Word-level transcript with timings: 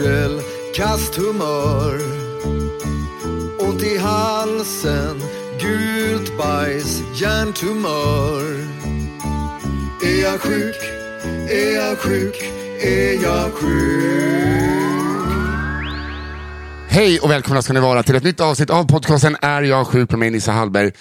yrsel, 0.00 0.40
kast 0.74 1.14
humör 1.14 2.00
Ont 3.58 3.82
i 3.82 3.98
halsen, 3.98 5.22
gult 5.60 6.38
bajs, 6.38 7.02
hjärntumör 7.14 8.42
Är 10.02 10.22
jag 10.22 10.40
sjuk? 10.40 10.76
Är 11.50 11.74
jag 11.74 11.98
sjuk? 11.98 12.34
Är 12.82 13.22
jag 13.22 13.52
sjuk? 13.52 13.70
Hej 16.88 17.20
och 17.20 17.30
välkomna 17.30 17.62
ska 17.62 17.72
ni 17.72 17.80
vara 17.80 18.02
till 18.02 18.14
ett 18.14 18.24
nytt 18.24 18.40
avsnitt 18.40 18.70
av 18.70 18.84
podcasten 18.84 19.36
Är 19.42 19.62
jag 19.62 19.86
sjuk 19.86 20.10
med 20.10 20.18
mig 20.18 20.30
Nissa 20.30 20.52
Hallberg. 20.52 20.92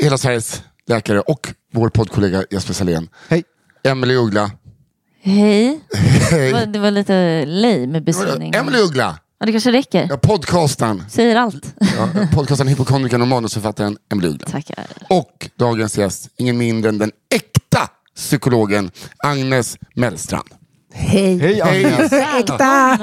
Hela 0.00 0.18
Sveriges 0.18 0.62
läkare 0.86 1.20
och 1.20 1.48
vår 1.72 1.88
poddkollega 1.88 2.44
Jesper 2.50 2.74
Salén. 2.74 3.08
Hej. 3.28 3.44
Emelie 3.84 4.16
Uggla. 4.16 4.50
Hej. 5.26 5.80
Det 6.30 6.52
var, 6.52 6.66
det 6.66 6.78
var 6.78 6.90
lite 6.90 7.44
lame 7.46 8.00
beskrivning. 8.00 8.54
Emelie 8.54 8.80
Uggla. 8.80 9.18
Ja, 9.38 9.46
det 9.46 9.52
kanske 9.52 9.72
räcker. 9.72 10.06
Ja, 10.10 10.16
podcastaren. 10.16 11.04
Säger 11.08 11.36
allt. 11.36 11.74
Ja, 11.80 12.08
podcastaren 12.32 12.68
Hypokondrikern 12.68 13.22
och 13.22 13.28
manusförfattaren 13.28 13.96
Emelie 14.12 14.30
Uggla. 14.30 14.48
Tackar. 14.48 14.86
Och 15.08 15.50
dagens 15.58 15.98
gäst, 15.98 16.28
ingen 16.36 16.58
mindre 16.58 16.88
än 16.88 16.98
den 16.98 17.10
äkta 17.34 17.88
psykologen 18.16 18.90
Agnes 19.18 19.78
Mellstrand. 19.94 20.48
Hej. 20.92 21.38
Hej 21.38 21.62
Agnes. 21.62 22.12
Äkta. 22.12 22.98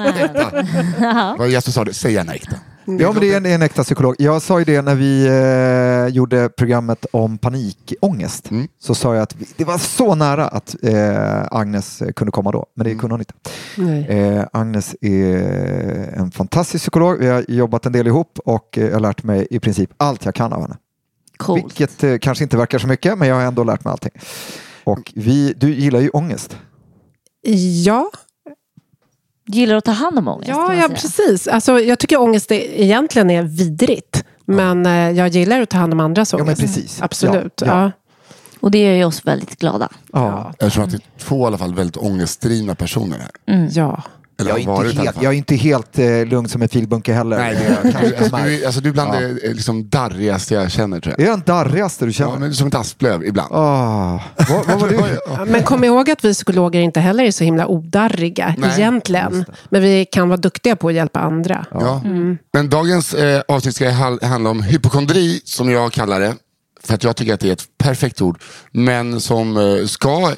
Vad 1.38 1.50
Jesper 1.50 1.72
sa, 1.72 1.84
det, 1.84 1.94
säg 1.94 2.12
gärna 2.12 2.34
äkta. 2.34 2.56
Ja, 2.84 3.12
men 3.12 3.20
det 3.20 3.32
är 3.32 3.36
en, 3.36 3.46
en 3.46 3.62
äkta 3.62 3.82
psykolog. 3.82 4.14
Jag 4.18 4.42
sa 4.42 4.58
ju 4.58 4.64
det 4.64 4.82
när 4.82 4.94
vi 4.94 5.26
eh, 5.26 6.14
gjorde 6.14 6.48
programmet 6.48 7.06
om 7.10 7.38
panikångest. 7.38 8.50
Mm. 8.50 8.68
Så 8.78 8.94
sa 8.94 9.14
jag 9.14 9.22
att 9.22 9.36
vi, 9.36 9.46
det 9.56 9.64
var 9.64 9.78
så 9.78 10.14
nära 10.14 10.48
att 10.48 10.76
eh, 10.82 11.42
Agnes 11.50 12.02
kunde 12.16 12.32
komma 12.32 12.52
då, 12.52 12.66
men 12.74 12.86
det 12.86 12.94
kunde 12.94 13.14
hon 13.14 13.20
inte. 13.20 14.14
Eh, 14.14 14.44
Agnes 14.52 14.96
är 15.00 16.18
en 16.18 16.30
fantastisk 16.30 16.82
psykolog. 16.82 17.18
Vi 17.18 17.28
har 17.28 17.44
jobbat 17.48 17.86
en 17.86 17.92
del 17.92 18.06
ihop 18.06 18.38
och 18.44 18.78
eh, 18.78 18.84
jag 18.84 18.92
har 18.92 19.00
lärt 19.00 19.22
mig 19.22 19.46
i 19.50 19.60
princip 19.60 19.90
allt 19.96 20.24
jag 20.24 20.34
kan 20.34 20.52
av 20.52 20.62
henne. 20.62 20.76
Coolt. 21.36 21.64
Vilket 21.64 22.04
eh, 22.04 22.18
kanske 22.18 22.44
inte 22.44 22.56
verkar 22.56 22.78
så 22.78 22.86
mycket, 22.86 23.18
men 23.18 23.28
jag 23.28 23.34
har 23.34 23.42
ändå 23.42 23.64
lärt 23.64 23.84
mig 23.84 23.92
allting. 23.92 24.12
Och 24.84 25.12
vi, 25.14 25.54
du 25.56 25.74
gillar 25.74 26.00
ju 26.00 26.08
ångest. 26.08 26.56
Ja, 27.84 28.10
Gillar 29.46 29.74
att 29.76 29.84
ta 29.84 29.90
hand 29.92 30.18
om 30.18 30.28
ångest? 30.28 30.48
ja, 30.48 30.74
ja 30.74 30.88
precis. 30.88 31.48
Alltså, 31.48 31.80
jag 31.80 31.98
tycker 31.98 32.20
ångest 32.20 32.50
är, 32.52 32.80
egentligen 32.80 33.30
är 33.30 33.42
vidrigt. 33.42 34.24
Men 34.44 34.86
eh, 34.86 35.10
jag 35.10 35.28
gillar 35.28 35.60
att 35.60 35.70
ta 35.70 35.78
hand 35.78 35.92
om 35.92 36.00
andras 36.00 36.34
ångest. 36.34 36.46
men 36.46 36.56
precis. 36.56 37.02
Absolut. 37.02 37.52
Ja, 37.60 37.66
Ja, 37.66 37.82
ja. 37.82 37.90
Och 38.60 38.70
det 38.70 38.78
gör 38.78 38.92
ju 38.94 39.04
oss 39.04 39.26
väldigt 39.26 39.58
glada. 39.58 39.88
Ja. 40.12 40.52
Jag 40.58 40.72
tror 40.72 40.84
att 40.84 40.90
det 40.90 40.96
är 40.96 41.18
två 41.18 41.44
i 41.44 41.46
alla 41.46 41.58
fall 41.58 41.74
väldigt 41.74 41.96
ångestdrivna 41.96 42.74
personer 42.74 43.18
här. 43.18 43.68
ja. 43.72 44.02
Eller 44.42 44.50
Jag, 44.50 44.58
är 44.78 44.88
inte 44.90 45.02
helt, 45.02 45.22
jag 45.22 45.32
är 45.32 45.36
inte 45.36 45.54
helt 45.56 45.98
eh, 45.98 46.26
lugn 46.26 46.48
som 46.48 46.62
en 46.62 46.68
filbunke 46.68 47.12
heller. 47.12 47.38
Nej, 47.38 47.54
det 47.54 47.64
är 47.64 47.70
jag. 47.70 47.92
Kanske 47.92 48.16
Alltså, 48.18 48.36
du, 48.36 48.64
alltså, 48.66 48.80
du 48.80 48.88
är 48.88 48.92
bland 48.92 49.14
Ja. 49.14 49.20
det 49.20 49.46
eh, 49.46 49.54
liksom, 49.54 49.88
darrigaste 49.88 50.54
jag 50.54 50.70
känner 50.70 51.00
tror 51.00 51.14
jag. 51.18 51.26
Är 51.26 51.30
den 51.30 51.42
darrigaste 51.46 52.04
du 52.06 52.12
känner? 52.12 52.32
Ja, 52.32 52.38
men 52.38 52.54
som 52.54 52.68
ett 52.68 52.74
asplöv 52.74 53.24
ibland. 53.24 53.54
Ah, 53.54 54.20
vad, 54.48 54.66
vad 54.66 54.80
var 54.80 54.88
du? 54.88 54.96
Ja, 55.26 55.44
Men 55.44 55.62
kom 55.62 55.84
ihåg 55.84 56.10
att 56.10 56.24
vi 56.24 56.34
psykologer 56.34 56.80
inte 56.80 57.00
heller 57.00 57.24
är 57.24 57.30
så 57.30 57.44
himla 57.44 57.66
odarriga 57.66 58.54
Nej, 58.58 58.70
egentligen. 58.76 59.44
Men 59.68 59.82
vi 59.82 60.04
kan 60.04 60.28
vara 60.28 60.36
duktiga 60.36 60.76
på 60.76 60.88
att 60.88 60.94
hjälpa 60.94 61.20
andra. 61.20 61.66
Ja. 61.72 62.02
Men 62.52 62.68
dagens 62.68 63.14
eh, 63.14 63.42
avsnitt 63.48 63.76
ska 63.76 63.90
handla 63.90 64.50
om 64.50 64.62
hypokondri, 64.62 65.40
som 65.44 65.70
jag 65.70 65.92
kallar 65.92 66.20
det. 66.20 66.34
För 66.84 66.94
att 66.94 67.04
jag 67.04 67.16
tycker 67.16 67.34
att 67.34 67.40
det 67.40 67.48
är 67.48 67.52
ett 67.52 67.64
perfekt 67.78 68.22
ord. 68.22 68.38
Men 68.72 69.20
som 69.20 69.56
eh, 69.56 69.86
ska 69.86 70.32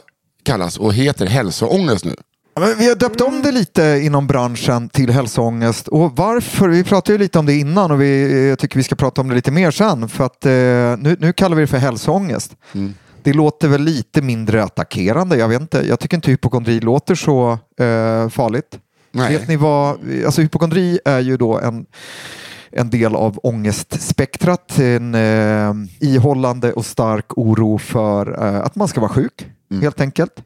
kallas 0.45 0.77
och 0.79 0.95
heter 0.95 1.27
hälsoångest 1.27 2.05
nu. 2.05 2.15
Vi 2.57 2.89
har 2.89 2.95
döpt 2.95 3.21
om 3.21 3.43
det 3.43 3.53
lite 3.53 4.01
inom 4.03 4.27
branschen 4.27 4.89
till 4.89 5.11
hälsoångest. 5.11 5.89
Och 5.89 6.17
varför? 6.17 6.69
Vi 6.69 6.85
pratade 6.85 7.13
ju 7.13 7.19
lite 7.19 7.39
om 7.39 7.47
det 7.47 7.55
innan 7.55 7.91
och 7.91 8.01
vi, 8.01 8.49
jag 8.49 8.59
tycker 8.59 8.77
vi 8.77 8.83
ska 8.83 8.95
prata 8.95 9.21
om 9.21 9.29
det 9.29 9.35
lite 9.35 9.51
mer 9.51 9.71
sen. 9.71 10.09
För 10.09 10.25
att 10.25 10.47
eh, 10.47 10.51
nu, 10.53 11.17
nu 11.21 11.33
kallar 11.33 11.57
vi 11.57 11.63
det 11.63 11.67
för 11.67 11.79
hälsoångest. 11.79 12.57
Det 13.23 13.33
låter 13.33 13.69
väl 13.69 13.83
lite 13.83 14.23
mindre 14.23 14.65
attackerande. 14.65 15.37
Jag 15.37 15.49
vet 15.49 15.61
inte. 15.61 15.85
Jag 15.89 16.01
tycker 16.01 16.17
inte 16.17 16.31
hypokondri 16.31 16.81
låter 16.81 17.15
så 17.15 17.51
eh, 17.53 18.29
farligt. 18.29 18.79
Nej. 19.13 19.33
Vet 19.33 19.49
ni 19.49 19.57
vad? 19.57 19.99
Alltså 20.27 20.41
hypokondri 20.41 20.99
är 21.05 21.21
ju 21.21 21.37
då 21.37 21.59
en 21.59 21.87
en 22.77 22.91
del 22.91 23.15
av 23.15 23.39
ångestspektrat, 23.43 24.79
en 24.79 25.15
eh, 25.15 25.73
ihållande 26.01 26.73
och 26.73 26.87
stark 26.87 27.39
oro 27.39 27.79
för 27.79 28.45
eh, 28.45 28.61
att 28.61 28.75
man 28.75 28.89
ska 28.89 29.01
vara 29.01 29.11
sjuk, 29.11 29.47
helt 29.81 30.01
enkelt. 30.01 30.43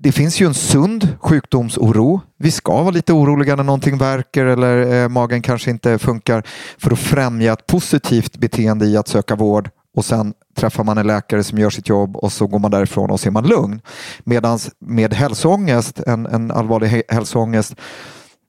Det 0.00 0.12
finns 0.12 0.40
ju 0.40 0.46
en 0.46 0.54
sund 0.54 1.08
sjukdomsoro. 1.20 2.20
Vi 2.36 2.50
ska 2.50 2.82
vara 2.82 2.90
lite 2.90 3.12
oroliga 3.12 3.56
när 3.56 3.64
någonting 3.64 3.98
verkar 3.98 4.46
eller 4.46 5.02
eh, 5.02 5.08
magen 5.08 5.42
kanske 5.42 5.70
inte 5.70 5.98
funkar 5.98 6.42
för 6.78 6.92
att 6.92 6.98
främja 6.98 7.52
ett 7.52 7.66
positivt 7.66 8.36
beteende 8.36 8.86
i 8.86 8.96
att 8.96 9.08
söka 9.08 9.36
vård 9.36 9.70
och 9.96 10.04
sen 10.04 10.34
träffar 10.56 10.84
man 10.84 10.98
en 10.98 11.06
läkare 11.06 11.44
som 11.44 11.58
gör 11.58 11.70
sitt 11.70 11.88
jobb 11.88 12.16
och 12.16 12.32
så 12.32 12.46
går 12.46 12.58
man 12.58 12.70
därifrån 12.70 13.10
och 13.10 13.20
så 13.20 13.28
är 13.28 13.30
man 13.30 13.46
lugn. 13.46 13.80
Medan 14.24 14.58
med 14.78 15.14
hälsoångest, 15.14 16.00
en, 16.00 16.26
en 16.26 16.50
allvarlig 16.50 17.02
hälsoångest, 17.08 17.74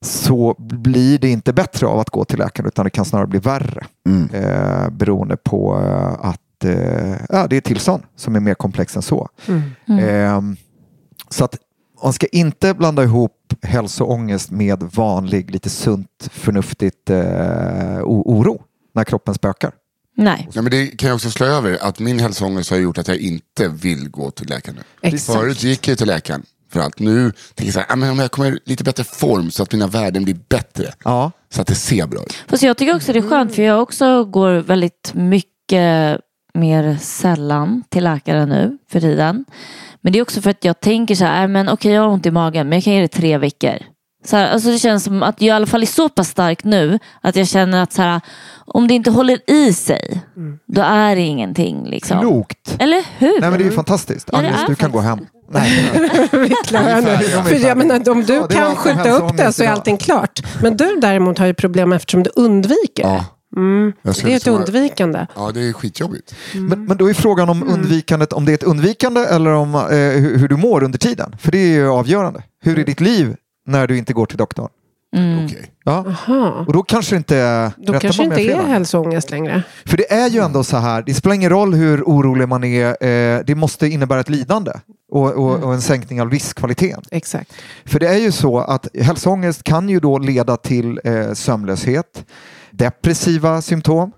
så 0.01 0.55
blir 0.59 1.19
det 1.19 1.29
inte 1.29 1.53
bättre 1.53 1.87
av 1.87 1.99
att 1.99 2.09
gå 2.09 2.25
till 2.25 2.39
läkaren 2.39 2.67
utan 2.67 2.83
det 2.83 2.89
kan 2.89 3.05
snarare 3.05 3.27
bli 3.27 3.39
värre. 3.39 3.85
Eh, 4.33 4.89
beroende 4.89 5.37
på 5.37 5.81
eh, 5.85 6.29
att 6.29 6.63
eh, 6.63 7.15
ja, 7.29 7.47
det 7.47 7.57
är 7.57 7.61
tillstånd 7.61 8.03
som 8.15 8.35
är 8.35 8.39
mer 8.39 8.53
komplext 8.53 8.95
än 8.95 9.01
så. 9.01 9.29
Eh, 9.99 10.41
så 11.29 11.43
att 11.45 11.55
man 12.03 12.13
ska 12.13 12.27
inte 12.27 12.73
blanda 12.73 13.03
ihop 13.03 13.35
hälsoångest 13.61 14.51
med 14.51 14.83
vanlig, 14.83 15.51
lite 15.51 15.69
sunt, 15.69 16.29
förnuftigt 16.31 17.09
eh, 17.09 17.99
oro 18.03 18.61
när 18.95 19.03
kroppen 19.03 19.33
spökar. 19.33 19.71
Nej. 20.17 20.49
Ja, 20.53 20.61
men 20.61 20.71
det 20.71 20.87
kan 20.87 21.07
jag 21.09 21.15
också 21.15 21.31
slå 21.31 21.45
över 21.45 21.77
att 21.81 21.99
min 21.99 22.19
hälsoångest 22.19 22.69
har 22.71 22.77
gjort 22.77 22.97
att 22.97 23.07
jag 23.07 23.17
inte 23.17 23.67
vill 23.67 24.09
gå 24.09 24.31
till 24.31 24.49
läkaren 24.49 24.75
nu. 24.77 25.09
Exakt. 25.09 25.39
Förut 25.39 25.63
gick 25.63 25.87
jag 25.87 25.97
till 25.97 26.07
läkaren 26.07 26.43
för 26.71 26.79
allt. 26.79 26.99
Nu 26.99 27.31
tänker 27.55 27.65
jag 27.65 27.73
så 27.73 27.79
här, 27.79 27.87
"Ah, 27.89 27.95
men 27.95 28.11
om 28.11 28.19
jag 28.19 28.31
kommer 28.31 28.51
i 28.51 28.59
lite 28.65 28.83
bättre 28.83 29.03
form 29.03 29.51
så 29.51 29.63
att 29.63 29.71
mina 29.73 29.87
värden 29.87 30.23
blir 30.23 30.37
bättre. 30.49 30.93
Ja. 31.03 31.31
Så 31.49 31.61
att 31.61 31.67
det 31.67 31.75
ser 31.75 32.07
bra 32.07 32.21
ut. 32.21 32.33
Fast 32.47 32.63
jag 32.63 32.77
tycker 32.77 32.95
också 32.95 33.13
det 33.13 33.19
är 33.19 33.29
skönt 33.29 33.55
för 33.55 33.61
jag 33.63 33.81
också 33.81 34.25
går 34.25 34.51
väldigt 34.53 35.11
mycket 35.13 36.19
mer 36.59 36.97
sällan 37.01 37.83
till 37.89 38.03
läkaren 38.03 38.49
nu 38.49 38.77
för 38.91 38.99
tiden. 38.99 39.45
Men 40.01 40.13
det 40.13 40.19
är 40.19 40.23
också 40.23 40.41
för 40.41 40.49
att 40.49 40.65
jag 40.65 40.79
tänker 40.79 41.15
så 41.15 41.25
här, 41.25 41.41
"Äh, 41.41 41.47
men 41.47 41.69
okej 41.69 41.91
jag 41.91 42.01
har 42.01 42.09
ont 42.09 42.25
i 42.25 42.31
magen 42.31 42.69
men 42.69 42.77
jag 42.77 42.83
kan 42.83 42.93
ge 42.93 43.01
det 43.01 43.07
tre 43.07 43.37
veckor. 43.37 43.73
Så 44.25 44.37
här, 44.37 44.47
alltså 44.51 44.69
det 44.69 44.79
känns 44.79 45.03
som 45.03 45.23
att 45.23 45.41
jag 45.41 45.47
i 45.47 45.51
alla 45.51 45.65
fall 45.67 45.81
är 45.81 45.85
så 45.87 46.09
pass 46.09 46.29
stark 46.29 46.63
nu 46.63 46.99
att 47.21 47.35
jag 47.35 47.47
känner 47.47 47.83
att 47.83 47.93
så 47.93 48.01
här, 48.01 48.21
om 48.65 48.87
det 48.87 48.93
inte 48.93 49.11
håller 49.11 49.51
i 49.51 49.73
sig, 49.73 50.21
då 50.67 50.81
är 50.81 51.15
det 51.15 51.21
ingenting. 51.21 51.85
Liksom. 51.85 52.19
Klokt. 52.19 52.75
Eller 52.79 53.03
hur? 53.17 53.41
Nej 53.41 53.49
men 53.49 53.59
det 53.59 53.63
är 53.63 53.69
ju 53.69 53.71
fantastiskt. 53.71 54.29
Ja, 54.31 54.37
det 54.41 54.47
Agnes, 54.47 54.63
är 54.63 54.67
du 54.67 54.75
kan 54.75 54.91
gå 54.91 54.99
hem. 54.99 55.19
Nej. 55.51 55.89
Vi 56.31 56.39
är 56.39 56.63
klara 56.63 56.99
nu. 56.99 57.17
För 57.17 57.67
jag 57.67 57.77
menar, 57.77 58.09
om 58.09 58.23
du 58.23 58.33
Ja, 58.33 58.47
kan 58.47 58.75
skjuta 58.75 59.09
upp 59.11 59.37
det 59.37 59.53
så 59.53 59.63
är 59.63 59.67
allting 59.67 59.97
klart. 59.97 60.39
Men 60.61 60.77
du 60.77 60.95
däremot 61.01 61.37
har 61.39 61.45
ju 61.45 61.53
problem 61.53 61.93
eftersom 61.93 62.23
du 62.23 62.29
undviker. 62.35 63.03
Ja. 63.03 63.25
Mm. 63.57 63.93
Det 64.03 64.33
är 64.33 64.37
ett 64.37 64.47
undvikande. 64.47 65.27
Ja, 65.35 65.51
det 65.51 65.61
är 65.61 65.73
skitjobbigt. 65.73 66.35
Men, 66.53 66.85
men 66.85 66.97
då 66.97 67.09
är 67.09 67.13
frågan 67.13 67.49
om 67.49 67.63
undvikandet, 67.63 68.33
om 68.33 68.45
det 68.45 68.51
är 68.51 68.53
ett 68.53 68.63
undvikande 68.63 69.21
eller 69.21 69.51
om 69.51 69.75
eh, 69.75 69.81
hur, 69.91 70.37
hur 70.37 70.47
du 70.47 70.57
mår 70.57 70.83
under 70.83 70.99
tiden. 70.99 71.35
För 71.39 71.51
det 71.51 71.57
är 71.57 71.67
ju 71.67 71.89
avgörande. 71.89 72.43
Hur 72.61 72.79
är 72.79 72.83
ditt 72.83 73.01
liv 73.01 73.35
när 73.67 73.87
du 73.87 73.97
inte 73.97 74.13
går 74.13 74.25
till 74.25 74.37
doktorn? 74.37 74.69
Mm. 75.15 75.45
Okej. 75.45 75.71
Ja. 75.83 76.05
Aha. 76.07 76.65
Och 76.67 76.73
då 76.73 76.83
kanske 76.83 77.15
det 77.15 77.17
inte 77.17 77.37
är... 77.37 77.71
Då 77.77 77.99
kanske 77.99 78.23
inte 78.23 78.41
är 78.41 78.63
hälsoångest 78.63 79.29
längre. 79.29 79.63
För 79.85 79.97
det 79.97 80.13
är 80.13 80.29
ju 80.29 80.39
ändå 80.39 80.63
så 80.63 80.77
här, 80.77 81.03
det 81.05 81.13
spelar 81.13 81.35
ingen 81.35 81.49
roll 81.49 81.73
hur 81.73 82.03
orolig 82.03 82.47
man 82.47 82.63
är, 82.63 82.87
eh, 83.05 83.41
det 83.45 83.55
måste 83.55 83.87
innebära 83.87 84.19
ett 84.19 84.29
lidande 84.29 84.71
och, 85.09 85.31
och, 85.31 85.63
och 85.63 85.73
en 85.73 85.81
sänkning 85.81 86.21
av 86.21 86.29
livskvaliteten. 86.29 87.03
Exakt. 87.11 87.53
För 87.85 87.99
det 87.99 88.07
är 88.07 88.17
ju 88.17 88.31
så 88.31 88.59
att 88.59 88.87
hälsoångest 89.01 89.63
kan 89.63 89.89
ju 89.89 89.99
då 89.99 90.17
leda 90.17 90.57
till 90.57 90.99
eh, 91.03 91.33
sömnlöshet, 91.33 92.25
depressiva 92.71 93.61
symptom 93.61 94.11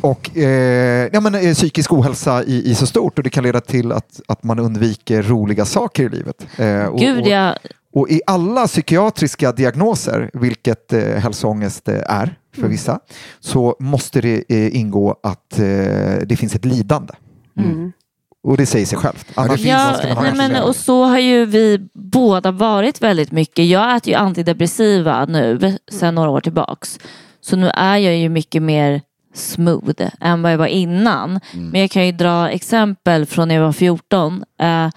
och 0.00 0.36
eh, 0.36 1.08
ja, 1.12 1.20
men, 1.20 1.34
eh, 1.34 1.54
psykisk 1.54 1.92
ohälsa 1.92 2.44
i, 2.44 2.70
i 2.70 2.74
så 2.74 2.86
stort 2.86 3.18
och 3.18 3.24
det 3.24 3.30
kan 3.30 3.44
leda 3.44 3.60
till 3.60 3.92
att, 3.92 4.20
att 4.28 4.42
man 4.42 4.58
undviker 4.58 5.22
roliga 5.22 5.64
saker 5.64 6.04
i 6.04 6.08
livet. 6.08 6.46
Eh, 6.58 6.84
och, 6.84 6.98
Gud, 6.98 7.26
jag, 7.26 7.54
och 7.92 8.10
i 8.10 8.20
alla 8.26 8.66
psykiatriska 8.66 9.52
diagnoser, 9.52 10.30
vilket 10.32 10.92
eh, 10.92 11.14
hälsoångest 11.14 11.88
eh, 11.88 12.00
är 12.06 12.38
för 12.54 12.68
vissa, 12.68 13.00
så 13.40 13.76
måste 13.78 14.20
det 14.20 14.44
eh, 14.48 14.76
ingå 14.76 15.16
att 15.22 15.58
eh, 15.58 15.66
det 16.26 16.36
finns 16.38 16.54
ett 16.54 16.64
lidande. 16.64 17.14
Mm. 17.58 17.92
Och 18.42 18.56
det 18.56 18.66
säger 18.66 18.86
sig 18.86 18.98
självt. 18.98 19.26
Annars 19.34 19.60
Ja, 19.60 19.96
nej, 20.22 20.34
men, 20.34 20.62
och 20.62 20.76
så 20.76 21.04
har 21.04 21.18
ju 21.18 21.44
vi 21.44 21.88
båda 21.94 22.50
varit 22.50 23.02
väldigt 23.02 23.32
mycket. 23.32 23.66
Jag 23.66 23.96
äter 23.96 24.12
ju 24.12 24.18
antidepressiva 24.18 25.24
nu 25.24 25.78
sedan 25.90 26.14
några 26.14 26.30
år 26.30 26.40
tillbaks. 26.40 26.98
Så 27.40 27.56
nu 27.56 27.68
är 27.68 27.96
jag 27.96 28.16
ju 28.16 28.28
mycket 28.28 28.62
mer 28.62 29.00
smooth 29.34 30.08
än 30.20 30.42
vad 30.42 30.52
jag 30.52 30.58
var 30.58 30.66
innan. 30.66 31.40
Men 31.52 31.80
jag 31.80 31.90
kan 31.90 32.06
ju 32.06 32.12
dra 32.12 32.50
exempel 32.50 33.26
från 33.26 33.48
när 33.48 33.54
jag 33.54 33.62
var 33.62 33.72
14. 33.72 34.44
Eh, 34.60 34.88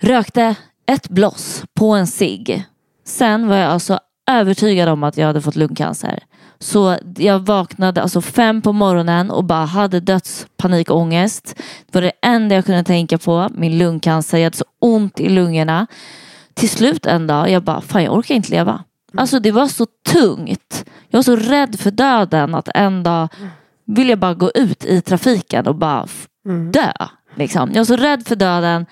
rökte 0.00 0.54
ett 0.86 1.08
bloss 1.08 1.64
på 1.74 1.92
en 1.94 2.06
cigg. 2.06 2.64
Sen 3.06 3.48
var 3.48 3.56
jag 3.56 3.70
alltså 3.70 3.98
övertygad 4.30 4.88
om 4.88 5.02
att 5.02 5.16
jag 5.16 5.26
hade 5.26 5.40
fått 5.40 5.56
lungcancer. 5.56 6.22
Så 6.62 6.98
jag 7.16 7.38
vaknade 7.38 8.02
alltså 8.02 8.20
fem 8.20 8.62
på 8.62 8.72
morgonen 8.72 9.30
och 9.30 9.44
bara 9.44 9.64
hade 9.64 10.00
dödspanikångest. 10.00 11.54
Det 11.86 11.94
var 11.94 12.02
det 12.02 12.12
enda 12.22 12.54
jag 12.54 12.64
kunde 12.66 12.84
tänka 12.84 13.18
på, 13.18 13.48
min 13.54 13.78
lungcancer. 13.78 14.38
Jag 14.38 14.44
hade 14.44 14.56
så 14.56 14.64
ont 14.78 15.20
i 15.20 15.28
lungorna. 15.28 15.86
Till 16.54 16.68
slut 16.70 17.06
en 17.06 17.26
dag, 17.26 17.50
jag 17.50 17.62
bara, 17.64 17.80
fan 17.80 18.04
jag 18.04 18.14
orkar 18.14 18.34
inte 18.34 18.50
leva. 18.50 18.84
Alltså 19.16 19.40
det 19.40 19.52
var 19.52 19.66
så 19.68 19.86
tungt. 20.12 20.84
Jag 21.08 21.18
var 21.18 21.22
så 21.22 21.36
rädd 21.36 21.80
för 21.80 21.90
döden 21.90 22.54
att 22.54 22.68
en 22.74 23.02
dag 23.02 23.28
vill 23.86 24.08
jag 24.08 24.18
bara 24.18 24.34
gå 24.34 24.50
ut 24.54 24.84
i 24.84 25.00
trafiken 25.00 25.66
och 25.66 25.74
bara 25.74 26.02
f- 26.04 26.26
dö. 26.72 26.92
Liksom. 27.36 27.70
Jag 27.72 27.80
var 27.80 27.84
så 27.84 27.96
rädd 27.96 28.26
för 28.26 28.36
döden 28.36 28.86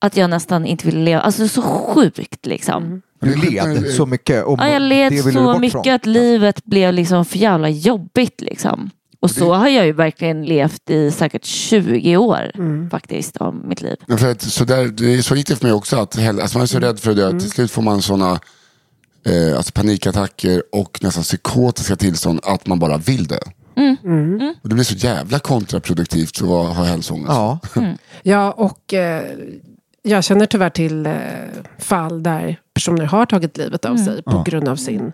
att 0.00 0.16
jag 0.16 0.30
nästan 0.30 0.66
inte 0.66 0.86
ville 0.86 1.00
leva. 1.04 1.20
Alltså 1.20 1.48
så 1.48 1.62
sjukt 1.62 2.46
liksom. 2.46 3.02
Du 3.20 3.34
led 3.34 3.90
så 3.90 4.06
mycket. 4.06 4.44
Och 4.44 4.58
Ja, 4.60 4.68
jag 4.68 4.82
det 4.82 4.88
led 4.88 5.22
så 5.32 5.58
mycket 5.58 5.82
från. 5.82 5.94
att 5.94 6.06
livet 6.06 6.64
blev 6.64 6.94
liksom 6.94 7.24
för 7.24 7.38
jävla 7.38 7.68
jobbigt. 7.68 8.40
Liksom. 8.40 8.90
Och 9.20 9.30
så 9.30 9.54
har 9.54 9.68
jag 9.68 9.86
ju 9.86 9.92
verkligen 9.92 10.44
levt 10.44 10.90
i 10.90 11.10
säkert 11.10 11.44
20 11.44 12.16
år 12.16 12.52
faktiskt 12.90 13.36
av 13.36 13.54
mitt 13.54 13.82
liv. 13.82 13.96
Men 14.06 14.18
för 14.18 14.30
att, 14.30 14.42
så, 14.42 14.64
där, 14.64 14.84
det 14.84 15.14
är 15.14 15.22
så 15.22 15.36
gick 15.36 15.46
det 15.46 15.56
för 15.56 15.64
mig 15.64 15.72
också. 15.72 15.96
Att, 15.96 16.18
alltså 16.18 16.58
man 16.58 16.62
är 16.62 16.66
så 16.66 16.78
rädd 16.78 17.00
för 17.00 17.10
att 17.10 17.16
dö. 17.16 17.30
Till 17.30 17.50
slut 17.50 17.70
får 17.70 17.82
man 17.82 18.02
sådana 18.02 18.40
eh, 19.26 19.56
alltså 19.56 19.72
panikattacker 19.72 20.62
och 20.72 20.98
nästan 21.02 21.22
psykotiska 21.22 21.96
tillstånd 21.96 22.40
att 22.42 22.66
man 22.66 22.78
bara 22.78 22.96
vill 22.98 23.26
dö. 23.26 23.38
Och 24.62 24.68
det 24.68 24.74
blir 24.74 24.84
så 24.84 24.94
jävla 24.94 25.38
kontraproduktivt 25.38 26.42
att 26.42 26.48
ha 26.48 26.84
hälsoångest. 26.84 27.28
Ja. 27.28 27.58
Ja, 28.22 28.52
och 28.52 28.94
eh, 28.94 29.22
jag 30.02 30.24
känner 30.24 30.46
tyvärr 30.46 30.70
till 30.70 31.06
eh, 31.06 31.12
fall 31.78 32.22
där 32.22 32.60
personer 32.76 33.04
har 33.04 33.26
tagit 33.26 33.56
livet 33.56 33.84
av 33.84 33.96
sig 33.96 34.22
på 34.22 34.42
grund 34.46 34.68
av 34.68 34.76
sin 34.76 35.12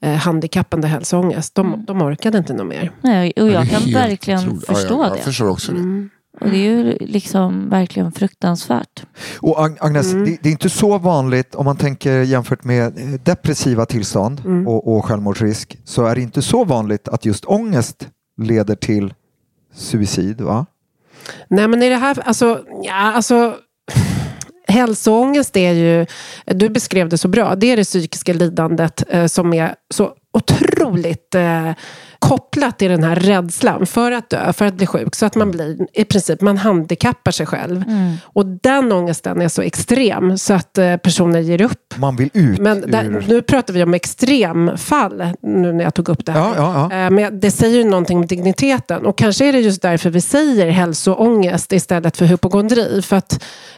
eh, 0.00 0.14
handikappande 0.14 0.88
hälsoångest. 0.88 1.54
De, 1.54 1.84
de 1.86 2.02
orkade 2.02 2.38
inte 2.38 2.52
något 2.54 2.66
mer. 2.66 2.92
Nej, 3.00 3.32
och 3.36 3.48
Ja, 3.48 3.52
jag 3.52 3.68
kan 3.70 3.92
verkligen 3.92 4.40
otroligt. 4.40 4.64
Ja, 4.68 4.74
förstå 4.74 4.94
jag, 4.94 5.06
jag 5.10 5.16
det. 5.16 5.22
förstår 5.22 5.48
också 5.50 5.72
det. 5.72 6.08
Och 6.40 6.50
det 6.50 6.56
är 6.56 6.70
ju 6.70 6.96
liksom 7.00 7.68
verkligen 7.70 8.12
fruktansvärt. 8.12 9.02
Och 9.40 9.58
Ag- 9.58 9.76
Agnes, 9.80 10.12
Mm. 10.12 10.24
det, 10.24 10.38
det 10.42 10.48
är 10.48 10.52
inte 10.52 10.70
så 10.70 10.98
vanligt 10.98 11.54
om 11.54 11.64
man 11.64 11.76
tänker 11.76 12.22
jämfört 12.22 12.64
med 12.64 12.98
eh, 12.98 13.20
depressiva 13.24 13.86
tillstånd 13.86 14.42
Mm. 14.44 14.68
och, 14.68 14.96
och 14.96 15.04
självmordsrisk 15.04 15.78
så 15.84 16.04
är 16.06 16.14
det 16.14 16.20
inte 16.22 16.42
så 16.42 16.64
vanligt 16.64 17.08
att 17.08 17.24
just 17.24 17.44
ångest 17.44 18.08
leder 18.42 18.74
till 18.74 19.14
suicid. 19.74 20.40
Va? 20.40 20.66
Nej, 21.48 21.68
men 21.68 21.82
i 21.82 21.88
det 21.88 21.96
här, 21.96 22.18
alltså, 22.24 22.64
ja, 22.82 22.94
alltså 23.12 23.54
hälsoångest 24.70 25.56
är 25.56 25.72
ju, 25.72 26.06
du 26.46 26.68
beskrev 26.68 27.08
det 27.08 27.18
så 27.18 27.28
bra, 27.28 27.54
det 27.54 27.66
är 27.66 27.76
det 27.76 27.84
psykiska 27.84 28.32
lidandet 28.32 29.04
eh, 29.08 29.26
som 29.26 29.54
är 29.54 29.74
så 29.94 30.12
otroligt 30.32 31.34
eh, 31.34 31.70
kopplat 32.18 32.78
till 32.78 32.90
den 32.90 33.02
här 33.04 33.14
rädslan 33.16 33.86
för 33.86 34.12
att 34.12 34.30
dö, 34.30 34.52
för 34.52 34.64
att 34.66 34.74
bli 34.74 34.86
sjuk. 34.86 35.14
Så 35.14 35.26
att 35.26 35.34
man 35.34 35.50
blir, 35.50 35.76
i 35.92 36.04
princip, 36.04 36.40
man 36.40 36.58
handikappar 36.58 37.30
sig 37.32 37.46
själv. 37.46 37.84
Och 38.22 38.46
den 38.46 38.92
ångesten 38.92 39.40
är 39.40 39.48
så 39.48 39.62
extrem 39.62 40.38
så 40.38 40.54
att 40.54 40.78
eh, 40.78 40.96
personer 40.96 41.40
ger 41.40 41.60
upp. 41.62 41.94
Man 41.96 42.16
vill 42.16 42.30
ut 42.32 42.58
Men 42.58 42.80
där, 42.80 43.04
ur... 43.04 43.24
nu 43.28 43.42
pratar 43.42 43.74
vi 43.74 43.82
om 43.82 43.94
extremfall, 43.94 45.24
nu 45.42 45.72
när 45.72 45.84
jag 45.84 45.94
tog 45.94 46.08
upp 46.08 46.26
det 46.26 46.32
här. 46.32 46.40
Ja, 46.40 46.52
ja, 46.56 46.88
ja. 46.90 47.04
Eh, 47.04 47.10
Men 47.10 47.40
det 47.40 47.50
säger 47.50 47.76
ju 47.78 47.84
någonting 47.84 48.18
om 48.18 48.26
digniteten. 48.26 49.06
Och 49.06 49.18
kanske 49.18 49.48
är 49.48 49.52
det 49.52 49.60
just 49.60 49.82
därför 49.82 50.10
vi 50.10 50.20
säger 50.20 50.70
hälsoångest 50.70 51.72
istället 51.72 52.16
för 52.16 52.24
hypokondri. 52.24 53.02
För 53.02 53.16
att 53.16 53.32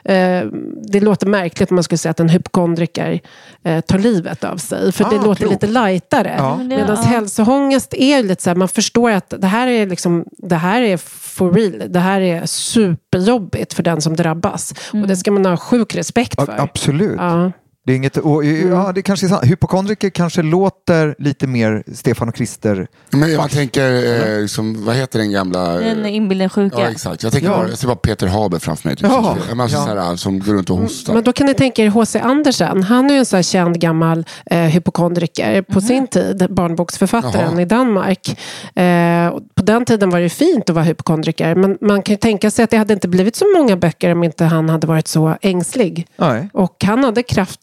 eh, 0.05 0.40
det 0.88 1.00
låter 1.00 1.27
märkligt 1.27 1.70
om 1.70 1.74
man 1.74 1.84
skulle 1.84 1.98
säga 1.98 2.10
att 2.10 2.20
en 2.20 2.29
hypokondriker 2.29 3.20
eh, 3.65 3.81
tar 3.81 3.98
livet 3.98 4.44
av 4.44 4.56
sig. 4.56 4.93
För 4.93 5.05
det 5.05 5.10
Ah, 5.19 5.24
låter 5.24 5.34
klokt. 5.46 5.53
lite 5.62 5.67
lightare. 5.67 6.36
Ja. 6.43 6.56
Medan 6.56 6.96
ja. 6.96 7.03
hälsoångest 7.03 7.94
är 7.94 8.22
lite 8.22 8.43
så 8.43 8.51
här, 8.51 8.55
man 8.55 8.69
förstår 8.69 9.11
att 9.11 9.34
det 9.39 9.46
här 9.46 9.67
är 9.67 9.87
liksom, 9.87 10.25
det 10.39 10.56
här 10.56 10.82
är 10.82 10.96
for 10.96 11.53
real. 11.53 11.93
Det 11.93 12.01
här 12.01 12.20
är 12.20 12.46
superjobbigt 12.46 13.75
för 13.75 13.82
den 13.82 14.01
som 14.01 14.17
drabbas. 14.17 14.75
Och 14.93 15.08
det 15.08 15.17
ska 15.17 15.31
man 15.31 15.46
ha 15.46 15.56
sjuk 15.56 15.94
respekt 15.94 16.41
för. 16.44 16.61
absolut. 16.61 17.17
Ja. 17.19 17.53
Det 17.86 17.93
är 17.93 17.96
inget, 17.96 18.17
och, 18.17 18.44
ja, 18.44 18.93
det 18.94 19.03
kanske 19.03 19.27
är 19.27 19.29
sant. 19.29 19.44
Hypokondriker 19.44 20.10
kanske 20.10 20.43
låter 20.43 21.15
lite 21.19 21.46
mer 21.46 21.82
Stefan 21.94 22.29
och 22.29 22.34
Krister. 22.34 22.86
Men 23.10 23.36
man 23.36 23.48
tänker, 23.48 23.91
eh, 24.34 24.41
liksom, 24.41 24.84
vad 24.84 24.94
heter 24.96 25.19
den 25.19 25.32
gamla? 25.32 25.74
eh, 25.81 25.96
Den 25.96 26.06
inbillade 26.06 26.48
sjuka. 26.48 26.81
Ja 26.81 26.91
exakt, 26.91 27.22
jag 27.22 27.32
tänker 27.32 27.48
Ja. 27.48 27.56
bara, 27.56 27.69
jag 27.69 27.79
ser 27.79 27.86
bara 27.86 27.96
Peter 27.96 28.27
Haber 28.27 28.58
framför 28.58 28.89
mig. 28.89 28.96
Typ. 28.96 29.06
Ja. 29.10 29.36
Alltså, 29.58 29.77
Ja. 29.77 29.84
Så 29.86 29.94
här, 29.94 30.17
som 30.17 30.39
går 30.41 30.53
runt 30.55 30.70
och 30.70 30.77
hostar. 30.77 31.15
Men 31.15 31.24
då 31.24 31.32
kan 31.32 31.46
ni 31.46 31.55
tänka 31.55 31.82
er 31.84 31.89
H.C. 31.89 32.19
Andersen. 32.20 32.82
Han 32.82 33.10
är 33.10 33.15
ju 33.15 33.19
en 33.19 33.27
sån 33.27 33.36
här 33.36 33.43
känd 33.43 33.81
gammal 33.81 34.24
eh, 34.46 34.58
hypokondriker 34.58 35.62
på 35.62 35.81
sin 35.81 36.06
tid. 36.06 36.46
Barnboksförfattaren 36.51 37.51
Jaha. 37.53 37.60
i 37.62 37.65
Danmark. 37.65 38.29
Eh, 38.74 39.31
på 39.55 39.62
den 39.62 39.84
tiden 39.84 40.10
var 40.10 40.20
det 40.20 40.29
fint 40.29 40.70
att 40.70 40.74
vara 40.74 40.84
hypokondriker. 40.84 41.55
Men 41.55 41.79
man 41.81 42.03
kan 42.03 42.12
ju 42.12 42.17
tänka 42.17 42.51
sig 42.51 42.62
att 42.65 42.70
det 42.70 42.77
hade 42.77 42.94
inte 42.94 43.08
blivit 43.08 43.36
så 43.36 43.44
många 43.58 43.77
böcker 43.77 44.12
om 44.12 44.24
inte 44.24 44.44
han 44.44 44.69
hade 44.69 44.86
varit 44.86 45.08
så 45.08 45.36
ängslig. 45.41 46.06
Nej. 46.17 46.48
Och 46.53 46.77
han 46.84 47.05
hade 47.05 47.22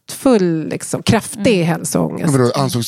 kraftfull, 0.09 0.67
liksom, 0.69 1.03
kraftig 1.03 1.63
hälsoångest. 1.63 2.33
Det 2.33 2.37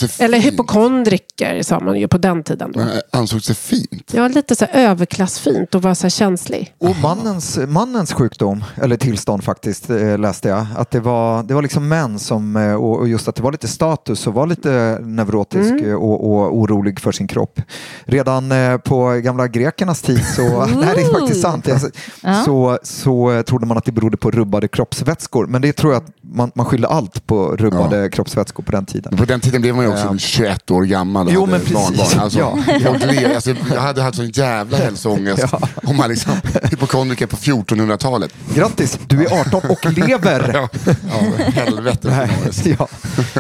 fint? 0.08 0.22
Eller 0.22 0.40
hypokondriker 0.40 1.64
sa 1.64 1.80
man 1.80 2.00
ju 2.00 2.08
på 2.08 2.18
den 2.18 2.44
tiden. 2.44 2.72
Då. 2.72 2.80
Men, 2.80 2.90
eh, 2.90 3.02
Ansågs 3.12 3.48
det 3.48 3.54
fint? 3.54 4.12
Ja, 4.14 4.28
lite 4.28 4.56
så 4.56 4.66
här 4.66 4.90
överklassfint 4.90 5.76
att 5.76 5.84
vara 5.84 5.96
så 5.96 6.04
här 6.04 6.10
känslig. 6.10 6.74
Och 6.78 6.96
mannens, 7.02 7.60
mannens 7.68 8.14
sjukdom, 8.14 8.64
eller 8.82 8.98
tillstånd 8.98 9.44
faktiskt, 9.44 9.90
eh, 9.90 10.18
läste 10.18 10.50
jag. 10.50 10.66
Att 10.76 10.92
det 10.92 11.00
var, 11.00 11.44
det 11.44 11.54
var 11.54 11.62
liksom 11.62 11.88
män 11.88 12.20
som, 12.20 12.56
eh, 12.56 12.74
och 12.74 12.92
och 13.02 13.08
just 13.08 13.28
att 13.28 13.36
det 13.36 13.44
var 13.44 13.52
lite 13.52 13.68
status 13.68 14.28
och 14.28 14.34
var 14.34 14.48
lite 14.48 15.00
neurotisk 15.02 15.86
eh, 15.86 15.94
och, 15.94 16.32
och 16.32 16.58
orolig 16.58 17.00
för 17.00 17.12
sin 17.12 17.28
kropp. 17.28 17.62
Redan 18.04 18.54
på 18.84 19.22
gamla 19.24 19.48
grekernas 19.48 20.02
tid 20.02 20.26
så, 20.36 20.42
det 20.82 21.02
är 21.02 21.20
faktiskt 21.20 21.42
sant, 21.42 21.68
så, 22.46 22.80
så 22.84 23.44
trodde 23.48 23.66
man 23.66 23.78
att 23.78 23.86
det 23.86 23.92
berodde 23.92 24.18
på 24.18 24.32
rubbade 24.32 24.68
kroppsvätskor. 24.68 25.48
Men 25.48 25.62
det 25.62 25.74
tror 25.74 25.94
jag 25.94 26.04
att 26.04 26.12
man, 26.34 26.52
man 26.56 26.66
skyllde 26.66 26.88
allt 26.88 27.28
på 27.28 27.56
rubbade 27.56 28.10
kroppsvätskor 28.10 28.64
på 28.64 28.72
den 28.72 28.86
tiden. 28.86 29.18
På 29.18 29.26
den 29.26 29.40
tiden 29.40 29.62
blev 29.62 29.76
man 29.76 29.86
ju 29.86 29.92
också 29.92 30.18
21 30.18 30.72
år 30.72 30.84
gammal 30.84 31.28
och 31.28 31.34
Jo, 31.34 31.40
hade 31.40 31.52
men 31.52 31.60
precis. 31.62 31.76
barnbarn. 31.76 32.08
Alltså, 32.22 32.40
Ja. 32.40 32.58
alltså, 33.36 33.56
jag 33.74 33.82
hade 33.82 34.02
haft 34.02 34.16
sån 34.18 34.30
jävla 34.30 34.78
hälsoångest 34.78 35.46
Ja. 35.52 35.60
om 35.84 35.98
man 35.98 36.10
liksom 36.10 36.34
hypokondriker 36.64 37.26
på 37.28 37.36
1400-talet. 37.36 38.32
Grattis, 38.56 39.00
du 39.08 39.26
är 39.26 39.40
18 39.42 39.62
och 39.70 39.86
lever! 39.98 40.52
Ja, 40.54 40.70
ja 40.86 41.44
helvete. 41.54 42.08
Nej, 42.64 42.76
ja. 42.80 42.88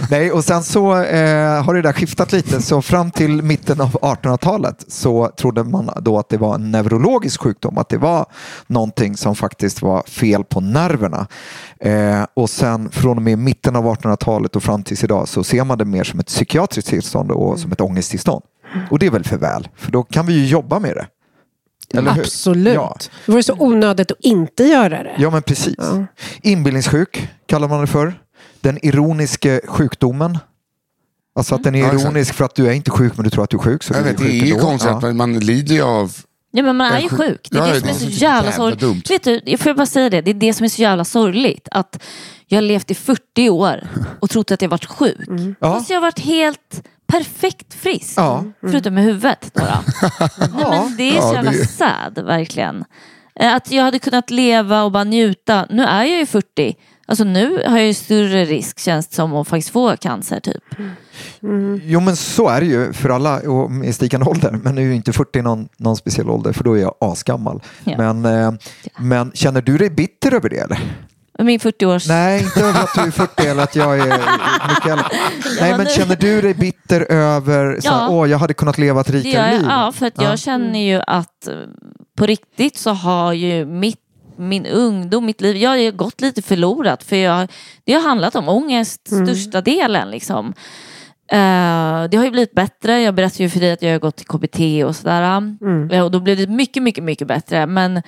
Nej, 0.10 0.31
och 0.31 0.43
sen 0.43 0.63
så 0.63 1.01
eh, 1.03 1.63
har 1.63 1.74
det 1.74 1.81
där 1.81 1.93
skiftat 1.93 2.31
lite. 2.31 2.62
Så 2.62 2.81
fram 2.81 3.12
till 3.12 3.41
mitten 3.41 3.81
av 3.81 3.91
1800-talet 3.91 4.86
så 4.88 5.31
trodde 5.39 5.63
man 5.63 5.89
då 6.01 6.19
att 6.19 6.29
det 6.29 6.38
var 6.38 6.55
en 6.55 6.71
neurologisk 6.71 7.41
sjukdom. 7.41 7.77
Att 7.77 7.89
det 7.89 7.98
var 7.98 8.25
någonting 8.67 9.17
som 9.17 9.36
faktiskt 9.36 9.81
var 9.81 10.03
fel 10.07 10.43
på 10.43 10.62
nerverna. 10.62 11.27
Eh, 11.79 12.24
och 12.33 12.50
sen 12.50 12.80
från 12.89 13.17
och 13.17 13.23
med 13.23 13.38
mitten 13.39 13.75
av 13.75 13.85
1800-talet 13.85 14.55
och 14.55 14.63
fram 14.63 14.83
tills 14.83 15.03
idag 15.03 15.27
så 15.27 15.43
ser 15.43 15.63
man 15.63 15.77
det 15.77 15.85
mer 15.85 16.03
som 16.03 16.19
ett 16.19 16.27
psykiatriskt 16.27 16.89
tillstånd 16.89 17.31
och 17.31 17.59
som 17.59 17.71
ett 17.71 17.81
ångesttillstånd. 17.81 18.43
Och 18.89 19.00
det 19.00 19.05
är 19.05 19.11
väl 19.11 19.23
för 19.23 19.38
väl, 19.38 19.67
för 19.75 19.91
då 19.91 20.03
kan 20.03 20.25
vi 20.25 20.33
ju 20.33 20.45
jobba 20.45 20.79
med 20.79 20.95
det. 20.95 21.07
Eller? 21.97 22.11
Absolut. 22.11 22.73
Ja. 22.73 22.97
Det 23.25 23.31
vore 23.31 23.43
så 23.43 23.55
onödigt 23.59 24.11
att 24.11 24.19
inte 24.19 24.63
göra 24.63 25.03
det. 25.03 25.15
Ja, 25.17 25.29
men 25.29 25.41
precis. 25.43 25.75
Inbillningssjuk 26.41 27.29
kallar 27.45 27.67
man 27.67 27.81
det 27.81 27.88
för. 27.88 28.13
Den 28.61 28.85
ironiska 28.85 29.59
sjukdomen. 29.67 30.38
Alltså 31.35 31.55
att 31.55 31.63
den 31.63 31.75
är 31.75 31.79
Ja, 31.79 31.85
exakt. 31.85 32.03
ironisk 32.03 32.33
för 32.33 32.45
att 32.45 32.55
du 32.55 32.67
är 32.67 32.71
inte 32.73 32.91
sjuk 32.91 33.13
men 33.17 33.23
du 33.23 33.29
tror 33.29 33.43
att 33.43 33.50
du 33.50 33.57
är 33.57 33.61
sjuk. 33.61 33.83
Så 33.83 33.93
Jag 33.93 34.03
du 34.03 34.07
vet, 34.09 34.17
det 34.17 34.23
sjuk 34.23 34.33
är 34.43 34.45
ju 34.45 34.59
konstigt 34.59 34.91
Ja. 35.01 35.09
att 35.09 35.15
man, 35.15 35.39
lider 35.39 35.75
ju 35.75 35.81
av... 35.81 36.15
Ja 36.51 36.63
men 36.63 36.75
man 36.77 36.88
är 36.88 36.91
Jag 36.91 37.01
ju 37.01 37.05
är 37.05 37.09
sjuk. 37.09 37.47
Det 37.51 37.57
är 37.57 37.61
Ja, 37.61 37.67
det 37.67 37.73
det 37.73 37.79
som 37.79 37.89
är 37.89 37.93
är 37.93 37.97
så 37.97 38.05
jävla 38.05 38.51
sorgligt. 38.51 39.11
Vet 39.11 39.23
du, 39.23 39.41
jag 39.45 39.59
får 39.59 39.73
bara 39.73 39.85
säga 39.85 40.09
det, 40.09 40.21
det 40.21 40.31
är 40.31 40.35
det 40.35 40.53
som 40.53 40.63
är 40.63 40.69
så 40.69 40.81
jävla 40.81 41.05
sorgligt. 41.05 41.67
Att 41.71 42.03
jag 42.51 42.58
har 42.58 42.62
levt 42.62 42.91
i 42.91 42.96
40 42.96 43.50
år 43.50 43.88
och 44.20 44.29
trott 44.29 44.51
att 44.51 44.62
jag 44.62 44.70
varit 44.70 44.86
sjuk. 44.86 45.17
Ja. 45.60 45.74
Fast 45.74 45.89
jag 45.89 45.98
har 45.98 46.01
varit 46.01 46.20
helt 46.20 46.81
perfekt 47.08 47.74
frisk. 47.74 48.13
Ja. 48.17 48.43
Förutom 48.62 48.93
med 48.93 49.03
huvudet. 49.03 49.51
Då, 49.53 49.62
då. 49.62 49.67
Nej, 50.39 50.50
men 50.70 50.98
det 50.98 51.17
är 51.17 51.22
så 51.22 51.34
jävla 51.34 51.51
det- 51.51 51.67
sad, 51.67 52.20
verkligen. 52.25 52.86
Eh, 53.36 53.55
Att 53.55 53.72
jag 53.72 53.84
hade 53.84 54.00
kunnat 54.00 54.29
leva 54.29 54.84
och 54.84 54.91
bara 54.91 55.03
njuta. 55.03 55.65
Nu 55.70 55.84
är 55.84 56.03
jag 56.03 56.20
ju 56.20 56.25
40. 56.25 56.75
Alltså 57.05 57.24
nu 57.24 57.63
har 57.67 57.77
jag 57.77 57.88
ju 57.88 57.93
större 57.93 58.46
risk 58.46 58.79
känns 58.79 59.08
det 59.08 59.15
som 59.15 59.36
att 59.36 59.48
faktiskt 59.48 59.70
få 59.70 59.98
cancer 59.98 60.39
typ. 60.39 60.63
Jo 61.84 62.00
men 62.00 62.15
så 62.15 62.48
är 62.50 62.60
det 62.62 62.67
ju 62.67 62.93
för 62.93 63.10
alla 63.10 63.39
och 63.39 63.72
med 63.72 63.96
stigande 63.96 64.25
ålder. 64.25 64.51
Men 64.63 64.75
nu 64.75 64.81
är 64.81 64.86
ju 64.86 64.96
inte 64.96 65.13
40 65.13 65.41
någon, 65.41 65.70
någon 65.77 65.96
speciell 65.98 66.29
ålder 66.29 66.53
för 66.53 66.63
då 66.63 66.74
är 66.77 66.81
jag 66.81 66.96
asgammal. 67.01 67.62
Ja. 67.84 67.98
Men, 68.13 68.25
eh, 68.25 68.51
men 69.00 69.31
känner 69.34 69.62
du 69.62 69.77
dig 69.77 69.89
bitter 69.89 70.34
över 70.34 70.50
det 70.50 70.58
eller? 70.58 70.79
Min 71.43 71.60
40-års... 71.60 72.07
Nej, 72.07 72.43
inte 72.43 72.60
över 72.60 72.79
att 72.83 72.93
du 72.95 73.01
är 73.01 73.12
40 73.12 73.48
eller 73.48 73.63
att 73.63 73.75
jag 73.75 74.00
är 74.00 74.05
mycket 74.69 74.86
äldre. 74.86 75.05
Nej, 75.62 75.77
men 75.77 75.86
känner 75.86 76.15
du 76.15 76.41
dig 76.41 76.53
bitter 76.53 77.12
över 77.12 77.79
så 77.81 77.89
här, 77.89 78.00
Ja. 78.01 78.07
åh, 78.10 78.29
jag 78.29 78.38
hade 78.38 78.53
kunnat 78.53 78.77
leva 78.77 79.01
ett 79.01 79.10
rikare 79.10 79.51
liv? 79.57 79.65
ja, 79.69 79.91
för 79.91 80.05
att 80.05 80.13
Ja. 80.17 80.24
jag 80.24 80.39
känner 80.39 80.79
ju 80.79 81.01
att 81.07 81.48
eh, 81.48 81.53
på 82.17 82.25
riktigt 82.25 82.77
så 82.77 82.89
har 82.89 83.33
ju 83.33 83.65
mitt, 83.65 84.00
min 84.38 84.65
ungdom, 84.65 85.25
mitt 85.25 85.41
liv, 85.41 85.57
jag 85.57 85.69
har 85.69 85.91
gått 85.91 86.21
lite 86.21 86.41
förlorat. 86.41 87.03
För 87.03 87.15
jag, 87.15 87.48
det 87.83 87.93
har 87.93 88.01
handlat 88.01 88.36
om 88.36 88.50
ångest 88.50 89.07
största 89.07 89.62
delen. 89.62 90.12
Liksom. 90.12 90.53
Eh, 91.31 92.03
det 92.12 92.17
har 92.17 92.24
ju 92.24 92.31
blivit 92.31 92.53
bättre. 92.53 93.01
Jag 93.01 93.15
berättade 93.15 93.43
ju 93.43 93.50
för 93.50 93.60
dig 93.60 93.71
att 93.71 93.81
jag 93.81 93.91
har 93.91 94.00
gått 94.00 94.15
till 94.15 94.25
KBT 94.27 94.86
och 94.86 94.95
sådär. 94.95 95.41
Eh, 95.91 96.03
och 96.03 96.12
då 96.12 96.19
blev 96.19 96.38
det 96.38 96.48
mycket, 96.48 96.83
mycket, 96.83 97.03
mycket 97.03 97.27
bättre. 97.27 97.65
Men 97.65 98.01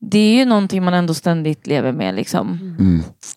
det 0.00 0.18
är 0.18 0.34
ju 0.34 0.44
någonting 0.44 0.84
man 0.84 0.94
ändå 0.94 1.14
ständigt 1.14 1.66
lever 1.66 1.92
med. 1.92 2.14
Liksom. 2.14 2.58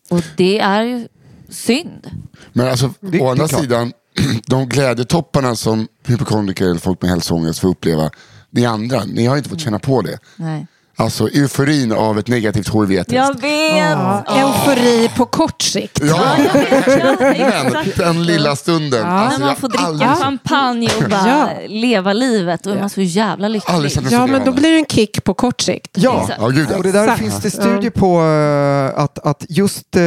Och 0.10 0.22
det 0.38 0.60
är 0.60 0.84
ju 0.84 1.08
synd. 1.50 2.12
Men 2.54 2.68
alltså, 2.68 2.94
Det- 3.00 3.20
å 3.20 3.30
andra 3.30 3.48
sidan, 3.48 3.92
de 4.48 4.70
glädjetopparna 4.70 5.56
som 5.56 5.88
hypokondriker 6.08 6.66
eller 6.66 6.80
folk 6.80 7.02
med 7.02 7.12
hälsoångest 7.12 7.60
får 7.60 7.70
uppleva, 7.70 8.10
ni 8.50 8.66
andra, 8.66 9.04
ni 9.06 9.26
har 9.26 9.38
inte 9.38 9.50
fått 9.50 9.60
känna 9.62 9.80
på 9.80 10.02
det. 10.02 10.20
Nej. 10.36 10.68
Alltså 10.96 11.28
euforin 11.30 11.92
av 11.92 12.20
ett 12.20 12.28
negativt 12.28 12.70
HIV-test. 12.74 13.12
Jag 13.12 13.42
vet! 13.42 13.90
Ja, 13.90 14.24
eufori 14.28 15.10
på 15.18 15.26
kort 15.26 15.62
sikt. 15.62 16.00
Ja, 16.04 16.36
Ja, 16.38 16.54
men 17.20 17.76
exakt. 17.76 17.98
den 17.98 18.24
lilla 18.24 18.56
stunden. 18.56 19.06
Alltså, 19.06 19.32
När 19.32 19.40
man 19.40 19.50
jag 19.50 19.58
får 19.58 19.68
dricka 19.70 19.84
aldrig- 19.84 20.10
champagne 20.10 20.90
och 21.04 21.10
bara 21.10 21.28
Ja. 21.28 21.50
leva 21.68 22.14
livet. 22.14 22.64
Då 22.64 22.70
är 22.70 22.80
man 22.80 22.90
så 22.90 23.02
jävla 23.02 23.48
lycklig. 23.48 23.74
Ja, 23.74 23.80
men 23.80 23.90
då 24.12 24.26
glädjande. 24.26 24.52
blir 24.52 24.72
det 24.72 24.78
en 24.78 24.86
kick 24.86 25.24
på 25.24 25.34
kort 25.34 25.62
sikt. 25.62 25.90
Ja. 25.98 26.30
Ja, 26.40 26.48
gud 26.48 26.68
ja. 26.72 26.78
och 26.78 26.84
det 26.84 26.92
där 26.92 27.04
Exakt. 27.04 27.20
finns 27.20 27.40
det 27.42 27.52
studier 27.52 27.92
på 27.92 28.22
eh, 28.22 29.04
att, 29.04 29.20
att 29.20 29.46
just 29.50 29.96
eh, 29.96 30.02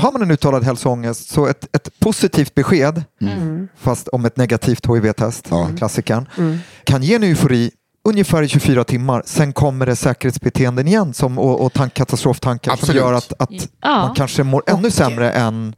har 0.00 0.12
man 0.12 0.22
en 0.22 0.30
uttalad 0.30 0.64
hälsoångest 0.64 1.28
så 1.30 1.46
ett, 1.46 1.76
ett 1.76 2.00
positivt 2.00 2.54
besked, 2.54 3.02
fast 3.80 4.08
om 4.08 4.24
ett 4.24 4.36
negativt 4.36 4.86
HIV-test, 4.86 5.46
Ja. 5.50 5.68
klassikern, 5.78 6.28
kan 6.84 7.02
ge 7.02 7.14
en 7.14 7.22
eufori 7.22 7.70
ungefär 8.08 8.42
i 8.42 8.48
24 8.48 8.84
timmar. 8.84 9.22
Sen 9.26 9.52
kommer 9.52 9.86
det 9.86 9.96
säkerhetsbeteenden 9.96 10.88
igen 10.88 11.14
som, 11.14 11.38
och, 11.38 11.64
och 11.64 11.72
tank, 11.72 11.94
katastroftankar 11.94 12.70
som 12.70 12.74
Absolut. 12.80 13.02
gör 13.02 13.12
att, 13.12 13.32
att 13.38 13.50
Ja. 13.82 13.98
man 13.98 14.14
kanske 14.14 14.42
mår 14.42 14.62
ännu 14.66 14.90
sämre 14.90 15.30
än 15.30 15.74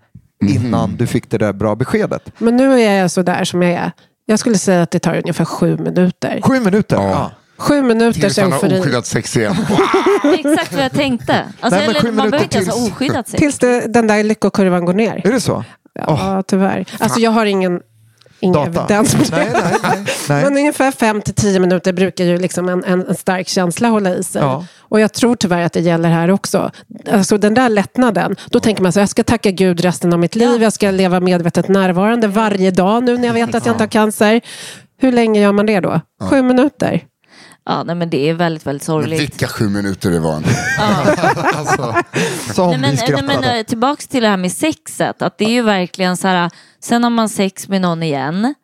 innan 0.49 0.97
du 0.97 1.06
fick 1.06 1.30
det 1.30 1.38
där 1.38 1.52
bra 1.52 1.75
beskedet. 1.75 2.23
Men 2.38 2.56
nu 2.56 2.80
är 2.82 2.92
jag 3.00 3.11
så 3.11 3.23
där 3.23 3.44
som 3.44 3.62
jag 3.62 3.73
är. 3.73 3.92
Jag 4.26 4.38
skulle 4.38 4.58
säga 4.58 4.82
att 4.82 4.90
det 4.90 4.99
tar 4.99 5.14
ungefär 5.16 5.44
sju 5.44 5.76
minuter. 5.76 6.40
Sju 6.42 6.61
minuter. 6.61 6.97
Ja. 6.97 7.11
Ja. 7.11 7.30
Sju 7.58 7.82
minuters 7.82 8.20
Tills 8.23 8.38
man 8.38 8.52
har 8.52 8.58
eufori. 8.58 8.80
oskyddat 8.80 9.06
sex 9.06 9.37
igen. 9.37 9.56
Exakt 10.38 10.73
vad 10.75 10.85
jag 10.85 10.92
tänkte. 10.92 11.44
Alltså, 11.61 11.78
Nej, 11.80 11.87
men 11.88 11.97
eller, 11.97 12.12
man 12.12 12.30
behöver 12.30 12.42
inte 12.44 12.56
ens 12.58 12.68
ha 12.70 12.75
tills- 12.76 12.92
oskyddat 12.92 13.28
sig. 13.28 13.38
Tills 13.38 13.58
det, 13.58 13.80
den 13.92 14.06
där 14.06 14.25
lyckokurvan 14.25 14.85
går 14.85 14.94
ner. 14.94 15.26
Är 15.26 15.32
det 15.32 15.40
så? 15.40 15.64
Ja, 15.94 16.42
tyvärr. 16.47 16.85
Alltså 16.99 17.20
jag 17.20 17.30
har 17.30 17.47
ingen, 17.47 17.80
ingen 18.40 18.54
Data? 18.54 18.80
evidens 18.80 19.14
på 19.14 19.37
det. 19.37 19.37
Nej, 19.37 19.49
nej, 19.83 20.04
nej. 20.28 20.45
Men 20.45 20.57
ungefär 20.57 20.90
fem 20.90 21.23
till 21.23 21.35
tio 21.35 21.61
minuter 21.61 21.92
brukar 21.92 22.25
ju 22.25 22.38
liksom 22.38 22.68
en, 22.68 22.85
en, 22.85 23.07
en 23.07 23.14
stark 23.14 23.49
känsla 23.49 23.88
hålla 23.88 24.14
i 24.14 24.23
sig. 24.25 24.42
Ja. 24.42 24.64
Och 24.78 25.00
jag 25.00 25.12
tror 25.12 25.37
tyvärr 25.37 25.62
att 25.62 25.73
det 25.73 25.80
gäller 25.80 26.09
här 26.09 26.30
också. 26.30 26.71
Alltså 27.11 27.38
den 27.38 27.54
där 27.54 27.68
lättnaden, 27.68 28.37
då 28.50 28.61
tänker 28.61 28.83
man 28.83 28.92
så 28.92 29.00
jag 29.00 29.09
ska 29.09 29.25
tacka 29.25 29.50
Gud 29.50 29.80
resten 29.80 30.12
av 30.12 30.18
mitt 30.18 30.35
liv, 30.35 30.62
jag 30.62 30.73
ska 30.73 30.90
leva 30.90 31.21
medvetet 31.21 31.68
närvarande 31.68 32.26
varje 32.26 32.71
dag 32.71 33.04
nu 33.04 33.18
när 33.18 33.26
jag 33.26 33.35
vet 33.35 33.54
att 33.54 33.66
jag 33.66 33.75
inte 33.75 33.83
har 33.83 33.88
cancer. 33.88 34.40
Hur 35.00 35.12
länge 35.12 35.40
gör 35.40 35.52
man 35.52 35.66
det 35.66 35.80
då? 35.80 36.00
Sju 36.23 36.42
minuter? 36.42 37.04
Ja, 37.68 37.82
nej, 37.82 37.94
men 37.94 38.10
det 38.10 38.28
är 38.28 38.34
väldigt, 38.34 38.66
väldigt 38.66 38.88
Men 38.88 38.94
sorgligt. 38.94 39.20
vilka 39.20 39.48
sju 39.48 39.68
minuter 39.68 40.10
det 40.10 40.18
var. 40.18 40.34
alltså, 41.56 41.94
Som 42.54 42.70
Nej, 42.70 42.78
men, 42.78 42.96
nej, 43.08 43.22
men, 43.22 43.44
eh, 43.58 43.62
tillbaks 43.62 44.08
till 44.08 44.22
det 44.22 44.28
här 44.28 44.37
med 44.37 44.52
sexet. 44.52 45.22
Att 45.22 45.38
det 45.38 45.44
är 45.44 45.50
ju 45.50 45.62
verkligen 45.62 46.16
så 46.16 46.28
här, 46.28 46.50
sen 46.80 47.02
har 47.02 47.10
man 47.10 47.28
sex 47.28 47.68
med 47.68 47.80
någon 47.80 48.02
igen. 48.02 48.54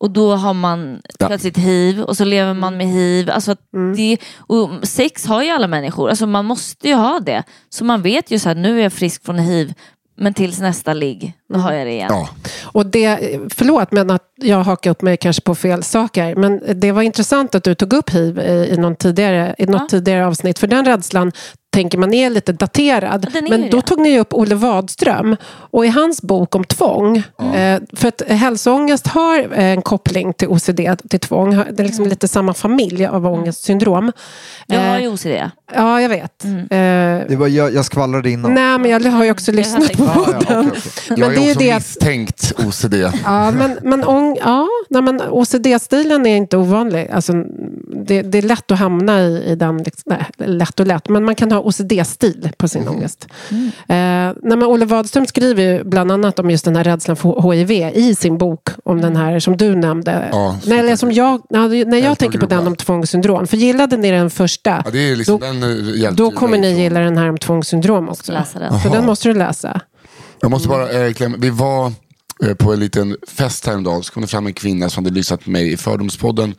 Och 0.00 0.10
då 0.10 0.34
har 0.36 0.54
man 0.54 1.00
Ja. 1.18 1.26
plötsligt 1.26 1.58
hiv 1.58 2.00
och 2.02 2.16
så 2.16 2.24
lever 2.24 2.54
man 2.54 2.76
med 2.76 2.86
hiv. 2.86 3.30
Alltså 3.30 3.52
att 3.52 3.60
det, 3.96 4.18
och 4.38 4.70
sex 4.82 5.26
har 5.26 5.42
ju 5.42 5.50
alla 5.50 5.66
människor, 5.66 6.08
alltså 6.10 6.26
man 6.26 6.44
måste 6.44 6.88
ju 6.88 6.94
ha 6.94 7.20
det. 7.20 7.42
Så 7.70 7.84
man 7.84 8.02
vet 8.02 8.30
ju 8.30 8.38
så 8.38 8.48
här, 8.48 8.56
nu 8.56 8.78
är 8.78 8.82
jag 8.82 8.92
frisk 8.92 9.24
från 9.24 9.38
hiv, 9.38 9.74
men 10.22 10.34
tills 10.34 10.60
nästa 10.60 10.92
ligg, 10.92 11.32
då 11.52 11.58
har 11.58 11.72
jag 11.72 11.86
det 11.86 11.90
igen. 11.92 12.08
ja. 12.10 12.28
Och 12.62 12.86
det, 12.86 13.18
förlåt 13.54 13.92
men 13.92 14.10
att 14.10 14.22
jag 14.36 14.62
hakar 14.62 14.90
upp 14.90 15.02
mig 15.02 15.16
kanske 15.16 15.42
på 15.42 15.54
fel 15.54 15.82
saker. 15.82 16.34
Men 16.36 16.62
det 16.80 16.92
var 16.92 17.02
intressant 17.02 17.54
att 17.54 17.64
du 17.64 17.74
tog 17.74 17.92
upp 17.92 18.10
hiv 18.10 18.38
i, 18.38 18.68
i, 18.72 18.76
någon 18.76 18.96
tidigare, 18.96 19.54
i 19.58 19.66
något 19.66 19.80
Ja. 19.80 19.86
tidigare 19.90 20.26
avsnitt. 20.26 20.58
För 20.58 20.66
den 20.66 20.84
rädslan 20.84 21.32
tänker 21.72 21.98
man 21.98 22.14
är 22.14 22.30
lite 22.30 22.52
daterad. 22.52 23.24
Är 23.36 23.50
men 23.50 23.70
då 23.70 23.76
det. 23.76 23.82
tog 23.82 24.00
ni 24.00 24.18
upp 24.18 24.34
Olle 24.34 24.54
Wadström. 24.54 25.36
Och 25.72 25.86
i 25.86 25.88
hans 25.88 26.22
bok 26.22 26.54
om 26.54 26.64
tvång. 26.64 27.16
Eh, 27.54 27.80
för 27.92 28.08
att 28.08 28.22
hälsoångest 28.28 29.06
har 29.06 29.38
eh, 29.38 29.64
en 29.64 29.82
koppling 29.82 30.32
till 30.32 30.48
OCD, 30.48 30.80
till 31.10 31.20
tvång. 31.20 31.50
Det 31.50 31.56
är 31.60 31.66
Mm. 31.72 31.86
liksom 31.86 32.06
lite 32.06 32.28
samma 32.28 32.54
familj 32.54 33.06
av 33.06 33.26
ångestsyndrom. 33.26 34.12
Jag 34.66 34.80
har 34.80 34.96
Eh, 34.96 35.02
ju 35.02 35.08
OCD. 35.08 35.50
ja, 35.74 36.00
jag 36.00 36.08
vet. 36.08 36.44
Mm. 36.44 36.58
Eh, 36.60 37.26
Det 37.28 37.36
var, 37.36 37.48
jag, 37.48 37.74
jag 37.74 37.84
skvallrade 37.84 38.30
innan. 38.30 38.54
nej, 38.54 38.78
men 38.78 38.90
jag 38.90 39.00
har 39.00 39.24
ju 39.24 39.30
också 39.30 39.52
lyssnat 39.52 39.92
på 39.92 40.04
Ja, 40.04 40.12
ja, 40.16 40.22
okej, 40.28 40.34
podden. 40.46 40.68
okej. 40.70 40.82
Jag 41.08 41.18
Men 41.18 41.30
är 41.30 41.34
det 41.34 41.40
är 41.40 41.44
ju 41.44 41.50
också 41.50 41.58
det 41.60 41.70
att 41.70 41.78
misstänkt 41.78 42.52
OCD. 42.66 42.94
Ja, 43.24 43.50
men, 43.50 43.78
men, 43.82 44.04
ång, 44.04 44.36
ja, 44.40 44.68
nej, 44.90 45.02
men 45.02 45.20
OCD-stilen 45.30 46.26
är 46.26 46.36
inte 46.36 46.56
ovanlig. 46.56 47.08
Alltså, 47.12 47.32
det, 48.06 48.22
det 48.22 48.38
är 48.38 48.42
lätt 48.42 48.70
att 48.70 48.78
hamna 48.78 49.20
i, 49.20 49.44
i 49.46 49.54
den, 49.54 49.78
liksom, 49.78 50.02
nej, 50.38 50.48
lätt 50.48 50.80
och 50.80 50.86
lätt, 50.86 51.08
men 51.08 51.24
man 51.24 51.34
kan 51.34 51.52
ha 51.52 51.60
OCD-stil 51.60 52.50
på 52.56 52.68
sin 52.68 52.88
ångest. 52.88 53.26
Eh, 53.50 53.66
nej, 53.88 54.34
men 54.42 54.62
Olle 54.62 54.84
Wadström 54.84 55.26
skriver 55.26 55.61
ju 55.62 55.84
bland 55.84 56.12
annat 56.12 56.38
om 56.38 56.50
just 56.50 56.64
den 56.64 56.76
här 56.76 56.84
rädslan 56.84 57.16
för 57.16 57.52
HIV 57.52 57.70
i 57.94 58.14
sin 58.14 58.38
bok 58.38 58.68
om 58.84 59.00
den 59.00 59.16
här 59.16 59.40
som 59.40 59.56
du 59.56 59.74
nämnde. 59.76 60.28
Ja, 60.32 60.58
nej, 60.66 60.78
eller 60.78 60.96
som 60.96 61.12
jag, 61.12 61.42
ja, 61.48 61.66
när 61.68 61.98
jag 61.98 62.18
tänker 62.18 62.38
på 62.38 62.46
den 62.46 62.66
om 62.66 62.76
tvångssyndrom, 62.76 63.46
för 63.46 63.56
gillade 63.56 63.96
ni 63.96 64.10
den 64.10 64.30
första, 64.30 64.82
Ja, 64.84 64.90
det 64.90 64.98
är 65.10 65.16
liksom, 65.16 65.40
Då- 65.40 65.46
den 65.46 65.62
eh, 66.04 66.12
då 66.12 66.30
kommer 66.30 66.58
ni 66.58 66.82
gilla 66.82 67.00
den 67.00 67.18
här 67.18 67.28
om 67.28 67.38
tvångssyndrom 67.38 68.08
också. 68.08 68.32
läsa 68.32 68.58
den. 68.58 68.80
Så 68.80 68.88
den 68.88 69.06
måste 69.06 69.28
du 69.28 69.34
läsa. 69.34 69.80
Jag 70.40 70.50
måste 70.50 70.68
bara 70.68 70.90
eh, 71.06 71.12
klämma. 71.12 71.36
Vi 71.40 71.50
var 71.50 71.92
eh, 72.44 72.54
på 72.54 72.72
en 72.72 72.80
liten 72.80 73.16
fest 73.28 73.66
häromdagen. 73.66 74.02
Så 74.02 74.12
kom 74.12 74.20
det 74.20 74.26
fram 74.26 74.46
en 74.46 74.52
kvinna 74.52 74.88
som 74.88 75.04
hade 75.04 75.14
lyssnat 75.16 75.44
på 75.44 75.50
mig 75.50 75.72
i 75.72 75.76
Fördomspodden. 75.76 76.54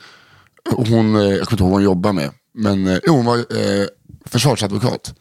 Hon, 0.76 1.16
eh, 1.16 1.22
jag 1.22 1.42
kommer 1.48 1.52
inte 1.52 1.56
ihåg 1.56 1.60
vad 1.62 1.72
hon 1.72 1.84
jobbar 1.84 2.14
med. 2.14 2.30
Men 2.58 2.88
eh, 2.88 2.98
hon 3.08 3.26
var 3.26 3.38
eh, 3.38 3.86
försvarsadvokat. 4.26 5.14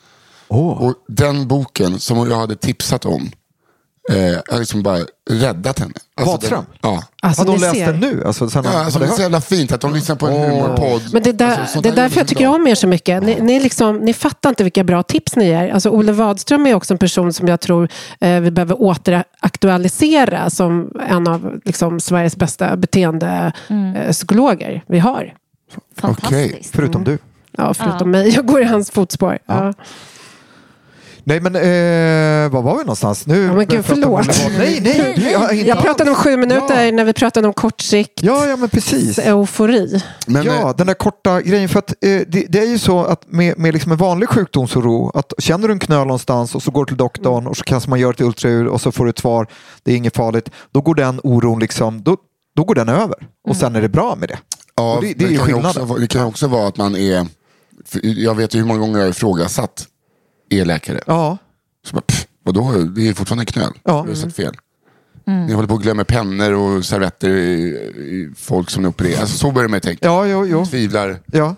Åh. 0.48 0.82
Och 0.82 0.94
den 1.08 1.48
boken 1.48 1.98
som 1.98 2.30
jag 2.30 2.36
hade 2.36 2.56
tipsat 2.56 3.04
om. 3.04 3.30
Eh, 4.10 4.18
jag 4.26 4.42
har 4.50 4.58
liksom 4.58 4.82
bara 4.82 4.98
räddat 5.30 5.78
henne. 5.78 5.92
Alltså, 6.16 6.48
den- 6.48 6.66
Ja. 6.80 7.02
Alltså, 7.22 7.42
har 7.42 7.46
de 7.46 7.56
läst 7.60 7.74
ser. 7.74 7.86
den 7.86 8.00
nu? 8.00 8.22
Alltså, 8.26 8.50
sen, 8.50 8.64
Ja, 8.64 8.84
alltså, 8.84 8.98
det 8.98 9.04
är 9.04 9.08
så 9.10 9.22
jävla 9.22 9.40
fint 9.40 9.72
att 9.72 9.80
de 9.80 9.94
lyssnar 9.94 10.16
på 10.16 10.26
en 10.26 10.50
humorpodd. 10.50 11.02
Men 11.12 11.22
det, 11.22 11.32
där, 11.32 11.58
Alltså, 11.60 11.80
det 11.80 11.88
är 11.88 11.92
där 11.94 12.02
därför 12.02 12.20
jag 12.20 12.28
tycker 12.28 12.44
bra. 12.46 12.54
om 12.54 12.66
er 12.66 12.74
så 12.74 12.86
mycket. 12.86 13.22
Ni, 13.22 13.40
ni, 13.40 13.60
liksom, 13.60 13.96
ni 13.96 14.12
fattar 14.14 14.48
inte 14.48 14.62
vilka 14.62 14.84
bra 14.84 15.02
tips 15.02 15.36
ni 15.36 15.44
ger. 15.46 15.68
Alltså, 15.74 15.90
Ole 15.90 16.12
Wadström 16.12 16.66
är 16.66 16.74
också 16.74 16.94
en 16.94 16.98
person 16.98 17.32
som 17.32 17.48
jag 17.48 17.60
tror 17.60 17.88
eh, 18.20 18.40
vi 18.40 18.50
behöver 18.50 18.82
återaktualisera 18.82 20.50
som 20.50 20.90
en 21.08 21.28
av 21.28 21.60
liksom, 21.64 22.00
Sveriges 22.00 22.36
bästa 22.36 22.76
beteendepsykologer 22.76 24.82
vi 24.86 24.98
har. 24.98 25.34
Fantastiskt. 26.00 26.74
Förutom 26.76 27.04
du. 27.04 27.18
Ja, 27.56 27.74
förutom 27.74 28.10
mig. 28.10 28.28
Jag 28.34 28.46
går 28.46 28.60
i 28.60 28.64
hans 28.64 28.90
fotspår. 28.90 29.38
Ja. 29.46 29.72
Nej 31.24 31.40
men 31.40 31.56
eh, 31.56 32.50
var 32.52 32.62
var 32.62 32.72
vi 32.78 32.78
någonstans? 32.84 33.26
Nu 33.26 33.44
Ja, 33.44 33.52
men 33.52 33.66
gud, 33.66 33.84
pratar 33.84 33.96
vi 33.96 34.04
om- 34.04 34.24
förlåt. 34.24 34.58
Nej, 34.58 34.80
nej. 34.82 35.14
Du, 35.16 35.30
jag, 35.30 35.54
Jag 35.54 35.80
pratade 35.82 36.10
om 36.10 36.16
sju 36.16 36.36
minuter 36.36 36.92
när 36.92 37.04
vi 37.04 37.12
pratade 37.12 37.46
om 37.46 37.52
kortsikt 37.54 38.22
Ja, 38.22 38.46
ja 38.46 38.56
men 38.56 38.68
precis. 38.68 39.18
eufori. 39.18 40.02
Men, 40.26 40.44
ja, 40.44 40.52
eh, 40.70 40.76
den 40.76 40.86
där 40.86 40.94
korta 40.94 41.40
grejen. 41.42 41.68
För 41.68 41.78
att, 41.78 41.90
eh, 41.90 41.94
det, 42.28 42.46
det 42.48 42.58
är 42.58 42.66
ju 42.66 42.78
så 42.78 43.04
att 43.04 43.32
med, 43.32 43.58
med 43.58 43.72
liksom 43.74 43.92
en 43.92 43.98
vanlig 43.98 44.28
sjukdomsoro, 44.28 45.10
att 45.14 45.32
känner 45.38 45.68
du 45.68 45.72
en 45.72 45.78
knöl 45.78 46.06
någonstans 46.06 46.54
och 46.54 46.62
så 46.62 46.70
går 46.70 46.84
du 46.84 46.88
till 46.88 46.96
doktorn 46.96 47.46
och 47.46 47.56
så 47.56 47.64
kanske 47.64 47.90
man 47.90 48.00
gör 48.00 48.10
ett 48.12 48.20
ultraljud 48.20 48.66
och 48.68 48.80
så 48.80 48.92
får 48.92 49.04
du 49.04 49.10
ett 49.10 49.18
svar, 49.18 49.46
det 49.82 49.92
är 49.92 49.96
inget 49.96 50.16
farligt. 50.16 50.50
Då 50.72 50.80
går 50.80 50.94
den 50.94 51.20
oron 51.22 51.60
liksom, 51.60 52.02
då, 52.02 52.16
då 52.56 52.64
går 52.64 52.74
den 52.74 52.88
över. 52.88 53.16
Och 53.48 53.56
sen 53.56 53.76
är 53.76 53.80
det 53.82 53.88
bra 53.88 54.16
med 54.16 54.28
det. 54.28 54.38
Ja, 54.76 54.94
Och 54.96 55.02
det- 55.02 55.14
det 55.14 55.24
är 55.24 55.28
ju 55.28 55.38
skillnaden. 55.38 55.66
också, 55.70 55.84
vara- 55.84 55.98
det 55.98 56.06
kan 56.06 56.24
också 56.24 56.46
vara 56.46 56.68
att 56.68 56.76
man 56.76 56.96
är... 56.96 57.26
Jag 58.02 58.34
vet 58.34 58.54
ju 58.54 58.58
hur 58.58 58.66
många 58.66 58.80
gånger 58.80 58.98
jag 58.98 59.04
har 59.04 59.10
ifrågasatt 59.10 59.86
er 60.52 60.64
läkare. 60.64 61.00
Ja, 61.06 61.38
Så 61.86 61.94
bara, 61.94 62.00
pff, 62.00 62.26
vadå, 62.44 62.72
det 62.72 63.08
är 63.08 63.14
fortfarande 63.14 63.42
en 63.42 63.46
knöl. 63.46 63.72
Ja. 63.84 63.92
Jag 63.92 64.04
har 64.10 64.14
sett 64.14 64.36
fel. 64.36 64.54
Ni 65.24 65.52
håller 65.52 65.68
på 65.68 65.74
att 65.74 65.82
glömma 65.82 66.04
pennor 66.04 66.52
och 66.52 66.84
servetter 66.84 67.30
i, 67.30 67.62
i 67.96 68.32
folk 68.36 68.70
som 68.70 68.84
är 68.84 68.88
opererade. 68.88 69.20
Alltså, 69.20 69.38
så 69.38 69.50
börjar 69.50 69.68
man 69.68 69.76
ju 69.76 69.80
tänka. 69.80 70.06
ja, 70.06 70.26
jo, 70.26 70.46
jo. 70.46 70.66
Tvivlar. 70.66 71.18
Ja. 71.26 71.54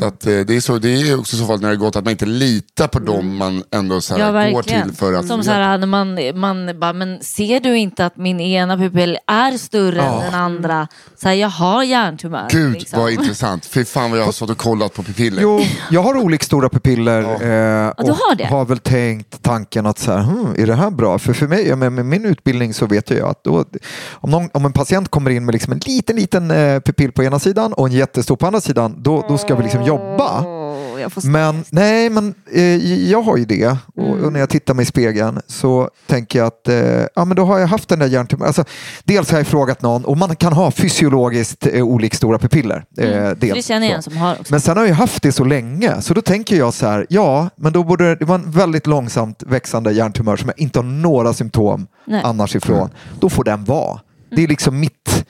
Så 0.00 0.04
att, 0.04 0.26
eh, 0.26 0.38
det, 0.40 0.56
är 0.56 0.60
så, 0.60 0.78
det 0.78 0.88
är 0.88 1.18
också 1.18 1.36
så 1.36 1.46
fall 1.46 1.60
när 1.60 1.70
det 1.70 1.76
gått 1.76 1.96
att 1.96 2.04
man 2.04 2.10
inte 2.10 2.26
litar 2.26 2.88
på 2.88 2.98
dem 2.98 3.36
man 3.36 3.62
ändå 3.70 4.00
så 4.00 4.14
här, 4.14 4.20
Ja, 4.20 4.50
går 4.50 4.62
till 4.62 4.92
för 4.92 5.12
att... 5.12 5.26
Som 5.26 5.42
så 5.42 5.50
här, 5.50 5.78
när 5.78 5.86
man, 5.86 6.18
man 6.34 6.80
bara, 6.80 6.92
men 6.92 7.22
ser 7.22 7.60
du 7.60 7.76
inte 7.76 8.06
att 8.06 8.16
min 8.16 8.40
ena 8.40 8.76
pupill 8.76 9.18
är 9.26 9.58
större 9.58 9.96
Ja. 9.96 10.22
än 10.22 10.32
den 10.32 10.40
andra? 10.40 10.88
Så 11.16 11.28
här, 11.28 11.34
jag 11.34 11.48
har 11.48 11.82
hjärntumör. 11.82 12.48
Gud 12.50 12.72
liksom. 12.72 13.00
vad 13.00 13.12
intressant. 13.12 13.66
Fy 13.66 13.84
fan 13.84 14.10
vad 14.10 14.20
jag 14.20 14.24
har 14.24 14.32
stått 14.32 14.50
och 14.50 14.58
kollat 14.58 14.94
på 14.94 15.02
pupiller. 15.02 15.42
Jo, 15.42 15.60
jag 15.90 16.02
har 16.02 16.16
olika 16.16 16.44
stora 16.44 16.68
pupiller 16.68 17.22
eh, 17.22 17.92
du 17.98 18.10
och 18.10 18.16
har 18.16 18.34
det? 18.34 18.44
har 18.44 18.64
väl 18.64 18.78
tänkt 18.78 19.42
tanken 19.42 19.86
att 19.86 19.98
så 19.98 20.12
här, 20.12 20.22
hmm, 20.22 20.54
är 20.58 20.66
det 20.66 20.74
här 20.74 20.90
bra? 20.90 21.18
För 21.18 21.32
för 21.32 21.46
mig, 21.46 21.68
ja, 21.68 21.76
med, 21.76 21.92
med 21.92 22.06
min 22.06 22.24
utbildning 22.24 22.74
så 22.74 22.86
vet 22.86 23.10
jag 23.10 23.28
att 23.28 23.44
då, 23.44 23.64
om, 24.12 24.30
någon, 24.30 24.48
om 24.52 24.64
en 24.64 24.72
patient 24.72 25.08
kommer 25.08 25.30
in 25.30 25.44
med 25.44 25.52
liksom 25.52 25.72
en 25.72 25.80
liten, 25.86 26.16
liten 26.16 26.50
eh, 26.50 26.80
pupill 26.80 27.12
på 27.12 27.22
ena 27.22 27.38
sidan 27.38 27.72
och 27.72 27.86
en 27.86 27.92
jättestor 27.92 28.36
på 28.36 28.46
andra 28.46 28.60
sidan, 28.60 28.94
då, 29.02 29.24
då 29.28 29.38
ska 29.38 29.53
vi 29.56 29.62
liksom 29.62 29.82
jobba. 29.82 30.44
Åh, 30.46 31.00
jag 31.00 31.12
får 31.12 31.28
Men 31.28 31.64
nej, 31.70 32.10
men 32.10 32.34
eh, 32.52 33.08
jag 33.10 33.22
har 33.22 33.36
ju 33.36 33.44
det 33.44 33.76
och, 33.96 34.10
och 34.24 34.32
när 34.32 34.40
jag 34.40 34.48
tittar 34.48 34.74
mig 34.74 34.82
i 34.82 34.86
spegeln 34.86 35.40
så 35.46 35.90
tänker 36.06 36.38
jag 36.38 36.46
att 36.46 36.68
eh, 36.68 37.06
ja, 37.14 37.24
men 37.24 37.36
då 37.36 37.44
har 37.44 37.58
jag 37.58 37.66
haft 37.66 37.88
den 37.88 37.98
där 37.98 38.06
hjärntumören. 38.06 38.46
Alltså, 38.46 38.64
dels 39.04 39.30
har 39.30 39.38
jag 39.38 39.46
frågat 39.46 39.82
någon 39.82 40.04
och 40.04 40.16
man 40.18 40.36
kan 40.36 40.52
ha 40.52 40.70
fysiologiskt 40.70 41.66
eh, 41.66 41.84
olika 41.84 42.16
stora 42.16 42.38
pupiller. 42.38 42.84
Eh, 42.98 43.04
För 43.04 43.34
dels, 43.34 43.54
det 43.54 43.62
känner 43.62 43.86
jag 43.86 43.96
en 43.96 44.02
som 44.02 44.16
har 44.16 44.32
också. 44.40 44.52
Men 44.52 44.60
sen 44.60 44.76
har 44.76 44.86
jag 44.86 44.94
haft 44.94 45.22
det 45.22 45.32
så 45.32 45.44
länge 45.44 46.02
så 46.02 46.14
då 46.14 46.20
tänker 46.20 46.56
jag 46.56 46.74
så 46.74 46.86
här, 46.86 47.06
ja, 47.08 47.48
men 47.56 47.72
då 47.72 47.84
borde 47.84 48.04
det 48.04 48.14
det 48.14 48.24
var 48.24 48.34
en 48.34 48.50
väldigt 48.50 48.86
långsamt 48.86 49.42
växande 49.46 49.92
hjärntumör 49.92 50.36
som 50.36 50.48
jag 50.48 50.60
inte 50.60 50.78
har 50.78 50.84
några 50.84 51.32
symptom 51.32 51.86
Nej. 52.06 52.20
annars 52.24 52.56
ifrån. 52.56 52.90
Då 53.20 53.28
får 53.30 53.44
den 53.44 53.64
vara. 53.64 54.00
Det 54.36 54.42
är 54.42 54.48
liksom 54.48 54.80
mitt 54.80 55.26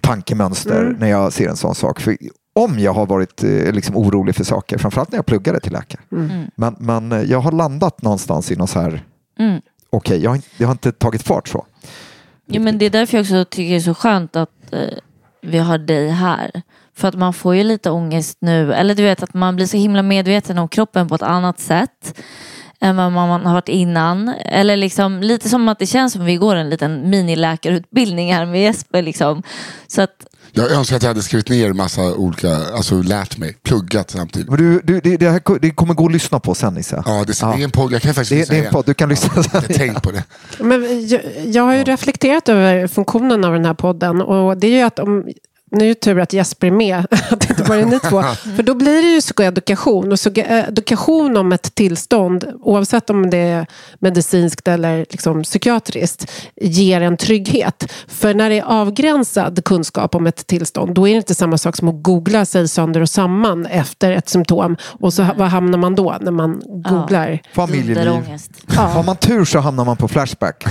tankemönster 0.00 0.96
när 0.98 1.08
jag 1.08 1.32
ser 1.32 1.48
en 1.48 1.56
sån 1.56 1.74
sak. 1.74 2.00
För 2.00 2.16
om 2.54 2.78
jag 2.78 2.92
har 2.92 3.06
varit 3.06 3.44
eh, 3.44 3.72
liksom 3.72 3.96
orolig 3.96 4.34
för 4.34 4.44
saker, 4.44 4.78
framförallt 4.78 5.10
när 5.12 5.18
jag 5.18 5.26
pluggade 5.26 5.60
till 5.60 5.72
läkare. 5.72 6.00
Men, 6.56 6.76
men 6.78 7.12
eh, 7.12 7.22
jag 7.22 7.40
har 7.40 7.52
landat 7.52 8.02
någonstans 8.02 8.50
i 8.52 8.56
något 8.56 8.70
så 8.70 8.80
här, 8.80 9.02
Mm. 9.38 9.60
okej, 9.90 10.22
jag, 10.22 10.30
har 10.30 10.36
inte- 10.36 10.48
jag 10.56 10.66
har 10.68 10.72
inte 10.72 10.92
tagit 10.92 11.22
fart 11.22 11.48
så. 11.48 11.66
Ja, 12.46 12.60
men 12.60 12.78
det 12.78 12.84
är 12.86 12.90
därför 12.90 13.16
jag 13.16 13.22
också 13.22 13.44
tycker 13.44 13.70
det 13.70 13.76
är 13.76 13.80
så 13.80 13.94
skönt 13.94 14.36
att 14.36 14.72
eh, 14.72 14.80
vi 15.42 15.58
har 15.58 15.78
dig 15.78 16.08
här. 16.08 16.62
För 16.96 17.08
att 17.08 17.14
man 17.14 17.32
får 17.32 17.54
ju 17.54 17.64
lite 17.64 17.90
ångest 17.90 18.38
nu. 18.40 18.72
Eller 18.74 18.94
du 18.94 19.02
vet 19.02 19.22
att 19.22 19.34
man 19.34 19.56
blir 19.56 19.66
så 19.66 19.76
himla 19.76 20.02
medveten 20.02 20.58
om 20.58 20.68
kroppen 20.68 21.08
på 21.08 21.14
ett 21.14 21.22
annat 21.22 21.60
sätt. 21.60 22.20
Än 22.80 22.96
vad 22.96 23.12
man 23.12 23.30
har 23.46 23.52
varit 23.52 23.68
innan. 23.68 24.28
Eller 24.28 24.76
liksom 24.76 25.20
lite 25.22 25.48
som 25.48 25.68
att 25.68 25.78
det 25.78 25.86
känns 25.86 26.12
som 26.12 26.22
att 26.22 26.28
vi 26.28 26.36
går 26.36 26.56
en 26.56 26.70
liten 26.70 27.10
miniläkarutbildning 27.10 28.34
här 28.34 28.46
med 28.46 28.62
Jesper. 28.62 29.02
Liksom. 29.02 29.42
Så 29.86 30.02
att 30.02 30.26
Jag 30.56 30.70
önskar 30.72 30.96
att 30.96 31.02
jag 31.02 31.10
hade 31.10 31.22
skrivit 31.22 31.48
ner 31.48 31.72
massa 31.72 32.14
olika, 32.14 32.56
alltså 32.56 33.02
lärt 33.02 33.38
mig, 33.38 33.56
pluggat 33.62 34.10
samtidigt. 34.10 34.48
Men 34.48 34.58
du, 34.58 34.80
du, 34.84 35.00
det, 35.00 35.16
det, 35.16 35.30
här, 35.30 35.60
det 35.60 35.70
kommer 35.70 35.94
gå 35.94 36.06
att 36.06 36.12
lyssna 36.12 36.40
på 36.40 36.54
sen 36.54 36.74
Nisse. 36.74 37.02
Ja, 37.06 37.24
det, 37.26 37.40
det 37.40 37.46
är 37.46 37.64
en 37.64 37.70
podd, 37.70 37.92
jag 37.92 38.02
kan 38.02 38.14
faktiskt 38.14 38.50
Det, 38.50 38.56
det 38.56 38.62
är 38.62 38.66
en 38.66 38.72
podd, 38.72 38.84
du 38.86 38.94
kan 38.94 39.08
lyssna 39.08 39.32
Jag 39.36 39.44
sen. 39.44 39.60
har 39.60 39.68
tänkt 39.68 40.02
på 40.02 40.10
det. 40.10 40.24
Men 40.58 41.08
jag, 41.08 41.20
jag 41.44 41.62
har 41.62 41.74
ju 41.74 41.84
reflekterat 41.84 42.48
över 42.48 42.86
funktionen 42.86 43.44
av 43.44 43.52
den 43.52 43.64
här 43.64 43.74
podden 43.74 44.20
och 44.20 44.56
det 44.56 44.66
är 44.66 44.70
ju 44.70 44.80
att 44.80 44.98
om 44.98 45.24
nu 45.70 45.84
är 45.84 45.88
det 45.88 45.94
tur 45.94 46.20
att 46.20 46.32
Jesper 46.32 46.66
är 46.66 46.70
med, 46.70 46.98
att 47.10 47.40
det 47.40 47.50
inte 47.50 47.62
bara 47.62 47.78
är 47.78 47.84
ni 47.84 47.98
två. 48.00 48.22
För 48.56 48.62
då 48.62 48.74
blir 48.74 49.02
det 49.02 49.08
ju 49.08 49.20
psykoedukation. 49.20 50.12
Och 50.12 50.18
psykoedukation 50.18 51.36
om 51.36 51.52
ett 51.52 51.74
tillstånd, 51.74 52.44
oavsett 52.62 53.10
om 53.10 53.30
det 53.30 53.38
är 53.38 53.66
medicinskt 53.98 54.68
eller 54.68 54.98
liksom 55.10 55.42
psykiatriskt, 55.42 56.30
ger 56.56 57.00
en 57.00 57.16
trygghet. 57.16 57.92
För 58.08 58.34
när 58.34 58.50
det 58.50 58.58
är 58.58 58.64
avgränsad 58.64 59.64
kunskap 59.64 60.14
om 60.14 60.26
ett 60.26 60.46
tillstånd, 60.46 60.94
då 60.94 61.08
är 61.08 61.12
det 61.12 61.16
inte 61.16 61.34
samma 61.34 61.58
sak 61.58 61.76
som 61.76 61.88
att 61.88 62.02
googla 62.02 62.44
sig 62.44 62.68
sönder 62.68 63.00
och 63.00 63.08
samman 63.08 63.66
efter 63.66 64.12
ett 64.12 64.28
symptom. 64.28 64.76
Och 64.82 65.12
så 65.12 65.26
vad 65.36 65.48
hamnar 65.48 65.78
man 65.78 65.94
då 65.94 66.16
när 66.20 66.30
man 66.32 66.62
googlar? 66.66 67.40
Familjeliv. 67.54 67.94
dunderångest. 67.94 68.50
Har 68.68 69.02
man 69.02 69.16
tur 69.16 69.44
så 69.44 69.58
hamnar 69.58 69.84
man 69.84 69.96
på 69.96 70.08
Flashback. 70.08 70.64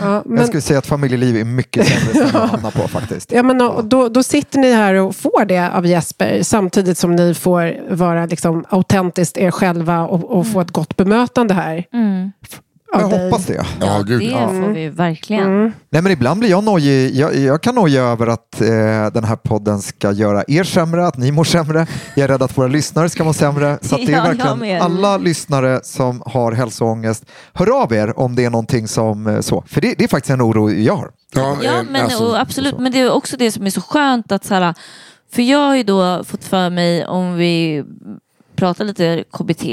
Ja, 0.00 0.22
men- 0.26 0.36
Jag 0.38 0.46
skulle 0.46 0.60
säga 0.60 0.78
att 0.78 0.86
familjeliv 0.86 1.36
är 1.36 1.44
mycket 1.44 1.86
sämre 1.88 2.20
än 2.28 2.36
att 2.36 2.50
hamna 2.50 2.70
på 2.70 2.88
faktiskt. 2.88 3.32
Ja, 3.32 3.42
men, 3.42 3.60
och 3.60 3.84
då, 3.84 4.08
då 4.08 4.22
sitter 4.38 4.58
ni 4.58 4.72
här 4.72 4.94
och 4.94 5.16
får 5.16 5.44
det 5.44 5.70
av 5.70 5.86
Jesper 5.86 6.42
samtidigt 6.42 6.98
som 6.98 7.16
ni 7.16 7.34
får 7.34 7.94
vara 7.94 8.26
liksom, 8.26 8.64
autentiskt 8.68 9.38
er 9.38 9.50
själva 9.50 10.00
och, 10.06 10.38
och 10.38 10.46
få 10.46 10.60
ett 10.60 10.70
gott 10.70 10.96
bemötande 10.96 11.54
här. 11.54 11.84
av 12.94 13.00
Jag 13.02 13.10
dig. 13.10 13.24
hoppas 13.30 13.46
det. 13.46 13.64
Ja, 13.80 14.02
gud. 14.06 14.20
det 14.20 14.24
Ja. 14.26 14.48
får 14.48 14.68
vi 14.74 14.88
verkligen. 14.88 15.46
Mm. 15.46 15.72
Nej, 15.90 16.02
men 16.02 16.12
ibland 16.12 16.40
blir 16.40 16.50
jag 16.50 16.64
nojig. 16.64 17.14
Jag, 17.14 17.36
jag 17.36 17.62
kan 17.62 17.74
noja 17.74 18.02
över 18.02 18.26
att 18.26 18.60
eh, 18.60 18.66
den 19.12 19.24
här 19.24 19.36
podden 19.36 19.82
ska 19.82 20.12
göra 20.12 20.44
er 20.48 20.64
sämre, 20.64 21.06
att 21.06 21.16
ni 21.16 21.32
mår 21.32 21.44
sämre. 21.44 21.86
Jag 22.14 22.24
är 22.24 22.28
rädd 22.28 22.42
att 22.42 22.58
våra 22.58 22.66
lyssnare 22.66 23.08
ska 23.08 23.24
må 23.24 23.32
sämre. 23.32 23.78
Så 23.82 23.94
att 23.94 24.06
det 24.06 24.12
är 24.14 24.22
verkligen 24.34 24.82
alla 24.82 25.16
lyssnare 25.18 25.80
som 25.82 26.22
har 26.26 26.52
hälsoångest. 26.52 27.24
Hör 27.52 27.82
av 27.82 27.92
er 27.92 28.18
om 28.18 28.34
det 28.34 28.44
är 28.44 28.50
någonting 28.50 28.88
som 28.88 29.26
eh, 29.26 29.40
så. 29.40 29.64
För 29.66 29.80
det, 29.80 29.94
det 29.98 30.04
är 30.04 30.08
faktiskt 30.08 30.30
en 30.30 30.42
oro 30.42 30.70
jag 30.70 30.96
har. 30.96 31.10
Ja, 31.34 31.58
Ja, 31.62 31.78
eh, 31.78 31.82
men, 31.90 32.02
alltså, 32.02 32.24
och 32.24 32.40
absolut. 32.40 32.78
Men 32.78 32.92
det 32.92 33.00
är 33.00 33.10
också 33.10 33.36
det 33.36 33.52
som 33.52 33.66
är 33.66 33.70
så 33.70 33.80
skönt 33.80 34.32
att 34.32 34.44
så 34.44 34.54
här, 34.54 34.74
för 35.32 35.42
jag 35.42 35.58
har 35.58 35.76
ju 35.76 35.82
då 35.82 36.24
fått 36.24 36.44
för 36.44 36.70
mig 36.70 37.06
om 37.06 37.34
vi 37.34 37.84
pratar 38.56 38.84
lite 38.84 39.24
KBT 39.32 39.64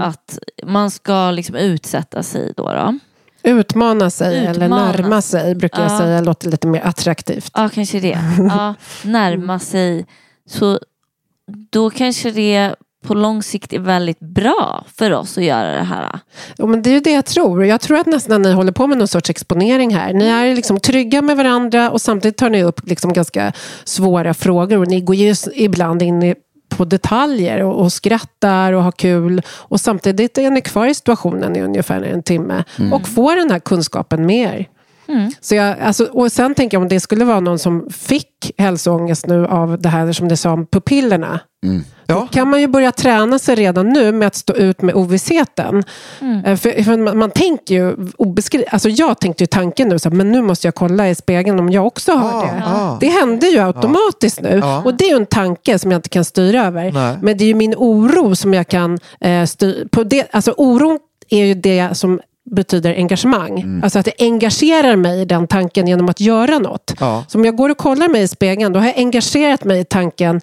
att 0.00 0.38
man 0.66 0.90
ska 0.90 1.30
liksom 1.30 1.56
utsätta 1.56 2.22
sig 2.22 2.52
då. 2.56 2.72
då. 2.72 2.98
Utmana 3.42 4.10
sig 4.10 4.46
eller 4.46 4.64
Utmana. 4.64 4.92
närma 4.92 5.22
sig 5.22 5.54
brukar 5.54 5.82
jag 5.82 5.92
Ja. 5.92 5.98
säga 5.98 6.20
låter 6.20 6.50
lite 6.50 6.66
mer 6.66 6.80
attraktivt. 6.80 7.50
Ja, 7.54 7.68
kanske 7.74 8.00
det. 8.00 8.18
Ja, 8.38 8.74
närma 9.04 9.58
sig. 9.58 10.06
Så 10.48 10.78
då 11.70 11.90
kanske 11.90 12.30
det 12.30 12.74
på 13.06 13.14
lång 13.14 13.42
sikt 13.42 13.72
är 13.72 13.78
väldigt 13.78 14.20
bra 14.20 14.84
för 14.96 15.12
oss 15.12 15.38
att 15.38 15.44
göra 15.44 15.72
det 15.76 15.82
här. 15.82 16.18
Jo, 16.58 16.66
men 16.66 16.82
det 16.82 16.90
är 16.90 16.94
ju 16.94 17.00
det 17.00 17.12
jag 17.12 17.24
tror. 17.24 17.64
Jag 17.64 17.80
tror 17.80 17.98
att 17.98 18.06
nästan 18.06 18.42
ni 18.42 18.52
håller 18.52 18.72
på 18.72 18.86
med 18.86 18.98
någon 18.98 19.08
sorts 19.08 19.30
exponering 19.30 19.94
här. 19.94 20.12
Ni 20.12 20.26
är 20.26 20.54
liksom 20.54 20.80
trygga 20.80 21.22
med 21.22 21.36
varandra 21.36 21.90
och 21.90 22.00
samtidigt 22.00 22.36
tar 22.36 22.50
ni 22.50 22.62
upp 22.62 22.88
liksom 22.88 23.12
ganska 23.12 23.52
svåra 23.84 24.34
frågor. 24.34 24.78
Och 24.78 24.88
ni 24.88 25.00
går 25.00 25.16
ju 25.16 25.34
ibland 25.54 26.02
in 26.02 26.22
i 26.22 26.34
på 26.68 26.84
detaljer 26.84 27.62
och, 27.62 27.80
och 27.80 27.92
skrattar 27.92 28.72
och 28.72 28.82
har 28.82 28.92
kul. 28.92 29.42
Och 29.48 29.80
samtidigt 29.80 30.38
är 30.38 30.50
ni 30.50 30.60
kvar 30.60 30.86
i 30.86 30.94
situationen 30.94 31.56
i 31.56 31.62
ungefär 31.62 32.02
en 32.02 32.22
timme 32.22 32.64
och 32.92 33.08
får 33.08 33.36
den 33.36 33.50
här 33.50 33.58
kunskapen 33.58 34.26
med 34.26 34.54
er. 34.54 34.66
Så 35.40 35.54
jag, 35.54 35.76
alltså, 35.80 36.04
och 36.04 36.32
sen 36.32 36.54
tänker 36.54 36.76
jag 36.76 36.82
om 36.82 36.88
det 36.88 37.00
skulle 37.00 37.24
vara 37.24 37.40
någon 37.40 37.58
som 37.58 37.90
fick 37.90 38.52
hälsoångest 38.58 39.26
nu 39.26 39.46
av 39.46 39.78
det 39.80 39.88
här 39.88 40.12
som 40.12 40.28
det 40.28 40.36
sa 40.36 40.52
om 40.52 40.66
pupillerna. 40.66 41.40
Ja. 42.06 42.28
kan 42.32 42.50
man 42.50 42.60
ju 42.60 42.66
börja 42.68 42.92
träna 42.92 43.38
sig 43.38 43.54
redan 43.54 43.88
nu 43.88 44.12
med 44.12 44.26
att 44.28 44.34
stå 44.34 44.52
ut 44.54 44.82
med 44.82 44.94
ovissheten. 44.94 45.84
Eh, 46.44 46.56
För, 46.56 46.82
för 46.82 46.96
man, 46.96 47.18
man 47.18 47.30
tänker 47.30 47.74
ju 47.74 47.96
obeskri- 48.18 48.64
alltså 48.70 48.88
jag 48.88 49.20
tänkte 49.20 49.42
ju 49.42 49.46
tanken 49.46 49.88
nu, 49.88 49.98
så 49.98 50.08
här, 50.08 50.16
men 50.16 50.32
nu 50.32 50.42
måste 50.42 50.66
jag 50.66 50.74
kolla 50.74 51.08
i 51.08 51.14
spegeln 51.14 51.58
om 51.60 51.70
jag 51.70 51.86
också 51.86 52.12
har 52.12 52.38
Ah, 52.38 52.42
det. 52.42 52.62
ah. 52.66 52.96
Det 53.00 53.08
händer 53.08 53.48
ju 53.48 53.58
automatiskt 53.58 54.40
nu. 54.40 54.58
Ja. 54.62 54.82
Och 54.84 54.94
det 54.94 55.04
är 55.04 55.10
ju 55.10 55.16
en 55.16 55.26
tanke 55.26 55.78
som 55.78 55.90
jag 55.90 55.98
inte 55.98 56.08
kan 56.08 56.24
styra 56.24 56.66
över. 56.66 56.92
Nej. 56.92 57.18
Men 57.22 57.36
det 57.38 57.44
är 57.44 57.48
ju 57.48 57.54
min 57.54 57.74
oro 57.76 58.36
som 58.36 58.54
jag 58.54 58.68
kan 58.68 58.98
eh, 59.20 59.44
styra. 59.44 59.88
På 59.90 60.02
det, 60.04 60.26
alltså 60.30 60.54
oron 60.56 60.98
är 61.28 61.44
ju 61.44 61.54
det 61.54 61.88
som 61.96 62.20
betyder 62.50 62.94
engagemang. 62.94 63.60
Mm. 63.60 63.84
Alltså 63.84 63.98
att 63.98 64.06
jag 64.06 64.14
engagerar 64.18 64.96
mig 64.96 65.20
i 65.20 65.24
den 65.24 65.46
tanken 65.46 65.86
genom 65.86 66.08
att 66.08 66.20
göra 66.20 66.58
något. 66.58 66.94
Ja. 67.00 67.24
Så 67.28 67.38
om 67.38 67.44
jag 67.44 67.56
går 67.56 67.68
och 67.68 67.78
kollar 67.78 68.08
mig 68.08 68.22
i 68.22 68.28
spegeln, 68.28 68.72
då 68.72 68.80
har 68.80 68.86
jag 68.86 68.98
engagerat 68.98 69.64
mig 69.64 69.80
i 69.80 69.84
tanken 69.84 70.40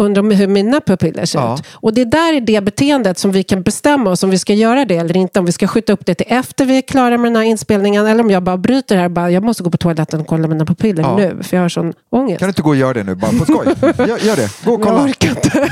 under 0.00 0.22
hur 0.36 0.46
mina 0.46 0.80
pupiller 0.80 1.24
ser 1.24 1.38
Ja. 1.38 1.54
ut. 1.54 1.62
Och 1.72 1.94
det 1.94 2.04
där 2.04 2.32
är 2.34 2.40
det 2.40 2.60
beteendet 2.64 3.18
som 3.18 3.30
vi 3.32 3.42
kan 3.42 3.62
bestämma 3.62 4.10
oss 4.10 4.22
om 4.22 4.30
vi 4.30 4.38
ska 4.38 4.54
göra 4.54 4.84
det 4.84 4.96
eller 4.96 5.16
inte. 5.16 5.38
Om 5.38 5.44
vi 5.46 5.52
ska 5.52 5.66
skjuta 5.66 5.92
upp 5.92 6.06
det 6.06 6.14
till 6.14 6.26
efter 6.28 6.64
vi 6.64 6.78
är 6.78 6.82
klara 6.82 7.18
med 7.18 7.32
den 7.32 7.36
här 7.36 7.42
inspelningen 7.42 8.06
eller 8.06 8.24
om 8.24 8.30
jag 8.30 8.42
bara 8.42 8.56
bryter 8.56 8.96
här 8.96 9.04
och 9.04 9.10
bara, 9.10 9.30
jag 9.30 9.42
måste 9.42 9.62
gå 9.62 9.70
på 9.70 9.76
toaletten 9.76 10.20
och 10.20 10.26
kolla 10.26 10.48
mina 10.48 10.64
pupiller 10.66 11.02
Ja. 11.02 11.16
nu 11.16 11.38
för 11.42 11.56
jag 11.56 11.64
har 11.64 11.68
sån 11.68 11.92
ångest. 12.10 12.38
Kan 12.38 12.46
du 12.46 12.50
inte 12.50 12.62
gå 12.62 12.68
och 12.70 12.76
göra 12.76 12.92
det 12.94 13.04
nu, 13.04 13.14
bara 13.14 13.30
på 13.30 13.44
skoj? 13.44 13.66
Gör, 14.08 14.18
gör 14.18 14.36
det. 14.36 14.50
Gå 14.64 14.72
och 14.74 14.82
kolla. 14.82 14.96
Jag 14.98 15.04
orkar 15.08 15.28
inte. 15.28 15.68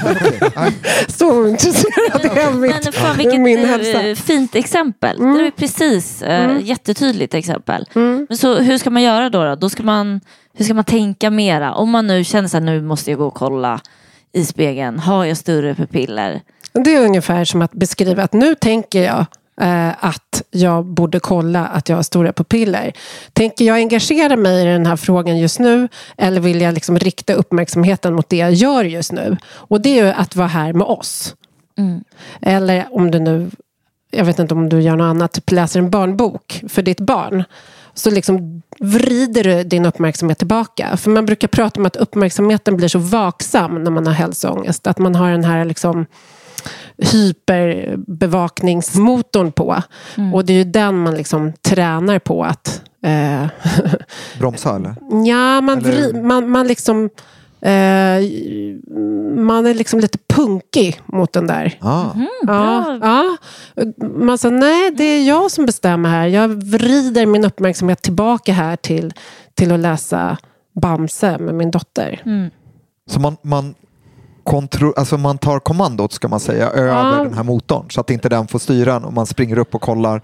Så 1.09 1.49
intresserad 1.49 2.25
är 2.37 2.41
jag 2.41 2.55
mitt, 2.57 2.85
Men 2.85 2.93
fan 2.93 3.17
vilket 3.17 3.41
min 3.41 3.59
eh, 3.59 3.67
hälsa. 3.67 4.23
fint 4.23 4.55
exempel. 4.55 5.19
Det 5.19 5.47
är 5.47 5.51
precis 5.51 6.23
eh, 6.23 6.57
jättetydligt 6.63 7.35
exempel. 7.35 7.85
Men 8.29 8.37
så 8.37 8.55
hur 8.55 8.79
ska 8.79 8.91
man 8.91 9.03
göra 9.03 9.31
då? 9.31 9.45
då? 9.45 9.55
då 9.55 9.71
ska 9.71 9.83
man, 9.83 10.21
hur 10.55 10.65
ska 10.65 10.75
man 10.75 10.85
tänka 10.85 11.31
mera? 11.31 11.75
Om 11.75 11.91
man 11.91 12.07
nu 12.07 12.25
känner 12.25 12.57
att 12.57 12.63
nu 12.63 12.83
måste 12.83 13.11
jag 13.11 13.19
gå 13.19 13.27
och 13.27 13.35
kolla 13.35 13.81
i 14.33 14.45
spegeln. 14.45 14.99
Har 14.99 15.25
jag 15.25 15.37
större 15.37 15.75
pupiller? 15.75 16.41
Det 16.73 16.95
är 16.95 17.05
ungefär 17.05 17.45
som 17.45 17.63
att 17.63 17.73
beskriva 17.73 18.23
att 18.23 18.33
nu 18.33 18.55
tänker 18.55 19.03
jag 19.03 19.27
eh, 19.61 20.05
att 20.05 20.43
jag 20.51 20.85
borde 20.85 21.21
kolla 21.21 21.67
att 21.67 21.89
jag 21.89 21.97
har 21.97 22.03
stora 22.03 22.33
pupiller. 22.33 22.93
Tänker 23.33 23.65
jag 23.65 23.77
engagera 23.77 24.37
mig 24.37 24.63
i 24.63 24.65
den 24.65 24.87
här 24.87 24.97
frågan 24.97 25.39
just 25.39 25.59
nu 25.59 25.89
eller 26.17 26.41
vill 26.41 26.61
jag 26.61 26.75
liksom 26.75 26.99
rikta 26.99 27.33
uppmärksamheten 27.33 28.15
mot 28.15 28.29
det 28.29 28.37
jag 28.37 28.53
gör 28.53 28.85
just 28.85 29.13
nu? 29.13 29.37
Och 29.51 29.81
det 29.81 29.99
är 29.99 30.05
ju 30.05 30.11
att 30.11 30.37
vara 30.37 30.49
här 30.49 30.73
med 30.73 30.87
oss. 30.87 31.35
Eller 32.41 32.87
om 32.91 33.11
du 33.11 33.19
nu, 33.19 33.51
jag 34.11 34.25
vet 34.25 34.39
inte 34.39 34.55
om 34.55 34.69
du 34.69 34.81
gör 34.81 34.97
något 34.97 35.05
annat, 35.05 35.33
typ 35.33 35.51
läser 35.51 35.79
en 35.79 35.91
barnbok 35.91 36.65
för 36.69 36.83
ditt 36.83 37.01
barn. 37.01 37.45
Så 37.99 38.11
liksom 38.11 38.63
vrider 38.81 39.45
du 39.45 39.65
din 39.65 39.87
uppmärksamhet 39.87 40.39
tillbaka. 40.39 40.97
För 40.97 41.11
man 41.11 41.27
brukar 41.27 41.49
prata 41.49 41.81
om 41.81 41.87
att 41.87 41.97
uppmärksamheten 41.97 42.77
blir 42.77 42.89
så 42.89 42.99
vaksam 42.99 43.85
när 43.85 43.91
man 43.91 44.07
har 44.07 44.15
hälsoångest. 44.15 44.87
Att 44.87 44.99
man 44.99 45.15
har 45.15 45.31
den 45.31 45.45
här 45.45 45.65
liksom 45.65 46.07
hyperbevakningsmotorn 46.99 49.53
på. 49.53 49.83
Och 50.35 50.45
det 50.45 50.53
är 50.53 50.57
ju 50.57 50.65
den 50.65 50.99
man 50.99 51.15
liksom 51.15 51.53
tränar 51.63 52.19
på 52.19 52.45
att... 52.45 52.83
Eh, 53.03 53.47
Bromsa 54.39 54.77
eller? 54.77 54.95
ja, 55.27 55.61
man, 55.61 55.79
Eller- 55.79 56.13
vri, 56.13 56.23
man, 56.23 56.51
man 56.51 56.67
liksom... 56.67 57.11
Eh, 57.61 58.23
man 59.45 59.67
är 59.67 59.75
liksom 59.75 60.01
lite 60.01 60.19
punkig 60.29 61.01
mot 61.07 61.33
den 61.33 61.47
där. 61.47 61.79
Ah. 61.81 62.05
Ja, 62.47 62.99
ja. 63.03 63.37
Man 64.19 64.39
sa, 64.39 64.51
nej 64.51 64.91
det 64.91 65.05
är 65.05 65.27
jag 65.29 65.51
som 65.51 65.67
bestämmer 65.67 66.09
här. 66.09 66.27
Jag 66.27 66.49
vrider 66.49 67.27
min 67.27 67.45
uppmärksamhet 67.45 68.03
tillbaka 68.03 68.53
här 68.53 68.77
till, 68.77 69.13
till 69.55 69.73
att 69.73 69.81
läsa 69.81 70.37
Bamse 70.81 71.39
med 71.39 71.55
min 71.55 71.71
dotter. 71.71 72.23
Så 73.11 73.21
man, 73.21 73.37
man, 73.43 73.75
kontro, 74.45 74.93
alltså 74.97 75.19
man 75.19 75.39
tar 75.39 75.59
kommandot 75.59 76.13
ska 76.13 76.29
man 76.29 76.41
säga 76.41 76.71
över 76.71 77.17
Ja. 77.17 77.25
den 77.25 77.35
här 77.35 77.43
motorn 77.45 77.91
så 77.91 78.01
att 78.01 78.11
inte 78.11 78.29
den 78.29 78.47
får 78.49 78.59
styra 78.59 78.97
och 78.97 79.13
man 79.13 79.27
springer 79.27 79.59
upp 79.59 79.75
och 79.75 79.81
kollar 79.83 80.23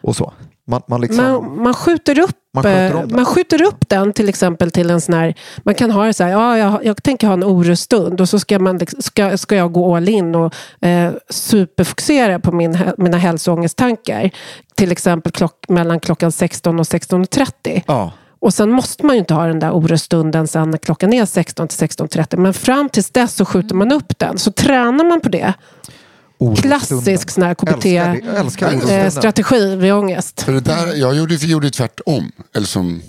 och 0.00 0.16
så. 0.16 0.32
Man, 0.66 0.82
man 0.88 1.00
liksom, 1.00 1.24
Man, 1.24 1.62
man, 1.62 1.74
skjuter 1.74 2.18
upp, 2.20 2.36
Man 2.54 2.64
skjuter 2.64 3.16
man 3.16 3.24
skjuter 3.24 3.62
upp 3.62 3.88
den 3.88 4.12
till 4.12 4.28
exempel 4.28 4.70
till 4.70 4.90
en 4.90 5.00
sån 5.00 5.14
här, 5.14 5.34
man 5.64 5.74
kan 5.74 5.90
ha 5.90 6.04
det 6.04 6.14
så 6.14 6.24
här, 6.24 6.30
ja, 6.30 6.58
jag, 6.58 6.84
jag 6.84 7.02
tänker 7.02 7.26
ha 7.26 7.34
en 7.34 7.44
orustund 7.44 8.20
och 8.20 8.28
så 8.28 8.38
ska, 8.38 8.58
man, 8.58 8.78
liksom- 8.78 9.02
ska, 9.02 9.38
ska 9.38 9.56
jag 9.56 9.72
gå 9.72 9.96
all 9.96 10.08
in 10.08 10.34
och 10.34 10.54
eh, 10.86 11.12
superfokusera 11.28 12.38
på 12.38 12.52
min, 12.52 12.78
mina 12.98 13.16
hälsoångesttankar. 13.16 14.30
Till 14.74 14.92
exempel 14.92 15.32
klock, 15.32 15.64
mellan 15.68 16.00
klockan 16.00 16.32
16 16.32 16.80
och 16.80 16.86
16.30. 16.86 17.82
ja. 17.86 18.12
Och 18.42 18.54
sen 18.54 18.70
måste 18.70 19.06
man 19.06 19.14
ju 19.16 19.20
inte 19.20 19.34
ha 19.34 19.46
den 19.46 19.58
där 19.58 19.70
orustunden 19.72 20.48
sen 20.48 20.70
när 20.70 20.78
klockan 20.78 21.12
är 21.12 21.24
16 21.24 21.68
till 21.68 21.78
16.30. 21.88 22.36
Men 22.36 22.54
fram 22.54 22.88
tills 22.88 23.10
dess 23.10 23.34
så 23.34 23.44
skjuter 23.44 23.74
man 23.74 23.92
upp 23.92 24.18
den. 24.18 24.38
Så 24.38 24.52
tränar 24.52 25.04
man 25.04 25.20
på 25.20 25.28
det. 25.28 25.54
Klassisk 26.62 27.30
sån 27.30 27.42
här 27.42 27.56
älskar 28.36 28.72
Eh. 28.72 28.78
KBT-strategi 28.80 29.76
vid 29.76 29.92
ångest. 29.92 30.42
För 30.42 30.52
det 30.52 30.60
där, 30.60 30.94
jag 30.94 31.14
gjorde, 31.16 31.34
gjorde 31.34 31.70
tvärtom. 31.70 32.32
Eller 32.54 32.66
som, 32.66 33.02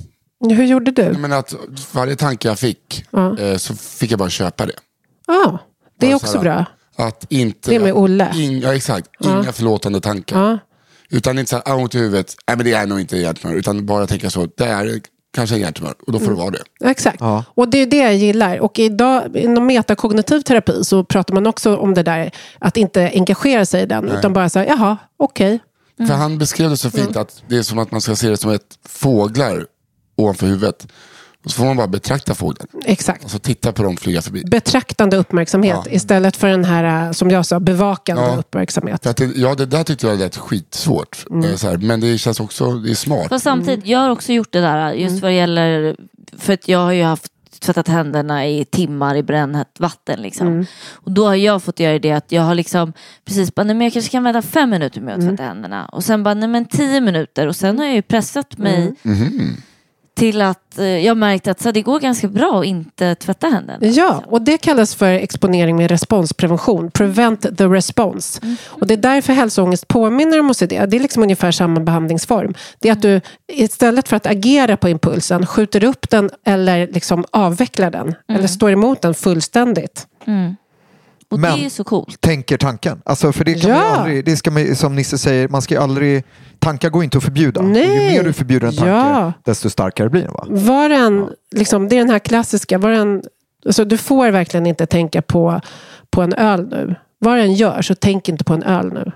Hur 0.50 0.64
gjorde 0.66 0.92
du? 0.92 1.14
menar 1.14 1.38
att 1.38 1.54
varje 1.92 2.16
tanke 2.16 2.48
jag 2.48 2.60
fick 2.60 3.06
Ja. 3.12 3.40
eh, 3.40 3.58
så 3.58 3.76
fick 3.76 4.12
jag 4.12 4.20
bara 4.20 4.30
köpa 4.30 4.66
det. 4.66 4.74
Ja, 5.28 5.60
det 6.00 6.06
är 6.06 6.10
Bara 6.10 6.16
också 6.16 6.28
så 6.28 6.38
här, 6.38 6.44
bra. 6.44 6.66
Att 7.08 7.26
inte, 7.30 7.70
Det 7.70 7.76
är 7.76 7.80
med 7.80 7.94
Olle. 7.94 8.32
In, 8.36 8.60
ja, 8.60 8.76
exakt. 8.76 9.08
Inga 9.24 9.52
förlåtande 9.52 10.02
tankar. 10.02 10.60
Utan 11.10 11.40
inte 11.40 11.50
så 11.50 11.56
här, 11.56 11.64
ah, 11.66 11.76
ont 11.76 11.96
i 11.96 11.98
huvudet, 11.98 12.36
nej 12.48 12.58
men 12.58 12.66
det 12.66 12.74
är 12.74 12.86
nog 12.88 13.00
inte 13.00 13.18
hjärttumör. 13.18 13.56
Utan 13.56 13.86
bara 13.86 14.08
tänka 14.08 14.30
så, 14.30 14.48
det 14.58 14.66
är 14.66 14.86
kanske 15.34 15.56
en 15.56 15.62
hjärtumör. 15.62 15.94
Och 16.08 16.14
då 16.14 16.20
får 16.20 16.32
det 16.32 16.38
vara 16.38 16.52
det. 16.52 16.90
Exakt. 16.90 17.18
Ja. 17.20 17.44
Och 17.48 17.70
det 17.70 17.78
är 17.78 17.86
det 17.86 17.98
jag 17.98 18.16
gillar. 18.16 18.60
Och 18.60 18.80
idag 18.80 19.38
inom 19.38 19.66
metakognitiv 19.66 20.42
terapi 20.42 20.84
så 20.84 21.04
pratar 21.04 21.34
man 21.34 21.48
också 21.48 21.78
om 21.78 21.94
det 21.94 22.04
där 22.04 22.32
att 22.60 22.78
inte 22.78 23.12
engagera 23.14 23.66
sig 23.66 23.84
i 23.84 23.86
den. 23.86 24.10
Utan 24.10 24.34
bara 24.34 24.50
säga, 24.50 24.66
jaha, 24.68 24.98
okej. 25.18 25.60
För 25.98 26.14
han 26.14 26.38
beskrev 26.38 26.70
det 26.70 26.78
så 26.78 26.90
fint 26.90 27.16
att 27.16 27.44
det 27.48 27.58
är 27.58 27.62
som 27.64 27.80
att 27.80 27.92
man 27.92 28.02
ska 28.02 28.16
se 28.16 28.30
det 28.30 28.38
som 28.38 28.52
ett 28.52 28.80
fåglar 28.86 29.66
ovanför 30.16 30.48
huvudet. 30.48 30.88
Och 31.46 31.52
så 31.52 31.58
får 31.58 31.66
man 31.66 31.78
bara 31.78 31.88
betrakta 31.88 32.36
fågeln. 32.36 32.68
Exakt. 32.86 33.24
Alltså 33.24 33.40
titta 33.40 33.72
på 33.72 33.84
dem 33.84 33.98
flyga 33.98 34.22
förbi. 34.22 34.44
Betraktande 34.46 35.18
uppmärksamhet 35.18 35.80
Ja. 35.86 35.92
istället 35.92 36.36
för 36.38 36.48
den 36.48 36.66
här, 36.66 37.08
eh, 37.08 37.12
som 37.12 37.30
jag 37.30 37.46
sa, 37.46 37.60
bevakande 37.60 38.22
Ja. 38.24 38.36
uppmärksamhet. 38.36 39.06
Att 39.06 39.18
det, 39.18 39.26
ja, 39.36 39.56
det 39.56 39.66
där 39.66 39.84
tyckte 39.84 40.08
jag 40.08 40.20
lät 40.20 40.38
skitsvårt. 40.38 41.26
Mm. 41.30 41.50
Eh, 41.50 41.56
Så 41.56 41.68
här, 41.68 41.78
men 41.78 42.00
det 42.00 42.18
känns 42.18 42.40
också 42.40 42.72
det 42.74 42.92
är 42.92 42.96
smart. 42.96 43.30
Fast 43.30 43.44
samtidigt, 43.44 43.86
jag 43.88 44.00
har 44.00 44.10
också 44.10 44.34
gjort 44.34 44.52
det 44.52 44.62
där 44.62 44.94
just 44.94 45.22
vad 45.22 45.32
det 45.32 45.36
gäller, 45.36 45.96
för 46.38 46.54
att 46.54 46.68
jag 46.68 46.80
har 46.80 46.92
ju 46.92 47.04
haft 47.04 47.28
tvättat 47.60 47.88
händerna 47.88 48.48
i 48.48 48.66
timmar 48.66 49.16
i 49.16 49.24
brännhett 49.24 49.80
vatten. 49.80 50.22
Liksom. 50.22 50.66
Och 50.94 51.12
då 51.12 51.26
har 51.28 51.36
jag 51.36 51.64
fått 51.64 51.80
göra 51.80 52.00
det 52.00 52.12
att 52.12 52.32
jag 52.32 52.42
har 52.42 52.56
liksom 52.56 52.94
precis 53.26 53.56
bara, 53.56 53.64
nej 53.64 53.76
men 53.76 53.86
jag 53.86 53.94
kanske 53.94 54.12
kan 54.12 54.24
vänta 54.24 54.42
fem 54.42 54.70
minuter 54.70 55.02
med 55.02 55.16
att 55.16 55.22
tvätta 55.22 55.44
händerna. 55.44 55.86
Och 55.86 56.04
sen 56.04 56.24
bara, 56.24 56.34
nej 56.34 56.50
men 56.50 56.66
tio 56.66 57.02
minuter. 57.02 57.48
Och 57.48 57.56
sen 57.56 57.78
har 57.80 57.86
jag 57.86 57.96
ju 57.96 58.02
pressat 58.02 58.58
mig 58.58 58.94
till 60.16 60.42
att 60.42 60.80
eh, 60.80 60.86
jag 60.86 61.10
har 61.12 61.16
märkt 61.16 61.48
att 61.48 61.62
så, 61.62 61.72
det 61.72 61.82
går 61.82 62.00
ganska 62.00 62.28
bra 62.28 62.60
att 62.60 62.66
inte 62.66 63.16
tvätta 63.16 63.48
händerna. 63.48 63.86
Ja, 63.86 64.24
och 64.28 64.42
det 64.42 64.58
kallas 64.58 64.96
för 64.96 65.12
exponering 65.12 65.76
med 65.76 65.92
responsprevention. 65.92 66.92
Prevent 66.92 67.58
the 67.58 67.66
response. 67.66 68.42
Och 68.66 68.88
det 68.88 68.94
är 68.94 68.98
därför 68.98 69.34
hälsoångest 69.34 69.88
påminner 69.88 70.40
om 70.40 70.50
OCD. 70.50 70.70
Det 70.70 70.76
är 70.98 71.00
liksom 71.00 71.24
ungefär 71.24 71.52
samma 71.52 71.80
behandlingsform. 71.80 72.54
Det 72.80 72.90
är 72.90 72.94
att 72.94 73.02
du 73.02 73.22
istället 73.48 74.08
för 74.08 74.16
att 74.16 74.26
agera 74.26 74.78
på 74.78 74.90
impulsen 74.90 75.46
skjuter 75.46 75.84
upp 75.84 76.10
den 76.10 76.30
eller 76.46 76.88
liksom 76.88 77.26
avvecklar 77.32 77.92
den. 77.92 78.16
Eller 78.34 78.48
står 78.48 78.72
emot 78.72 79.02
den 79.02 79.14
fullständigt. 79.14 80.08
Och 81.34 81.40
Men- 81.40 81.60
det 81.60 81.66
är 81.66 81.70
så 81.70 81.84
coolt. 81.84 82.22
Tänker 82.22 82.58
tanken. 82.58 83.02
Alltså, 83.06 83.32
för 83.34 83.46
det 83.46 83.54
kan 83.54 83.70
Ja. 83.72 83.78
man 83.80 84.00
aldrig, 84.00 84.26
det 84.26 84.36
ska 84.38 84.52
man, 84.52 84.76
som 84.76 84.96
Nisse 84.96 85.18
säger, 85.18 85.48
man 85.48 85.62
ska 85.62 85.74
ju 85.74 85.82
aldrig, 85.82 86.24
tankar 86.60 86.90
går 86.90 87.04
inte 87.04 87.18
att 87.18 87.24
förbjuda. 87.24 87.62
Nej. 87.62 87.84
ju 87.84 88.10
mer 88.18 88.24
du 88.24 88.34
förbjuder 88.34 88.68
en 88.68 88.76
tanke, 88.76 88.90
Ja. 88.92 89.34
desto 89.46 89.70
starkare 89.70 90.10
blir 90.10 90.22
den. 90.22 90.34
Va? 90.34 90.46
Var 90.50 90.90
en, 90.90 91.30
liksom, 91.52 91.90
det 91.90 91.96
är 91.96 92.00
den 92.00 92.10
här 92.10 92.20
klassiska, 92.20 92.78
var 92.78 92.90
en, 92.90 93.24
alltså, 93.66 93.86
du 93.86 93.98
får 93.98 94.32
verkligen 94.32 94.66
inte 94.66 94.86
tänka 94.86 95.22
på, 95.22 95.62
på 96.10 96.22
en 96.22 96.34
öl 96.34 96.68
nu. 96.70 96.96
Vad 97.20 97.38
den 97.38 97.54
gör, 97.54 97.82
så 97.82 97.96
tänk 97.96 98.30
inte 98.30 98.44
på 98.44 98.54
en 98.54 98.64
öl 98.64 98.94
nu. 98.94 99.12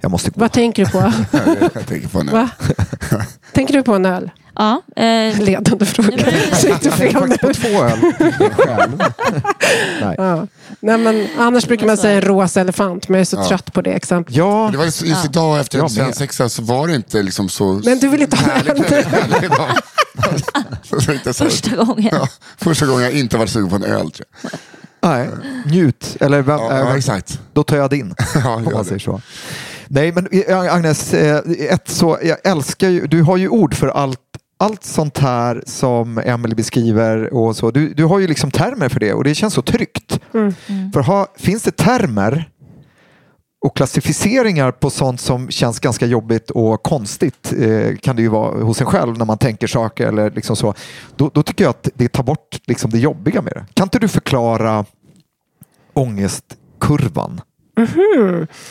Jag 0.00 0.10
måste 0.10 0.30
gå. 0.30 0.40
Vad 0.40 0.52
tänker 0.52 0.84
du 0.84 0.90
på? 0.90 0.98
jag 1.74 1.86
tänker 1.86 2.08
på 2.08 2.22
nu. 2.22 2.32
Va? 2.32 2.48
tänker 3.52 3.74
du 3.74 3.82
på 3.82 3.94
en 3.94 4.06
öl? 4.06 4.30
Ja, 4.56 4.82
eh, 4.96 5.40
Ledande 5.40 5.86
fråga. 5.86 6.10
Jag 6.62 6.82
fel 6.92 7.12
faktiskt 7.12 7.40
på 7.40 7.54
två 7.54 7.68
öl. 7.84 7.98
Nej. 10.00 10.14
Ja. 10.18 10.46
Nej, 10.80 10.98
men 10.98 11.28
annars 11.38 11.66
brukar 11.66 11.86
man 11.86 11.96
säga 11.96 12.14
en 12.14 12.22
rosa 12.22 12.60
elefant, 12.60 13.08
men 13.08 13.14
jag 13.14 13.20
är 13.20 13.24
så 13.24 13.48
trött 13.48 13.72
på 13.72 13.82
det 13.82 13.90
exemplet. 13.92 14.36
Ja, 14.36 14.68
Det 14.72 14.78
var 14.78 14.84
just, 14.84 15.02
just 15.02 15.24
idag 15.24 15.60
efter 15.60 15.78
Jag 15.78 15.90
en 15.90 15.96
med. 15.96 16.04
svensexa 16.04 16.48
så 16.48 16.62
var 16.62 16.88
det 16.88 16.94
inte 16.94 17.22
liksom 17.22 17.48
så 17.48 17.80
Men 17.84 17.98
du 17.98 18.08
vill 18.08 18.22
inte 18.22 18.36
ha 18.36 18.52
härligt. 18.52 18.92
en? 18.92 19.04
Så 20.82 21.00
så- 21.34 21.44
första 21.44 21.76
gången. 21.76 22.08
Ja, 22.12 22.28
första 22.56 22.86
gången 22.86 23.02
jag 23.02 23.12
inte 23.12 23.36
varit 23.36 23.50
sugen 23.50 23.68
på 23.70 23.76
en 23.76 23.84
öl. 23.84 24.10
Tror 24.10 24.26
jag. 24.42 24.50
Nej. 25.02 25.28
njut. 25.66 26.16
Eller 26.20 26.42
vem, 26.42 26.58
Ja, 26.58 26.72
äh, 26.72 26.78
ja, 26.78 26.96
exakt. 26.96 27.40
då 27.52 27.62
tar 27.62 27.76
jag 27.76 27.90
din. 27.90 28.14
Ja, 28.34 28.54
om 28.54 28.64
man 28.72 28.84
säger 28.84 28.98
så. 28.98 29.20
Nej, 29.88 30.12
men 30.12 30.28
eh, 30.32 30.74
Agnes, 30.74 31.14
eh, 31.14 31.40
ett 31.70 31.88
så, 31.88 32.18
jag 32.22 32.38
älskar 32.44 32.88
ju, 32.88 33.06
du 33.06 33.22
har 33.22 33.36
ju 33.36 33.48
ord 33.48 33.74
för 33.74 33.88
allt, 33.88 34.18
allt 34.58 34.84
sånt 34.84 35.18
här 35.18 35.62
som 35.66 36.18
Emily 36.18 36.54
beskriver 36.54 37.34
och 37.34 37.56
så. 37.56 37.70
Du, 37.70 37.94
du 37.94 38.04
har 38.04 38.18
ju 38.18 38.26
liksom 38.26 38.50
termer 38.50 38.88
för 38.88 39.00
det 39.00 39.12
och 39.12 39.24
det 39.24 39.34
känns 39.34 39.54
så 39.54 39.62
tryggt. 39.62 40.20
För 40.94 41.00
ha, 41.00 41.26
finns 41.36 41.62
det 41.62 41.76
termer 41.76 42.48
och 43.62 43.76
klassificeringar 43.76 44.70
på 44.72 44.90
sånt 44.90 45.20
som 45.20 45.50
känns 45.50 45.80
ganska 45.80 46.06
jobbigt 46.06 46.50
och 46.50 46.82
konstigt 46.82 47.52
eh, 47.58 47.96
kan 47.96 48.16
det 48.16 48.22
ju 48.22 48.28
vara 48.28 48.64
hos 48.64 48.80
en 48.80 48.86
själv 48.86 49.18
när 49.18 49.24
man 49.24 49.38
tänker 49.38 49.66
saker 49.66 50.06
eller 50.06 50.30
liksom 50.30 50.56
så. 50.56 50.74
Då, 51.16 51.30
då 51.34 51.42
tycker 51.42 51.64
jag 51.64 51.70
att 51.70 51.88
det 51.94 52.08
tar 52.08 52.22
bort 52.22 52.58
liksom 52.66 52.90
det 52.90 52.98
jobbiga 52.98 53.42
med 53.42 53.52
det. 53.52 53.64
Kan 53.74 53.84
inte 53.86 53.98
du 53.98 54.08
förklara 54.08 54.84
ångestkurvan? 55.92 57.40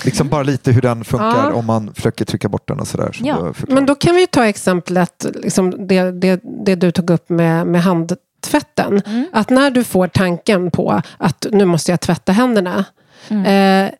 Liksom 0.06 0.30
bara 0.30 0.44
lite 0.44 0.72
hur 0.72 0.82
den 0.82 1.04
funkar 1.04 1.50
Ja. 1.50 1.54
om 1.54 1.66
man 1.66 1.94
försöker 1.94 2.26
trycka 2.26 2.50
bort 2.50 2.68
den 2.68 2.80
och 2.80 2.88
sådär. 2.88 3.12
som 3.12 3.26
Ja. 3.26 3.54
Men 3.68 3.86
då 3.86 3.96
kan 3.96 4.16
vi 4.16 4.22
ju 4.22 4.28
ta 4.28 4.46
exemplet, 4.46 5.26
liksom 5.36 5.88
det, 5.88 6.12
det, 6.12 6.42
det 6.66 6.76
du 6.76 6.92
tog 6.92 7.10
upp 7.10 7.30
med, 7.30 7.68
med 7.68 7.84
handtvätten. 7.84 9.02
Att 9.34 9.50
när 9.50 9.72
du 9.72 9.84
får 9.84 10.08
tanken 10.08 10.72
på 10.72 11.02
att 11.18 11.46
nu 11.52 11.66
måste 11.66 11.92
jag 11.92 12.00
tvätta 12.02 12.32
händerna. 12.32 12.86
Eh, 13.30 13.92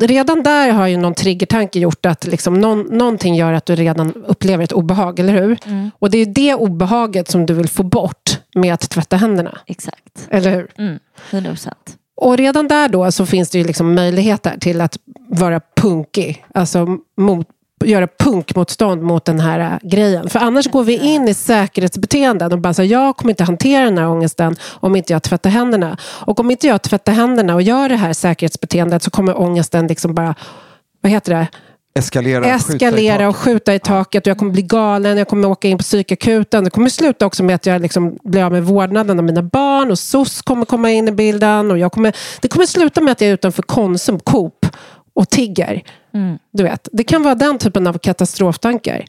redan 0.00 0.42
där 0.42 0.70
har 0.70 0.86
ju 0.86 0.96
någon 0.96 1.14
triggertanke 1.14 1.78
gjort 1.78 2.06
att 2.06 2.26
liksom 2.26 2.54
någon, 2.54 2.80
någonting 2.80 3.34
gör 3.34 3.52
att 3.52 3.66
du 3.66 3.74
redan 3.74 4.12
upplever 4.26 4.64
ett 4.64 4.72
obehag, 4.72 5.18
eller 5.18 5.32
hur? 5.42 5.58
Och 5.98 6.10
det 6.10 6.18
är 6.18 6.26
det 6.26 6.54
obehaget 6.54 7.30
som 7.30 7.46
du 7.46 7.54
vill 7.54 7.68
få 7.68 7.82
bort 7.82 8.38
med 8.54 8.74
att 8.74 8.90
tvätta 8.90 9.16
händerna. 9.16 9.58
Exakt. 9.66 10.28
Eller 10.30 10.50
hur? 10.50 10.70
Mm. 10.78 10.98
100 11.30 11.50
procent. 11.50 11.96
Och 12.16 12.36
redan 12.36 12.68
där 12.68 12.88
då 12.88 13.12
så 13.12 13.26
finns 13.26 13.50
det 13.50 13.58
ju 13.58 13.64
liksom 13.64 13.94
möjligheter 13.94 14.58
till 14.58 14.80
att 14.80 14.98
vara 15.28 15.60
punkig. 15.76 16.44
Alltså 16.54 16.98
mot, 17.16 17.46
göra 17.86 18.08
punkmotstånd 18.18 19.02
mot 19.02 19.24
den 19.24 19.40
här 19.40 19.60
äh, 19.60 19.88
grejen. 19.88 20.28
För 20.28 20.38
annars 20.38 20.70
går 20.70 20.84
vi 20.84 20.96
in 20.98 21.28
i 21.28 21.34
säkerhetsbeteenden 21.34 22.52
och 22.52 22.58
bara 22.58 22.74
säger 22.74 22.92
jag 22.92 23.16
kommer 23.16 23.32
inte 23.32 23.44
hantera 23.44 23.84
den 23.84 23.98
här 23.98 24.08
ångesten 24.08 24.56
om 24.72 24.96
inte 24.96 25.12
jag 25.12 25.22
tvättar 25.22 25.50
händerna. 25.50 25.96
Och 26.02 26.40
om 26.40 26.50
inte 26.50 26.66
jag 26.66 26.82
tvättar 26.82 27.12
händerna 27.12 27.54
och 27.54 27.62
gör 27.62 27.88
det 27.88 27.96
här 27.96 28.12
säkerhetsbeteendet 28.12 29.02
så 29.02 29.10
kommer 29.10 29.40
ångesten 29.40 29.86
liksom 29.86 30.14
bara, 30.14 30.34
vad 31.00 31.12
heter 31.12 31.34
det? 31.34 31.48
Eskalera, 31.98 32.46
eskalera 32.46 33.28
och 33.28 33.36
skjuta 33.36 33.74
i 33.74 33.78
taket. 33.78 34.26
Och 34.26 34.30
jag 34.30 34.38
kommer 34.38 34.52
bli 34.52 34.62
galen, 34.62 35.18
jag 35.18 35.28
kommer 35.28 35.48
åka 35.48 35.68
in 35.68 35.78
på 35.78 35.82
psykakuten. 35.82 36.64
Det 36.64 36.70
kommer 36.70 36.88
sluta 36.88 37.26
också 37.26 37.42
med 37.42 37.54
att 37.54 37.66
jag 37.66 37.82
liksom 37.82 38.18
blir 38.24 38.44
av 38.44 38.52
med 38.52 38.64
vårdnaden 38.64 39.18
av 39.18 39.24
mina 39.24 39.42
barn 39.42 39.90
och 39.90 39.98
SOS 39.98 40.42
kommer 40.42 40.64
komma 40.64 40.90
in 40.90 41.08
i 41.08 41.12
bilden. 41.12 41.70
Och 41.70 41.78
jag 41.78 41.92
kommer, 41.92 42.16
det 42.40 42.48
kommer 42.48 42.66
sluta 42.66 43.00
med 43.00 43.12
att 43.12 43.20
jag 43.20 43.30
är 43.30 43.34
utanför 43.34 43.62
Konsum, 43.62 44.20
Coop 44.20 44.66
och 45.14 45.30
tigger. 45.30 45.82
Du 46.52 46.62
vet, 46.62 46.88
det 46.92 47.04
kan 47.04 47.22
vara 47.22 47.34
den 47.34 47.58
typen 47.58 47.86
av 47.86 47.98
katastroftankar. 47.98 49.04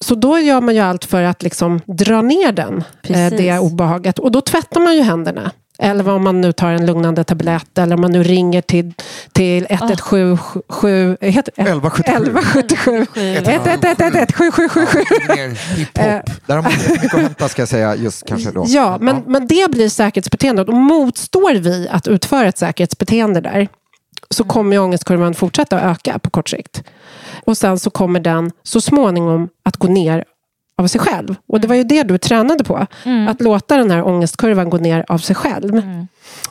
Så 0.00 0.14
då 0.14 0.38
gör 0.38 0.60
man 0.60 0.74
ju 0.74 0.80
allt 0.80 1.04
för 1.04 1.22
att 1.22 1.42
liksom 1.42 1.80
dra 1.86 2.22
ner 2.22 2.52
den, 2.52 2.76
eh, 2.78 2.84
Precis. 3.02 3.38
det 3.38 3.58
obehaget. 3.58 4.18
Och 4.18 4.32
då 4.32 4.40
tvättar 4.40 4.80
man 4.80 4.96
ju 4.96 5.02
händerna. 5.02 5.50
Eller 5.78 6.08
om 6.08 6.24
man 6.24 6.40
nu 6.40 6.52
tar 6.52 6.70
en 6.70 6.86
lugnande 6.86 7.24
tablett 7.24 7.78
eller 7.78 7.94
om 7.94 8.00
man 8.00 8.12
nu 8.12 8.22
ringer 8.22 8.60
till, 8.60 8.92
till 9.32 9.66
1177... 9.68 11.16
heter- 11.20 11.52
1177. 11.56 12.12
1177. 12.12 13.02
1177. 13.02 14.50
7777. 14.50 15.34
Mer 15.36 15.48
hiphop. 15.76 15.94
Där 16.46 16.54
har 16.56 16.62
man 16.62 16.72
mycket 16.90 17.14
att 17.14 17.20
hämta 17.20 17.48
ska 17.48 17.62
jag 17.62 17.68
säga, 17.68 17.96
just 17.96 18.26
kanske 18.26 18.50
då. 18.50 18.64
Ja, 18.68 18.98
men, 19.00 19.22
men 19.26 19.46
det 19.46 19.70
blir 19.70 19.88
säkerhetsbeteende. 19.88 20.62
Och 20.62 20.74
motstår 20.74 21.54
vi 21.54 21.88
att 21.90 22.08
utföra 22.08 22.48
ett 22.48 22.58
säkerhetsbeteende 22.58 23.40
där 23.40 23.68
så 24.34 24.44
kommer 24.44 24.78
ångestkurvan 24.78 25.34
fortsätta 25.34 25.76
att 25.80 25.96
öka 25.96 26.18
på 26.18 26.30
kort 26.30 26.48
sikt. 26.48 26.82
Och 27.44 27.56
sen 27.56 27.78
så 27.78 27.90
kommer 27.90 28.20
den 28.20 28.52
så 28.62 28.80
småningom 28.80 29.48
att 29.62 29.76
gå 29.76 29.88
ner 29.88 30.24
av 30.76 30.86
sig 30.86 31.00
själv. 31.00 31.34
Och 31.46 31.60
det 31.60 31.68
var 31.68 31.74
ju 31.74 31.84
det 31.84 32.02
du 32.02 32.18
tränade 32.18 32.64
på. 32.64 32.86
Att 33.28 33.40
låta 33.40 33.76
den 33.76 33.90
här 33.90 34.06
ångestkurvan 34.06 34.70
gå 34.70 34.76
ner 34.76 35.04
av 35.08 35.18
sig 35.18 35.36
själv. 35.36 35.82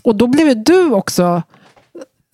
Och 0.02 0.16
då 0.16 0.28
blev 0.28 0.64
du 0.64 0.92
också 0.92 1.42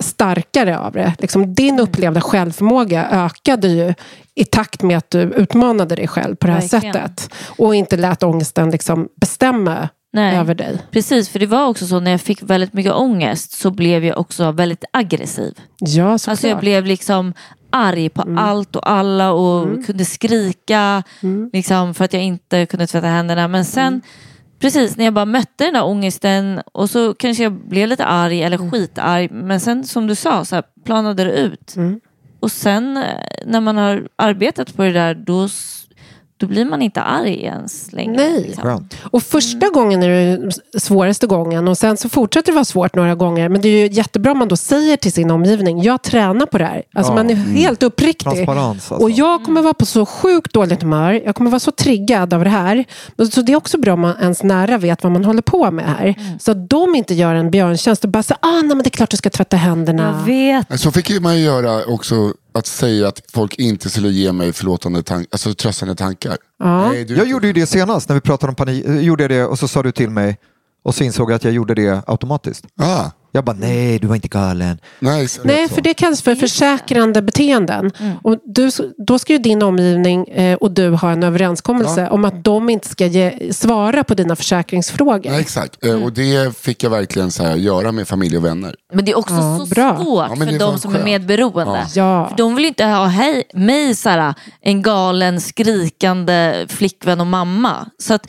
starkare 0.03 0.79
av 0.79 0.91
det. 0.91 1.13
Liksom 1.19 1.53
din 1.53 1.79
upplevda 1.79 2.21
självförmåga 2.21 3.07
ökade 3.09 3.67
ju 3.67 3.93
i 4.35 4.45
takt 4.45 4.83
med 4.83 4.97
att 4.97 5.09
du 5.09 5.21
utmanade 5.21 5.95
dig 5.95 6.07
själv 6.07 6.35
på 6.35 6.47
det 6.47 6.53
här 6.53 6.61
Verkligen. 6.61 6.93
sättet. 6.93 7.29
Och 7.45 7.75
inte 7.75 7.97
lät 7.97 8.23
ångesten 8.23 8.69
liksom 8.71 9.09
bestämma 9.15 9.89
Nej. 10.17 10.37
över 10.37 10.55
dig. 10.55 10.77
Precis, 10.91 11.29
för 11.29 11.39
det 11.39 11.45
var 11.45 11.67
också 11.67 11.87
så 11.87 11.99
när 11.99 12.11
jag 12.11 12.21
fick 12.21 12.43
väldigt 12.43 12.73
mycket 12.73 12.93
ångest 12.93 13.51
så 13.51 13.71
blev 13.71 14.05
jag 14.05 14.17
också 14.17 14.51
väldigt 14.51 14.83
aggressiv. 14.93 15.53
Ja, 15.79 16.17
såklart. 16.17 16.31
Alltså 16.31 16.47
jag 16.47 16.59
blev 16.59 16.85
liksom 16.85 17.33
arg 17.69 18.09
på 18.09 18.35
allt 18.37 18.75
och 18.75 18.89
alla 18.91 19.31
och 19.31 19.85
kunde 19.85 20.05
skrika 20.05 21.03
liksom, 21.53 21.93
för 21.93 22.05
att 22.05 22.13
jag 22.13 22.23
inte 22.23 22.65
kunde 22.65 22.87
tvätta 22.87 23.07
händerna. 23.07 23.47
Men 23.47 23.65
sen, 23.65 24.01
precis 24.59 24.97
när 24.97 25.05
jag 25.05 25.13
bara 25.13 25.25
mötte 25.25 25.63
den 25.63 25.73
där 25.73 25.85
ångesten 25.85 26.61
och 26.73 26.89
så 26.89 27.13
kanske 27.13 27.43
jag 27.43 27.53
blev 27.53 27.87
lite 27.87 28.05
arg 28.05 28.43
eller 28.43 28.71
skitarg. 28.71 29.29
Men 29.31 29.59
sen 29.59 29.83
som 29.83 30.07
du 30.07 30.15
sa, 30.15 30.45
så 30.45 30.55
här, 30.55 30.63
planade 30.85 31.23
det 31.23 31.31
ut. 31.31 31.75
Och 32.39 32.51
sen 32.51 32.97
eh, 32.97 33.03
när 33.45 33.61
man 33.61 33.77
har 33.77 34.07
arbetat 34.15 34.75
på 34.75 34.83
det 34.83 34.91
där 34.91 35.15
då, 35.15 35.49
då 36.37 36.47
blir 36.47 36.65
man 36.65 36.81
inte 36.81 37.01
arg 37.01 37.43
ens 37.43 37.93
längre. 37.93 38.15
Nej. 38.15 38.41
liksom. 38.41 38.87
Och 39.03 39.23
första 39.23 39.69
gången 39.69 40.03
är 40.03 40.37
det 40.73 40.79
svåraste 40.79 41.27
gången 41.27 41.67
och 41.67 41.77
sen 41.77 41.97
så 41.97 42.09
fortsätter 42.09 42.51
det 42.51 42.55
vara 42.55 42.65
svårt 42.65 42.95
några 42.95 43.15
gånger. 43.15 43.49
Men 43.49 43.61
det 43.61 43.67
är 43.69 43.87
ju 43.87 43.93
jättebra 43.93 44.31
om 44.31 44.37
man 44.37 44.47
då 44.47 44.57
säger 44.57 44.97
till 44.97 45.11
sin 45.11 45.31
omgivning, 45.31 45.81
jag 45.81 46.01
tränar 46.03 46.45
på 46.45 46.57
det 46.57 46.65
här. 46.65 46.83
Alltså 46.93 47.11
Ja. 47.11 47.15
man 47.15 47.29
är 47.29 47.35
helt 47.35 47.83
uppriktig. 47.83 48.49
Alltså. 48.49 48.93
Och 48.95 49.11
jag 49.11 49.43
kommer 49.43 49.61
vara 49.61 49.73
på 49.73 49.85
så 49.85 50.05
sjukt 50.05 50.53
dåligt 50.53 50.81
humör. 50.81 51.21
Jag 51.25 51.35
kommer 51.35 51.51
vara 51.51 51.59
så 51.59 51.71
triggad 51.71 52.33
av 52.33 52.43
det 52.43 52.49
här. 52.49 52.85
Så 53.31 53.41
det 53.41 53.51
är 53.51 53.55
också 53.55 53.77
bra 53.77 53.93
om 53.93 53.99
man 54.01 54.15
ens 54.21 54.43
nära 54.43 54.77
vet 54.77 55.03
vad 55.03 55.11
man 55.11 55.25
håller 55.25 55.41
på 55.41 55.71
med 55.71 55.85
här. 55.85 56.15
Så 56.39 56.51
att 56.51 56.69
de 56.69 56.95
inte 56.95 57.13
gör 57.13 57.35
en 57.35 57.51
björntjänst 57.51 58.03
och 58.03 58.09
bara 58.09 58.23
säger, 58.23 58.39
ah, 58.41 58.51
nej 58.61 58.67
men 58.67 58.77
det 58.77 58.87
är 58.87 58.89
klart 58.89 59.09
du 59.09 59.17
ska 59.17 59.29
tvätta 59.29 59.57
händerna. 59.57 60.15
Jag 60.19 60.33
vet. 60.33 60.79
Så 60.79 60.91
fick 60.91 61.19
man 61.21 61.37
ju 61.37 61.43
göra 61.43 61.85
också, 61.85 62.33
att 62.53 62.67
säga 62.67 63.07
att 63.07 63.21
folk 63.33 63.55
inte 63.55 63.89
skulle 63.89 64.09
ge 64.09 64.31
mig 64.31 64.53
förlåtande 64.53 65.03
tankar, 65.03 65.27
alltså 65.31 65.53
tröstande 65.53 65.95
tankar. 65.95 66.37
Ja. 66.59 66.89
Nej, 66.91 67.11
Jag 67.13 67.27
gjorde 67.27 67.47
ju 67.47 67.53
det 67.53 67.65
senast 67.65 68.09
när 68.09 68.13
vi 68.15 68.21
pratade 68.21 68.49
om 68.49 68.55
panik. 68.55 68.85
Gjorde 68.87 69.23
jag 69.23 69.31
det 69.31 69.45
och 69.45 69.59
så 69.59 69.67
sa 69.67 69.83
du 69.83 69.91
till 69.91 70.09
mig 70.09 70.37
och 70.83 70.95
så 70.95 71.03
insåg 71.03 71.31
jag 71.31 71.35
att 71.35 71.43
jag 71.43 71.53
gjorde 71.53 71.73
det 71.75 72.03
automatiskt. 72.07 72.65
Ah, 72.79 73.11
Jag 73.37 73.43
bara, 73.45 73.55
nej 73.59 73.99
du 73.99 74.07
var 74.07 74.15
inte 74.15 74.27
galen. 74.27 74.79
nej, 74.99 75.27
Nej, 75.43 75.69
för 75.69 75.81
det 75.81 75.93
kallas 75.93 76.21
för 76.21 76.35
försäkrande 76.35 77.21
beteenden. 77.21 77.91
Och 78.23 78.37
du, 78.45 78.69
då 79.07 79.19
ska 79.19 79.33
ju 79.33 79.39
din 79.39 79.61
omgivning 79.63 80.27
eh, 80.27 80.55
och 80.55 80.71
du 80.71 80.89
ha 80.89 81.11
en 81.11 81.23
överenskommelse 81.23 82.07
om 82.09 82.25
att 82.25 82.43
de 82.43 82.69
inte 82.69 82.87
ska 82.89 83.05
ge, 83.05 83.53
svara 83.53 84.03
på 84.03 84.13
dina 84.13 84.35
försäkringsfrågor. 84.35 85.29
nej, 85.31 85.39
exakt. 85.41 85.85
Eh, 85.85 86.03
Och 86.03 86.13
det 86.13 86.57
fick 86.57 86.83
jag 86.83 86.89
verkligen 86.89 87.31
så 87.31 87.43
här, 87.43 87.55
göra 87.55 87.91
med 87.91 88.07
familj 88.07 88.37
och 88.37 88.45
vänner. 88.45 88.75
Men 88.93 89.05
det 89.05 89.11
är 89.11 89.17
också 89.17 89.33
Ja, 89.33 89.57
så 89.59 89.65
bra. 89.75 89.95
svårt 89.97 90.25
Ja, 90.29 90.35
för 90.35 90.53
är 90.53 90.59
de 90.59 90.79
som 90.79 90.91
är 90.91 90.95
skönt. 90.95 91.05
medberoende. 91.05 91.87
Ja. 91.95 92.27
För 92.29 92.37
de 92.37 92.55
vill 92.55 92.65
inte 92.65 92.85
ha 92.85 93.05
hej, 93.05 93.43
mig 93.53 93.95
såhär, 93.95 94.33
en 94.61 94.81
galen 94.81 95.41
skrikande 95.41 96.65
flickvän 96.69 97.21
och 97.21 97.27
mamma. 97.27 97.89
Så 97.99 98.13
att 98.13 98.27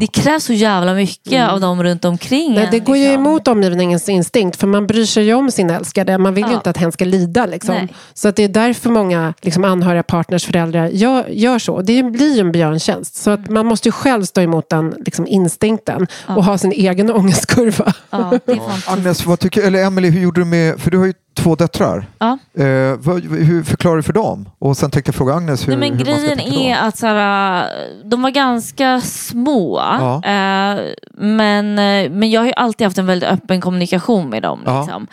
det 0.00 0.06
krävs 0.06 0.44
så 0.44 0.52
jävla 0.52 0.94
mycket 0.94 1.48
av 1.50 1.60
dem 1.60 1.82
runt 1.82 2.04
omkring 2.04 2.54
Nej, 2.54 2.68
det 2.70 2.78
går 2.78 2.96
ju 2.96 3.04
liksom. 3.08 3.20
emot 3.26 3.48
omgivningens 3.48 4.08
instinkt 4.08 4.39
för 4.56 4.66
man 4.66 4.86
bryr 4.86 5.04
sig 5.04 5.24
ju 5.24 5.34
om 5.34 5.50
sin 5.50 5.70
älskade. 5.70 6.18
Man 6.18 6.34
vill 6.34 6.44
ju 6.44 6.50
Ja. 6.50 6.54
inte 6.56 6.70
att 6.70 6.76
hen 6.76 6.92
ska 6.92 7.04
lida. 7.04 7.46
Liksom. 7.46 7.88
Så 8.14 8.28
att 8.28 8.36
det 8.36 8.44
är 8.44 8.48
därför 8.48 8.90
många 8.90 9.34
liksom, 9.40 9.64
anhöriga, 9.64 10.02
partners, 10.02 10.46
föräldrar 10.46 10.86
gör, 10.88 11.28
gör 11.28 11.58
så. 11.58 11.82
Det 11.82 12.02
blir 12.02 12.34
ju 12.34 12.40
en 12.40 12.52
björntjänst. 12.52 13.16
Så 13.16 13.30
att 13.30 13.48
man 13.50 13.66
måste 13.66 13.88
ju 13.88 13.92
själv 13.92 14.24
stå 14.24 14.40
emot 14.40 14.68
den 14.68 14.94
liksom, 15.04 15.26
instinkten 15.26 16.06
och 16.26 16.44
ha 16.44 16.58
sin 16.58 16.72
egen 16.72 17.10
ångestkurva. 17.14 17.92
Ja. 18.10 18.38
Agnes, 18.86 19.26
vad 19.26 19.38
tycker, 19.40 19.62
eller 19.62 19.84
Emily, 19.84 20.10
hur 20.10 20.20
gjorde 20.20 20.40
du 20.40 20.44
med, 20.44 20.80
för 20.80 20.90
du 20.90 20.98
har 20.98 21.06
ju 21.06 21.14
två 21.34 21.54
döttrar. 21.54 22.06
Ja. 22.18 22.38
Eh, 22.54 22.96
vad, 22.98 23.24
hur 23.24 23.62
förklarar 23.62 23.96
du 23.96 24.02
för 24.02 24.12
dem? 24.12 24.48
Och 24.58 24.76
sen 24.76 24.90
tänkte 24.90 25.08
jag 25.08 25.14
fråga 25.14 25.34
Agnes 25.34 25.68
hur, 25.68 25.76
Nej, 25.76 25.90
men 25.90 25.98
hur 25.98 26.04
grejen 26.04 26.40
är 26.40 26.76
att 26.76 26.98
såhär, 26.98 27.68
de 28.04 28.22
var 28.22 28.30
ganska 28.30 29.00
små. 29.00 29.78
Ja. 29.78 30.14
Eh, 30.14 30.80
men, 31.14 31.78
eh, 31.78 32.10
men 32.10 32.30
jag 32.30 32.40
har 32.40 32.46
ju 32.46 32.52
alltid 32.56 32.86
haft 32.86 32.98
en 32.98 33.06
väldigt 33.06 33.28
öppen 33.28 33.60
kommunikation 33.60 34.30
med 34.30 34.42
dem. 34.42 34.62
Ja. 34.66 34.80
Liksom. 34.80 35.06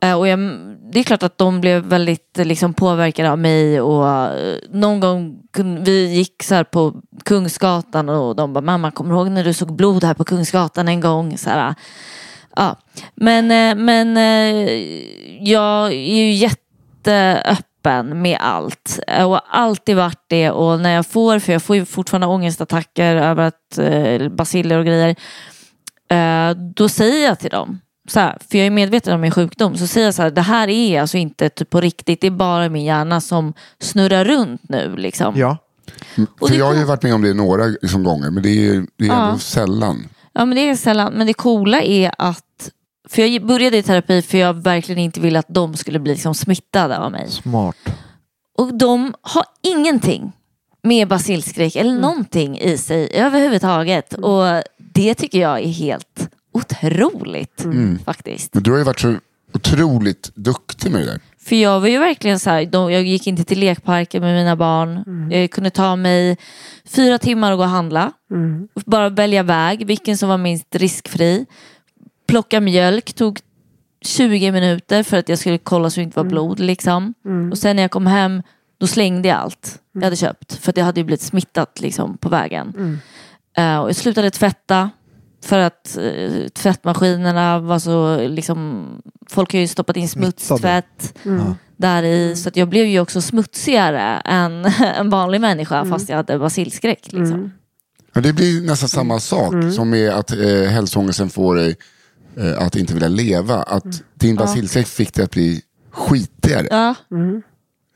Eh, 0.00 0.18
och 0.18 0.28
jag, 0.28 0.38
det 0.92 0.98
är 0.98 1.02
klart 1.02 1.22
att 1.22 1.38
de 1.38 1.60
blev 1.60 1.82
väldigt 1.82 2.38
eh, 2.38 2.44
liksom, 2.44 2.74
påverkade 2.74 3.30
av 3.30 3.38
mig. 3.38 3.80
Och, 3.80 4.08
eh, 4.08 4.56
någon 4.70 5.00
gång 5.00 5.38
vi 5.84 6.14
gick 6.14 6.42
så 6.42 6.54
här 6.54 6.64
på 6.64 6.94
Kungsgatan 7.24 8.08
och 8.08 8.36
de 8.36 8.52
bara 8.52 8.60
mamma 8.60 8.90
kommer 8.90 9.10
du 9.10 9.16
ihåg 9.16 9.30
när 9.30 9.44
du 9.44 9.52
såg 9.52 9.76
blod 9.76 10.04
här 10.04 10.14
på 10.14 10.24
Kungsgatan 10.24 10.88
en 10.88 11.00
gång? 11.00 11.38
Så 11.38 11.50
här, 11.50 11.74
ja. 12.56 12.76
Men, 13.14 13.50
eh, 13.50 13.84
men 13.84 14.16
eh, 14.16 14.70
jag 15.50 15.92
är 15.92 16.14
ju 16.14 16.30
jätteöppen 16.32 18.22
med 18.22 18.38
allt. 18.40 18.98
Och 19.26 19.40
alltid 19.56 19.96
varit 19.96 20.24
det. 20.26 20.50
Och 20.50 20.80
när 20.80 20.90
jag 20.90 21.06
får, 21.06 21.38
för 21.38 21.52
jag 21.52 21.62
får 21.62 21.76
ju 21.76 21.84
fortfarande 21.84 22.26
ångestattacker 22.26 23.16
över 23.16 23.42
att 23.42 23.78
eh, 23.78 24.28
basiller 24.28 24.78
och 24.78 24.86
grejer. 24.86 25.16
Då 26.74 26.88
säger 26.88 27.26
jag 27.26 27.38
till 27.38 27.50
dem. 27.50 27.80
Så 28.08 28.20
här, 28.20 28.38
för 28.50 28.58
jag 28.58 28.66
är 28.66 28.70
medveten 28.70 29.14
om 29.14 29.20
min 29.20 29.30
sjukdom. 29.30 29.76
Så 29.76 29.86
säger 29.86 30.06
jag 30.06 30.14
så 30.14 30.22
här, 30.22 30.30
det 30.30 30.40
här 30.40 30.68
är 30.68 31.00
alltså 31.00 31.16
inte 31.16 31.48
typ 31.48 31.70
på 31.70 31.80
riktigt. 31.80 32.20
Det 32.20 32.26
är 32.26 32.30
bara 32.30 32.68
min 32.68 32.84
hjärna 32.84 33.20
som 33.20 33.52
snurrar 33.78 34.24
runt 34.24 34.68
nu. 34.68 34.96
Liksom. 34.96 35.34
Ja. 35.36 35.56
Och 36.40 36.48
För 36.48 36.56
jag 36.56 36.64
har 36.66 36.74
ju 36.74 36.84
varit 36.84 37.02
med 37.02 37.14
om 37.14 37.22
det 37.22 37.34
några 37.34 37.64
liksom, 37.64 38.04
gånger, 38.04 38.30
men 38.30 38.42
det 38.42 38.48
är, 38.68 38.86
det 38.96 39.04
är 39.04 39.08
Ja. 39.08 39.26
ändå 39.26 39.38
sällan. 39.38 40.08
Ja 40.38 40.44
men 40.44 40.56
det 40.56 40.68
är 40.70 40.76
sällan. 40.76 41.12
Men 41.12 41.26
det 41.26 41.34
coola 41.34 41.82
är 41.82 42.12
att 42.18 42.70
för 43.08 43.22
jag 43.22 43.46
började 43.46 43.76
i 43.76 43.82
terapi 43.82 44.22
för 44.22 44.38
jag 44.38 44.54
verkligen 44.54 45.00
inte 45.00 45.20
ville 45.20 45.38
att 45.38 45.48
de 45.48 45.76
skulle 45.76 45.98
bli 45.98 46.12
liksom 46.12 46.34
smittade 46.34 46.98
av 46.98 47.12
mig. 47.12 47.30
Smart. 47.30 47.76
Och 48.58 48.74
de 48.74 49.14
har 49.20 49.44
ingenting 49.62 50.32
med 50.82 51.08
basilskräck 51.08 51.76
eller 51.76 52.00
någonting 52.00 52.58
i 52.58 52.78
sig 52.78 53.08
överhuvudtaget. 53.12 54.12
Och 54.12 54.62
det 54.78 55.14
tycker 55.14 55.40
jag 55.40 55.60
är 55.60 55.68
helt 55.68 56.28
otroligt 56.52 57.66
faktiskt. 58.04 58.54
Men 58.54 58.62
du 58.62 58.70
har 58.70 58.78
ju 58.78 58.84
varit 58.84 59.00
så 59.00 59.16
otroligt 59.54 60.30
duktig 60.34 60.90
med 60.92 61.00
det 61.00 61.06
där. 61.06 61.20
För 61.46 61.56
jag 61.56 61.80
var 61.80 61.88
ju 61.88 61.98
verkligen 61.98 62.38
så 62.38 62.50
här, 62.50 62.66
de, 62.66 62.92
jag 62.92 63.02
gick 63.02 63.26
inte 63.26 63.44
till 63.44 63.60
lekparken 63.60 64.22
med 64.22 64.34
mina 64.34 64.56
barn. 64.56 65.04
Jag 65.32 65.50
kunde 65.50 65.70
ta 65.70 65.96
mig 65.96 66.36
fyra 66.84 67.18
timmar 67.18 67.52
och 67.52 67.58
gå 67.58 67.64
och 67.64 67.70
handla. 67.70 68.12
Bara 68.86 69.08
välja 69.08 69.42
väg, 69.42 69.86
vilken 69.86 70.18
som 70.18 70.28
var 70.28 70.38
minst 70.38 70.74
riskfri. 70.74 71.46
Plocka 72.28 72.60
mjölk 72.60 73.12
tog 73.12 73.40
20 74.04 74.52
minuter 74.52 75.02
för 75.02 75.16
att 75.16 75.28
jag 75.28 75.38
skulle 75.38 75.58
kolla 75.58 75.90
så 75.90 76.00
det 76.00 76.04
inte 76.04 76.18
var 76.18 76.24
blod. 76.24 76.60
Liksom. 76.60 77.14
Och 77.50 77.58
sen 77.58 77.76
när 77.76 77.82
jag 77.82 77.90
kom 77.90 78.06
hem, 78.06 78.42
då 78.78 78.86
slängde 78.86 79.28
jag 79.28 79.38
allt 79.38 79.78
jag 79.92 80.02
hade 80.02 80.16
köpt. 80.16 80.52
För 80.54 80.70
att 80.70 80.76
jag 80.76 80.84
hade 80.84 81.00
ju 81.00 81.04
blivit 81.04 81.20
smittat 81.22 81.80
liksom, 81.80 82.18
på 82.18 82.28
vägen. 82.28 82.72
Eh, 83.56 83.78
och 83.78 83.88
jag 83.88 83.96
slutade 83.96 84.30
tvätta. 84.30 84.90
För 85.46 85.58
att 85.58 85.98
uh, 86.00 86.48
tvättmaskinerna 86.48 87.58
var 87.58 87.78
så, 87.78 88.28
liksom, 88.28 88.86
folk 89.30 89.52
har 89.52 89.60
ju 89.60 89.66
stoppat 89.68 89.96
in 89.96 90.08
smutstvätt 90.08 91.18
där 91.76 92.02
i. 92.02 92.36
Så 92.36 92.48
att 92.48 92.56
jag 92.56 92.68
blev 92.68 92.86
ju 92.86 93.00
också 93.00 93.20
smutsigare 93.20 94.00
än 94.24 94.64
en 94.98 95.10
vanlig 95.10 95.40
människa 95.40 95.84
fast 95.84 96.08
jag 96.08 96.16
hade 96.16 96.38
basilskräck. 96.38 97.12
Liksom. 97.12 97.52
Ja, 98.14 98.20
det 98.20 98.32
blir 98.32 98.66
nästan 98.66 98.88
samma 98.88 99.20
sak 99.20 99.54
som 99.74 99.90
med 99.90 100.10
att 100.10 100.30
eh, 100.32 100.38
hälsoångesten 100.70 101.30
får 101.30 101.54
dig 101.56 101.76
eh, 102.36 102.62
att 102.66 102.76
inte 102.76 102.94
vilja 102.94 103.08
leva. 103.08 103.54
Att 103.62 103.84
din 104.14 104.36
basilskräck 104.36 104.86
fick 104.86 105.14
dig 105.14 105.24
att 105.24 105.30
bli 105.30 105.60
skitigare. 105.90 106.66
Ja, 106.70 106.94
Den 107.08 107.42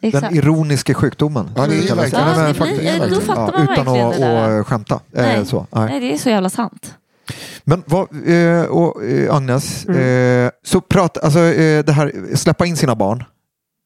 exakt. 0.03 0.35
ironiska 0.35 0.95
sjukdomen. 0.95 1.51
Ja, 1.57 1.67
det 1.67 1.75
är 1.89 1.95
verkligen- 1.95 2.25
Nej, 2.27 2.35
Ja, 2.37 2.43
men 2.43 2.55
faktiskt- 2.55 3.11
då 3.11 3.21
fattar 3.21 3.53
man 3.59 3.67
Ja, 3.67 3.73
utan 3.73 3.85
verkligen 3.87 4.07
att, 4.09 4.17
det 4.17 4.25
där. 4.25 4.61
att 4.61 4.67
skämta. 4.67 4.95
Eh, 4.95 5.01
Nej. 5.23 5.47
Så, 5.47 5.67
nej. 5.73 5.87
Nej, 5.91 6.01
det 6.01 6.15
är 6.15 6.19
så 6.19 6.29
jävla 6.31 6.51
sant. 6.51 6.95
Men 7.65 7.83
vad, 7.87 8.09
eh, 8.29 8.63
och, 8.65 9.05
eh, 9.05 9.35
Agnes, 9.35 9.87
Mm. 9.89 10.45
eh, 10.47 10.51
så 10.65 10.81
prat, 10.81 11.19
alltså, 11.19 11.39
eh, 11.41 11.85
det 11.85 11.93
här 11.93 12.37
släppa 12.37 12.67
in 12.67 12.77
sina 12.77 12.95
barn. 12.95 13.25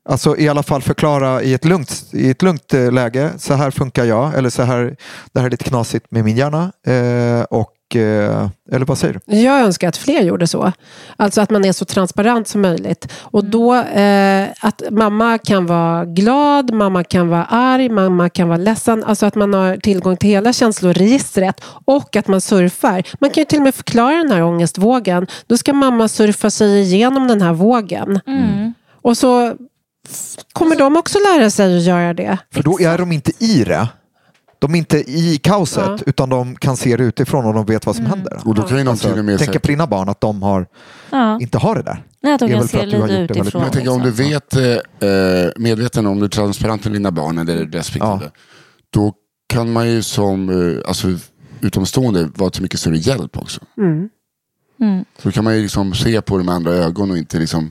Alltså 0.09 0.37
i 0.37 0.49
alla 0.49 0.63
fall 0.63 0.83
förklara 0.83 1.43
i 1.43 1.55
ett 1.55 1.65
lugnt, 1.65 2.05
i 2.13 2.31
ett 2.31 2.43
lugnt 2.43 2.75
eh, 2.75 2.93
läge. 2.93 3.31
Så 3.39 3.55
här 3.55 3.71
funkar 3.71 4.05
jag. 4.05 4.35
Eller 4.35 4.51
så 4.51 4.63
här, 4.63 4.97
det 5.33 5.41
här 5.41 5.47
är 5.47 5.51
lite 5.51 5.65
knasigt 5.65 6.07
med 6.11 6.25
min 6.25 6.37
hjärna. 6.37 6.73
Eh, 6.87 7.45
och, 7.91 7.97
eh, 7.97 8.49
eller 8.73 8.87
vad 8.87 8.99
säger 8.99 9.21
du? 9.27 9.37
Jag 9.37 9.61
önskar 9.61 9.89
att 9.89 9.97
fler 9.97 10.23
gjorde 10.23 10.47
så. 10.47 10.73
Alltså 11.17 11.41
att 11.41 11.51
man 11.51 11.65
är 11.65 11.73
så 11.73 11.85
transparent 11.85 12.49
som 12.49 12.61
möjligt. 12.61 13.05
Mm. 13.05 13.17
Och 13.23 13.45
då 13.45 13.75
eh, 13.75 14.49
att 14.61 14.83
mamma 14.91 15.39
kan 15.39 15.67
vara 15.67 16.05
glad, 16.05 16.75
mamma 16.75 17.05
kan 17.05 17.29
vara 17.29 17.45
arg, 17.45 17.89
mamma 17.89 18.29
kan 18.29 18.49
vara 18.49 18.59
ledsen. 18.59 19.05
Alltså 19.05 19.27
att 19.27 19.35
man 19.35 19.55
har 19.55 19.77
tillgång 19.77 20.17
till 20.17 20.31
hela 20.31 20.53
känsloregistret 20.53 21.61
och 21.85 22.17
att 22.17 22.29
man 22.29 22.41
surfar. 22.41 23.03
Man 23.21 23.31
kan 23.31 23.41
ju 23.41 23.45
till 23.45 23.59
och 23.59 23.65
med 23.65 23.75
förklara 23.75 24.17
den 24.17 24.31
här 24.31 24.43
ångestvågen. 24.43 25.27
Då 25.47 25.59
ska 25.59 25.73
mamma 25.73 26.09
surfa 26.09 26.51
sig 26.51 26.81
igenom 26.81 27.29
den 27.29 27.43
här 27.43 27.53
vågen. 27.53 28.21
Mm. 28.27 28.75
Och 29.03 29.17
så 29.17 29.55
kommer 30.53 30.77
de 30.77 30.97
också 30.97 31.19
lära 31.19 31.51
sig 31.51 31.77
att 31.77 31.83
göra 31.83 32.15
det. 32.15 32.39
För 32.55 32.63
då 32.63 32.81
är 32.81 32.99
de 32.99 33.13
inte 33.13 33.45
i 33.45 33.65
det. 33.65 33.89
De 34.65 34.75
är 34.75 34.79
inte 34.79 34.99
i 35.11 35.39
kaoset 35.43 35.85
Ja. 35.87 35.99
utan 36.07 36.29
de 36.29 36.57
kan 36.57 36.77
se 36.77 36.97
det 36.97 37.05
utifrån 37.05 37.45
och 37.45 37.55
de 37.55 37.67
vet 37.67 37.87
vad 37.87 37.97
som 37.97 38.07
händer. 38.07 38.41
Och 38.45 38.55
då 38.55 38.63
kan 38.63 38.79
ju 38.79 38.97
till 38.97 39.19
och 39.19 39.25
med 39.25 39.39
Tänka 39.39 39.61
på 39.61 39.69
dina 39.69 39.87
barn 39.87 40.09
att 40.09 40.21
de 40.21 40.43
har, 40.43 40.67
Ja. 41.11 41.39
inte 41.41 41.59
har 41.59 41.75
det 41.75 41.83
där. 41.83 42.05
Nej, 42.21 42.33
att 42.35 42.41
de 42.41 42.49
kan 42.49 42.69
se 42.69 42.81
att 42.83 42.91
du 42.91 43.01
har 43.01 43.09
lite 43.09 43.21
gjort 43.21 43.29
det 43.29 43.35
väldigt 43.35 43.41
utifrån. 43.41 43.61
bra. 43.61 43.67
jag 43.67 43.73
tänker 43.73 43.91
om 43.93 44.03
du 44.03 44.11
liksom. 44.11 44.63
vet, 44.63 44.83
eh, 45.03 45.63
medveten 45.63 46.07
om 46.07 46.19
du 46.19 46.25
är 46.25 46.29
transparent 46.29 46.85
med 46.85 46.93
dina 46.93 47.11
barn 47.11 47.39
eller 47.39 47.67
respektive. 47.67 48.31
Då 48.91 49.13
kan 49.47 49.73
man 49.73 49.89
ju 49.91 50.03
som 50.03 50.49
eh, 50.49 50.89
alltså, 50.89 51.09
utomstående 51.61 52.29
vara 52.35 52.51
till 52.51 52.63
mycket 52.63 52.81
större 52.81 52.97
hjälp 52.97 53.39
också. 53.39 53.61
Mm. 53.79 54.09
Mm. 54.81 55.05
Då 55.23 55.31
kan 55.31 55.45
man 55.45 55.57
ju 55.57 55.63
liksom 55.63 55.95
se 55.95 56.21
på 56.23 56.39
det 56.39 56.45
med 56.45 56.55
andra 56.55 56.73
ögon 56.73 57.11
och 57.11 57.19
inte 57.19 57.39
liksom 57.39 57.71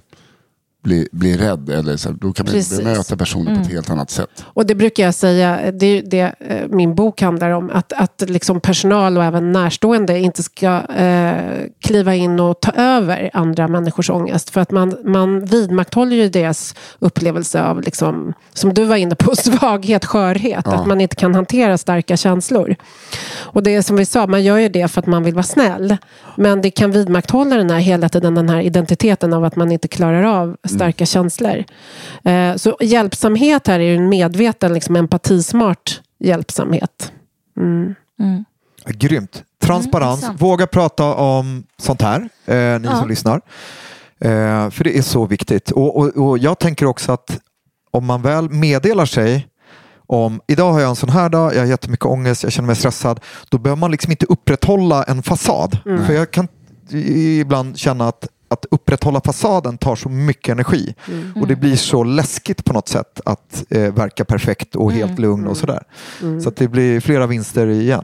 bli, 0.83 1.07
bli 1.11 1.37
rädd. 1.37 1.69
Eller 1.69 1.97
så, 1.97 2.11
då 2.11 2.33
kan 2.33 2.45
man 2.45 2.53
Precis. 2.53 2.77
bemöta 2.77 3.17
personen 3.17 3.47
Mm. 3.47 3.59
på 3.59 3.65
ett 3.67 3.73
helt 3.73 3.89
annat 3.89 4.09
sätt. 4.09 4.45
Och 4.45 4.65
det 4.65 4.75
brukar 4.75 5.03
jag 5.03 5.13
säga, 5.13 5.71
det 5.71 5.85
är 5.85 6.01
det 6.01 6.35
eh, 6.39 6.67
min 6.69 6.95
bok 6.95 7.21
handlar 7.21 7.49
om, 7.49 7.69
att, 7.73 7.93
att 7.93 8.23
liksom 8.27 8.59
personal 8.59 9.17
och 9.17 9.23
även 9.23 9.51
närstående 9.51 10.19
inte 10.19 10.43
ska 10.43 10.81
eh, 10.81 11.33
kliva 11.81 12.15
in 12.15 12.39
och 12.39 12.59
ta 12.59 12.71
över 12.71 13.29
andra 13.33 13.67
människors 13.67 14.09
ångest. 14.09 14.49
För 14.49 14.61
att 14.61 14.71
man, 14.71 14.95
man 15.05 15.45
vidmakthåller 15.45 16.15
ju 16.15 16.29
deras 16.29 16.75
upplevelse 16.99 17.63
av, 17.63 17.81
liksom, 17.81 18.33
som 18.53 18.73
du 18.73 18.85
var 18.85 18.95
inne 18.95 19.15
på, 19.15 19.35
svaghet, 19.35 20.05
skörhet. 20.05 20.61
Ja. 20.65 20.73
Att 20.73 20.87
man 20.87 21.01
inte 21.01 21.15
kan 21.15 21.35
hantera 21.35 21.77
starka 21.77 22.17
känslor. 22.17 22.75
Och 23.39 23.63
det 23.63 23.75
är 23.75 23.81
som 23.81 23.95
vi 23.95 24.05
sa, 24.05 24.27
man 24.27 24.43
gör 24.43 24.57
ju 24.57 24.69
det 24.69 24.87
för 24.87 24.99
att 25.01 25.07
man 25.07 25.23
vill 25.23 25.33
vara 25.33 25.43
snäll. 25.43 25.97
Men 26.37 26.61
det 26.61 26.71
kan 26.71 26.91
vidmakthålla 26.91 27.55
den 27.57 27.69
här, 27.69 27.79
hela 27.79 28.09
tiden 28.09 28.35
den 28.35 28.49
här 28.49 28.61
identiteten 28.61 29.33
av 29.33 29.43
att 29.43 29.55
man 29.55 29.71
inte 29.71 29.87
klarar 29.87 30.23
av 30.23 30.57
starka 30.73 31.05
känslor. 31.05 31.63
Eh, 32.23 32.55
så 32.55 32.77
hjälpsamhet 32.81 33.67
här 33.67 33.79
är 33.79 33.83
ju 33.83 33.95
en 33.95 34.09
medveten, 34.09 34.73
liksom, 34.73 34.95
empatismart 34.95 36.01
hjälpsamhet. 36.19 37.11
Mm. 37.57 37.95
Mm. 38.19 38.45
Grymt. 38.85 39.43
Transparens. 39.61 40.15
intressant. 40.15 40.41
Våga 40.41 40.67
prata 40.67 41.15
om 41.15 41.63
sånt 41.77 42.01
här, 42.01 42.29
eh, 42.45 42.79
ni 42.79 42.87
som 42.87 43.09
lyssnar. 43.09 43.41
Eh, 44.19 44.69
för 44.69 44.83
det 44.83 44.97
är 44.97 45.01
så 45.01 45.25
viktigt. 45.25 45.71
Och, 45.71 45.97
och, 45.97 46.07
och 46.07 46.37
jag 46.37 46.59
tänker 46.59 46.85
också 46.85 47.11
att 47.11 47.39
om 47.91 48.05
man 48.05 48.21
väl 48.21 48.49
meddelar 48.49 49.05
sig 49.05 49.47
om 50.07 50.41
idag 50.47 50.73
har 50.73 50.79
jag 50.79 50.89
en 50.89 50.95
sån 50.95 51.09
här 51.09 51.29
dag, 51.29 51.53
jag 51.55 51.59
har 51.59 51.65
jättemycket 51.65 52.05
ångest, 52.05 52.43
jag 52.43 52.51
känner 52.51 52.67
mig 52.67 52.75
stressad. 52.75 53.19
Då 53.49 53.57
behöver 53.57 53.79
man 53.79 53.91
liksom 53.91 54.11
inte 54.11 54.25
upprätthålla 54.25 55.03
en 55.03 55.23
fasad. 55.23 55.77
För 55.83 56.13
jag 56.13 56.31
kan 56.31 56.47
ibland 56.89 57.77
känna 57.77 58.07
att 58.07 58.27
att 58.53 58.65
upprätthålla 58.71 59.21
fasaden 59.25 59.77
tar 59.77 59.95
så 59.95 60.09
mycket 60.09 60.49
energi. 60.51 60.95
Och 61.41 61.47
det 61.47 61.55
blir 61.55 61.75
så 61.75 62.03
läskigt 62.03 62.65
på 62.65 62.73
något 62.73 62.87
sätt 62.87 63.21
att 63.25 63.63
eh, 63.69 63.93
verka 63.93 64.25
perfekt 64.25 64.75
och 64.75 64.91
helt 64.91 65.19
lugn 65.19 65.47
och 65.47 65.57
sådär. 65.57 65.83
Så 66.43 66.49
att 66.49 66.55
det 66.55 66.67
blir 66.67 66.99
flera 66.99 67.27
vinster 67.27 67.67
igen. 67.67 68.03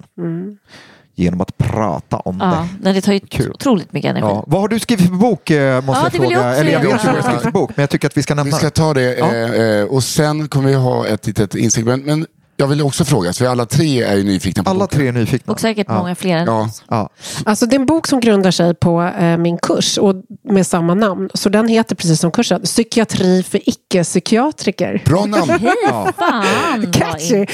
Genom 1.16 1.42
att 1.42 1.58
prata 1.58 2.18
om 2.18 2.38
Ja, 2.42 2.68
det. 2.82 2.94
det 2.94 3.02
tar 3.02 3.14
ju 3.14 3.20
Kul. 3.20 3.52
otroligt 3.52 3.94
mycket 3.94 4.10
energi. 4.10 4.28
Ja. 4.28 4.44
Vad 4.48 4.62
har 4.62 4.68
du 4.68 4.80
skrivit 4.80 5.06
för 5.08 5.14
bok 5.16 5.50
eh, 5.50 5.82
måste 5.84 6.02
Ja, 6.04 6.10
jag 6.14 6.26
jag 6.26 6.32
fråga. 6.34 6.50
också 6.50 6.62
Eller 6.62 6.72
jag 6.72 6.80
vet 6.80 6.90
ju 6.90 6.96
vad 6.98 7.06
du 7.06 7.10
har 7.10 7.22
skrivit 7.22 7.42
för 7.42 7.52
bok 7.52 7.72
men 7.76 7.84
jag 7.84 7.90
tycker 7.90 8.08
att 8.08 8.18
vi 8.18 8.24
ska 8.24 8.34
Vi 8.34 8.36
nämna 8.36 8.58
ska 8.58 8.66
det. 8.66 8.72
ta 8.72 8.94
det 8.94 9.18
Ja. 9.18 9.36
eh, 9.36 9.62
eh, 9.80 9.86
och 9.86 10.04
sen 10.04 10.48
kommer 10.48 10.70
vi 10.70 10.76
ha 10.76 11.08
ett 11.08 11.28
litet 11.28 11.56
instick. 11.56 11.86
Men, 11.86 12.02
men 12.02 12.26
jag 12.60 12.68
vill 12.68 12.82
också 12.82 13.06
fråga, 13.06 13.34
för 13.34 13.46
alla 13.46 13.66
tre 13.66 14.04
är 14.04 14.16
ju 14.16 14.24
nyfikna 14.24 14.64
på 14.64 14.70
Alla 14.70 14.80
boken. 14.80 15.00
tre 15.00 15.08
är 15.08 15.12
nyfikna. 15.12 15.54
Och 15.54 15.60
säkert 15.60 15.86
ja. 15.90 15.98
många 15.98 16.16
fler 16.16 16.38
än 16.38 16.46
Ja. 16.46 16.62
oss. 16.62 16.84
Ja. 16.88 17.10
Alltså 17.46 17.66
det 17.66 17.76
är 17.76 17.80
en 17.80 17.86
bok 17.86 18.08
som 18.08 18.20
grundar 18.20 18.52
sig 18.52 18.74
på 18.76 19.02
eh, 19.20 19.38
min 19.38 19.58
kurs 19.58 19.98
och 19.98 20.16
med 20.44 20.68
samma 20.68 20.94
namn. 20.94 21.30
Så 21.34 21.50
den 21.50 21.68
heter 21.68 21.96
precis 21.96 22.20
som 22.20 22.32
kursen, 22.32 22.62
Psykiatri 22.62 23.44
för 23.44 23.62
icke-psykiatriker. 23.70 25.02
Bra 25.06 25.26
namn. 25.26 25.70
Ja. 25.90 26.14
Fan 26.18 26.92
Catchy! 26.92 27.36
in- 27.36 27.46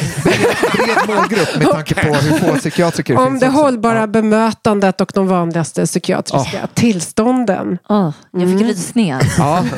Bred 0.73 0.97
målgrupp 1.07 1.55
med 1.57 1.67
tanke 1.71 1.95
på 1.95 2.13
hur 2.15 2.37
få 2.39 2.55
psykiatriker 2.59 3.17
Om 3.17 3.27
finns 3.27 3.39
det 3.39 3.47
också. 3.47 3.61
hållbara 3.61 3.99
Ja. 3.99 4.07
bemötandet 4.07 5.01
och 5.01 5.11
de 5.15 5.27
vanligaste 5.27 5.85
psykiatriska 5.85 6.67
tillstånden. 6.73 7.77
Åh, 7.89 8.09
jag 8.31 8.49
fick 8.51 8.67
lite 8.67 8.81
sned. 8.81 9.21
Ja, 9.37 9.63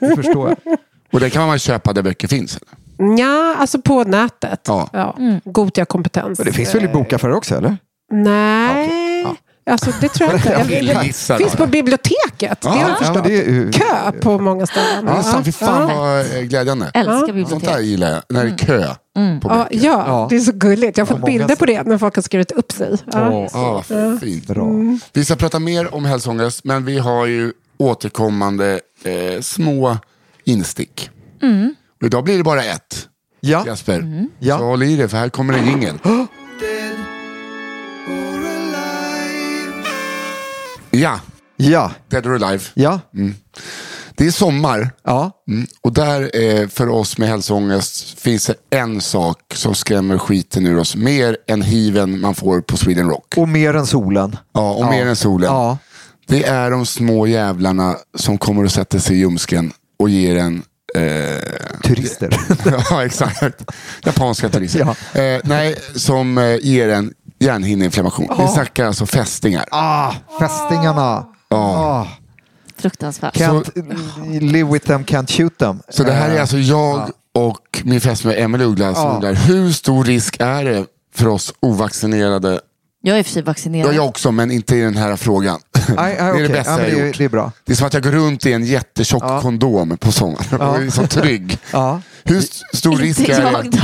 det 0.00 0.16
förstår 0.16 0.48
jag. 0.64 0.76
Och 1.12 1.20
det 1.20 1.30
kan 1.30 1.46
man 1.46 1.58
köpa 1.58 1.92
där 1.92 2.02
böcker 2.02 2.28
finns. 2.28 2.56
eller? 2.56 2.83
Ja, 3.18 3.54
alltså 3.58 3.80
på 3.80 4.04
nätet. 4.04 4.60
Ja. 4.66 4.88
Ja. 4.92 5.16
Gotia 5.44 5.84
kompetens. 5.84 6.38
Men 6.38 6.46
det 6.46 6.52
finns 6.52 6.74
väl 6.74 6.84
i 6.84 6.88
bokaffärer 6.88 7.32
också 7.34 7.54
eller? 7.56 7.76
Nej, 8.12 9.22
Ja. 9.22 9.36
alltså 9.72 9.90
det 10.00 10.08
tror 10.08 10.30
jag 10.30 10.36
inte. 10.70 11.12
Det 11.32 11.38
finns 11.38 11.56
på 11.56 11.66
biblioteket, 11.66 12.60
det 12.60 12.68
har 12.68 12.80
jag 12.80 12.90
Ja, 12.90 12.94
förstått. 12.96 13.26
är 13.26 13.72
Kö 13.72 14.12
på 14.20 14.38
många 14.38 14.66
ställen. 14.66 15.04
Ja, 15.06 15.22
sant. 15.22 15.44
Fy 15.46 15.52
fan 15.52 15.88
ja. 15.90 15.96
vad 16.00 16.20
eh, 16.20 16.40
glädjande. 16.42 16.90
Älskar 16.94 17.12
Sånt 17.14 17.26
där 17.26 17.32
bibliotek. 17.32 17.80
gillar 17.80 18.10
jag, 18.12 18.22
när 18.28 18.44
det 18.44 18.50
är 18.50 18.58
kö 18.58 18.86
på 19.40 19.48
Ja, 19.48 19.66
ja, 19.70 20.04
Ja. 20.06 20.26
det 20.30 20.36
är 20.36 20.40
så 20.40 20.52
gulligt. 20.52 20.98
Jag 20.98 21.06
har 21.06 21.16
fått 21.16 21.26
bilder 21.26 21.56
på 21.56 21.66
det 21.66 21.82
när 21.86 21.98
folk 21.98 22.14
har 22.14 22.22
skrivit 22.22 22.52
upp 22.52 22.72
sig. 22.72 22.96
Ja. 23.12 23.48
Ja, 23.52 23.82
vad 23.88 24.20
fint. 24.20 24.46
bra. 24.46 24.66
Vi 25.12 25.24
ska 25.24 25.36
prata 25.36 25.58
mer 25.58 25.94
om 25.94 26.04
hälsoångest, 26.04 26.64
men 26.64 26.84
vi 26.84 26.98
har 26.98 27.26
ju 27.26 27.52
återkommande 27.78 28.80
eh, 29.04 29.40
små 29.40 29.96
instick. 30.44 31.10
Och 32.00 32.06
idag 32.06 32.24
blir 32.24 32.36
det 32.38 32.44
bara 32.44 32.64
ett, 32.64 33.08
Ja, 33.40 33.66
Jesper. 33.66 34.26
Ja. 34.38 34.58
Så 34.58 34.64
håll 34.64 34.82
i 34.82 34.96
det, 34.96 35.08
för 35.08 35.16
här 35.16 35.28
kommer 35.28 35.54
en 35.54 35.66
jingel. 35.66 35.98
Ja, 40.90 41.20
ja, 41.56 41.90
Dead 42.08 42.26
or 42.26 42.34
Alive. 42.44 42.64
ja, 42.74 43.00
Det 44.16 44.26
är 44.26 44.30
sommar. 44.30 44.90
ja. 45.04 45.30
Mm. 45.48 45.66
Och 45.82 45.92
där 45.92 46.30
eh, 46.42 46.68
för 46.68 46.88
oss 46.88 47.18
med 47.18 47.28
hälsoångest 47.28 48.20
finns 48.20 48.46
det 48.46 48.54
en 48.78 49.00
sak 49.00 49.38
som 49.54 49.74
skrämmer 49.74 50.18
skiten 50.18 50.66
ur 50.66 50.78
oss. 50.78 50.96
Mer 50.96 51.36
än 51.48 51.62
hiven 51.62 52.20
man 52.20 52.34
får 52.34 52.60
på 52.60 52.76
Sweden 52.76 53.08
Rock. 53.08 53.34
Och 53.36 53.48
mer 53.48 53.74
än 53.74 53.86
solen. 53.86 54.36
Ja, 54.54 54.72
och 54.74 54.86
mer 54.86 55.06
än 55.06 55.16
solen. 55.16 55.50
Ja. 55.52 55.78
Det 56.26 56.44
är 56.44 56.70
de 56.70 56.86
små 56.86 57.26
jävlarna 57.26 57.96
som 58.18 58.38
kommer 58.38 58.64
och 58.64 58.72
sätter 58.72 58.98
sig 58.98 59.16
i 59.16 59.18
ljumsken 59.18 59.72
och 59.98 60.08
ger 60.10 60.36
en 60.36 60.62
eh, 60.94 61.80
Turister. 61.82 62.36
ja, 62.90 63.04
exakt. 63.04 63.70
Japanska 64.04 64.48
turister. 64.48 64.94
Ja. 65.14 65.20
Eh, 65.20 65.40
nej, 65.44 65.76
som 65.94 66.38
eh, 66.38 66.56
ger 66.62 66.88
en 66.88 67.12
hjärnhinneinflammation. 67.38 68.28
Vi 68.38 68.48
snackar 68.48 68.84
alltså 68.86 69.06
fästingar. 69.06 69.64
Ah, 69.70 70.12
fästingarna. 70.40 71.26
Ah. 71.50 72.06
Fruktansvärt. 72.76 73.36
Can't 73.36 74.40
live 74.40 74.72
with 74.72 74.86
them, 74.86 75.04
can't 75.04 75.36
shoot 75.36 75.58
them. 75.58 75.80
Så 75.88 76.02
det 76.04 76.12
här 76.12 76.30
är 76.30 76.34
Eh, 76.34 76.40
alltså 76.40 76.58
jag 76.58 77.10
och 77.34 77.82
min 77.84 78.00
fästmö 78.00 78.32
Emelie 78.32 78.66
Uggla 78.66 78.94
som 78.94 79.04
Ja. 79.04 79.14
undrar 79.14 79.34
hur 79.34 79.72
stor 79.72 80.04
risk 80.04 80.36
är 80.40 80.64
det 80.64 80.86
för 81.14 81.28
oss 81.28 81.54
ovaccinerade? 81.60 82.60
Jag 83.02 83.14
är 83.14 83.18
i 83.18 83.22
och 83.22 83.26
för 83.26 83.32
sig 83.32 83.42
vaccinerad. 83.42 83.88
Ja, 83.88 83.96
jag 83.96 84.06
också, 84.06 84.32
men 84.32 84.50
inte 84.50 84.76
i 84.76 84.80
den 84.80 84.96
här 84.96 85.16
frågan. 85.16 85.60
Nej, 85.96 85.96
nej, 85.96 86.16
det 86.16 86.22
är 86.22 86.32
okej. 86.32 86.42
det 86.42 86.48
bästa 86.48 86.72
ja, 86.72 86.78
jag 86.80 86.86
det, 86.90 86.94
har 86.96 87.02
är- 87.02 87.06
gjort. 87.06 87.18
det 87.18 87.24
är 87.24 87.28
bra. 87.28 87.52
Det 87.64 87.72
är 87.72 87.76
som 87.76 87.86
att 87.86 87.94
jag 87.94 88.02
går 88.02 88.10
runt 88.10 88.46
i 88.46 88.52
en 88.52 88.64
jättetjock 88.64 89.22
Ja. 89.26 89.40
kondom 89.40 89.96
på 89.96 90.12
sommaren 90.12 90.60
och 90.60 90.76
är 90.82 90.90
så 90.90 91.06
trygg. 91.06 91.58
Ja. 91.72 92.00
Hur 92.24 92.38
st- 92.38 92.64
stor 92.76 92.96
risk 92.96 93.20
är 93.28 93.40
det, 93.42 93.78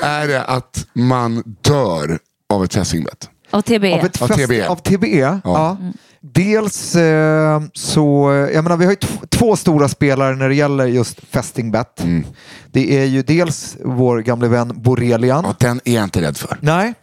är 0.06 0.28
det 0.28 0.42
att 0.44 0.86
man 0.92 1.42
dör 1.62 2.18
av 2.52 2.64
ett 2.64 2.74
fästingbett? 2.74 3.28
Av 3.50 3.62
TB. 3.62 3.84
Av, 3.84 4.04
ett 4.06 4.22
Av 4.22 4.28
TBE. 4.28 4.68
av 4.68 4.76
TBE? 4.76 5.40
Ja. 5.44 5.76
Dels 6.20 6.96
eh, 6.96 7.62
så, 7.74 8.30
jag 8.54 8.62
menar 8.64 8.76
vi 8.76 8.84
har 8.84 8.92
ju 8.92 8.96
t- 8.96 9.06
två 9.28 9.56
stora 9.56 9.88
spelare 9.88 10.36
när 10.36 10.48
det 10.48 10.54
gäller 10.54 10.86
just 10.86 11.20
fästingbett. 11.30 12.02
Det 12.72 12.98
är 13.00 13.04
ju 13.04 13.22
dels 13.22 13.76
vår 13.84 14.18
gamle 14.18 14.48
vän 14.48 14.72
borrelian. 14.74 15.44
Ja, 15.46 15.54
den 15.58 15.80
är 15.84 15.94
jag 15.94 16.04
inte 16.04 16.20
rädd 16.22 16.36
för. 16.36 16.58
Nej, 16.60 16.94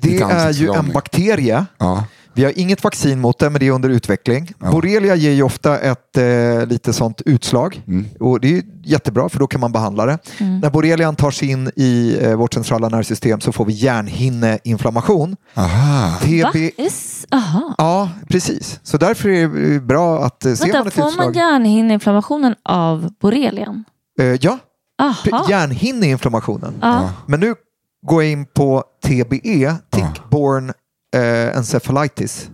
det 0.00 0.18
är 0.20 0.52
ju 0.52 0.72
en 0.72 0.92
bakterie. 0.92 1.66
Ja. 1.78 2.04
Vi 2.40 2.44
har 2.44 2.58
inget 2.58 2.84
vaccin 2.84 3.20
mot 3.20 3.38
det, 3.38 3.50
men 3.50 3.60
det 3.60 3.66
är 3.66 3.70
under 3.70 3.88
utveckling. 3.88 4.52
Borrelia 4.58 5.14
ger 5.14 5.30
ju 5.32 5.42
ofta 5.42 5.78
ett 5.78 6.16
eh, 6.16 6.66
lite 6.66 6.92
sånt 6.92 7.22
utslag. 7.26 7.82
Och 8.20 8.40
det 8.40 8.58
är 8.58 8.62
jättebra, 8.84 9.28
för 9.28 9.38
då 9.38 9.46
kan 9.46 9.60
man 9.60 9.72
behandla 9.72 10.06
det. 10.06 10.18
När 10.38 10.70
borrelian 10.70 11.16
tar 11.16 11.30
sig 11.30 11.50
in 11.50 11.70
i 11.76 12.18
eh, 12.20 12.34
vårt 12.36 12.54
centrala 12.54 12.88
nervsystem 12.88 13.40
så 13.40 13.52
får 13.52 13.64
vi 13.64 13.72
hjärnhinneinflammation. 13.72 15.36
Aha. 15.54 16.18
TB... 16.20 16.70
Is- 16.76 17.26
Aha. 17.30 17.74
Ja, 17.78 18.08
precis. 18.28 18.80
Så 18.82 18.96
därför 18.96 19.28
är 19.28 19.48
det 19.48 19.74
eh, 19.74 19.80
bra 19.82 20.24
att 20.24 20.44
eh, 20.44 20.54
ser 20.54 20.72
man 20.72 20.86
ett 20.86 20.92
får 20.94 21.02
man 21.02 21.10
utslag... 21.10 21.36
hjärnhinneinflammationen 21.36 22.54
av 22.64 23.10
borrelian? 23.20 23.84
Eh, 24.20 24.26
ja, 24.26 24.58
Aha. 25.02 25.46
hjärnhinneinflammationen. 25.48 26.74
Ja. 26.82 27.10
Men 27.26 27.40
nu 27.40 27.54
går 28.06 28.22
jag 28.22 28.32
in 28.32 28.46
på 28.46 28.84
TBE, 29.04 29.74
tick-borne 29.90 30.72
eh, 31.16 31.56
encephalitis. 31.56 32.50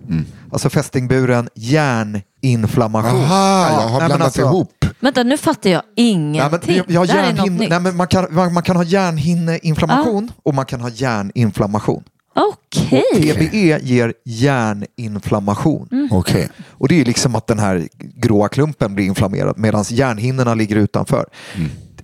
Alltså 0.53 0.71
fästingburen 0.71 1.49
hjärninflammation. 1.55 3.21
Aha, 3.21 3.69
jag 3.71 3.89
har 3.89 3.91
nej, 3.91 3.99
men 3.99 4.07
blandat 4.09 4.27
alltså- 4.27 4.43
ihop. 4.43 4.85
Vänta, 5.01 5.23
nu 5.23 5.39
fattar 5.39 5.71
jag 5.71 5.83
Ja, 5.97 5.97
ingenting. 5.97 7.69
nej, 7.69 7.81
men 7.81 7.97
man, 7.97 8.07
kan, 8.07 8.27
man, 8.31 8.55
man 8.55 8.63
kan 8.63 8.77
ha 8.77 8.85
hjärnhinneinflammation 8.85 10.31
och 10.43 10.55
man 10.55 10.65
kan 10.67 10.81
ha 10.81 10.89
hjärninflammation. 10.89 12.05
Okej. 12.35 13.03
TBE 13.13 13.79
ger 13.83 14.13
hjärninflammation. 14.25 15.89
Mm. 15.93 16.09
Okej. 16.13 16.49
Och 16.71 16.89
det 16.89 17.01
är 17.01 17.05
liksom 17.05 17.35
att 17.35 17.47
den 17.47 17.59
här 17.59 17.89
gråa 18.15 18.49
klumpen 18.49 18.95
blir 18.95 19.05
inflammerad 19.07 19.59
medan 19.59 19.85
hjärnhinnorna 19.89 20.55
ligger 20.55 20.77
utanför. 20.77 21.27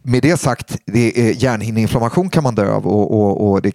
Med 0.04 0.22
det 0.22 0.36
sagt, 0.36 0.76
det 0.86 1.28
är, 1.28 1.32
hjärnhinneinflammation 1.32 2.28
kan 2.28 2.42
man 2.42 2.54
dö 2.54 2.72
av 2.72 2.86
och, 2.86 3.10
och, 3.20 3.50
och 3.50 3.62
det 3.62 3.72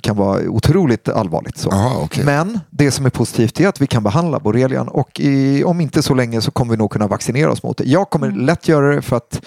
kan 0.00 0.16
vara 0.16 0.40
otroligt 0.48 1.08
allvarligt. 1.08 1.58
Så. 1.58 1.70
Aha, 1.70 2.00
okej. 2.04 2.24
Men 2.24 2.60
det 2.70 2.90
som 2.90 3.06
är 3.06 3.10
positivt 3.10 3.60
är 3.60 3.68
att 3.68 3.80
vi 3.80 3.86
kan 3.86 4.02
behandla 4.02 4.40
borrelian 4.40 4.88
och 4.88 5.20
i, 5.20 5.64
om 5.64 5.80
inte 5.80 6.02
så 6.02 6.14
länge 6.14 6.40
så 6.40 6.50
kommer 6.50 6.70
vi 6.70 6.76
nog 6.76 6.90
kunna 6.90 7.06
vaccinera 7.06 7.50
oss 7.52 7.62
mot 7.62 7.76
det. 7.78 7.84
Jag 7.84 8.10
kommer 8.10 8.30
lätt 8.30 8.68
göra 8.68 8.94
det 8.94 9.02
för 9.02 9.16
att 9.16 9.40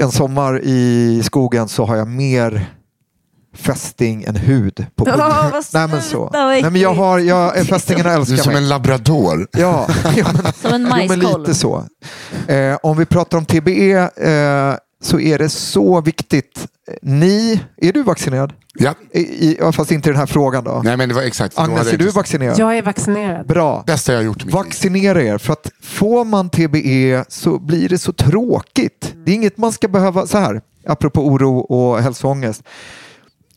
en 0.00 0.10
sommar 0.10 0.60
i 0.64 1.22
skogen 1.24 1.68
så 1.68 1.84
har 1.84 1.96
jag 1.96 2.08
mer 2.08 2.66
fästing 3.54 4.24
än 4.24 4.36
hud 4.36 4.86
på 4.96 5.04
pungen. 5.04 5.18
vad 5.18 5.64
Nej 5.72 5.88
men 5.88 6.02
så. 6.02 6.30
Nej, 6.32 6.62
men 6.62 6.76
jag 6.76 6.94
har, 6.94 7.18
jag, 7.18 7.66
fästingarna 7.66 8.08
Du 8.10 8.14
är 8.14 8.18
älskar 8.18 8.36
som 8.36 8.52
mig. 8.52 8.62
en 8.62 8.68
labrador. 8.68 9.48
Ja, 9.52 9.86
ja 10.16 10.26
men, 10.42 10.52
Som 10.52 10.72
en 10.72 10.82
jo, 10.82 10.88
men 10.88 11.08
majskolv. 11.08 11.40
lite 11.40 11.54
så. 11.54 11.84
Eh, 12.48 12.76
om 12.82 12.96
vi 12.96 13.06
pratar 13.06 13.38
om 13.38 13.44
TBE 13.44 13.92
eh, 14.16 14.74
så 15.02 15.20
är 15.20 15.38
det 15.38 15.48
så 15.48 16.00
viktigt. 16.00 16.68
Ni, 17.02 17.60
är 17.76 17.92
du 17.92 18.02
vaccinerad? 18.02 18.52
Ja. 18.74 18.94
I, 19.10 19.20
i, 19.20 19.56
ja, 19.60 19.72
fast 19.72 19.90
inte 19.90 20.08
i 20.08 20.12
den 20.12 20.18
här 20.20 20.26
frågan 20.26 20.64
då. 20.64 20.80
Nej 20.84 20.96
men 20.96 21.08
det 21.08 21.14
var 21.14 21.22
exakt. 21.22 21.58
Agnes, 21.58 21.86
är 21.86 21.90
jag 21.90 21.98
du 21.98 22.08
vaccinerad? 22.10 22.58
Jag 22.58 22.78
är 22.78 22.82
vaccinerad. 22.82 23.46
Bra. 23.46 23.84
Bästa 23.86 24.12
jag 24.12 24.18
har 24.18 24.24
gjort. 24.24 24.44
Vaccinera 24.44 25.22
er, 25.22 25.38
för 25.38 25.52
att 25.52 25.70
får 25.82 26.24
man 26.24 26.50
TBE 26.50 27.24
så 27.28 27.58
blir 27.58 27.88
det 27.88 27.98
så 27.98 28.12
tråkigt. 28.12 29.14
Det 29.24 29.30
är 29.30 29.34
inget 29.34 29.56
man 29.56 29.72
ska 29.72 29.88
behöva, 29.88 30.26
så 30.26 30.38
här, 30.38 30.60
apropå 30.86 31.26
oro 31.26 31.58
och 31.58 32.02
hälsoångest. 32.02 32.62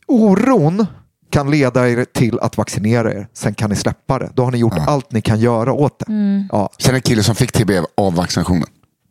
Oron 0.06 0.86
kan 1.30 1.50
leda 1.50 1.88
er 1.88 2.04
till 2.04 2.38
att 2.40 2.56
vaccinera 2.56 3.12
er, 3.12 3.28
sen 3.32 3.54
kan 3.54 3.70
ni 3.70 3.76
släppa 3.76 4.18
det. 4.18 4.30
Då 4.34 4.44
har 4.44 4.50
ni 4.50 4.58
gjort 4.58 4.74
allt 4.86 5.12
ni 5.12 5.20
kan 5.20 5.40
göra 5.40 5.72
åt 5.72 5.98
det. 5.98 6.04
Ja. 6.52 6.68
Jag 6.72 6.80
känner 6.84 6.96
en 6.96 7.02
kille 7.02 7.22
som 7.22 7.34
fick 7.34 7.52
TB 7.52 7.70
av 7.96 8.14
vaccinationen. 8.14 8.66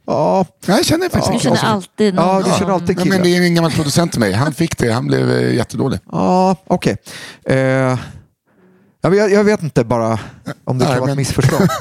Ja, 0.08 0.46
jag 0.66 0.86
känner 0.86 1.10
faktiskt 1.10 1.28
Du 1.28 1.34
en 1.34 1.40
känner 1.58 1.74
alltid 1.74 2.14
någon 2.14 2.26
ja, 2.26 2.42
du 2.46 2.60
känner 2.60 2.74
alltid 2.74 2.98
killar. 3.04 3.16
men 3.18 3.24
det 3.24 3.38
är 3.38 3.42
en 3.42 3.56
gammal 3.56 3.72
producent 3.72 4.12
till 4.12 4.20
mig. 4.20 4.34
Han 4.34 4.54
fick 4.54 4.78
det. 4.78 4.92
Han 4.92 5.08
blev 5.08 5.32
eh, 5.32 5.56
jättedålig. 5.56 6.00
Ja, 6.12 6.56
okej. 6.68 6.98
Eh, 7.46 7.58
ja, 7.58 7.98
men 9.02 9.14
jag, 9.18 9.32
jag 9.32 9.44
vet 9.44 9.64
inte 9.64 9.84
bara 9.84 10.20
om 10.64 10.78
det 10.80 10.86
kan 10.86 11.00
vara 11.00 11.12
ett 11.12 11.18
missförstånd. 11.18 11.70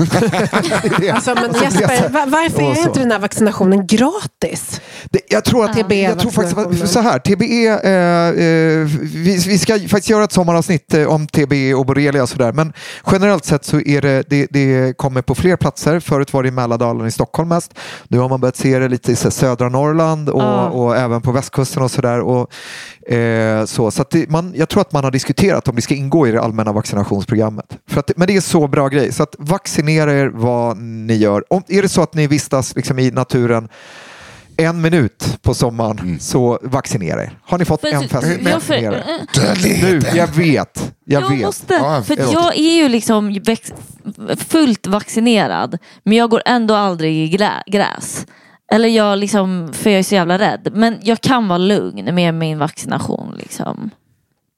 Alltså, 1.14 1.34
men 1.34 1.44
Alltså, 1.44 1.64
Jesper, 1.64 2.08
varför 2.26 2.62
är 2.62 2.86
inte 2.86 3.00
den 3.00 3.10
här 3.10 3.18
vaccinationen 3.18 3.86
gratis? 3.86 4.80
Det, 5.10 5.20
jag 5.28 5.44
tror 5.44 5.64
att 5.64 5.76
TBE 5.76 5.94
jag 6.02 6.18
tror 6.18 6.30
faktiskt 6.30 6.58
att, 6.58 6.88
så 6.88 7.00
här, 7.00 7.18
TBE, 7.18 7.66
eh, 7.68 8.28
eh, 8.28 8.86
vi, 9.02 9.44
vi 9.48 9.58
ska 9.58 9.74
faktiskt 9.74 10.10
göra 10.10 10.24
ett 10.24 10.32
sommaravsnitt 10.32 10.94
eh, 10.94 11.06
om 11.06 11.26
TBE 11.26 11.74
och 11.74 11.86
borrelia 11.86 12.22
och 12.22 12.28
sådär. 12.28 12.52
Men 12.52 12.72
generellt 13.12 13.44
sett 13.44 13.64
så 13.64 13.80
är 13.80 14.02
det, 14.02 14.24
det, 14.28 14.46
det 14.50 14.96
kommer 14.96 15.22
på 15.22 15.34
fler 15.34 15.56
platser. 15.56 16.00
Förut 16.00 16.32
var 16.32 16.42
det 16.42 16.48
i 16.48 16.52
Mälardalen 16.52 17.06
i 17.06 17.10
Stockholm 17.10 17.48
mest. 17.48 17.74
Nu 18.08 18.18
har 18.18 18.28
man 18.28 18.40
börjat 18.40 18.56
se 18.56 18.78
det 18.78 18.88
lite 18.88 19.12
i 19.12 19.16
södra 19.16 19.68
Norrland 19.68 20.28
och, 20.28 20.42
Ja. 20.42 20.68
och 20.68 20.96
även 20.96 21.22
på 21.22 21.32
västkusten 21.32 21.82
och 21.82 21.90
sådär. 21.90 22.20
Och, 22.20 23.12
eh, 23.12 23.64
så 23.64 23.90
så 23.90 24.02
att 24.02 24.10
det, 24.10 24.30
man, 24.30 24.52
jag 24.56 24.68
tror 24.68 24.80
att 24.80 24.92
man 24.92 25.04
har 25.04 25.10
diskuterat 25.10 25.68
om 25.68 25.76
det 25.76 25.82
ska 25.82 25.94
ingå 25.94 26.28
i 26.28 26.30
det 26.30 26.40
allmänna 26.40 26.72
vaccinationsprogrammet. 26.72 27.66
För 27.88 28.00
att, 28.00 28.10
men 28.16 28.26
det 28.26 28.36
är 28.36 28.40
så 28.54 28.68
bra 28.68 28.88
grej. 28.88 29.12
Så 29.12 29.22
att 29.22 29.34
vaccinera 29.38 30.12
er 30.12 30.26
vad 30.34 30.76
ni 30.76 31.14
gör. 31.14 31.44
Om, 31.52 31.62
är 31.68 31.82
det 31.82 31.88
så 31.88 32.02
att 32.02 32.14
ni 32.14 32.26
vistas 32.26 32.76
liksom 32.76 32.98
i 32.98 33.10
naturen 33.10 33.68
en 34.56 34.80
minut 34.80 35.38
på 35.42 35.54
sommaren 35.54 36.20
så 36.20 36.58
vaccinera 36.62 37.22
er. 37.22 37.38
Har 37.42 37.58
ni 37.58 37.64
fått 37.64 37.80
För- 37.80 37.88
en 37.88 38.08
fest, 38.08 38.12
jag 38.42 38.62
för- 38.62 38.74
vaccinera. 38.74 39.04
Nu, 39.82 40.00
jag 40.14 40.26
vet. 40.26 40.92
Jag, 41.04 41.22
Jag 41.22 41.30
vet. 41.30 41.42
måste, 41.46 41.74
Ja, 41.74 42.02
för 42.02 42.16
jag 42.32 42.56
är 42.56 42.76
ju 42.82 42.88
liksom 42.88 43.40
fullt 44.48 44.86
vaccinerad 44.86 45.78
men 46.04 46.16
jag 46.18 46.30
går 46.30 46.42
ändå 46.46 46.74
aldrig 46.74 47.14
i 47.16 47.28
grä, 47.28 47.52
gräs. 47.66 48.26
Eller 48.72 48.88
jag 48.88 49.18
liksom, 49.18 49.70
för 49.72 49.90
jag 49.90 49.98
är 49.98 50.02
så 50.02 50.14
jävla 50.14 50.38
rädd. 50.38 50.68
Men 50.74 50.98
jag 51.02 51.20
kan 51.20 51.48
vara 51.48 51.58
lugn 51.58 52.14
med 52.14 52.34
min 52.34 52.58
vaccination. 52.58 53.34
Liksom. 53.38 53.90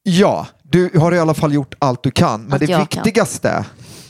Ja, 0.02 0.46
du 0.62 0.90
har 0.98 1.14
i 1.14 1.18
alla 1.18 1.34
fall 1.34 1.52
gjort 1.54 1.74
allt 1.78 2.02
du 2.02 2.10
kan. 2.10 2.42
Men 2.42 2.52
Allt 2.52 2.66
det 2.66 2.72
jag 2.72 2.88
kan. 2.90 3.02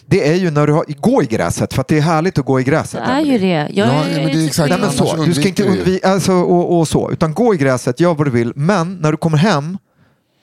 Det 0.09 0.29
är 0.29 0.35
ju 0.35 0.51
när 0.51 0.67
du 0.67 0.73
har, 0.73 0.85
gå 1.01 1.23
i 1.23 1.27
gräset. 1.27 1.75
För 1.75 1.81
att 1.81 1.89
det 1.89 1.97
är 1.99 2.01
härligt 2.03 2.39
att 2.39 2.45
gå 2.45 2.61
i 2.61 2.65
Det 2.65 2.71
gräset. 2.71 3.01
är 3.05 3.21
ju 3.21 3.39
det. 3.39 3.47
Jag 3.73 3.89
Ja, 3.89 4.05
är, 4.05 4.17
men 4.23 4.27
det 4.27 4.43
är 4.43 4.47
exakt. 4.47 4.71
Nej, 4.71 4.79
men 4.81 4.91
så. 4.93 5.25
Du 5.25 5.35
ska 5.35 5.49
inte 5.49 5.65
undvika, 5.65 6.09
alltså, 6.09 6.33
och, 6.33 6.79
och 6.79 6.89
så. 6.89 7.11
Utan 7.11 7.35
gå 7.35 7.55
i 7.55 7.57
gräset, 7.57 8.01
gör 8.01 8.15
vad 8.15 8.27
du 8.27 8.31
vill. 8.31 8.53
Men 8.57 8.95
när 8.97 9.11
du 9.13 9.17
kommer 9.17 9.39
hem 9.39 9.79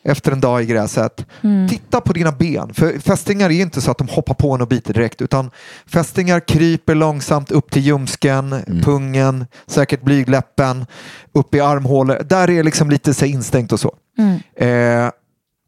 efter 0.06 0.32
en 0.32 0.42
dag 0.42 0.64
i 0.64 0.66
gräset, 0.66 1.26
Mm. 1.44 1.70
titta 1.70 2.02
på 2.02 2.14
dina 2.14 2.32
ben. 2.32 2.74
För 2.74 3.00
fästingar 3.00 3.50
är 3.50 3.62
inte 3.62 3.82
så 3.82 3.92
att 3.92 3.98
de 3.98 4.08
hoppar 4.08 4.34
på 4.34 4.52
en 4.56 4.62
och 4.62 4.68
biter 4.68 4.94
direkt. 4.94 5.22
Utan 5.22 5.52
fästingar 5.88 6.40
kryper 6.40 6.96
långsamt 6.96 7.52
upp 7.52 7.72
till 7.72 7.82
ljumsken, 7.82 8.54
Mm. 8.54 8.82
pungen, 8.82 9.46
säkert 9.68 10.02
blygläppen, 10.02 10.86
upp 11.34 11.56
i 11.56 11.60
armhålor. 11.60 12.22
Där 12.26 12.50
är 12.50 12.64
liksom 12.64 12.90
lite 12.90 13.14
så 13.14 13.26
instängt 13.26 13.72
och 13.72 13.80
så. 13.80 13.96
Mm. 14.18 15.06
Eh, 15.06 15.12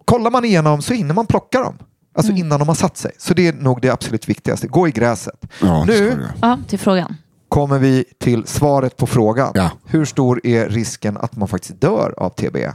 kollar 0.05 0.31
man 0.31 0.45
igenom 0.45 0.81
så 0.81 0.93
hinner 0.93 1.13
man 1.13 1.25
plocka 1.27 1.59
dem. 1.59 1.77
Alltså 2.15 2.31
Mm. 2.31 2.45
innan 2.45 2.59
de 2.59 2.67
har 2.67 2.75
satt 2.75 2.97
sig. 2.97 3.11
Så 3.17 3.33
det 3.33 3.47
är 3.47 3.53
nog 3.53 3.81
det 3.81 3.89
absolut 3.89 4.29
viktigaste. 4.29 4.67
Gå 4.67 4.87
i 4.87 4.91
gräset. 4.91 5.45
Ja, 5.61 5.83
nu. 5.85 6.27
Ja, 6.41 6.59
till 6.67 6.79
frågan. 6.79 7.15
kommer 7.49 7.79
vi 7.79 8.03
till 8.19 8.47
svaret 8.47 8.97
på 8.97 9.07
frågan. 9.07 9.51
Ja. 9.55 9.69
Hur 9.85 10.05
stor 10.05 10.41
är 10.43 10.69
risken 10.69 11.17
att 11.17 11.35
man 11.35 11.47
faktiskt 11.47 11.81
dör 11.81 12.13
av 12.17 12.29
TBE? 12.29 12.73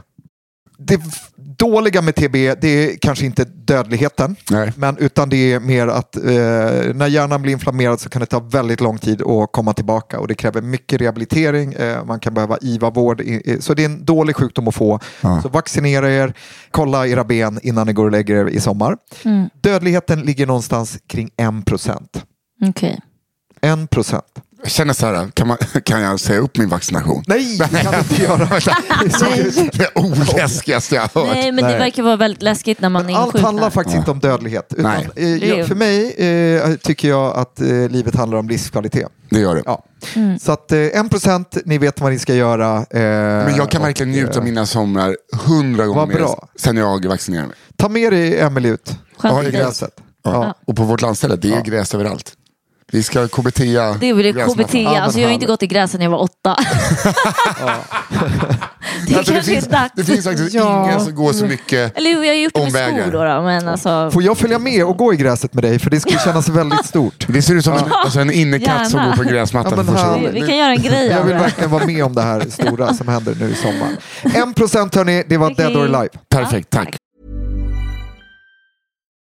Det 0.83 1.01
dåliga 1.35 2.01
med 2.01 2.15
TBE 2.15 2.55
det 2.55 2.67
är 2.67 2.97
kanske 2.97 3.25
inte 3.25 3.45
dödligheten, 3.45 4.35
Nej. 4.51 4.73
men 4.75 4.97
utan 4.97 5.29
det 5.29 5.53
är 5.53 5.59
mer 5.59 5.87
att 5.87 6.15
eh, 6.15 6.23
när 6.95 7.07
hjärnan 7.07 7.41
blir 7.41 7.53
inflammerad 7.53 7.99
så 7.99 8.09
kan 8.09 8.19
det 8.19 8.25
ta 8.25 8.39
väldigt 8.39 8.81
lång 8.81 8.97
tid 8.97 9.21
att 9.21 9.51
komma 9.51 9.73
tillbaka 9.73 10.19
och 10.19 10.27
det 10.27 10.35
kräver 10.35 10.61
mycket 10.61 11.01
rehabilitering. 11.01 11.73
Eh, 11.73 12.05
man 12.05 12.19
kan 12.19 12.33
behöva 12.33 12.57
IVA-vård, 12.61 13.21
så 13.59 13.73
det 13.73 13.81
är 13.81 13.85
en 13.85 14.05
dålig 14.05 14.35
sjukdom 14.35 14.67
att 14.67 14.75
få. 14.75 14.99
Ja. 15.21 15.41
Så 15.41 15.49
vaccinera 15.49 16.11
er, 16.11 16.33
kolla 16.71 17.07
era 17.07 17.23
ben 17.23 17.59
innan 17.63 17.87
ni 17.87 17.93
går 17.93 18.05
och 18.05 18.11
lägger 18.11 18.35
er 18.35 18.45
i 18.45 18.59
sommar. 18.59 18.97
Dödligheten 19.61 20.21
ligger 20.21 20.47
någonstans 20.47 20.97
kring 21.07 21.29
1 21.37 21.65
procent. 21.65 22.25
Okej. 22.69 22.99
1 23.61 23.89
procent. 23.89 24.41
Jag 24.63 24.71
känner 24.71 24.93
så 24.93 25.05
här, 25.05 25.27
kan, 25.33 25.47
man, 25.47 25.57
kan 25.85 26.01
jag 26.01 26.19
säga 26.19 26.39
upp 26.39 26.57
min 26.57 26.69
vaccination? 26.69 27.23
Nej, 27.27 27.57
det 27.71 27.81
kan 27.81 27.91
du 27.91 27.97
inte 27.97 28.23
göra. 28.23 28.45
Det 29.73 29.83
är 29.83 29.97
oläskigaste 29.97 30.95
jag 30.95 31.01
har 31.01 31.21
hört. 31.25 31.33
Nej, 31.35 31.51
men 31.51 31.63
det 31.65 31.77
verkar 31.77 32.03
vara 32.03 32.15
väldigt 32.15 32.41
läskigt 32.43 32.81
när 32.81 32.89
man 32.89 33.05
Men 33.05 33.15
allt 33.15 33.25
insjuknar. 33.25 33.47
handlar 33.47 33.69
faktiskt 33.69 33.97
inte 33.97 34.11
om 34.11 34.19
dödlighet. 34.19 34.73
Utan, 34.77 34.91
Nej. 35.15 35.43
eh, 35.43 35.59
är- 35.59 35.63
för 35.63 35.75
mig 35.75 36.13
eh, 36.65 36.75
tycker 36.75 37.09
jag 37.09 37.37
att 37.37 37.61
eh, 37.61 37.67
livet 37.67 38.15
handlar 38.15 38.37
om 38.37 38.49
livskvalitet. 38.49 39.07
Det 39.29 39.39
gör 39.39 39.55
det. 39.55 39.61
Ja. 39.65 39.83
Så 40.41 40.51
att 40.51 40.71
eh, 40.71 40.79
en 40.79 41.09
procent, 41.09 41.57
ni 41.65 41.77
vet 41.77 42.01
vad 42.01 42.11
ni 42.11 42.19
ska 42.19 42.33
göra. 42.35 42.77
Eh, 42.77 42.85
Men 43.01 43.55
jag 43.55 43.71
kan 43.71 43.81
och, 43.81 43.87
verkligen 43.87 44.11
njuta 44.11 44.31
av 44.31 44.37
eh, 44.37 44.43
mina 44.43 44.65
somrar 44.65 45.17
hundra 45.47 45.85
gånger 45.85 46.05
mer 46.05 46.15
bra. 46.15 46.47
sen 46.55 46.77
jag 46.77 47.05
vaccinerade 47.05 47.47
mig. 47.47 47.57
Ta 47.75 47.89
med 47.89 48.13
dig 48.13 48.39
Emelie 48.39 48.71
ut 48.71 48.95
Skönt 49.17 49.33
Ja, 49.43 49.43
i 49.43 49.51
gräset. 49.51 49.89
Ja. 50.23 50.31
Ja. 50.33 50.53
Och 50.67 50.75
på 50.75 50.83
vårt 50.83 51.01
landställe, 51.01 51.35
det 51.35 51.53
är 51.53 51.61
gräs 51.61 51.95
överallt. 51.95 52.33
Vi 52.91 53.03
ska 53.03 53.27
KBT. 53.27 53.59
Det 53.99 54.13
blir 54.13 54.33
KBT. 54.53 54.73
Ja, 54.73 54.91
men 54.93 55.03
alltså, 55.03 55.19
jag 55.19 55.27
har 55.27 55.33
inte 55.33 55.45
gått 55.45 55.63
i 55.63 55.67
gräs 55.67 55.91
sedan 55.91 56.01
jag 56.01 56.09
var 56.09 56.21
åtta. 56.21 56.55
det 59.07 59.15
Alltså, 59.17 59.33
det, 59.33 59.35
kanske 59.35 59.43
finns, 59.43 59.67
är 59.67 59.71
dags. 59.71 59.91
det 59.95 60.03
finns 60.03 60.25
faktiskt 60.25 60.53
Ja. 60.53 60.85
ingen 60.85 61.01
som 61.01 61.15
går 61.15 61.33
så 61.33 61.45
mycket. 61.45 61.97
Eller 61.97 62.09
jag 62.11 62.17
har 62.17 62.33
gjort 62.33 62.53
det 62.53 62.71
med 62.71 62.71
skor 63.03 63.11
då, 63.11 63.23
då 63.23 63.41
men 63.41 63.67
alltså. 63.67 64.11
Får 64.13 64.23
jag 64.23 64.37
följa 64.37 64.59
med 64.59 64.85
och 64.85 64.97
gå 64.97 65.13
i 65.13 65.17
gräset 65.17 65.53
med 65.53 65.63
dig? 65.63 65.79
För 65.79 65.89
det 65.89 65.99
skulle 65.99 66.19
kännas 66.19 66.49
väldigt 66.49 66.85
stort. 66.85 67.25
Det 67.29 67.41
ser 67.41 67.55
ut 67.55 67.63
som 67.63 67.73
en, 67.73 67.83
alltså 67.91 68.19
en 68.19 68.31
innekatt 68.31 68.89
som 68.91 69.05
går 69.05 69.11
på 69.11 69.23
gräsmattan 69.23 69.73
Ja, 69.87 69.93
härligt. 69.93 70.13
gången. 70.21 70.33
Vi 70.33 70.39
kan 70.47 70.57
göra 70.57 70.71
en 70.71 70.81
grej 70.81 71.07
Jag 71.07 71.23
vill 71.23 71.33
det. 71.35 71.41
verkligen 71.41 71.71
vara 71.71 71.85
med 71.85 72.03
om 72.05 72.15
det 72.15 72.21
här 72.21 72.45
stora 72.49 72.93
som 72.93 73.07
händer 73.07 73.35
nu 73.39 73.49
i 73.49 73.55
sommar. 73.55 73.89
En 74.43 74.53
procent 74.53 74.95
hörni, 74.95 75.23
det 75.27 75.37
var. 75.37 75.49
Dead 75.53 75.75
or 75.75 75.83
Alive. 75.83 76.09
Perfekt, 76.29 76.69
tack. 76.69 76.95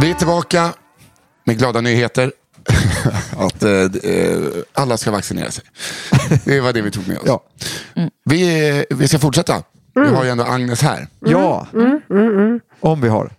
Vi 0.00 0.10
är 0.10 0.14
tillbaka 0.14 0.72
med 1.44 1.58
glada 1.58 1.80
nyheter. 1.80 2.32
att 3.38 3.62
eh, 3.62 3.70
eh, 4.12 4.38
alla 4.72 4.96
ska 4.96 5.10
vaccinera 5.10 5.50
sig. 5.50 5.64
Det 6.44 6.60
var 6.60 6.72
det 6.72 6.82
vi 6.82 6.90
tog 6.90 7.08
med 7.08 7.18
oss. 7.18 7.24
Ja. 7.26 7.42
Vi, 8.24 8.68
eh, 8.68 8.96
vi 8.96 9.08
ska 9.08 9.18
fortsätta. 9.18 9.62
Vi 9.94 10.14
har 10.14 10.24
ju 10.24 10.30
ändå 10.30 10.44
Agnes 10.44 10.82
här. 10.82 11.08
Ja, 11.20 11.66
om 12.80 13.00
vi 13.00 13.08
har. 13.08 13.30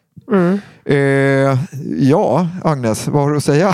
Eh, 0.85 1.57
ja, 1.99 2.47
Agnes, 2.63 3.07
vad 3.07 3.23
har 3.23 3.31
du 3.31 3.37
att 3.37 3.43
säga? 3.43 3.73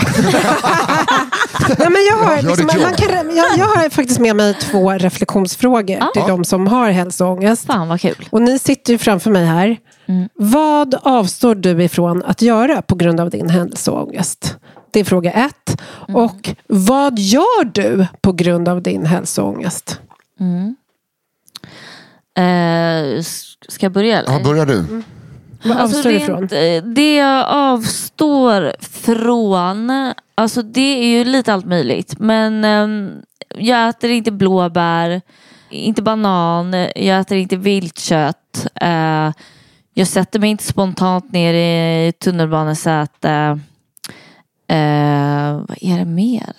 Nej, 1.68 1.88
men 1.90 2.04
jag, 2.10 2.16
har, 2.16 2.42
liksom, 2.42 2.66
man 2.82 2.94
kan, 2.94 3.36
jag, 3.36 3.58
jag 3.58 3.66
har 3.66 3.88
faktiskt 3.90 4.20
med 4.20 4.36
mig 4.36 4.54
två 4.54 4.90
reflektionsfrågor 4.92 5.96
Ja. 6.00 6.10
till 6.14 6.22
de 6.28 6.44
som 6.44 6.66
har 6.66 6.90
hälsoångest. 6.90 7.66
Fan 7.66 7.88
vad 7.88 8.00
kul. 8.00 8.28
Och 8.30 8.42
ni 8.42 8.58
sitter 8.58 8.92
ju 8.92 8.98
framför 8.98 9.30
mig 9.30 9.44
här. 9.46 9.76
Vad 10.34 10.94
avstår 11.02 11.54
du 11.54 11.82
ifrån 11.84 12.22
att 12.22 12.42
göra 12.42 12.82
på 12.82 12.94
grund 12.94 13.20
av 13.20 13.30
din 13.30 13.50
hälsoångest? 13.50 14.56
Det 14.90 15.00
är 15.00 15.04
fråga 15.04 15.32
ett. 15.32 15.80
Och 16.14 16.50
vad 16.66 17.18
gör 17.18 17.64
du 17.64 18.06
på 18.20 18.32
grund 18.32 18.68
av 18.68 18.82
din 18.82 19.06
hälsoångest? 19.06 20.00
Eh, 22.38 23.18
s- 23.18 23.44
ska 23.68 23.86
jag 23.86 23.92
börja 23.92 24.18
eller? 24.18 24.32
Ja, 24.32 24.40
börjar 24.44 24.66
du. 24.66 25.02
Vad 25.64 25.78
avstår 25.78 26.10
du 26.10 26.16
ifrån? 26.16 26.42
Alltså, 26.42 26.56
rent, 26.56 26.84
eh, 26.84 26.90
Det 26.92 27.16
jag 27.16 27.46
avstår 27.48 28.72
från, 28.80 30.12
alltså 30.34 30.62
det 30.62 30.98
är 30.98 31.18
ju 31.18 31.24
lite 31.24 31.52
allt 31.52 31.66
möjligt. 31.66 32.18
Men 32.18 32.64
ehm, 32.64 33.10
jag 33.58 33.88
äter 33.88 34.10
inte 34.10 34.30
blåbär, 34.32 35.20
inte 35.70 36.02
banan, 36.02 36.72
jag 36.96 37.20
äter 37.20 37.38
inte 37.38 37.56
viltkött. 37.56 38.66
Eh, 38.74 39.30
jag 39.94 40.06
sätter 40.08 40.38
mig 40.40 40.50
inte 40.50 40.64
spontant 40.64 41.32
ner 41.32 41.54
i 41.54 42.12
tunnelbanesäte. 42.12 43.60
Eh, 44.68 45.52
vad 45.68 45.78
är 45.80 45.98
det 45.98 46.04
mer? 46.04 46.52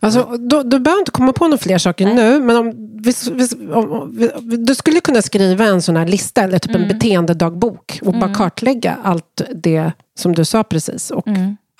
Alltså, 0.00 0.36
du, 0.38 0.62
du 0.62 0.78
behöver 0.78 1.00
inte 1.00 1.10
komma 1.10 1.32
på 1.32 1.44
några 1.44 1.58
fler 1.58 1.78
saker 1.78 2.06
nu, 2.14 2.40
men 2.40 2.56
om, 2.56 2.72
vi, 3.02 3.12
vi, 3.32 3.72
om, 3.72 4.16
vi, 4.16 4.56
du 4.56 4.74
skulle 4.74 5.00
kunna 5.00 5.22
skriva 5.22 5.64
en 5.64 5.82
sån 5.82 5.96
här 5.96 6.06
lista 6.06 6.42
eller 6.42 6.58
typ 6.58 6.74
en 6.74 6.88
beteendedagbok 6.88 8.00
och 8.02 8.12
bara 8.12 8.34
kartlägga 8.34 8.98
allt 9.02 9.42
det 9.54 9.92
som 10.18 10.34
du 10.34 10.44
sa 10.44 10.64
precis 10.64 11.10
och 11.10 11.26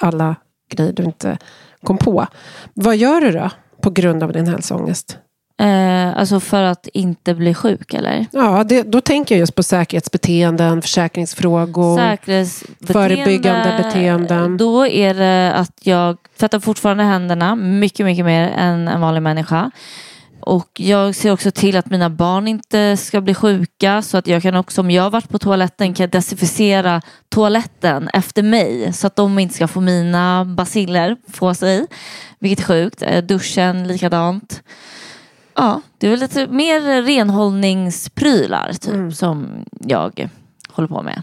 alla 0.01 0.37
grejer 0.71 0.93
du 0.93 1.03
inte 1.03 1.39
kom 1.85 1.99
på. 1.99 2.27
Vad 2.75 2.97
gör 2.97 3.21
du 3.21 3.31
då 3.31 3.51
på 3.81 3.91
grund 3.91 4.23
av 4.23 4.33
din 4.33 4.47
hälsoångest? 4.47 5.19
Eh, 5.59 6.19
alltså 6.19 6.41
för 6.41 6.63
att 6.63 6.89
inte 6.93 7.35
bli 7.35 7.55
sjuk 7.55 7.95
eller? 7.95 8.27
Ja, 8.31 8.65
det, 8.65 8.83
då 8.83 9.01
tänker 9.01 9.35
jag 9.35 9.41
just 9.41 9.55
på 9.55 9.63
säkerhetsbeteenden, 9.63 10.83
försäkringsfrågor. 10.83 11.99
Säkerhetsbeteende, 11.99 12.93
förebyggande 12.93 13.83
beteenden. 13.83 14.57
Då 14.57 14.87
är 14.87 15.15
det 15.15 15.53
att 15.55 15.79
jag 15.83 16.17
tvättar 16.39 16.61
fortfarande 16.61 17.05
händerna 17.05 17.55
mycket, 17.55 18.07
mycket 18.07 18.25
mer 18.25 18.49
än 18.49 18.89
en 18.89 19.01
vanlig 19.01 19.23
människa. 19.23 19.71
Och 20.41 20.81
jag 20.81 21.15
ser 21.15 21.31
också 21.31 21.51
till 21.51 21.77
att 21.77 21.91
mina 21.91 22.11
barn 22.11 22.49
inte 22.49 22.97
ska 22.97 23.21
bli 23.21 23.35
sjuka 23.35 24.03
så 24.03 24.17
att 24.17 24.27
jag 24.27 24.43
kan 24.43 24.57
också, 24.57 24.81
om 24.81 24.91
jag 24.91 25.11
varit 25.11 25.29
på 25.29 25.39
toaletten, 25.39 25.95
kan 25.95 26.05
jag 26.05 26.11
desinficera 26.11 27.03
toaletten 27.29 28.09
efter 28.09 28.43
mig 28.43 28.93
så 28.93 29.07
att 29.07 29.17
de 29.17 29.39
inte 29.39 29.55
ska 29.55 29.69
få 29.69 29.81
mina 29.81 30.45
basiller 30.45 31.17
på 31.39 31.55
sig. 31.55 31.87
Vilket 32.39 32.61
är 32.61 32.65
sjukt. 32.65 33.03
Eh, 33.03 33.23
Duschen 33.23 33.89
likadant. 33.89 34.63
Ja, 35.57 35.81
det 35.99 36.07
är 36.07 36.11
väl 36.11 36.21
lite 36.21 36.47
mer 36.47 37.03
renhållningsprylar 37.03 38.73
typ 38.73 39.17
som 39.17 39.65
jag 39.81 40.31
håller 40.69 40.89
på 40.89 41.03
med. 41.03 41.23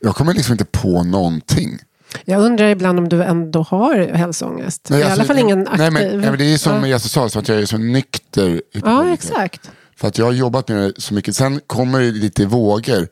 Jag 0.00 0.16
kommer 0.16 0.34
liksom 0.34 0.52
inte 0.52 0.64
på 0.64 1.02
någonting. 1.02 1.78
Jag 2.24 2.40
undrar 2.42 2.68
ibland 2.68 2.98
om 2.98 3.08
du 3.08 3.22
ändå 3.22 3.62
har 3.62 3.94
hälsoångest. 4.14 4.86
Nej, 4.90 5.00
I 5.00 5.02
alltså, 5.02 5.20
alla 5.20 5.24
fall 5.26 5.38
ingen 5.38 5.68
aktiv. 5.68 5.78
Nej, 5.78 5.90
men, 5.90 6.20
nej, 6.20 6.30
men 6.30 6.38
det 6.38 6.44
är 6.54 6.56
som 6.58 6.72
Ja. 6.72 6.86
Jesse 6.86 7.08
sa, 7.08 7.28
så 7.28 7.38
att 7.38 7.48
jag 7.48 7.58
är 7.58 7.66
så 7.66 7.78
nykter. 7.78 8.62
Ja, 8.84 9.12
exakt. 9.12 9.70
För 9.96 10.08
att 10.08 10.18
jag 10.18 10.24
har 10.26 10.32
jobbat 10.32 10.68
med 10.68 10.76
det 10.78 11.00
så 11.00 11.14
mycket. 11.14 11.36
Sen 11.36 11.60
kommer 11.66 12.00
det 12.00 12.10
lite 12.10 12.42
i 12.42 12.44
vågor. 12.46 13.08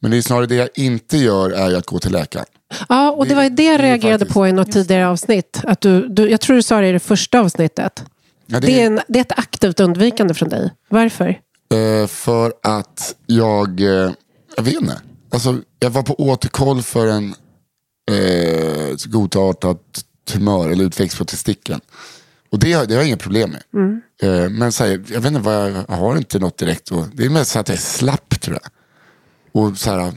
Men 0.00 0.10
det 0.10 0.16
är 0.16 0.22
snarare 0.22 0.46
det 0.46 0.54
jag 0.54 0.68
inte 0.74 1.18
gör 1.18 1.50
är 1.50 1.76
att 1.76 1.86
gå 1.86 1.98
till 1.98 2.12
läkaren. 2.12 2.46
Ja, 2.88 3.10
och 3.10 3.24
det, 3.24 3.28
Det- 3.30 3.34
var 3.34 3.50
det 3.50 3.64
jag 3.64 3.82
reagerade 3.82 4.18
faktiskt- 4.18 4.34
på 4.34 4.48
i 4.48 4.52
något 4.52 4.72
tidigare 4.72 5.08
avsnitt. 5.08 5.60
Att 5.64 5.80
du, 5.80 6.08
du, 6.08 6.30
jag 6.30 6.40
tror 6.40 6.56
du 6.56 6.62
sa 6.62 6.80
det 6.80 6.88
i 6.88 6.92
det 6.92 7.00
första 7.00 7.40
avsnittet. 7.40 8.04
Ja, 8.46 8.60
Det 8.60 8.82
är, 8.82 8.86
en, 8.86 9.00
det 9.08 9.18
är 9.18 9.20
ett 9.20 9.38
aktivt 9.38 9.80
undvikande 9.80 10.34
från 10.34 10.48
dig. 10.48 10.70
Varför? 10.88 11.40
Eh, 11.74 12.06
för 12.06 12.52
att 12.62 13.16
jag, 13.26 13.80
eh, 13.80 14.12
jag 14.56 14.62
vet 14.62 14.74
inte. 14.74 15.00
Alltså, 15.32 15.60
jag 15.80 15.90
var 15.90 16.02
på 16.02 16.14
återkoll 16.20 16.82
för 16.82 17.06
en 17.06 17.34
eh, 18.10 18.94
godartat 19.06 20.04
tumör 20.28 20.68
eller 20.68 20.84
utväxt 20.84 21.18
på 21.18 21.24
testikeln. 21.24 21.80
Och 22.50 22.58
det, 22.58 22.72
har- 22.72 22.86
det 22.86 22.94
har 22.94 23.00
jag 23.00 23.08
inga 23.08 23.16
problem 23.16 23.50
med. 23.50 23.62
Mm. 23.74 24.00
Eh, 24.22 24.50
men 24.50 24.72
så 24.72 24.84
här, 24.84 24.90
jag 24.90 25.20
vet 25.20 25.26
inte 25.26 25.40
vad 25.40 25.54
jag, 25.54 25.84
jag 25.88 25.96
har 25.96 26.16
inte 26.16 26.38
något 26.38 26.58
direkt. 26.58 26.90
Och, 26.90 27.04
det 27.12 27.24
är 27.24 27.30
mest 27.30 27.50
så 27.50 27.58
att 27.58 27.68
jag 27.68 27.76
är 27.76 27.80
slapp 27.80 28.40
tror 28.40 28.58
jag. 28.62 28.70
Och 29.62 29.78
så 29.78 29.90
här, 29.90 30.12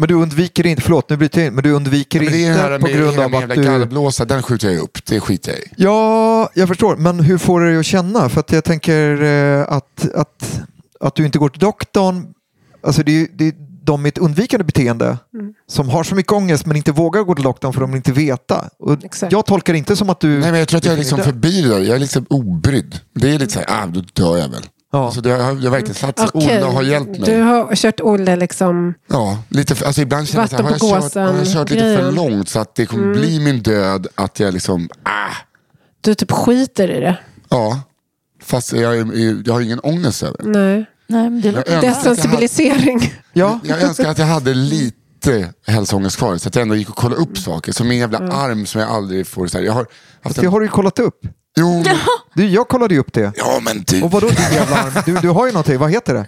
Men 0.00 0.08
du 0.08 0.14
undviker 0.14 0.66
inte, 0.66 0.82
förlåt 0.82 1.10
nu 1.10 1.28
jag 1.32 1.46
in, 1.46 1.54
men 1.54 1.64
du 1.64 1.70
undviker 1.70 2.20
men 2.20 2.32
det 2.32 2.44
är 2.44 2.52
inte 2.52 2.68
det 2.68 2.78
på 2.78 2.86
grund 2.86 3.18
av 3.18 3.34
att 3.34 3.50
du... 3.50 3.62
gallblåsa, 3.62 4.24
den 4.24 4.42
skjuter 4.42 4.70
jag 4.70 4.82
upp. 4.82 5.06
Det 5.06 5.20
skiter 5.20 5.52
jag 5.52 5.60
i. 5.60 5.64
Ja, 5.76 6.50
jag 6.54 6.68
förstår. 6.68 6.96
Men 6.96 7.20
hur 7.20 7.38
får 7.38 7.60
du 7.60 7.66
dig 7.66 7.78
att 7.78 7.86
känna? 7.86 8.28
För 8.28 8.40
att 8.40 8.52
jag 8.52 8.64
tänker 8.64 9.22
eh, 9.22 9.62
att, 9.68 10.14
att, 10.14 10.60
att 11.00 11.14
du 11.14 11.26
inte 11.26 11.38
går 11.38 11.48
till 11.48 11.60
doktorn. 11.60 12.26
Alltså 12.82 13.02
det 13.02 13.12
är, 13.12 13.28
det 13.34 13.48
är 13.48 13.54
de 13.82 14.02
med 14.02 14.08
ett 14.08 14.18
undvikande 14.18 14.64
beteende 14.64 15.18
som 15.68 15.88
har 15.88 16.04
så 16.04 16.14
mycket 16.14 16.32
ångest 16.32 16.66
men 16.66 16.76
inte 16.76 16.92
vågar 16.92 17.22
gå 17.22 17.34
till 17.34 17.44
doktorn 17.44 17.72
för 17.72 17.80
de 17.80 17.90
vill 17.90 17.96
inte 17.96 18.12
veta. 18.12 18.68
Jag 19.30 19.46
tolkar 19.46 19.72
det 19.72 19.78
inte 19.78 19.96
som 19.96 20.10
att 20.10 20.20
du... 20.20 20.28
Nej, 20.28 20.50
men 20.50 20.58
jag 20.58 20.68
tror 20.68 20.78
att 20.78 20.84
jag 20.84 20.94
är 20.94 20.98
liksom 20.98 21.18
förbi 21.18 21.62
det 21.62 21.68
där. 21.68 21.80
Jag 21.80 21.96
är 21.96 21.98
liksom 21.98 22.26
obrydd. 22.30 23.00
Det 23.14 23.34
är 23.34 23.38
lite 23.38 23.52
så 23.52 23.58
här, 23.58 23.82
ah, 23.82 23.86
då 23.86 24.00
dör 24.12 24.36
jag 24.36 24.48
väl. 24.48 24.62
Ja. 24.92 25.04
Alltså, 25.06 25.20
det 25.20 25.30
har, 25.30 25.38
jag 25.38 25.46
har 25.46 25.70
verkligen 25.70 25.94
satt 25.94 26.18
sig. 26.18 26.28
Okej, 26.34 26.58
Olle 26.64 26.66
har 26.72 26.82
hjälpt 26.82 27.10
mig. 27.20 27.30
Du 27.34 27.42
har 27.42 27.74
kört 27.76 28.00
Olle 28.00 28.36
liksom... 28.36 28.94
Ja, 29.08 29.38
lite 29.48 29.74
för, 29.74 29.86
alltså 29.86 30.00
ibland 30.02 30.28
känner 30.28 30.48
jag 30.50 30.60
att 30.60 30.64
har 30.64 30.70
jag 30.90 31.02
kört, 31.02 31.14
har 31.14 31.34
jag 31.38 31.46
kört 31.46 31.70
lite 31.70 31.96
för 31.96 32.12
långt 32.12 32.48
så 32.48 32.58
att 32.60 32.74
det 32.74 32.86
kommer 32.86 33.14
bli 33.14 33.40
min 33.40 33.62
död. 33.62 34.06
Att 34.14 34.40
jag 34.40 34.54
liksom, 34.54 34.88
ah, 35.02 35.10
Du 36.00 36.14
typ 36.14 36.30
skiter 36.32 36.90
i 36.90 37.00
det. 37.00 37.18
ja. 37.48 37.80
Fast 38.42 38.72
jag, 38.72 38.96
är- 38.98 39.42
jag 39.46 39.54
har 39.54 39.60
ingen 39.60 39.80
ångest 39.80 40.22
över 40.22 40.38
det. 40.42 40.48
Nej. 40.48 40.86
Nej, 41.06 41.30
men 41.30 41.40
det 41.40 41.48
Jag 41.48 41.54
låter... 41.54 41.72
önskar, 41.72 41.78
att 41.78 41.84
jag, 41.84 41.92
hade, 41.92 42.10
Desensibilisering. 42.10 43.14
Ja, 43.32 43.60
jag 43.64 43.82
önskar 43.82 44.08
att 44.10 44.18
jag 44.18 44.26
hade 44.26 44.54
lite 44.54 45.52
hälsoångest 45.66 46.16
kvar. 46.16 46.36
Så 46.36 46.48
att 46.48 46.54
jag 46.54 46.62
ändå 46.62 46.74
gick 46.76 46.90
och 46.90 46.96
kollade 46.96 47.22
upp 47.22 47.38
saker. 47.38 47.72
Som 47.72 47.88
min 47.88 47.98
jävla 47.98 48.18
arm 48.18 48.66
som 48.66 48.80
jag 48.80 48.90
aldrig 48.90 49.26
får. 49.26 49.46
Så 49.46 49.58
här, 49.58 49.64
jag 49.64 49.72
har 49.72 49.86
haft 50.22 50.36
det 50.36 50.46
en, 50.46 50.52
har 50.52 50.60
du 50.60 50.66
ju 50.66 50.70
kollat 50.70 50.98
upp. 50.98 51.20
Jo, 51.58 51.82
Du, 52.34 52.46
jag 52.48 52.68
kollade 52.68 52.94
ju 52.94 53.00
upp 53.00 53.12
det. 53.12 53.32
ja 53.36 53.60
men 53.62 53.84
du. 53.86 54.02
Och 54.02 54.10
vadå 54.10 54.26
din 54.28 54.36
jävla 54.52 54.76
arm? 54.76 54.92
Du, 55.06 55.14
du 55.14 55.28
har 55.28 55.46
ju 55.46 55.52
någonting, 55.52 55.78
vad 55.78 55.90
heter 55.90 56.14
det? 56.14 56.26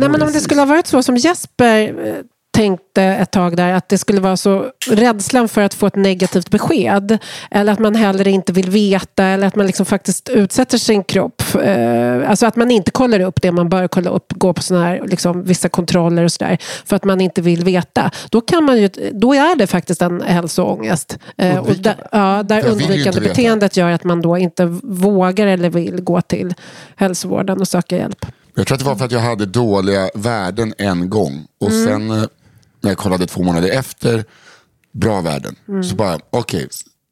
Nej, 0.00 0.08
men 0.08 0.22
om 0.22 0.32
det 0.32 0.40
skulle 0.40 0.60
ha 0.60 0.66
varit 0.66 0.86
så 0.86 1.02
som 1.02 1.16
Jesper 1.16 2.06
eh, 2.06 2.14
tänkte 2.56 3.02
ett 3.02 3.30
tag 3.30 3.56
där, 3.56 3.72
att 3.72 3.88
det 3.88 3.98
skulle 3.98 4.20
vara 4.20 4.36
så 4.36 4.66
rädslan 4.90 5.48
för 5.48 5.60
att 5.62 5.74
få 5.74 5.86
ett 5.86 5.96
negativt 5.96 6.50
besked. 6.50 7.18
Eller 7.50 7.72
att 7.72 7.78
man 7.78 7.94
hellre 7.94 8.30
inte 8.30 8.52
vill 8.52 8.70
veta, 8.70 9.24
eller 9.24 9.46
att 9.46 9.56
man 9.56 9.66
liksom 9.66 9.86
faktiskt 9.86 10.28
utsätter 10.28 10.78
sin 10.78 11.04
kropp. 11.04 11.42
Eh, 11.62 12.30
alltså 12.30 12.46
att 12.46 12.56
man 12.56 12.70
inte 12.70 12.90
kollar 12.90 13.20
upp 13.20 13.42
det 13.42 13.52
man 13.52 13.68
bör 13.68 13.88
kolla 13.88 14.10
upp, 14.10 14.32
gå 14.36 14.52
på 14.52 14.62
såna 14.62 14.82
här, 14.84 15.02
liksom, 15.06 15.44
vissa 15.44 15.68
kontroller 15.68 16.24
och 16.24 16.32
sådär. 16.32 16.58
För 16.84 16.96
att 16.96 17.04
man 17.04 17.20
inte 17.20 17.42
vill 17.42 17.64
veta. 17.64 18.10
Då, 18.30 18.40
kan 18.40 18.64
man 18.64 18.78
ju, 18.78 18.88
då 19.12 19.34
är 19.34 19.56
det 19.56 19.66
faktiskt 19.66 20.02
en 20.02 20.22
hälsoångest. 20.22 21.18
Eh, 21.36 21.58
och 21.58 21.74
där, 21.76 21.96
ja, 22.12 22.42
där 22.42 22.66
undvikande 22.66 23.20
beteendet 23.20 23.76
gör 23.76 23.90
att 23.90 24.04
man 24.04 24.22
då 24.22 24.38
inte 24.38 24.64
vågar 24.82 25.46
eller 25.46 25.70
vill 25.70 26.00
gå 26.00 26.20
till 26.20 26.54
hälsovården 26.96 27.60
och 27.60 27.68
söka 27.68 27.96
hjälp. 27.96 28.26
Jag 28.54 28.66
tror 28.66 28.74
att 28.74 28.80
det 28.80 28.86
var 28.86 28.96
för 28.96 29.04
att 29.04 29.12
jag 29.12 29.20
hade 29.20 29.46
dåliga 29.46 30.10
värden 30.14 30.74
en 30.78 31.10
gång. 31.10 31.46
Och 31.60 31.70
Mm. 31.70 31.84
sen 31.86 32.10
eh, 32.10 32.24
när 32.86 32.90
jag 32.90 32.98
kollade 32.98 33.26
två 33.26 33.42
månader 33.42 33.68
efter, 33.70 34.24
bra 34.92 35.20
värden. 35.20 35.56
Mm. 35.68 35.84
Så 35.84 35.96
bara, 35.96 36.18
okej, 36.30 36.68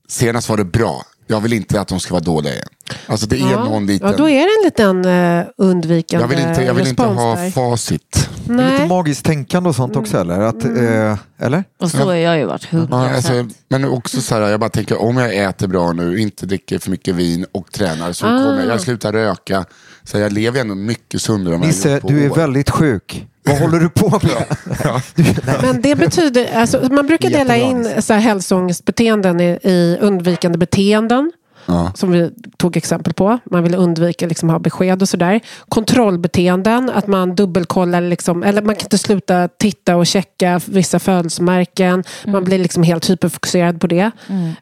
senast 0.08 0.48
var 0.48 0.56
det 0.56 0.64
bra. 0.64 1.02
Jag 1.26 1.40
vill 1.40 1.52
inte 1.52 1.80
att 1.80 1.88
de 1.88 2.00
ska 2.00 2.14
vara 2.14 2.24
dåliga 2.24 2.52
igen. 2.52 2.68
Alltså 3.06 3.26
det 3.26 3.36
är 3.36 3.50
Ja. 3.50 3.64
någon 3.64 3.86
liten... 3.86 4.10
Ja, 4.10 4.16
då 4.16 4.28
är 4.28 4.34
det 4.34 4.40
en 4.60 4.64
liten 4.64 5.06
uh, 5.06 5.46
undvikande 5.58 6.24
jag 6.24 6.28
vill 6.28 6.48
inte, 6.48 6.62
jag 6.62 6.74
vill 6.74 6.86
inte 6.86 7.02
ha 7.02 7.34
där. 7.36 7.50
facit. 7.50 8.28
Lite 8.40 8.52
Nej. 8.52 8.88
magiskt 8.88 9.24
tänkande 9.24 9.68
och 9.68 9.76
sånt 9.76 9.96
också 9.96 10.18
eller? 10.18 10.40
Att, 10.40 10.64
eh, 10.64 11.18
eller? 11.38 11.64
Och 11.80 11.90
så 11.90 11.98
har 11.98 12.14
jag 12.14 12.38
ju 12.38 12.44
varit 12.44 12.64
hundra 12.64 13.08
Ja, 13.08 13.16
alltså, 13.16 13.48
men 13.68 13.84
också 13.84 14.20
så 14.20 14.34
här, 14.34 14.42
jag 14.42 14.60
bara 14.60 14.70
tänker 14.70 15.02
om 15.02 15.16
jag 15.16 15.36
äter 15.36 15.66
bra 15.66 15.92
nu, 15.92 16.18
inte 16.20 16.46
dricker 16.46 16.78
för 16.78 16.90
mycket 16.90 17.14
vin 17.14 17.46
och 17.52 17.72
tränar 17.72 18.12
så 18.12 18.24
kommer 18.24 18.58
jag, 18.60 18.68
jag 18.68 18.80
slutar 18.80 19.12
röka. 19.12 19.64
Så 20.04 20.18
jag 20.18 20.32
lever 20.32 20.60
ändå 20.60 20.74
mycket 20.74 21.22
sundare 21.22 21.54
än 21.54 21.60
vad 21.60 21.68
jag 21.68 21.74
Nisse, 21.74 21.92
gjort 21.92 22.02
på 22.02 22.08
du 22.08 22.24
är 22.24 22.30
år. 22.30 22.34
väldigt 22.36 22.70
sjuk. 22.70 23.26
Vad 23.46 23.58
håller 23.58 23.80
du 23.80 23.88
på 23.88 24.10
med? 24.10 24.44
Nej. 25.16 25.34
Men 25.62 25.82
det 25.82 25.94
betyder, 25.96 26.54
alltså, 26.56 26.88
man 26.92 27.06
brukar 27.06 27.30
dela 27.30 27.56
in 27.56 28.02
så 28.02 28.12
här, 28.12 28.20
hälsoångestbeteenden 28.20 29.40
i, 29.40 29.58
i 29.62 29.98
undvikande 30.00 30.58
beteenden. 30.58 31.32
Ja. 31.66 31.92
Som 31.94 32.10
vi 32.12 32.30
tog 32.56 32.76
exempel 32.76 33.12
på. 33.12 33.38
Man 33.44 33.62
vill 33.62 33.74
undvika 33.74 34.26
liksom, 34.26 34.50
ha 34.50 34.58
besked 34.58 35.02
och 35.02 35.08
sådär. 35.08 35.40
Kontrollbeteenden, 35.68 36.90
att 36.94 37.06
man 37.06 37.34
dubbelkollar, 37.34 38.00
liksom, 38.00 38.42
eller 38.42 38.62
man 38.62 38.74
kan 38.74 38.84
inte 38.84 38.98
sluta 38.98 39.48
titta 39.48 39.96
och 39.96 40.06
checka 40.06 40.60
vissa 40.66 40.98
födelsemärken. 40.98 42.04
Man 42.26 42.44
blir 42.44 42.58
liksom 42.58 42.82
helt 42.82 43.10
hyperfokuserad 43.10 43.80
på 43.80 43.86
det. 43.86 44.10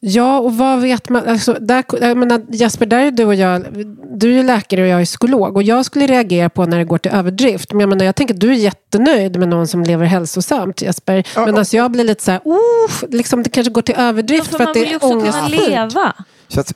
Ja, 0.00 0.38
och 0.38 0.56
vad 0.56 0.80
vet 0.80 1.08
man? 1.08 1.28
Alltså, 1.28 1.56
där, 1.60 1.84
jag 2.00 2.16
menar, 2.16 2.42
Jesper, 2.48 2.86
där 2.86 2.98
är 2.98 3.10
du 3.10 3.24
och 3.24 3.34
jag, 3.34 3.64
du 4.12 4.28
är 4.28 4.32
ju 4.36 4.42
läkare 4.42 4.82
och 4.82 4.88
jag 4.88 5.00
är 5.00 5.04
psykolog. 5.04 5.56
Och 5.56 5.62
jag 5.62 5.84
skulle 5.84 6.06
reagera 6.06 6.50
på 6.50 6.66
när 6.66 6.78
det 6.78 6.84
går 6.84 6.98
till 6.98 7.12
överdrift. 7.12 7.72
Men 7.72 7.80
jag, 7.80 7.88
menar, 7.88 8.04
jag 8.04 8.16
tänker 8.16 8.34
att 8.34 8.40
du 8.40 8.50
är 8.50 8.54
jättenöjd 8.54 9.38
med 9.38 9.48
någon 9.48 9.66
som 9.68 9.82
lever 9.82 10.04
hälsosamt, 10.06 10.82
Jesper. 10.82 11.24
Medan 11.46 11.64
jag 11.72 11.90
blir 11.90 12.04
lite 12.04 12.24
så 12.24 12.30
här, 12.30 12.40
oh, 12.44 12.90
liksom, 13.10 13.42
det 13.42 13.48
kanske 13.50 13.72
går 13.72 13.82
till 13.82 13.94
överdrift 13.98 14.50
för, 14.50 14.58
man 14.58 14.68
att 14.68 14.76
vill 14.76 14.82
det 14.82 14.88
ju 14.88 14.94
är 14.94 14.96
också 14.96 15.08
kunna 15.08 15.22
ångestfullt. 15.22 15.68
leva. 15.68 16.12
Så 16.48 16.60
att, 16.60 16.72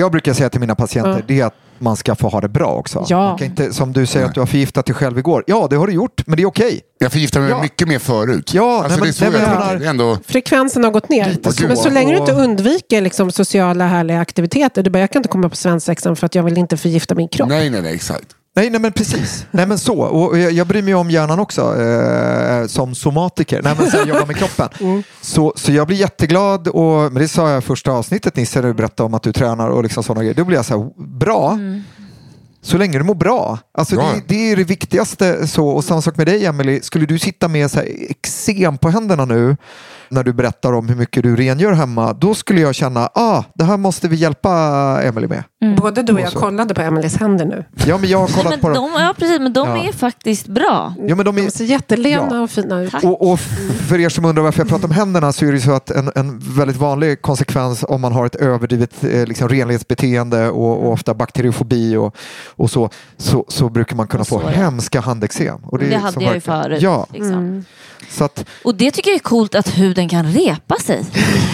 jag 0.00 0.10
brukar 0.12 0.32
säga 0.32 0.50
till 0.50 0.60
mina 0.60 0.74
patienter 0.74 1.10
Ja. 1.10 1.22
det 1.26 1.40
är 1.40 1.44
att 1.46 1.54
man 1.78 1.96
ska 1.96 2.14
få 2.14 2.28
ha 2.28 2.40
det 2.40 2.48
bra 2.48 2.66
också. 2.66 3.06
Ja. 3.08 3.28
Man 3.28 3.38
kan 3.38 3.46
inte, 3.46 3.72
som 3.72 3.92
du 3.92 4.06
säger 4.06 4.26
att 4.26 4.34
du 4.34 4.40
har 4.40 4.46
förgiftat 4.46 4.86
dig 4.86 4.94
själv 4.94 5.18
igår. 5.18 5.44
Ja, 5.46 5.66
det 5.70 5.76
har 5.76 5.86
du 5.86 5.92
gjort, 5.92 6.26
men 6.26 6.36
det 6.36 6.42
är 6.42 6.46
okej. 6.46 6.80
Jag 6.98 7.12
förgiftade 7.12 7.42
mig 7.44 7.50
Ja. 7.54 7.62
mycket 7.62 7.88
mer 7.88 7.98
förut. 7.98 8.54
Ja, 8.54 8.82
alltså, 8.84 8.88
nej, 8.88 8.98
men- 8.98 9.04
det 9.04 9.08
är 9.08 9.12
så 9.12 9.24
nej, 9.24 9.32
men 9.32 9.60
jag 9.70 9.74
jag 9.82 9.90
ändå, 9.90 10.18
Frekvensen 10.26 10.84
har 10.84 10.90
gått 10.90 11.08
ner. 11.08 11.36
så. 11.52 11.66
Men 11.66 11.76
så 11.76 11.90
länge 11.90 12.12
du 12.12 12.18
inte 12.18 12.32
undviker 12.32 13.00
liksom, 13.00 13.30
sociala 13.32 13.86
härliga 13.86 14.20
aktiviteter. 14.20 14.82
Du 14.82 14.90
bara, 14.90 14.98
jag 14.98 15.10
kan 15.10 15.20
inte 15.20 15.28
komma 15.28 15.48
på 15.48 15.56
svensexan 15.56 16.16
för 16.16 16.26
att 16.26 16.34
jag 16.34 16.42
vill 16.42 16.58
inte 16.58 16.76
förgifta 16.76 17.14
min 17.14 17.28
kropp. 17.28 17.48
nej, 17.48 17.70
nej, 17.70 17.82
nej, 17.82 17.94
exakt. 17.94 18.26
Nej, 18.56 18.70
nej 18.70 18.80
men 18.80 18.92
precis. 18.92 19.46
Nej, 19.50 19.66
men 19.66 19.78
så. 19.78 19.98
Och 20.00 20.38
jag, 20.38 20.52
jag 20.52 20.66
bryr 20.66 20.82
mig 20.82 20.94
om 20.94 21.10
hjärnan 21.10 21.40
också 21.40 21.80
eh, 21.80 22.66
som 22.66 22.94
somatiker. 22.94 23.62
Nej, 23.62 23.74
men 23.78 23.90
så 23.90 23.96
jag 23.96 24.08
jobbar 24.08 24.26
med 24.26 24.36
kroppen. 24.36 24.68
Mm. 24.80 25.02
Så, 25.20 25.52
så 25.56 25.72
jag 25.72 25.86
blir 25.86 25.96
jätteglad. 25.96 26.68
Och, 26.68 27.12
men 27.12 27.14
det 27.14 27.28
sa 27.28 27.50
jag 27.50 27.58
i 27.58 27.66
första 27.66 27.92
avsnittet 27.92 28.36
Nisse, 28.36 28.60
när 28.60 28.68
du 28.68 28.74
berättade 28.74 29.06
om 29.06 29.14
att 29.14 29.22
du 29.22 29.32
tränar 29.32 29.68
och 29.68 29.82
liksom 29.82 30.02
sådana 30.02 30.20
grejer. 30.20 30.34
Då 30.34 30.44
blir 30.44 30.56
jag 30.56 30.64
så 30.64 30.78
här, 30.78 30.90
bra. 31.18 31.58
Så 32.62 32.78
länge 32.78 32.98
du 32.98 33.04
mår 33.04 33.14
bra. 33.14 33.58
Alltså 33.78 33.96
Bra. 33.96 34.12
det, 34.14 34.22
det 34.34 34.52
är 34.52 34.56
det 34.56 34.64
viktigaste. 34.64 35.46
Så, 35.46 35.68
och 35.68 35.84
samma 35.84 36.02
sak 36.02 36.16
med 36.16 36.26
dig 36.26 36.46
Emily. 36.46 36.80
Skulle 36.82 37.06
du 37.06 37.18
sitta 37.18 37.48
med 37.48 37.70
så 37.70 37.78
här 37.78 37.88
eksem 38.10 38.78
på 38.78 38.88
händerna 38.90 39.24
nu 39.24 39.56
när 40.08 40.22
du 40.24 40.32
berättar 40.32 40.72
om 40.72 40.88
hur 40.88 40.96
mycket 40.96 41.22
du 41.22 41.36
rengör 41.36 41.72
hemma. 41.72 42.12
Då 42.12 42.34
skulle 42.34 42.60
jag 42.60 42.74
känna, 42.74 43.08
ah, 43.14 43.42
det 43.54 43.64
här 43.64 43.76
måste 43.76 44.08
vi 44.08 44.16
hjälpa 44.16 44.50
Emily 45.02 45.26
med. 45.28 45.44
Både 45.76 46.02
du 46.02 46.12
och 46.12 46.20
jag 46.20 46.32
så. 46.32 46.38
kollade 46.38 46.74
på 46.74 46.80
Emelies 46.80 47.16
händer 47.16 47.44
nu. 47.44 47.64
Ja, 47.86 47.98
men 47.98 48.08
jag 48.10 48.18
har 48.18 48.28
kollat 48.42 48.60
på 48.60 48.68
de, 48.68 48.74
dem. 48.74 48.90
ja, 48.98 49.14
precis, 49.18 49.40
men 49.40 49.52
de 49.52 49.68
Ja. 49.68 49.88
är 49.88 49.92
faktiskt 49.92 50.46
bra. 50.46 50.94
Ja, 51.06 51.14
men 51.14 51.24
de 51.24 51.36
De 51.36 51.46
är, 51.46 51.50
ser 51.50 51.64
jättelena 51.64 52.28
Ja. 52.30 52.40
och 52.40 52.50
fina 52.50 52.80
ut. 52.82 52.94
Och, 52.94 53.32
och 53.32 53.40
för 53.88 54.00
er 54.00 54.08
som 54.08 54.24
undrar 54.24 54.42
varför 54.42 54.60
jag 54.60 54.68
pratar 54.68 54.84
om 54.84 54.90
händerna 54.94 55.32
så 55.32 55.46
är 55.46 55.52
det 55.52 55.60
så 55.60 55.72
att 55.72 55.90
en, 55.90 56.10
en 56.14 56.38
väldigt 56.38 56.76
vanlig 56.76 57.22
konsekvens 57.22 57.84
om 57.88 58.00
man 58.00 58.12
har 58.12 58.26
ett 58.26 58.34
överdrivet 58.36 59.04
eh, 59.04 59.26
liksom, 59.26 59.48
renlighetsbeteende 59.48 60.50
och, 60.50 60.82
och 60.86 60.92
ofta 60.92 61.14
bakteriofobi 61.14 61.96
och, 61.96 62.16
och 62.56 62.70
så, 62.70 62.90
så, 63.16 63.44
så 63.48 63.68
brukar 63.68 63.96
man 63.96 64.06
kunna 64.06 64.24
få 64.24 64.48
hemska 64.48 65.00
handexem. 65.00 65.60
Och 65.64 65.78
Det 65.78 65.94
är 65.94 65.98
hade 65.98 66.12
som 66.12 66.22
jag 66.22 66.34
ju 66.34 66.40
förut. 66.40 66.82
Ja, 66.82 67.06
Liksom. 67.12 67.32
Mm. 67.32 67.64
Så 68.10 68.24
att 68.24 68.44
Och 68.64 68.74
det 68.74 68.90
tycker 68.90 69.10
jag 69.10 69.16
är 69.16 69.20
coolt 69.20 69.54
att 69.54 69.68
huden 69.68 70.08
kan 70.08 70.26
repa 70.32 70.76
sig. 70.76 71.04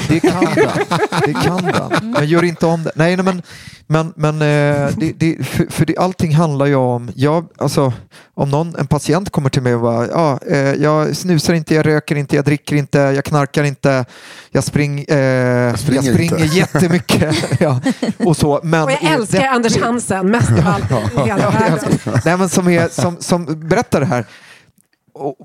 det 0.09 0.21
kan 0.21 0.45
den. 0.45 1.01
Det 1.25 1.33
kan 1.33 1.63
den. 1.65 2.11
Men 2.11 2.29
gör 2.29 2.45
inte 2.45 2.67
om 2.67 2.83
det. 2.83 2.93
Nej, 2.95 3.17
nej 3.17 3.25
men, 3.25 3.43
men, 3.87 4.13
men 4.17 4.35
eh, 4.35 4.91
det, 4.97 5.13
det, 5.17 5.47
för, 5.47 5.67
för 5.71 5.87
det, 5.87 5.97
allting 5.97 6.35
handlar 6.35 6.67
ju 6.67 6.75
om, 6.75 7.11
jag, 7.15 7.49
alltså, 7.59 7.93
om 8.35 8.51
någon, 8.51 8.77
en 8.79 8.87
patient 8.87 9.31
kommer 9.31 9.51
till 9.51 9.63
mig 9.63 9.75
och 9.75 9.81
bara, 9.81 10.07
ja, 10.07 10.39
eh, 10.51 10.59
jag 10.59 11.17
snusar 11.17 11.55
inte, 11.55 11.75
jag 11.75 11.87
röker 11.87 12.17
inte, 12.17 12.37
jag 12.37 12.45
dricker 12.45 12.77
inte, 12.77 12.99
jag 12.99 13.25
knarkar 13.25 13.65
inte, 13.65 14.05
jag, 14.51 14.65
spring, 14.65 15.05
eh, 15.09 15.19
jag 15.19 15.79
springer 15.79 16.13
springer, 16.13 16.43
inte." 16.43 16.57
jättemycket. 16.57 17.37
ja, 17.61 17.81
och, 18.19 18.37
så, 18.37 18.61
men 18.63 18.83
Och 18.83 18.91
jag 18.91 19.03
älskar. 19.03 19.47
Anders 19.47 19.77
Hansen 19.77 20.31
mest 20.31 20.51
av 20.51 20.67
allt 20.67 20.91
i 20.91 20.95
hela 20.95 21.27
Ja, 21.27 21.39
jag 21.39 21.51
världen. 21.53 21.99
Nej, 22.25 22.37
men 22.37 22.49
som, 22.49 22.69
är, 22.69 22.89
som, 22.89 23.17
som 23.21 23.69
berättar 23.69 24.01
det 24.01 24.07
här, 24.07 24.25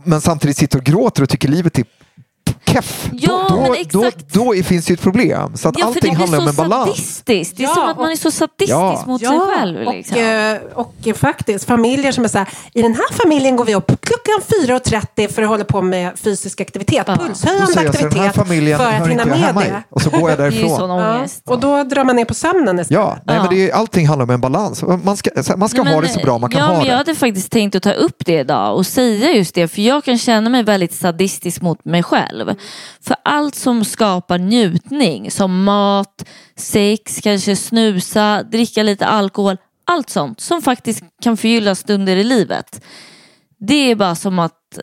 men 0.04 0.22
samtidigt 0.22 0.58
sitter 0.58 0.78
och 0.78 0.84
gråter 0.84 1.24
och 1.24 1.30
tycker 1.30 1.48
livet 1.48 1.80
är 1.80 1.86
keff. 2.70 3.10
Ja, 3.14 3.46
då, 3.50 3.56
men 3.56 3.66
då, 3.66 3.74
exakt. 3.76 4.34
då, 4.34 4.54
då 4.54 4.64
finns 4.64 4.86
det 4.86 4.90
ju 4.90 4.94
ett 4.94 5.02
problem. 5.02 5.52
Så 5.58 5.70
att 5.70 5.80
Ja, 5.80 5.86
allting 5.86 6.16
handlar 6.16 6.40
om 6.40 6.48
en 6.48 6.56
balans. 6.56 6.90
sadistiskt. 6.90 7.58
Det 7.58 7.64
är 7.64 7.68
Ja, 7.68 7.74
som 7.74 7.84
att 7.90 7.98
man 7.98 8.06
och- 8.06 8.12
är 8.12 8.16
så 8.16 8.32
sadistisk 8.32 8.70
Ja. 8.72 9.04
mot 9.08 9.22
sig 9.22 9.40
själv. 9.40 9.80
Liksom. 9.92 10.18
och, 10.18 10.24
eh, 10.24 10.58
och 10.74 10.94
eh, 11.06 11.14
faktiskt 11.14 11.66
familjer 11.66 12.12
som 12.12 12.24
är 12.24 12.28
så 12.28 12.38
här, 12.38 12.48
i 12.74 12.82
den 12.82 12.94
här 12.94 13.14
familjen 13.14 13.56
går 13.56 13.66
vi 13.66 13.76
upp 13.76 13.88
klockan 14.02 14.42
4.30 14.68 15.28
för 15.34 15.42
att 15.42 15.48
hålla 15.50 15.64
på 15.64 15.82
med 15.82 16.12
fysisk 16.20 16.62
aktivitet, 16.62 17.06
pulshöjande 17.08 17.72
jag 17.76 17.86
aktivitet 17.88 18.36
familjen 18.36 18.78
för 18.80 18.86
att 18.86 19.08
hinna 19.10 19.22
jag 19.22 19.28
med 19.28 19.40
hemma 19.40 19.66
i. 19.66 19.70
det. 19.70 19.84
Och 19.90 20.02
så 20.02 20.10
går 20.10 20.30
jag 20.30 20.40
därifrån. 20.40 20.90
Ja, 21.00 21.26
och 21.46 21.60
då 21.60 21.84
drar 21.84 22.04
man 22.04 22.16
ner 22.16 22.26
på 22.26 22.34
sömnen 22.34 22.80
istället. 22.80 22.92
Ja, 23.04 23.18
nej, 23.26 23.36
Ja. 23.36 23.42
men 23.44 23.56
det 23.56 23.70
är, 23.70 23.74
allting 23.76 24.08
handlar 24.08 24.24
om 24.24 24.30
en 24.30 24.42
balans. 24.42 24.84
Man 25.04 25.18
ska, 25.18 25.30
man 25.58 25.70
ska 25.70 25.84
Nej, 25.84 25.94
ha 25.94 26.02
men, 26.02 26.08
det 26.08 26.14
så 26.14 26.20
bra 26.20 26.38
man 26.38 26.50
kan 26.50 26.60
ja, 26.62 26.66
ha 26.66 26.74
men 26.74 26.86
Jag 26.86 26.94
det. 26.94 26.98
hade 26.98 27.16
faktiskt 27.16 27.52
tänkt 27.52 27.76
att 27.76 27.84
ta 27.84 27.92
upp 27.92 28.26
det 28.26 28.40
idag 28.40 28.76
och 28.76 28.86
säga 28.86 29.32
just 29.32 29.56
det. 29.56 29.68
För 29.68 29.82
jag 29.82 30.04
kan 30.04 30.18
känna 30.18 30.50
mig 30.50 30.64
väldigt 30.64 30.94
sadistisk 30.94 31.62
mot 31.62 31.86
mig 31.86 32.04
själv. 32.04 32.55
För 33.02 33.16
allt 33.24 33.56
som 33.56 33.86
skapar 33.86 34.38
njutning, 34.38 35.32
som 35.32 35.64
mat, 35.64 36.26
sex, 36.56 37.20
kanske 37.24 37.56
snusa, 37.56 38.44
dricka 38.44 38.84
lite 38.84 39.06
alkohol. 39.06 39.58
Allt 39.88 40.10
sånt 40.10 40.40
som 40.42 40.62
faktiskt 40.62 41.04
kan 41.22 41.38
förgylla 41.38 41.76
stunder 41.76 42.16
i 42.16 42.24
livet. 42.24 42.82
Det 43.60 43.92
är 43.92 43.96
bara 43.96 44.16
som 44.16 44.40
att 44.40 44.80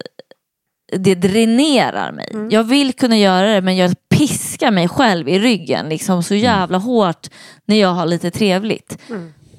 det 0.99 1.15
dränerar 1.15 2.13
mig. 2.13 2.29
Mm. 2.33 2.51
Jag 2.51 2.65
vill 2.65 2.93
kunna 2.93 3.17
göra 3.19 3.55
det 3.55 3.61
men 3.63 3.77
jag 3.77 3.95
piskar 4.11 4.71
mig 4.71 4.89
själv 4.89 5.29
i 5.29 5.39
ryggen 5.39 5.89
liksom 5.89 6.23
så 6.23 6.35
jävla 6.35 6.79
hårt 6.79 7.29
när 7.67 7.77
jag 7.77 7.89
har 7.89 8.07
lite 8.07 8.31
trevligt. 8.31 8.99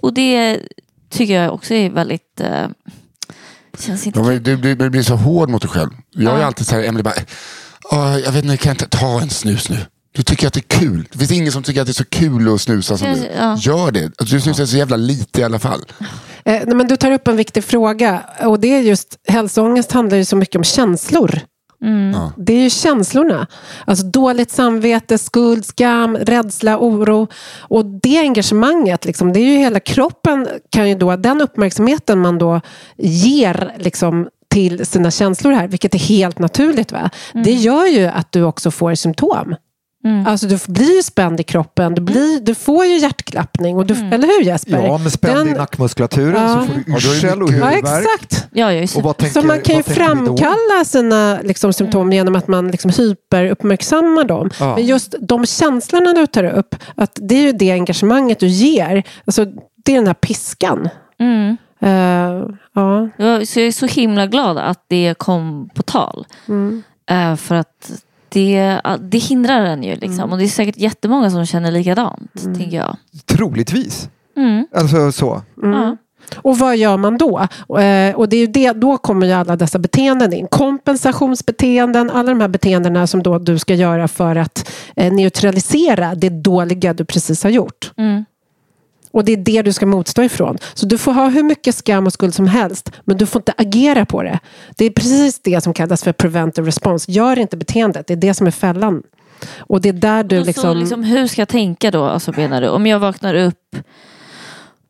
Och 0.02 0.14
det 0.14 0.60
tycker 1.10 1.42
jag 1.42 1.54
också 1.54 1.74
är 1.74 1.90
väldigt... 1.90 2.42
Eh, 2.42 2.68
känns 3.80 4.08
inte 4.08 4.20
Ja, 4.20 4.26
du, 4.40 4.56
du, 4.58 4.76
du 4.76 4.90
blir 4.90 5.02
så 5.04 5.16
hård 5.16 5.50
mot 5.50 5.62
dig 5.62 5.72
själv. 5.72 5.90
Jag 6.12 6.36
är 6.36 6.40
Ja. 6.40 6.46
alltid 6.46 6.68
så 6.68 6.76
här, 6.76 6.84
Emelie 6.84 7.04
bara, 7.04 7.14
"Åh, 7.92 8.20
jag 8.20 8.32
vet 8.32 8.44
inte, 8.44 8.58
kan 8.58 8.70
jag 8.70 8.74
inte 8.74 8.98
ta 8.98 9.22
en 9.22 9.30
snus 9.30 9.70
nu? 9.70 9.78
Du 10.12 10.24
tycker 10.24 10.48
att 10.48 10.54
det 10.54 10.60
är 10.60 10.80
kul. 10.80 11.08
Det 11.12 11.18
finns 11.18 11.32
ingen 11.32 11.52
som 11.52 11.64
tycker 11.64 11.82
att 11.82 11.88
det 11.88 11.92
är 11.92 11.94
så 11.94 12.06
kul 12.06 12.54
att 12.54 12.62
snusa 12.62 12.98
som 12.98 13.14
du. 13.14 13.28
Ja. 13.38 13.58
Gör 13.58 13.92
det. 13.92 14.12
Du 14.20 14.42
snusar 14.42 14.66
så 14.66 14.78
jävla 14.78 14.96
lite 14.96 15.42
i 15.42 15.44
alla 15.44 15.60
fall. 15.60 15.82
Eh, 16.46 16.62
nej, 16.66 16.76
men 16.76 16.88
du 16.88 16.98
tar 16.98 17.12
upp 17.12 17.28
en 17.28 17.38
viktig 17.38 17.64
fråga 17.64 18.22
och 18.42 18.60
det 18.60 18.68
är 18.68 18.82
just 18.82 19.18
hälsoångest 19.28 19.92
handlar 19.92 20.18
ju 20.18 20.26
så 20.26 20.36
mycket 20.36 20.56
om 20.56 20.64
känslor. 20.64 21.40
Det 22.38 22.54
är 22.54 22.64
ju 22.64 22.70
känslorna. 22.70 23.48
Alltså 23.86 24.06
dåligt 24.06 24.52
samvete, 24.52 25.18
skuld, 25.18 25.66
skam, 25.66 26.18
rädsla, 26.18 26.78
oro. 26.80 27.28
Och 27.60 27.86
det 27.86 28.18
engagemanget, 28.20 29.06
liksom, 29.06 29.34
det 29.34 29.40
är 29.40 29.46
ju 29.46 29.58
hela 29.58 29.80
kroppen 29.80 30.48
kan 30.70 30.90
ju 30.90 30.96
då, 30.96 31.16
den 31.16 31.42
uppmärksamheten 31.42 32.20
man 32.20 32.38
då 32.38 32.62
ger 32.98 33.76
liksom, 33.78 34.28
till 34.54 34.86
sina 34.86 35.12
känslor 35.12 35.52
här, 35.52 35.68
vilket 35.68 35.94
är 35.96 36.00
helt 36.00 36.40
naturligt. 36.40 36.92
Va? 36.92 37.10
Det 37.44 37.52
gör 37.54 37.86
ju 37.88 38.06
att 38.06 38.32
du 38.32 38.44
också 38.44 38.72
får 38.72 38.96
symptom. 38.96 39.56
Alltså 40.28 40.48
du 40.48 40.60
blir 40.68 40.96
ju 40.96 41.04
spänd 41.04 41.40
i 41.40 41.44
kroppen, 41.44 41.96
du, 41.96 42.02
blir, 42.02 42.40
du 42.40 42.56
får 42.56 42.86
ju 42.86 42.98
hjärtklappning, 42.98 43.78
och 43.78 43.86
du, 43.86 43.94
eller 43.94 44.28
hur 44.28 44.44
Jesper? 44.46 44.86
Ja, 44.86 44.98
med 44.98 45.12
spänd 45.12 45.48
i 45.48 45.50
Den- 45.50 45.58
nackmuskulaturen 45.58 46.42
Ja. 46.44 46.68
så 46.68 46.74
får 46.74 47.10
du 47.12 47.16
yrsel 47.18 47.42
och 47.44 47.50
mycket- 47.50 47.60
Ja, 47.64 47.70
huvudvärk. 47.70 48.04
exakt. 48.24 48.48
Ja, 48.54 48.88
så... 48.88 48.98
Och 48.98 49.04
vad 49.04 49.18
tänker, 49.18 49.42
Så 49.42 49.48
man 49.48 49.62
kan 49.62 49.76
ju 49.76 49.84
framkalla 49.84 50.86
sina 50.86 51.40
liksom, 51.44 51.74
symptom 51.74 52.14
genom 52.14 52.36
att 52.36 52.48
man 52.48 52.68
liksom, 52.72 52.92
hyperuppmärksammar 52.98 54.24
dem. 54.24 54.50
Ja. 54.60 54.76
Men 54.76 54.86
just 54.86 55.16
de 55.22 55.46
känslorna 55.46 56.14
du 56.14 56.28
tar 56.28 56.44
upp, 56.44 56.76
att 56.96 57.12
det 57.22 57.36
är 57.36 57.42
ju 57.42 57.52
det 57.52 57.72
engagemanget 57.72 58.40
du 58.40 58.48
ger. 58.48 59.04
Alltså, 59.26 59.46
det 59.86 59.92
är 59.92 59.96
den 59.96 60.08
här 60.08 60.14
piskan. 60.14 60.90
Mm. 61.84 62.42
Eh, 62.42 62.56
ja. 62.74 63.10
Jag, 63.18 63.48
så 63.48 63.60
jag 63.60 63.68
är 63.68 63.72
så 63.72 63.86
himla 63.86 64.28
glad 64.28 64.58
att 64.58 64.86
det 64.88 65.16
kom 65.18 65.70
på 65.74 65.84
tal. 65.84 66.26
Mm. 66.48 66.84
Eh, 67.10 67.36
för 67.36 67.56
att 67.56 68.04
det, 68.30 68.82
det 69.00 69.18
hindrar 69.18 69.62
en 69.62 69.84
ju. 69.84 69.96
Liksom. 69.96 70.32
Och 70.32 70.38
det 70.38 70.44
är 70.44 70.48
säkert 70.48 70.78
jättemånga 70.78 71.32
som 71.32 71.46
känner 71.46 71.72
likadant, 71.72 72.44
tänker 72.44 72.78
jag. 72.78 72.98
Troligtvis. 73.26 74.10
Mm. 74.38 74.68
Alltså 74.76 75.12
så. 75.12 75.42
Ja. 75.62 75.98
Och 76.36 76.58
vad 76.58 76.78
gör 76.78 76.98
man 76.98 77.18
då? 77.18 77.40
Eh, 77.80 78.16
och 78.16 78.30
det 78.30 78.36
är 78.36 78.40
ju 78.40 78.48
det, 78.48 78.72
då 78.72 78.98
kommer 78.98 79.28
ju 79.28 79.34
alla 79.34 79.56
dessa 79.56 79.80
beteenden 79.80 80.34
in. 80.34 80.48
Kompensationsbeteenden, 80.48 82.10
alla 82.10 82.30
de 82.30 82.42
här 82.42 82.48
beteendena 82.48 83.08
som 83.08 83.24
då 83.24 83.40
du 83.40 83.60
ska 83.60 83.74
göra 83.74 84.08
för 84.08 84.36
att 84.36 84.72
eh, 84.96 85.14
neutralisera 85.14 86.16
det 86.16 86.30
dåliga 86.30 86.94
du 86.94 87.06
precis 87.06 87.44
har 87.44 87.50
gjort. 87.50 87.92
Mm. 87.98 88.26
Och 89.14 89.26
det 89.26 89.32
är 89.32 89.38
det 89.38 89.62
du 89.62 89.74
ska 89.74 89.86
motstå 89.86 90.24
ifrån. 90.24 90.58
Så 90.74 90.86
du 90.86 90.98
får 90.98 91.12
ha 91.14 91.30
hur 91.30 91.44
mycket 91.44 91.76
skam 91.76 92.06
och 92.08 92.14
skuld 92.14 92.34
som 92.34 92.48
helst, 92.48 92.92
men 93.04 93.18
du 93.18 93.26
får 93.26 93.40
inte 93.40 93.54
agera 93.58 94.06
på 94.06 94.24
det. 94.24 94.40
Det 94.76 94.86
är 94.86 94.90
precis 94.90 95.40
det 95.40 95.62
som 95.64 95.74
kallas 95.74 96.04
för 96.04 96.14
preventive 96.14 96.68
response. 96.68 97.12
Gör 97.12 97.40
inte 97.40 97.58
beteendet, 97.58 98.08
det 98.08 98.14
är 98.14 98.18
det 98.18 98.34
som 98.34 98.48
är 98.48 98.52
fällan. 98.52 99.04
Och 99.60 99.82
det 99.82 99.90
är 99.90 99.94
där 99.94 100.24
du 100.24 100.40
så 100.40 100.46
liksom... 100.46 100.78
liksom, 100.78 101.04
hur 101.04 101.28
ska 101.28 101.42
jag 101.42 101.50
tänka 101.50 101.92
då, 101.92 102.04
alltså, 102.04 102.32
menar 102.32 102.62
du? 102.62 102.70
Om 102.70 102.88
jag 102.88 103.00
vaknar 103.00 103.36
upp 103.36 103.76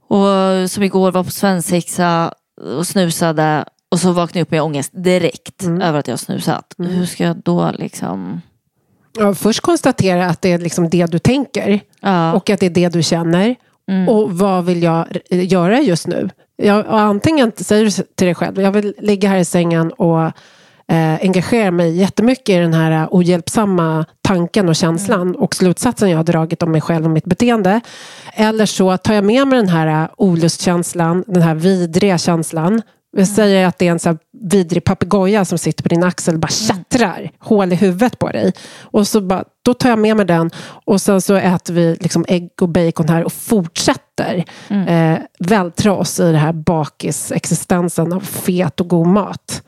och 0.07 0.69
som 0.71 0.83
igår 0.83 1.11
var 1.11 1.23
på 1.23 1.31
svensexa 1.31 2.33
och 2.77 2.87
snusade 2.87 3.65
och 3.89 3.99
så 3.99 4.11
vaknar 4.11 4.39
jag 4.39 4.45
upp 4.45 4.51
med 4.51 4.61
ångest 4.61 4.91
direkt 4.93 5.63
Mm. 5.63 5.81
över 5.81 5.99
att 5.99 6.07
jag 6.07 6.11
har 6.13 6.17
snusat. 6.17 6.75
Hur 6.77 7.05
ska 7.05 7.23
jag 7.23 7.37
då 7.37 7.71
liksom... 7.73 8.41
ja, 9.19 9.33
först 9.35 9.59
konstatera 9.61 10.25
att 10.25 10.41
det 10.41 10.51
är 10.51 10.57
liksom 10.57 10.89
det 10.89 11.05
du 11.05 11.19
tänker. 11.19 11.79
Ja. 12.01 12.33
och 12.33 12.49
att 12.49 12.59
det 12.59 12.65
är 12.65 12.69
det 12.69 12.89
du 12.89 13.03
känner. 13.03 13.55
Mm. 13.91 14.09
Och 14.09 14.31
vad 14.31 14.65
vill 14.65 14.83
jag 14.83 15.07
göra 15.29 15.81
just 15.81 16.07
nu? 16.07 16.29
Jag, 16.55 16.85
antingen 16.89 17.51
säger 17.55 17.85
du 17.85 17.91
till 17.91 18.25
dig 18.25 18.35
själv, 18.35 18.61
jag 18.61 18.71
vill 18.71 18.93
ligga 18.97 19.29
här 19.29 19.37
i 19.37 19.45
sängen 19.45 19.91
och 19.91 20.21
eh, 20.87 21.13
engagera 21.21 21.71
mig 21.71 21.95
jättemycket 21.97 22.49
i 22.49 22.57
den 22.57 22.73
här 22.73 23.07
ohjälpsamma 23.11 24.05
tanken 24.21 24.69
och 24.69 24.75
känslan 24.75 25.21
Mm. 25.21 25.35
och 25.35 25.55
slutsatsen 25.55 26.09
jag 26.09 26.17
har 26.17 26.23
dragit 26.23 26.63
om 26.63 26.71
mig 26.71 26.81
själv 26.81 27.05
och 27.05 27.11
mitt 27.11 27.25
beteende. 27.25 27.81
Eller 28.33 28.65
så 28.65 28.97
tar 28.97 29.13
jag 29.13 29.23
med 29.23 29.47
mig 29.47 29.59
den 29.59 29.69
här 29.69 30.03
eh, 30.03 30.09
olustkänslan, 30.17 31.23
den 31.27 31.41
här 31.41 31.55
vidriga 31.55 32.17
känslan. 32.17 32.81
Vi 33.11 33.21
Mm. 33.21 33.35
säger 33.35 33.67
att 33.67 33.77
det 33.79 33.87
är 33.87 33.91
en 33.91 33.99
så 33.99 34.17
vidrig 34.43 34.83
papegoja 34.83 35.45
som 35.45 35.57
sitter 35.57 35.83
på 35.83 35.89
din 35.89 36.03
axel 36.03 36.33
och 36.33 36.39
bara 36.39 36.47
Mm. 36.47 36.67
tjattrar 36.85 37.31
hål 37.39 37.71
i 37.73 37.75
huvudet 37.75 38.19
på 38.19 38.29
dig. 38.29 38.53
Och 38.81 39.07
så 39.07 39.21
bara, 39.21 39.43
då 39.63 39.73
tar 39.73 39.89
jag 39.89 39.99
med 39.99 40.17
mig 40.17 40.25
den 40.25 40.49
och 40.85 41.01
sen 41.01 41.21
så 41.21 41.35
äter 41.35 41.73
vi 41.73 41.95
liksom 41.99 42.25
ägg 42.27 42.49
och 42.61 42.69
bacon 42.69 43.09
här 43.09 43.23
och 43.23 43.33
fortsätter 43.33 44.45
Mm. 44.69 44.87
eh, 44.87 45.19
vältra 45.39 45.93
oss 45.93 46.19
i 46.19 46.31
det 46.31 46.37
här 46.37 46.53
bakisexistensen 46.53 48.13
av 48.13 48.19
fet 48.19 48.79
och 48.79 48.87
god 48.89 49.07
mat. 49.07 49.63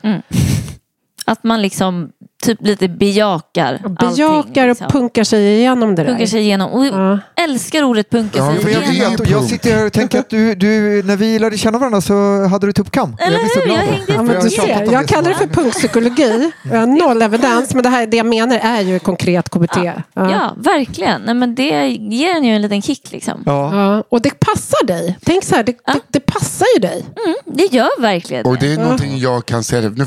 Att 1.26 1.44
man 1.44 1.62
liksom 1.62 2.10
typ 2.46 2.62
lite 2.62 2.88
bejakar 2.88 3.80
Bejakar 4.00 4.06
allting. 4.36 4.64
och 4.64 4.68
liksom. 4.68 4.88
punkar 4.88 5.24
sig 5.24 5.58
igenom 5.58 5.96
det 5.96 6.04
där. 6.04 6.10
Punkar 6.10 6.26
sig 6.26 6.42
igenom. 6.42 6.72
Och 6.72 6.86
Ja. 6.86 7.20
älskar 7.36 7.84
ordet 7.84 8.10
punka 8.10 8.38
Ja, 8.38 8.54
sig 8.54 8.64
men 8.64 8.74
Jag 8.74 8.84
igenom. 8.94 9.12
vet 9.12 9.20
och 9.20 9.28
jag 9.28 9.44
sitter 9.44 9.76
här 9.76 9.86
och 9.86 9.94
tänker 9.94 10.20
att 10.20 10.30
du, 10.30 10.56
du, 10.56 11.04
när 11.04 11.16
vi 11.16 11.40
lärde 11.40 11.58
känna 11.58 11.78
varandra 11.78 12.02
så 12.02 12.46
hade 12.48 12.68
du 12.68 12.74
tuppkam. 12.74 13.18
Eller 13.20 13.40
jag 13.40 13.52
så 13.52 13.60
hur? 13.60 13.66
glad 13.66 13.78
Jag 13.80 13.84
hängde 13.86 14.04
Ja, 14.08 14.14
För 14.16 14.24
men 14.24 14.36
jag 14.36 14.44
du 14.44 14.50
ser, 14.50 14.86
det 14.86 15.02
så 15.08 15.08
kallar 15.14 15.30
det 15.30 15.36
för 15.36 15.48
punktpsykologi. 15.48 16.52
Noll 17.02 17.22
evidens, 17.22 17.74
men 17.74 17.84
det, 17.84 17.90
här, 17.90 18.08
det 18.08 18.18
jag 18.18 18.26
menar 18.26 18.60
är 18.64 18.82
ju 18.82 19.00
konkret 19.00 19.50
KBT. 19.50 19.76
Ja. 19.76 19.94
Ja, 20.14 20.54
verkligen. 20.58 21.22
Nej, 21.22 21.36
men 21.36 21.56
det 21.56 21.88
ger 21.88 22.36
en 22.36 22.44
ju 22.44 22.56
en 22.56 22.62
liten 22.62 22.82
kick. 22.82 23.12
Liksom. 23.12 23.44
Ja. 23.46 23.76
Ja, 23.76 24.04
och 24.10 24.22
det 24.22 24.40
passar 24.40 24.86
dig. 24.88 25.18
Tänk 25.26 25.44
så 25.44 25.56
här, 25.56 25.64
det, 25.64 25.72
det, 25.86 26.00
det 26.08 26.20
passar 26.20 26.66
ju 26.76 26.82
dig. 26.82 27.06
Mm, 27.26 27.36
det 27.46 27.64
gör 27.74 28.02
verkligen 28.02 28.46
Och 28.46 28.58
det. 28.58 28.68
det 28.68 28.74
är 28.74 28.78
någonting 28.78 29.18
jag 29.18 29.46
kan 29.46 29.64
säga. 29.64 29.90
Nu 29.90 30.06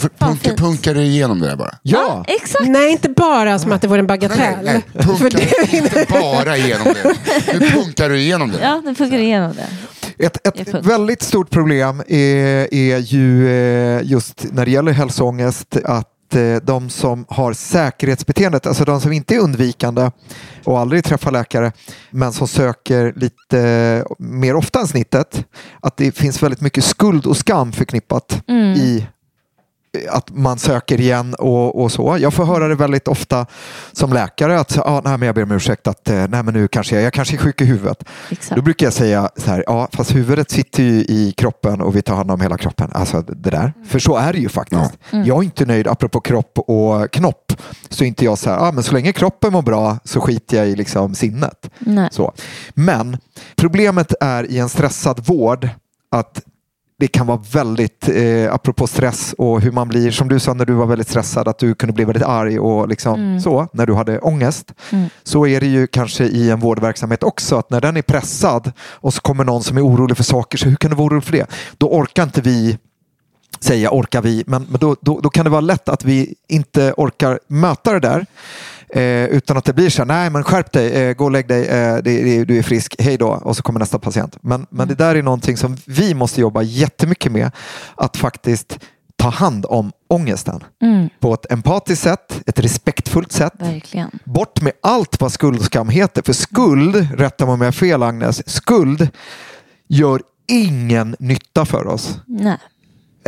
punkar 0.56 0.94
du 0.94 1.00
igenom 1.02 1.40
det 1.40 1.46
där 1.48 1.56
bara. 1.56 1.74
ja. 1.82 2.24
Exakt. 2.28 2.68
Nej, 2.68 2.90
inte 2.92 3.08
bara 3.08 3.58
som 3.58 3.72
att 3.72 3.82
det 3.82 3.88
vore 3.88 3.98
en 3.98 4.06
bagatell. 4.06 4.64
Nej, 4.64 4.82
nej, 4.92 5.04
För 5.04 5.12
punkar 5.12 5.70
det, 5.70 5.76
inte 5.76 6.06
bara 6.10 6.56
igenom 6.56 6.84
det. 6.94 7.14
Nu 7.60 7.70
punkar 7.70 8.08
du 8.08 8.18
igenom 8.20 8.50
det. 8.52 8.58
Ja, 8.62 8.82
nu 8.84 8.94
funkar 8.94 9.18
igenom 9.18 9.52
det. 9.56 9.66
Ett, 10.26 10.46
är 10.46 10.60
ett 10.62 10.86
väldigt 10.86 11.22
stort 11.22 11.50
problem 11.50 12.02
är, 12.08 12.74
är 12.74 12.98
ju 12.98 13.48
eh, 13.48 14.00
just 14.04 14.46
när 14.52 14.64
det 14.64 14.70
gäller 14.70 14.92
hälsoångest 14.92 15.76
att 15.84 16.34
eh, 16.34 16.56
de 16.62 16.90
som 16.90 17.24
har 17.28 17.52
säkerhetsbeteendet, 17.52 18.66
alltså 18.66 18.84
de 18.84 19.00
som 19.00 19.12
inte 19.12 19.34
är 19.34 19.38
undvikande 19.38 20.10
och 20.64 20.78
aldrig 20.78 21.04
träffar 21.04 21.30
läkare, 21.30 21.72
men 22.10 22.32
som 22.32 22.48
söker 22.48 23.12
lite 23.16 24.04
mer 24.18 24.54
ofta 24.54 24.80
än 24.80 24.86
snittet, 24.88 25.44
att 25.80 25.96
det 25.96 26.12
finns 26.12 26.42
väldigt 26.42 26.60
mycket 26.60 26.84
skuld 26.84 27.26
och 27.26 27.36
skam 27.36 27.72
förknippat 27.72 28.42
Mm. 28.48 28.72
i 28.72 29.06
att 30.10 30.30
man 30.30 30.58
söker 30.58 31.00
igen 31.00 31.34
och, 31.34 31.82
och 31.82 31.92
så. 31.92 32.16
Jag 32.20 32.34
får 32.34 32.44
höra 32.44 32.68
det 32.68 32.74
väldigt 32.74 33.08
ofta 33.08 33.46
som 33.92 34.12
läkare 34.12 34.60
att 34.60 34.78
ah, 34.78 35.00
nej, 35.04 35.18
men 35.18 35.26
jag 35.26 35.34
ber 35.34 35.42
om 35.42 35.52
ursäkt 35.52 35.86
att 35.86 36.10
eh, 36.10 36.26
nej, 36.28 36.42
men 36.42 36.54
nu 36.54 36.68
kanske 36.68 36.94
jag, 36.94 37.04
jag 37.04 37.12
kanske 37.12 37.36
är 37.36 37.38
sjuk 37.38 37.60
i 37.60 37.64
huvudet. 37.64 38.04
Exakt. 38.30 38.56
Då 38.56 38.62
brukar 38.62 38.86
jag 38.86 38.92
säga 38.92 39.30
så 39.36 39.50
här, 39.50 39.64
ja 39.66 39.88
fast 39.92 40.14
huvudet 40.14 40.50
sitter 40.50 40.82
ju 40.82 41.00
i 41.00 41.34
kroppen 41.36 41.80
och 41.80 41.96
vi 41.96 42.02
tar 42.02 42.14
hand 42.14 42.30
om 42.30 42.40
hela 42.40 42.58
kroppen. 42.58 42.90
Alltså 42.92 43.22
det 43.22 43.50
där. 43.50 43.72
För 43.86 43.98
så 43.98 44.16
är 44.16 44.32
det 44.32 44.38
ju 44.38 44.48
faktiskt. 44.48 44.98
Jag 45.10 45.38
är 45.38 45.42
inte 45.42 45.66
nöjd, 45.66 45.86
apropå 45.86 46.20
kropp 46.20 46.58
och 46.58 47.10
knopp, 47.10 47.52
så 47.88 48.04
är 48.04 48.08
inte 48.08 48.24
jag 48.24 48.38
så 48.38 48.50
här, 48.50 48.58
ah, 48.58 48.72
men 48.72 48.82
så 48.82 48.92
länge 48.92 49.12
kroppen 49.12 49.52
mår 49.52 49.62
bra 49.62 49.98
så 50.04 50.20
skiter 50.20 50.56
jag 50.56 50.68
i 50.68 50.76
liksom 50.76 51.14
sinnet. 51.14 51.70
Nej. 51.78 52.08
Så. 52.12 52.32
Men 52.74 53.16
problemet 53.56 54.12
är 54.20 54.50
i 54.50 54.58
en 54.58 54.68
stressad 54.68 55.26
vård 55.26 55.68
att 56.10 56.42
det 57.00 57.08
kan 57.08 57.26
vara 57.26 57.40
väldigt, 57.52 58.08
eh, 58.08 58.54
apropå 58.54 58.86
stress 58.86 59.34
och 59.38 59.60
hur 59.60 59.72
man 59.72 59.88
blir, 59.88 60.10
som 60.10 60.28
du 60.28 60.38
sa 60.38 60.54
när 60.54 60.64
du 60.66 60.72
var 60.72 60.86
väldigt 60.86 61.08
stressad, 61.08 61.48
att 61.48 61.58
du 61.58 61.74
kunde 61.74 61.92
bli 61.92 62.04
väldigt 62.04 62.24
arg 62.24 62.58
och 62.58 62.88
liksom 62.88 63.40
så, 63.40 63.68
när 63.72 63.86
du 63.86 63.94
hade 63.94 64.18
ångest. 64.18 64.74
Så 65.22 65.46
är 65.46 65.60
det 65.60 65.66
ju 65.66 65.86
kanske 65.86 66.24
i 66.24 66.50
en 66.50 66.60
vårdverksamhet 66.60 67.22
också, 67.22 67.56
att 67.56 67.70
när 67.70 67.80
den 67.80 67.96
är 67.96 68.02
pressad 68.02 68.72
och 68.80 69.14
så 69.14 69.20
kommer 69.20 69.44
någon 69.44 69.62
som 69.62 69.76
är 69.76 69.86
orolig 69.86 70.16
för 70.16 70.24
saker, 70.24 70.58
så 70.58 70.68
hur 70.68 70.76
kan 70.76 70.90
du 70.90 70.96
vara 70.96 71.06
orolig 71.06 71.24
för 71.24 71.32
det? 71.32 71.46
Då 71.78 71.88
orkar 71.88 72.22
inte 72.22 72.40
vi 72.40 72.78
säga 73.60 73.90
orkar 73.90 74.22
vi, 74.22 74.44
men, 74.46 74.66
men 74.70 74.80
då, 74.80 74.96
då, 75.00 75.20
då 75.20 75.30
kan 75.30 75.44
det 75.44 75.50
vara 75.50 75.60
lätt 75.60 75.88
att 75.88 76.04
vi 76.04 76.34
inte 76.48 76.94
orkar 76.96 77.40
möta 77.46 77.92
det 77.92 78.00
där. 78.00 78.26
Eh, 78.90 79.24
utan 79.24 79.56
att 79.56 79.64
det 79.64 79.72
blir 79.72 79.90
så 79.90 80.02
här, 80.02 80.06
nej 80.06 80.30
men 80.30 80.44
skärp 80.44 80.72
dig, 80.72 80.92
eh, 80.92 81.14
gå 81.14 81.24
och 81.24 81.30
lägg 81.30 81.48
dig, 81.48 81.66
eh, 81.66 81.94
det, 81.96 82.22
det, 82.22 82.44
du 82.44 82.58
är 82.58 82.62
frisk, 82.62 82.94
hej 82.98 83.16
då, 83.16 83.28
och 83.28 83.56
så 83.56 83.62
kommer 83.62 83.80
nästa 83.80 83.98
patient. 83.98 84.38
Men, 84.40 84.66
men 84.70 84.88
det 84.88 84.94
där 84.94 85.14
är 85.14 85.22
någonting 85.22 85.56
som 85.56 85.76
vi 85.84 86.14
måste 86.14 86.40
jobba 86.40 86.62
jättemycket 86.62 87.32
med, 87.32 87.50
att 87.94 88.16
faktiskt 88.16 88.78
ta 89.16 89.28
hand 89.28 89.66
om 89.68 89.92
ångesten 90.08 90.64
Mm, 90.82 91.08
på 91.20 91.34
ett 91.34 91.52
empatiskt 91.52 92.02
sätt, 92.02 92.42
ett 92.46 92.58
respektfullt 92.58 93.32
sätt. 93.32 93.52
verkligen. 93.58 94.10
Bort 94.24 94.60
med 94.60 94.72
allt 94.82 95.20
vad 95.20 95.32
skuld 95.32 95.58
och 95.58 95.64
skam 95.64 95.88
heter, 95.88 96.22
för 96.22 96.32
skuld, 96.32 97.08
rätta 97.18 97.46
mig 97.46 97.52
om 97.52 97.60
jag 97.60 97.66
har 97.66 97.72
fel 97.72 98.02
Agnes, 98.02 98.48
skuld 98.48 99.08
gör 99.88 100.22
ingen 100.48 101.16
nytta 101.18 101.64
för 101.64 101.86
oss. 101.86 102.20
Nej. 102.26 102.58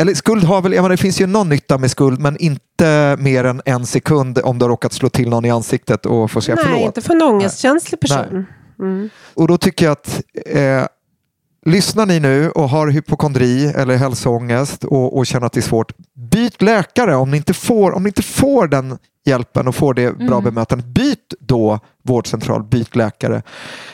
Eller 0.01 0.15
skuld 0.15 0.45
har 0.45 0.63
väl, 0.63 0.73
jag 0.73 0.83
menar, 0.83 0.91
det 0.91 0.97
finns 0.97 1.21
ju 1.21 1.27
någon 1.27 1.49
nytta 1.49 1.79
med 1.79 1.91
skuld 1.91 2.21
men 2.21 2.37
inte 2.37 3.17
mer 3.19 3.45
än 3.45 3.63
en 3.65 3.87
sekund 3.87 4.39
om 4.45 4.59
du 4.59 4.65
har 4.65 4.71
råkat 4.71 4.93
slå 4.93 5.09
till 5.09 5.29
någon 5.29 5.45
i 5.45 5.51
ansiktet 5.51 6.07
och 6.07 6.31
får 6.31 6.41
säga 6.41 6.55
nej, 6.55 6.65
förlåt. 6.65 6.87
inte 6.87 7.01
för 7.01 7.15
en 7.15 7.23
ångestkänslig 7.23 8.01
person. 8.01 8.47
Mm. 8.79 9.11
Och 9.35 9.49
då 9.49 9.59
tycker 9.59 9.87
jag 9.87 9.93
att 9.93 10.23
eh, 10.47 10.85
lyssnar 11.67 12.07
ni 12.07 12.21
nu 12.21 12.51
och 12.51 12.69
har 12.69 12.89
hypokondri 12.89 13.67
eller 13.67 13.97
hälsoångest 13.97 14.85
och, 14.85 15.17
och 15.17 15.27
känner 15.27 15.47
att 15.47 15.53
det 15.53 15.61
är 15.61 15.63
svårt, 15.63 15.93
byt 16.31 16.63
läkare 16.63 17.17
om 17.17 17.31
ni 17.31 17.37
inte 17.37 17.55
får, 17.55 17.93
om 17.93 18.03
ni 18.03 18.09
inte 18.09 18.23
får 18.23 18.69
den 18.69 18.99
hjälpen 19.27 19.69
och 19.69 19.75
får 19.75 19.95
det 19.95 20.19
bra 20.19 20.41
bemötandet. 20.41 20.87
Byt 20.87 21.35
då 21.41 21.79
vårdcentral, 22.05 22.63
byt 22.63 22.97
läkare. 22.97 23.43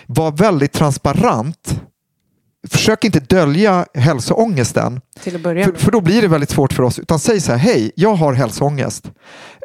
Var 0.06 0.32
väldigt 0.32 0.72
transparent. 0.72 1.80
Försök 2.70 3.04
inte 3.04 3.20
dölja 3.20 3.86
hälsoångesten. 3.94 5.00
Till 5.22 5.36
att 5.36 5.42
börja 5.42 5.64
För, 5.64 5.72
för 5.72 5.90
då 5.90 6.00
blir 6.00 6.22
det 6.22 6.28
väldigt 6.28 6.50
svårt 6.50 6.72
för 6.72 6.82
oss. 6.82 6.98
Utan 6.98 7.18
säg 7.18 7.40
så 7.40 7.52
här, 7.52 7.58
hej, 7.58 7.92
jag 7.96 8.14
har 8.14 8.32
hälsoångest 8.32 9.10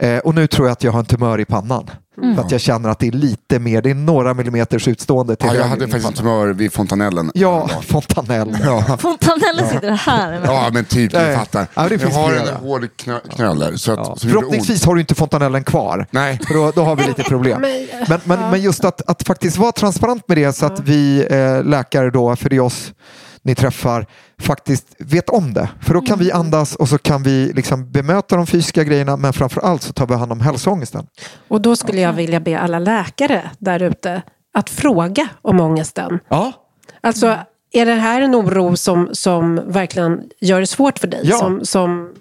eh, 0.02 0.18
och 0.18 0.36
nu 0.36 0.48
tror 0.48 0.68
jag 0.68 0.72
att 0.72 0.84
jag 0.84 0.92
har 0.92 1.00
en 1.00 1.06
tumör 1.06 1.40
i 1.40 1.46
pannan. 1.46 1.90
För 2.16 2.42
att 2.42 2.52
jag 2.52 2.62
känner 2.62 2.90
att 2.90 3.00
det 3.00 3.08
är 3.08 3.12
lite 3.12 3.60
mer, 3.60 3.82
det 3.82 3.90
är 3.90 3.96
några 3.96 4.34
millimeters 4.34 4.88
utstående 4.88 5.36
till 5.36 5.48
Ja, 5.48 5.56
jag 5.56 5.64
hade 5.64 5.88
faktiskt 5.88 6.16
tumör 6.16 6.48
vid 6.48 6.74
fontanellen. 6.74 7.32
Ja, 7.34 7.70
fontanell. 7.88 8.58
Ja. 8.64 8.98
Fontanellen 9.00 9.70
sitter 9.70 9.92
här. 9.92 10.42
ja, 10.46 10.70
men 10.74 10.86
typ, 10.86 11.12
du 11.12 11.36
fattar. 11.36 11.68
Ja, 11.74 11.90
det 11.90 12.02
jag 12.02 12.10
har 12.10 12.30
flera. 12.30 12.50
en 12.50 12.56
hård 12.56 12.88
knö 12.96 13.20
knöl 13.36 13.60
där. 13.60 13.76
Så 13.76 13.92
att, 13.92 13.98
Ja. 14.00 14.16
som. 14.16 14.30
Förhoppningsvis 14.30 14.86
har 14.86 14.96
du 14.96 15.02
inte 15.02 15.16
fontanellen 15.16 15.64
kvar. 15.64 16.08
Nej. 16.12 16.40
För 16.48 16.54
då, 16.54 16.72
då 16.76 16.84
har 16.84 16.96
vi 16.96 17.04
lite 17.08 17.24
problem. 17.24 17.62
Men- 17.62 17.88
Men, 18.10 18.20
men, 18.24 18.52
men 18.52 18.62
just 18.62 18.86
att, 18.86 19.02
att 19.10 19.24
faktiskt 19.28 19.58
vara 19.58 19.72
transparent 19.72 20.28
med 20.28 20.38
det 20.38 20.54
så 20.54 20.66
att 20.66 20.80
vi 20.80 21.28
eh, 21.30 21.64
läkare 21.64 22.10
då, 22.10 22.36
för 22.36 22.50
det 22.50 22.56
är 22.56 22.60
oss 22.60 22.94
ni 23.44 23.56
träffar, 23.56 24.06
faktiskt 24.40 24.96
vet 25.00 25.30
om 25.30 25.54
det. 25.54 25.70
För 25.82 25.94
då 25.94 26.02
kan 26.02 26.20
vi 26.20 26.32
andas 26.32 26.76
och 26.76 26.90
så 26.90 26.98
kan 26.98 27.24
vi 27.24 27.54
liksom 27.54 27.92
bemöta 27.92 28.36
de 28.36 28.48
fysiska 28.48 28.84
grejerna 28.84 29.18
men 29.18 29.34
framför 29.34 29.62
allt 29.62 29.82
så 29.82 29.94
tar 29.94 30.08
vi 30.08 30.16
hand 30.16 30.32
om 30.32 30.42
hälsoångesten. 30.42 31.08
Och 31.48 31.62
då 31.62 31.76
skulle 31.76 32.02
jag 32.02 32.14
vilja 32.14 32.40
be 32.40 32.60
alla 32.60 32.80
läkare 32.80 33.52
där 33.60 33.82
ute 33.84 34.22
att 34.54 34.70
fråga 34.70 35.28
om 35.42 35.60
ångesten. 35.60 36.20
Ja. 36.30 36.54
Alltså, 37.02 37.38
är 37.72 37.86
det 37.86 37.94
här 37.94 38.22
en 38.22 38.36
oro 38.36 38.78
som, 38.78 39.10
som 39.14 39.62
verkligen 39.68 40.22
gör 40.42 40.60
det 40.60 40.68
svårt 40.68 41.00
för 41.00 41.08
dig? 41.08 41.22
Ja. 41.24 41.38
Som, 41.38 41.66
som, 41.66 42.14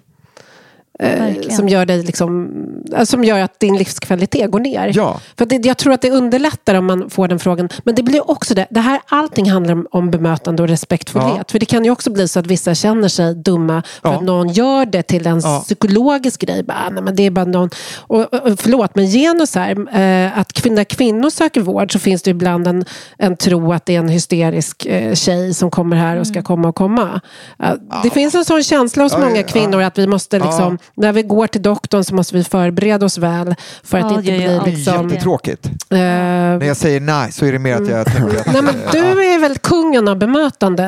Verkligen. 1.01 1.51
som, 1.57 1.69
gör 1.69 1.85
dig 1.85 2.03
liksom, 2.03 2.51
eh, 2.97 3.03
som 3.03 3.23
gör 3.23 3.39
att 3.39 3.59
din 3.59 3.77
livskvalitet 3.77 4.51
går 4.51 4.59
ner? 4.59 4.91
Ja. 4.95 5.19
För 5.37 5.45
det, 5.45 5.65
jag 5.65 5.77
tror 5.77 5.93
att 5.93 6.01
det 6.01 6.11
underlättar 6.11 6.75
om 6.75 6.85
man 6.85 7.09
får 7.09 7.27
den 7.27 7.39
frågan. 7.39 7.69
Men 7.83 7.95
det 7.95 8.03
blir 8.03 8.31
också 8.31 8.53
det. 8.53 8.67
det 8.69 8.79
här, 8.79 8.99
allting 9.07 9.49
handlar 9.51 9.73
om, 9.73 9.87
om 9.91 10.11
bemötande 10.11 10.63
och 10.63 10.69
respektfullhet. 10.69 11.33
Ja. 11.37 11.43
För 11.51 11.59
det 11.59 11.65
kan 11.65 11.85
ju 11.85 11.91
också 11.91 12.11
bli 12.11 12.27
så 12.27 12.39
att 12.39 12.47
vissa 12.47 12.75
känner 12.75 13.07
sig 13.07 13.35
dumma 13.35 13.83
för 14.01 14.09
Ja. 14.09 14.15
att 14.15 14.23
någon 14.23 14.49
gör 14.49 14.85
det 14.85 15.03
till 15.03 15.27
en 15.27 15.39
Ja. 15.43 15.61
psykologisk 15.65 16.41
grej. 16.41 16.63
Bara, 16.63 16.77
"Ah, 16.87 16.89
nej, 16.89 17.03
men 17.03 17.15
det 17.15 17.23
är 17.25 17.31
bara 17.31 17.45
någon... 17.45 17.69
och, 17.97 18.19
och, 18.33 18.59
förlåt, 18.59 18.95
men 18.95 19.05
genus 19.05 19.55
här. 19.55 19.71
Eh, 19.71 20.39
att 20.39 20.53
kvin- 20.53 20.73
när 20.75 20.83
kvinnor 20.83 21.29
söker 21.29 21.61
vård 21.61 21.91
så 21.93 21.99
finns 21.99 22.21
det 22.21 22.31
ibland 22.31 22.67
en, 22.67 22.85
en 23.17 23.37
tro 23.37 23.73
att 23.73 23.85
det 23.85 23.95
är 23.95 23.99
en 23.99 24.09
hysterisk 24.09 24.85
eh, 24.85 25.13
tjej 25.13 25.53
som 25.53 25.71
kommer 25.71 25.95
här 25.95 26.17
och 26.19 26.27
ska 26.27 26.41
komma 26.41 26.67
och 26.69 26.75
komma. 26.75 27.21
Eh, 27.63 27.73
Det 28.03 28.09
finns 28.09 28.35
en 28.35 28.45
sån 28.45 28.63
känsla 28.63 29.03
hos 29.03 29.11
Ja, 29.13 29.19
många 29.19 29.37
ja. 29.37 29.43
kvinnor 29.43 29.81
att 29.81 29.97
vi 29.97 30.07
måste 30.07 30.39
liksom, 30.39 30.77
när 30.95 31.11
vi 31.13 31.23
går 31.23 31.47
till 31.47 31.61
doktorn 31.61 32.03
så 32.03 32.15
måste 32.15 32.35
vi 32.35 32.43
förbereda 32.43 33.05
oss 33.05 33.17
väl 33.17 33.55
för 33.83 33.97
att 33.97 34.11
Ja, 34.11 34.17
inte 34.17 34.31
det 34.31 34.37
jag 34.37 34.45
bli 34.47 34.57
alltid. 34.57 34.73
liksom... 34.77 35.09
Jättetråkigt. 35.09 35.65
eh, 35.65 35.97
När 35.97 36.65
jag 36.65 36.77
säger 36.77 36.99
nej 36.99 37.31
så 37.31 37.45
är 37.45 37.51
det 37.51 37.59
mer 37.59 37.75
att 37.75 37.87
jag 37.89 38.05
tänker 38.05 38.39
att... 38.39 38.45
Nej, 38.53 38.61
men 38.61 38.75
du 38.91 38.99
är 39.33 39.39
väl 39.39 39.57
kungen 39.57 40.07
av 40.07 40.17
bemötande. 40.17 40.83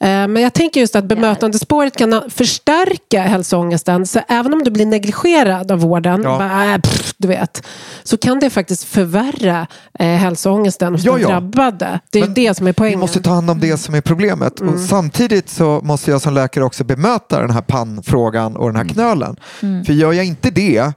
Eh, 0.00 0.08
Men 0.08 0.36
jag 0.36 0.52
tänker 0.52 0.80
just 0.80 0.96
att 0.96 1.04
bemötandespåret 1.04 1.96
kan 1.96 2.22
förstärka 2.30 3.22
hälsoångesten. 3.22 4.06
Så 4.06 4.20
även 4.28 4.52
om 4.54 4.64
du 4.64 4.70
blir 4.70 4.86
negligerad 4.86 5.72
av 5.72 5.78
vården, 5.80 6.20
Ja. 6.24 6.38
bara, 6.38 6.72
äh, 6.74 6.78
pff, 6.80 7.14
du 7.18 7.28
vet, 7.28 7.62
så 8.02 8.16
kan 8.18 8.40
det 8.40 8.50
faktiskt 8.50 8.84
förvärra 8.84 9.66
eh, 9.98 10.06
hälsoångesten 10.06 10.92
hos 10.92 11.04
Ja, 11.04 11.12
den 11.12 11.20
ja. 11.22 11.28
drabbade. 11.28 12.00
Det 12.10 12.18
är 12.18 12.24
Men 12.24 12.34
det 12.34 12.54
som 12.56 12.66
är 12.66 12.70
Vi 12.70 12.74
poängen. 12.74 12.98
måste 13.00 13.22
ta 13.22 13.30
hand 13.30 13.50
om 13.50 13.60
det 13.60 13.76
som 13.78 13.94
är 13.94 14.00
problemet. 14.00 14.60
Och 14.60 14.78
samtidigt 14.80 15.48
så 15.50 15.80
måste 15.84 16.10
jag 16.10 16.20
som 16.20 16.34
läkare 16.34 16.64
också 16.64 16.84
bemöta 16.84 17.40
den 17.40 17.50
här 17.50 17.60
pannfrågan 17.62 18.56
och 18.56 18.66
den 18.72 18.76
här 18.76 18.94
knölen. 18.94 19.36
För 19.86 19.92
gör 19.92 20.12
jag 20.12 20.24
inte 20.24 20.50
det 20.50 20.94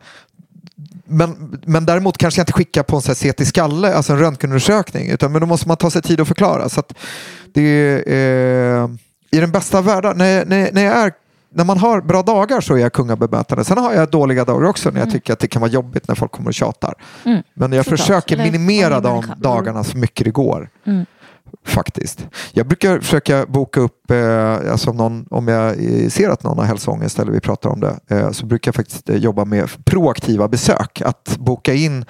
men, 1.05 1.59
men 1.65 1.85
däremot 1.85 2.17
kanske 2.17 2.39
jag 2.39 2.43
inte 2.43 2.53
skickar 2.53 2.83
på 2.83 2.95
en 2.95 3.01
CT-skalle, 3.01 3.93
alltså 3.93 4.13
en 4.13 4.19
röntgenundersökning. 4.19 5.09
Utan, 5.09 5.31
men 5.31 5.41
då 5.41 5.47
måste 5.47 5.67
man 5.67 5.77
ta 5.77 5.89
sig 5.89 6.01
tid 6.01 6.19
att 6.19 6.27
förklara. 6.27 6.69
Så 6.69 6.79
att 6.79 6.93
det 7.53 7.61
är, 7.61 8.83
eh, 8.83 8.89
I 9.31 9.39
den 9.39 9.51
bästa 9.51 9.77
av 9.77 9.85
världar, 9.85 10.13
när, 10.13 10.45
när, 10.45 10.71
när, 10.71 10.83
jag 10.83 10.93
är, 10.93 11.13
när 11.53 11.63
man 11.63 11.77
har 11.77 12.01
bra 12.01 12.21
dagar 12.21 12.61
så 12.61 12.75
är 12.75 12.77
jag 12.77 12.93
kungabemötande. 12.93 13.63
Sen 13.65 13.77
har 13.77 13.93
jag 13.93 14.09
dåliga 14.09 14.45
dagar 14.45 14.67
också 14.67 14.89
när 14.89 14.99
jag 14.99 15.11
tycker 15.11 15.33
att 15.33 15.39
det 15.39 15.47
kan 15.47 15.61
vara 15.61 15.71
jobbigt 15.71 16.07
när 16.07 16.15
folk 16.15 16.31
kommer 16.31 16.49
och 16.49 16.53
tjatar. 16.53 16.93
Mm. 17.25 17.43
Men 17.53 17.71
jag 17.71 17.85
Såklart. 17.85 17.99
försöker 17.99 18.37
minimera 18.37 18.99
de 18.99 19.13
människa. 19.13 19.35
dagarna 19.35 19.83
så 19.83 19.97
mycket 19.97 20.25
det 20.25 20.31
går. 20.31 20.69
Mm. 20.85 21.05
Faktiskt. 21.65 22.27
Jag 22.53 22.67
brukar 22.67 22.99
försöka 22.99 23.45
boka 23.45 23.79
upp, 23.79 24.11
eh, 24.11 24.71
alltså 24.71 24.89
om, 24.89 24.97
någon, 24.97 25.25
om 25.29 25.47
jag 25.47 25.75
ser 26.11 26.29
att 26.29 26.43
någon 26.43 26.57
har 26.57 26.65
hälsoångest 26.65 27.19
eller 27.19 27.31
vi 27.31 27.39
pratar 27.39 27.69
om 27.69 27.79
det, 27.79 27.99
eh, 28.07 28.31
så 28.31 28.45
brukar 28.45 28.69
jag 28.69 28.75
faktiskt 28.75 29.09
eh, 29.09 29.15
jobba 29.15 29.45
med 29.45 29.69
proaktiva 29.85 30.47
besök. 30.47 31.01
Att 31.01 31.37
boka 31.39 31.73
in 31.73 32.05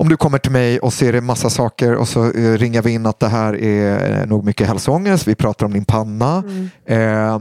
om 0.00 0.08
du 0.08 0.16
kommer 0.16 0.38
till 0.38 0.52
mig 0.52 0.80
och 0.80 0.92
ser 0.92 1.12
en 1.12 1.24
massa 1.24 1.50
saker 1.50 1.94
och 1.94 2.08
så 2.08 2.32
eh, 2.32 2.58
ringar 2.58 2.82
vi 2.82 2.90
in 2.90 3.06
att 3.06 3.20
det 3.20 3.28
här 3.28 3.62
är 3.62 4.20
eh, 4.20 4.26
nog 4.26 4.44
mycket 4.44 4.66
hälsoångest. 4.66 5.28
Vi 5.28 5.34
pratar 5.34 5.66
om 5.66 5.72
din 5.72 5.84
panna. 5.84 6.44
Eh, 6.86 7.40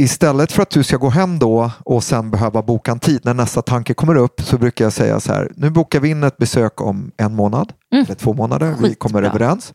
istället 0.00 0.52
för 0.52 0.62
att 0.62 0.70
du 0.70 0.82
ska 0.82 0.96
gå 0.96 1.08
hem 1.08 1.38
då 1.38 1.70
och 1.84 2.04
sen 2.04 2.30
behöva 2.30 2.62
boka 2.62 2.90
en 2.92 2.98
tid 2.98 3.20
när 3.24 3.34
nästa 3.34 3.62
tanke 3.62 3.94
kommer 3.94 4.14
upp 4.14 4.40
så 4.42 4.58
brukar 4.58 4.84
jag 4.84 4.92
säga 4.92 5.20
så 5.20 5.32
här. 5.32 5.52
Nu 5.56 5.70
bokar 5.70 6.00
vi 6.00 6.08
in 6.08 6.22
ett 6.22 6.36
besök 6.36 6.80
om 6.80 7.10
en 7.16 7.34
månad 7.34 7.72
eller 8.04 8.14
två 8.14 8.34
månader. 8.34 8.74
Vi 8.88 8.94
kommer 8.94 9.22
överens. 9.22 9.72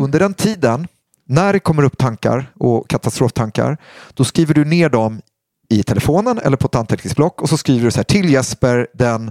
Under 0.00 0.18
den 0.18 0.34
tiden, 0.34 0.86
när 1.28 1.52
det 1.52 1.58
kommer 1.60 1.82
upp 1.82 1.98
tankar 1.98 2.50
och 2.58 2.88
katastroftankar, 2.88 3.76
då 4.14 4.24
skriver 4.24 4.54
du 4.54 4.64
ner 4.64 4.88
dem 4.88 5.20
i 5.68 5.82
telefonen 5.82 6.38
eller 6.38 6.56
på 6.56 6.66
ett 6.66 6.74
anteckningsblock 6.74 7.42
och 7.42 7.48
så 7.48 7.56
skriver 7.56 7.84
du 7.84 7.90
så 7.90 7.96
här 7.96 8.04
till 8.04 8.30
Jesper 8.32 8.86
den 8.94 9.30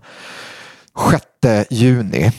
6 1.50 1.68
juni. 1.70 2.32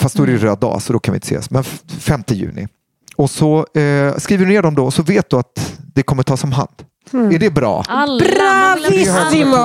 Fast 0.00 0.16
då 0.16 0.22
är 0.22 0.26
det 0.26 0.36
röd 0.36 0.58
dag 0.58 0.82
så 0.82 0.92
då 0.92 0.98
kan 0.98 1.12
vi 1.12 1.16
inte 1.16 1.26
ses. 1.26 1.50
Men 1.50 1.60
f- 1.60 1.82
5 1.88 2.22
juni. 2.28 2.68
Och 3.16 3.30
så 3.30 3.58
eh, 3.74 4.16
skriver 4.16 4.44
du 4.44 4.52
ner 4.52 4.62
dem 4.62 4.74
då 4.74 4.84
och 4.84 4.94
så 4.94 5.02
vet 5.02 5.30
du 5.30 5.36
att 5.36 5.78
det 5.94 6.02
kommer 6.02 6.22
tas 6.22 6.44
om 6.44 6.52
hand. 6.52 6.70
Är 7.12 7.38
det 7.38 7.50
bra? 7.50 7.84
Alla, 7.88 8.24
Bravissimo! 8.24 9.56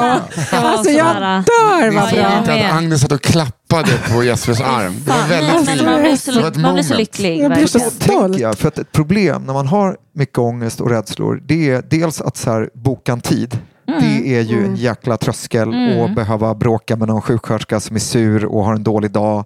Alltså 0.52 0.90
jag 0.92 1.16
dör 1.16 1.92
vad 1.96 2.10
bra. 2.14 2.38
Inte 2.38 2.54
att 2.54 2.74
Agnes 2.74 3.02
satt 3.02 3.12
och 3.12 3.22
klappade 3.22 3.92
på 4.12 4.24
Jespers 4.24 4.62
arm. 4.62 4.96
Det 5.06 5.12
var 5.12 5.28
väldigt 5.28 5.54
man, 5.54 5.66
fint. 5.66 5.86
man, 5.86 6.02
blir 6.02 6.16
så, 6.16 6.60
man 6.60 6.74
blir 6.74 6.84
så 6.84 6.96
lycklig. 6.96 7.40
Jag 7.40 7.52
blir 7.52 7.68
så 7.68 7.80
stolt. 7.80 8.40
jag, 8.40 8.58
för 8.58 8.68
att 8.68 8.78
ett 8.78 8.92
problem 8.92 9.44
när 9.46 9.54
man 9.54 9.68
har 9.68 9.98
mycket 10.16 10.38
ångest 10.38 10.82
och 10.82 10.90
rädslor, 10.90 11.42
det 11.46 11.70
är 11.70 11.84
dels 11.90 12.22
att 12.22 12.38
så 12.38 12.52
här, 12.52 12.70
boka 12.74 13.12
en 13.12 13.22
tid. 13.22 13.58
Det 14.00 14.36
är 14.38 14.42
ju 14.42 14.66
en 14.66 14.76
jäkla 14.76 15.18
tröskel 15.18 15.68
och 16.00 16.10
behöva 16.12 16.56
bråka 16.56 16.96
med 16.96 17.08
någon 17.08 17.22
sjuksköterska 17.22 17.80
som 17.80 17.96
är 17.96 18.00
sur 18.00 18.46
och 18.46 18.64
har 18.66 18.74
en 18.76 18.84
dålig 18.84 19.12
dag. 19.12 19.46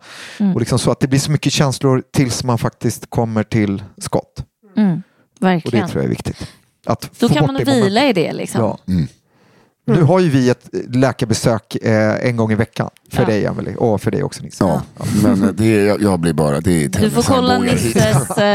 Och 0.54 0.60
liksom 0.60 0.80
så 0.80 0.91
att 0.91 1.00
det 1.00 1.08
blir 1.08 1.20
så 1.20 1.32
mycket 1.32 1.54
känslor 1.54 2.04
tills 2.14 2.43
man 2.43 2.58
faktiskt 2.58 3.10
kommer 3.10 3.43
till 3.43 3.84
skott. 3.98 4.43
Mm, 4.78 5.02
Och 5.66 5.72
det 5.72 5.88
tror 5.88 5.96
jag 5.96 6.04
är 6.04 6.10
viktigt. 6.10 6.48
Att 6.86 7.09
Då 7.19 7.27
få 7.29 7.33
kan 7.36 7.45
man 7.45 7.55
det 7.55 7.63
vila 7.63 8.05
i 8.09 8.13
det. 8.13 8.33
Liksom. 8.33 8.61
Ja. 8.61 8.77
Nu 9.88 10.01
har 10.01 10.19
ju 10.19 10.29
vi 10.29 10.49
ett 10.49 10.69
läkarbesök 10.95 11.75
eh, 11.75 12.27
en 12.29 12.38
gång 12.38 12.51
i 12.51 12.55
veckan 12.55 12.89
för 13.11 13.21
Ja. 13.21 13.27
dig 13.27 13.45
Emelie 13.45 13.75
och 13.75 14.01
för 14.01 14.11
dig 14.11 14.23
också 14.23 14.43
Nisse. 14.43 14.63
Ja, 14.63 14.81
men 15.23 15.43
eh, 15.43 15.49
det 15.49 15.65
är, 15.65 15.86
jag, 15.88 16.01
jag 16.01 16.19
blir 16.19 16.33
bara... 16.33 16.61
Det 16.61 16.83
är 16.86 16.89
Du 16.89 17.09
får 17.09 17.21
kolla. 17.23 17.59
Nisses 17.59 18.29
eh, 18.38 18.45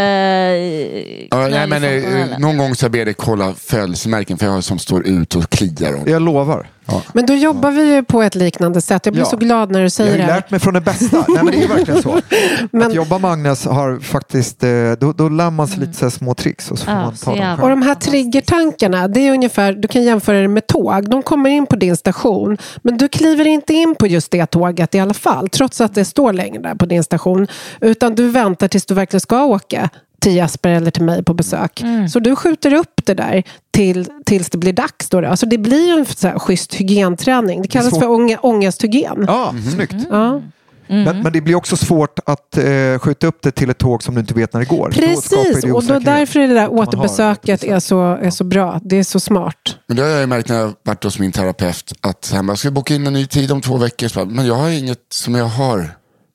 Ja, 1.31 1.49
nej, 1.49 1.67
men, 1.67 1.85
eh, 1.85 2.39
någon 2.39 2.57
gång 2.59 2.75
så 2.75 2.89
ber 2.89 2.99
jag 2.99 3.07
dig 3.07 3.15
kolla 3.15 3.55
födelsemärken 3.55 4.39
för 4.39 4.47
jag 4.47 4.53
har 4.53 4.61
som 4.61 4.79
står 4.79 5.07
ut 5.07 5.35
och 5.37 5.51
kliar. 5.51 5.95
Och, 6.03 6.09
Jag 6.09 6.23
lovar. 6.23 6.71
Men 7.13 7.27
då 7.27 7.35
jobbar 7.35 7.71
vi 7.71 7.95
ju 7.95 8.03
på 8.03 8.23
ett 8.23 8.35
liknande 8.35 8.81
sätt. 8.81 9.07
Jag 9.07 9.13
blir 9.15 9.23
Ja. 9.25 9.31
så 9.31 9.37
glad 9.37 9.71
när 9.71 9.79
du 9.79 9.85
Jag 9.85 9.93
säger 9.93 10.11
har 10.11 10.19
det 10.19 10.23
ju 10.25 10.31
här. 10.31 10.37
lärt 10.37 10.51
mig 10.51 10.61
från 10.61 10.75
det 10.75 10.81
bästa. 10.81 11.25
Nej, 11.29 11.45
men 11.45 11.47
det 11.47 11.63
är 11.65 11.69
verkligen 11.69 12.03
så. 12.03 12.21
Men- 12.73 12.83
Att 12.89 12.95
jobba 12.95 13.19
med 13.19 13.31
Agnes 13.31 13.65
har 13.67 13.99
faktiskt, 14.01 14.65
eh, 14.65 14.71
då, 15.01 15.13
då 15.13 15.29
lär 15.29 15.51
man 15.51 15.69
sig 15.69 15.81
lite 15.81 15.93
så 15.93 16.05
här 16.05 16.11
små 16.11 16.35
tricks 16.35 16.71
och 16.71 16.79
så 16.79 16.85
får 16.85 16.95
Ja, 16.95 17.01
man 17.03 17.17
så 17.17 17.25
ta 17.25 17.31
dem 17.31 17.41
själv. 17.41 17.63
Och 17.63 17.69
de 17.71 17.83
här 17.83 17.95
triggertankarna, 17.95 19.09
det 19.09 19.21
är 19.29 19.33
ungefär, 19.33 19.73
du 19.73 19.89
kan 19.89 20.03
jämföra 20.03 20.41
det 20.41 20.49
med 20.49 20.67
tåg. 20.67 21.11
De 21.11 21.23
kommer 21.23 21.51
in 21.51 21.67
på 21.67 21.77
din 21.77 21.97
station, 21.97 22.57
men 22.83 22.97
du 22.99 23.09
kliver 23.09 23.47
inte 23.47 23.75
in 23.75 23.95
på 23.95 24.07
just 24.07 24.31
det 24.31 24.47
tåget 24.47 24.95
i 24.95 25.01
alla 25.01 25.15
fall, 25.15 25.49
trots 25.49 25.81
att 25.81 25.95
det 25.95 26.05
står 26.05 26.33
längre 26.33 26.63
där 26.63 26.75
på 26.75 26.87
din 26.87 27.05
station. 27.05 27.47
Utan 27.81 28.15
du 28.15 28.29
väntar 28.29 28.69
tills 28.69 28.87
du 28.87 28.95
verkligen 28.95 29.21
ska 29.21 29.45
åka 29.45 29.89
till 30.21 30.37
Jesper 30.37 30.71
eller 30.71 30.91
till 30.91 31.03
mig 31.03 31.25
på 31.25 31.35
besök. 31.35 31.83
Mm. 31.83 32.09
Så 32.09 32.21
du 32.21 32.37
skjuter 32.37 32.75
upp 32.75 33.01
det 33.05 33.15
där 33.15 33.43
till, 33.71 34.09
tills 34.25 34.51
det 34.51 34.59
blir 34.59 34.73
dags. 34.73 35.09
Då. 35.09 35.27
Alltså 35.27 35.47
det 35.47 35.59
blir 35.59 35.99
en 35.99 36.07
så 36.07 36.29
här 36.29 36.39
schysst 36.39 36.75
hygienträning. 36.75 37.63
Det 37.63 37.69
kallas 37.69 37.91
svårt. 37.91 38.03
för 38.03 38.11
ånge, 38.11 38.37
ångesthygien. 38.37 39.25
Ja, 39.27 39.55
snyggt. 39.73 39.95
Ja. 40.11 40.41
Men, 40.87 41.23
men 41.23 41.33
det 41.33 41.41
blir 41.41 41.55
också 41.55 41.77
svårt 41.77 42.19
att 42.27 42.57
eh, 42.57 42.99
skjuta 42.99 43.27
upp 43.27 43.43
det 43.43 43.51
till 43.51 43.71
ett 43.71 43.79
tåg 43.79 44.03
som 44.03 44.15
du 44.15 44.21
inte 44.21 44.35
vet 44.35 44.53
när 44.53 44.61
det 44.61 44.67
går. 44.67 44.91
Precis, 44.91 45.63
det 45.63 45.73
och 45.73 45.85
då 45.85 45.99
därför 45.99 46.41
är 46.41 46.49
det 46.49 46.55
där 46.55 46.73
återbesöket 46.73 47.61
återbesök. 47.61 47.77
är 47.77 47.81
så, 47.81 48.15
är 48.15 48.31
så 48.31 48.45
bra. 48.45 48.81
Det 48.85 48.97
är 48.97 49.05
så 49.05 49.21
smart. 49.21 49.77
Men 49.87 49.97
det 49.97 50.03
har 50.03 50.09
jag 50.09 50.21
ju 50.21 50.27
märkt 50.27 50.49
när 50.49 50.57
jag 50.57 50.73
varit 50.83 51.05
hos 51.05 51.19
min 51.19 51.33
terapeut. 51.33 51.93
Att 52.01 52.31
han 52.35 52.47
bara, 52.47 52.57
ska 52.57 52.71
boka 52.71 52.95
in 52.95 53.07
en 53.07 53.13
ny 53.13 53.27
tid 53.27 53.53
om 53.53 53.61
två 53.61 53.77
veckor? 53.77 54.25
Men 54.25 54.47
jag 54.47 54.55
har 54.55 54.69
inget 54.71 54.99
som 55.09 55.35
jag 55.35 55.45
har. 55.45 55.91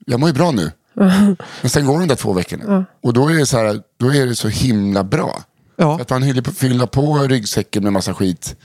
Jag 0.06 0.20
mår 0.20 0.30
ju 0.30 0.36
bra 0.36 0.52
nu. 0.52 0.72
Men 1.62 1.70
sen 1.70 1.86
går 1.86 2.00
de 2.00 2.08
där 2.08 2.16
två 2.16 2.34
veckorna. 2.34 2.86
Och 3.04 3.14
då 3.14 3.30
är, 3.30 3.34
det 3.34 3.46
så 3.46 3.58
här, 3.58 3.82
då 4.00 4.14
är 4.14 4.26
det 4.26 4.36
så 4.36 4.48
himla 4.48 5.04
bra. 5.04 5.42
Ja. 5.76 6.02
Att 6.02 6.10
man 6.10 6.24
hinner 6.24 6.42
fylla 6.52 6.88
på 6.88 7.18
ryggsäcken 7.18 7.84
med 7.84 7.94
massa 7.94 8.14
skit 8.14 8.56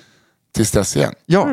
tills 0.54 0.70
dess 0.70 0.96
igen. 0.96 1.12
Ja. 1.26 1.48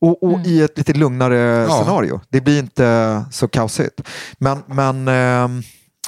Och, 0.00 0.22
och 0.22 0.40
i 0.46 0.62
ett 0.62 0.78
lite 0.78 0.92
lugnare 0.92 1.66
Ja. 1.68 1.82
scenario. 1.84 2.20
Det 2.28 2.40
blir 2.40 2.58
inte 2.58 3.24
så 3.30 3.48
kaosigt. 3.48 4.00
Men, 4.38 4.62
men, 4.66 5.08
ehm, 5.08 5.58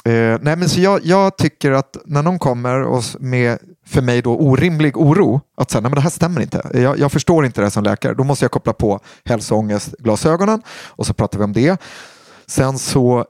eh, 0.05 0.39
nej, 0.41 0.55
men 0.55 0.69
så 0.69 0.79
jag, 0.79 1.05
jag 1.05 1.37
tycker 1.37 1.71
att 1.71 1.97
när 2.05 2.21
någon 2.23 2.39
kommer 2.39 2.81
och 2.81 3.03
med 3.19 3.57
för 3.85 4.01
mig 4.01 4.21
då 4.21 4.37
orimlig 4.37 4.97
oro, 4.97 5.41
att 5.57 5.71
säga, 5.71 5.81
nej 5.81 5.89
men 5.89 5.95
det 5.95 6.01
här 6.01 6.09
stämmer 6.09 6.41
inte. 6.41 6.69
Jag, 6.73 6.99
jag 6.99 7.11
förstår 7.11 7.45
inte 7.45 7.61
det 7.61 7.65
här 7.65 7.71
som 7.71 7.83
läkare. 7.83 8.13
Då 8.13 8.23
måste 8.23 8.45
jag 8.45 8.51
koppla 8.51 8.73
på 8.73 8.99
hälsoångestglasögonen 9.25 10.61
och 10.87 11.07
så 11.07 11.13
pratar 11.13 11.37
vi 11.37 11.43
om 11.43 11.53
det. 11.53 11.81
Sen 12.47 12.79
så 12.79 13.25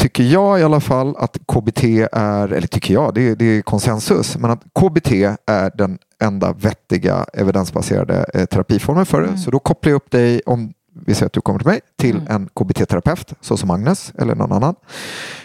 tycker 0.00 0.24
jag 0.24 0.60
i 0.60 0.62
alla 0.62 0.80
fall 0.80 1.16
att 1.16 1.38
KBT 1.52 1.84
är, 2.12 2.52
eller 2.52 2.66
tycker 2.66 2.94
jag, 2.94 3.14
det 3.14 3.28
är, 3.28 3.36
det 3.36 3.44
är 3.44 3.62
konsensus, 3.62 4.38
men 4.38 4.50
att 4.50 4.62
KBT 4.80 5.12
är 5.46 5.76
den 5.76 5.98
enda 6.22 6.52
vettiga 6.52 7.26
evidensbaserade 7.32 8.26
eh, 8.34 8.44
terapiformen 8.44 9.06
för 9.06 9.20
det. 9.22 9.38
Så 9.38 9.50
då 9.50 9.58
kopplar 9.58 9.90
jag 9.90 9.96
upp 9.96 10.10
dig, 10.10 10.42
om 10.46 10.72
vi 11.06 11.14
säger 11.14 11.26
att 11.26 11.32
du 11.32 11.40
kommer 11.40 11.58
till 11.58 11.68
mig, 11.68 11.80
till 11.98 12.20
en 12.28 12.48
KBT-terapeut, 12.48 13.34
så 13.40 13.56
som 13.56 13.70
Agnes 13.70 14.12
eller 14.18 14.34
någon 14.34 14.52
annan. 14.52 14.74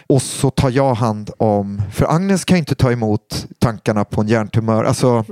Och 0.08 0.22
så 0.22 0.50
tar 0.50 0.70
jag 0.70 0.94
hand 0.94 1.32
om, 1.38 1.82
för 1.94 2.16
Agnes 2.16 2.46
kan 2.46 2.58
inte 2.58 2.76
ta 2.76 2.92
emot 2.92 3.48
tankarna 3.60 4.06
på 4.06 4.22
en 4.22 4.28
hjärntumör. 4.28 4.84
Alltså, 4.84 5.26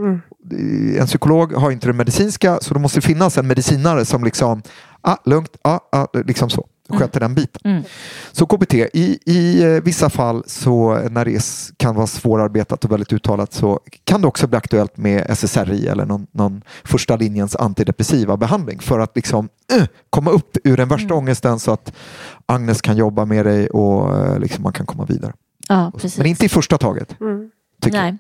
En 0.99 1.05
psykolog 1.05 1.53
har 1.53 1.71
inte 1.71 1.87
det 1.87 1.93
medicinska, 1.93 2.57
så 2.61 2.73
då 2.73 2.79
måste 2.79 2.97
det 2.97 3.07
finnas 3.07 3.37
en 3.37 3.47
medicinare 3.47 4.05
som 4.05 4.23
liksom, 4.23 4.61
ah, 5.01 5.17
lugnt, 5.25 5.57
ah, 5.61 5.79
ah, 5.91 6.07
liksom 6.25 6.49
så, 6.49 6.65
sköter 6.99 7.19
den 7.19 7.35
biten. 7.35 7.83
Så 8.31 8.45
KBT, 8.45 8.73
i, 8.73 9.19
i 9.25 9.63
eh, 9.63 9.83
vissa 9.83 10.09
fall 10.09 10.43
så 10.47 10.95
när 11.09 11.25
det 11.25 11.43
kan 11.77 11.95
vara 11.95 12.07
svårarbetat 12.07 12.85
och 12.85 12.91
väldigt 12.91 13.13
uttalat 13.13 13.53
så 13.53 13.79
kan 14.03 14.21
det 14.21 14.27
också 14.27 14.47
bli 14.47 14.57
aktuellt 14.57 14.97
med 14.97 15.25
SSRI 15.29 15.87
eller 15.87 16.05
någon, 16.05 16.27
någon 16.31 16.61
första 16.83 17.15
linjens 17.15 17.55
antidepressiva 17.55 18.37
behandling 18.37 18.79
för 18.79 18.99
att 18.99 19.15
liksom 19.15 19.49
eh, 19.73 19.85
komma 20.09 20.31
upp 20.31 20.57
ur 20.63 20.77
den 20.77 20.87
värsta 20.87 21.13
ångesten 21.13 21.59
så 21.59 21.71
att 21.71 21.93
Agnes 22.45 22.81
kan 22.81 22.97
jobba 22.97 23.25
med 23.25 23.45
dig 23.45 23.67
och 23.67 24.17
eh, 24.17 24.39
liksom 24.39 24.63
man 24.63 24.73
kan 24.73 24.85
komma 24.85 25.05
vidare. 25.05 25.33
Ja, 25.69 25.91
precis. 25.93 26.17
Men 26.17 26.27
inte 26.27 26.45
i 26.45 26.49
första 26.49 26.77
taget. 26.77 27.15
Tycker 27.81 28.05
jag. 28.05 28.17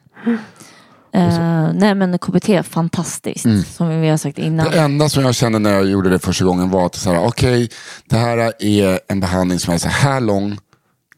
Nej. 1.13 1.27
Eh, 1.27 1.73
nej 1.73 1.95
men 1.95 2.17
KBT 2.17 2.49
är 2.49 2.63
fantastiskt 2.63 3.45
Mm. 3.45 3.63
som 3.63 4.01
vi 4.01 4.09
har 4.09 4.17
sagt 4.17 4.37
innan. 4.37 4.71
Det 4.71 4.79
enda 4.79 5.09
som 5.09 5.23
jag 5.25 5.35
kände 5.35 5.59
när 5.59 5.73
jag 5.73 5.85
gjorde 5.89 6.09
det 6.09 6.19
första 6.19 6.45
gången 6.45 6.69
var 6.69 6.85
att 6.85 6.95
så 6.95 7.11
här, 7.13 7.25
okej, 7.27 7.69
det 8.09 8.17
här 8.17 8.53
är 8.59 8.99
en 9.07 9.19
behandling 9.19 9.59
som 9.59 9.73
är 9.73 9.77
så 9.77 9.87
här 9.89 10.19
lång, 10.21 10.57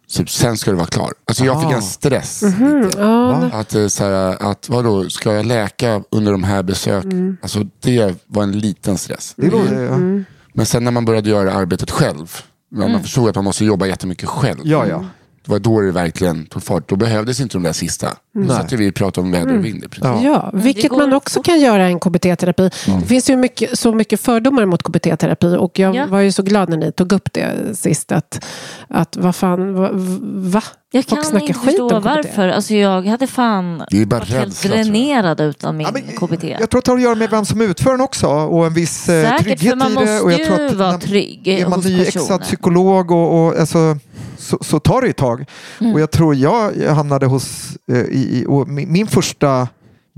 så 0.07 0.25
sen 0.25 0.57
ska 0.57 0.71
det 0.71 0.77
vara 0.77 0.87
klar. 0.87 1.13
Alltså 1.27 1.45
jag 1.45 1.61
fick 1.61 1.71
Ah. 1.71 1.75
en 1.75 1.81
stress. 1.81 2.43
Mm. 2.43 2.81
lite. 2.81 2.99
Va? 2.99 3.49
Att, 3.53 3.75
eh, 3.75 3.87
så 3.87 4.03
här, 4.03 4.49
att 4.51 4.69
vadå, 4.69 5.09
ska 5.09 5.33
jag 5.33 5.45
läka 5.45 6.03
under 6.11 6.31
de 6.31 6.43
här 6.43 6.63
besöken? 6.63 7.37
Alltså 7.41 7.59
det 7.79 8.15
var 8.27 8.43
en 8.43 8.59
liten 8.59 8.97
stress. 8.97 9.33
Det 9.37 9.49
låter, 9.49 9.83
ja. 9.83 10.23
Men 10.53 10.65
sen 10.65 10.83
när 10.83 10.91
man 10.91 11.05
började 11.05 11.29
göra 11.29 11.53
arbetet 11.53 11.91
själv, 11.91 12.31
man 12.71 13.01
förstod 13.01 13.29
att 13.29 13.35
man 13.35 13.43
måste 13.43 13.65
jobba 13.65 13.85
jättemycket 13.85 14.29
själv. 14.29 14.59
Ja, 14.63 14.87
ja. 14.87 15.05
Det 15.45 15.51
var 15.51 15.59
då 15.59 15.81
det 15.81 15.91
verkligen 15.91 16.45
tog 16.45 16.63
fart. 16.63 16.89
Då 16.89 16.95
behövdes 16.95 17.39
inte 17.39 17.53
de 17.57 17.63
där 17.63 17.73
sista. 17.73 18.07
Då 18.33 18.47
satt 18.53 18.71
vi 18.71 18.89
och 18.89 18.93
pratade 18.95 19.25
om 19.25 19.31
väder 19.31 19.57
och 19.57 19.65
vind. 19.65 19.85
Ja. 20.01 20.21
Ja, 20.23 20.49
vilket 20.53 20.91
man 20.91 21.13
också 21.13 21.41
kan 21.43 21.59
göra 21.59 21.87
i 21.89 21.91
en 21.91 21.99
KBT-terapi. 21.99 22.69
Det 23.01 23.05
finns 23.07 23.29
ju 23.29 23.35
mycket, 23.35 23.79
så 23.79 23.93
mycket 23.93 24.21
fördomar 24.21 24.65
mot 24.65 24.83
KBT-terapi 24.83 25.57
och 25.57 25.79
jag 25.79 25.95
Ja. 25.95 26.05
var 26.05 26.19
ju 26.19 26.31
så 26.31 26.43
glad 26.43 26.69
när 26.69 26.77
ni 26.77 26.91
tog 26.91 27.11
upp 27.13 27.33
det 27.33 27.77
sist. 27.77 28.11
Att, 28.11 28.45
att 28.87 29.17
vad 29.17 29.35
fan, 29.35 29.73
va? 29.73 29.89
va? 30.23 30.61
Jag 30.91 31.05
kan 31.05 31.17
inte 31.41 31.53
förstå 31.53 31.99
varför. 31.99 32.47
Alltså 32.47 32.73
jag 32.73 33.05
hade 33.05 33.27
fan 33.27 33.83
Det 33.91 34.01
är 34.01 34.05
bara 34.05 34.19
varit 34.19 34.29
helt 34.29 34.63
dränerad 34.63 35.41
utan 35.41 35.77
min 35.77 35.87
Ja, 35.87 35.93
men 35.93 36.01
KBT. 36.27 36.43
Jag 36.59 36.69
tror 36.69 36.79
att 36.79 36.85
det 36.85 36.91
har 36.91 36.97
att 36.97 37.03
göra 37.03 37.15
med 37.15 37.29
vem 37.29 37.45
som 37.45 37.61
utför 37.61 37.91
den 37.91 38.01
också 38.01 38.27
och 38.27 38.65
en 38.65 38.73
viss 38.73 39.09
eh, 39.09 39.23
Säkert, 39.29 39.43
trygghet 39.43 39.69
för 39.69 39.75
man 39.75 39.91
i 39.91 40.05
det. 40.05 40.19
Och 40.19 40.25
måste 40.27 40.41
jag 40.41 40.47
tror 40.47 40.59
ju 40.59 40.67
att 40.67 40.73
vara 40.73 40.91
när- 40.91 40.97
trygg 40.99 41.47
Är 41.47 41.67
man 41.67 41.79
nyexad 41.79 42.41
psykolog 42.41 43.11
och, 43.11 43.45
och 43.47 43.59
alltså, 43.59 43.97
så, 44.37 44.57
så 44.61 44.79
tar 44.79 45.01
det 45.01 45.07
ett 45.07 45.17
tag. 45.17 45.45
Mm. 45.81 45.93
Och 45.93 45.99
jag 45.99 46.11
tror 46.11 46.35
jag 46.35 46.71
hamnade 46.93 47.25
hos... 47.25 47.77
Eh, 47.91 47.97
i, 47.97 48.39
i, 48.41 48.45
och 48.47 48.67
min, 48.67 48.91
min 48.91 49.07
första 49.07 49.67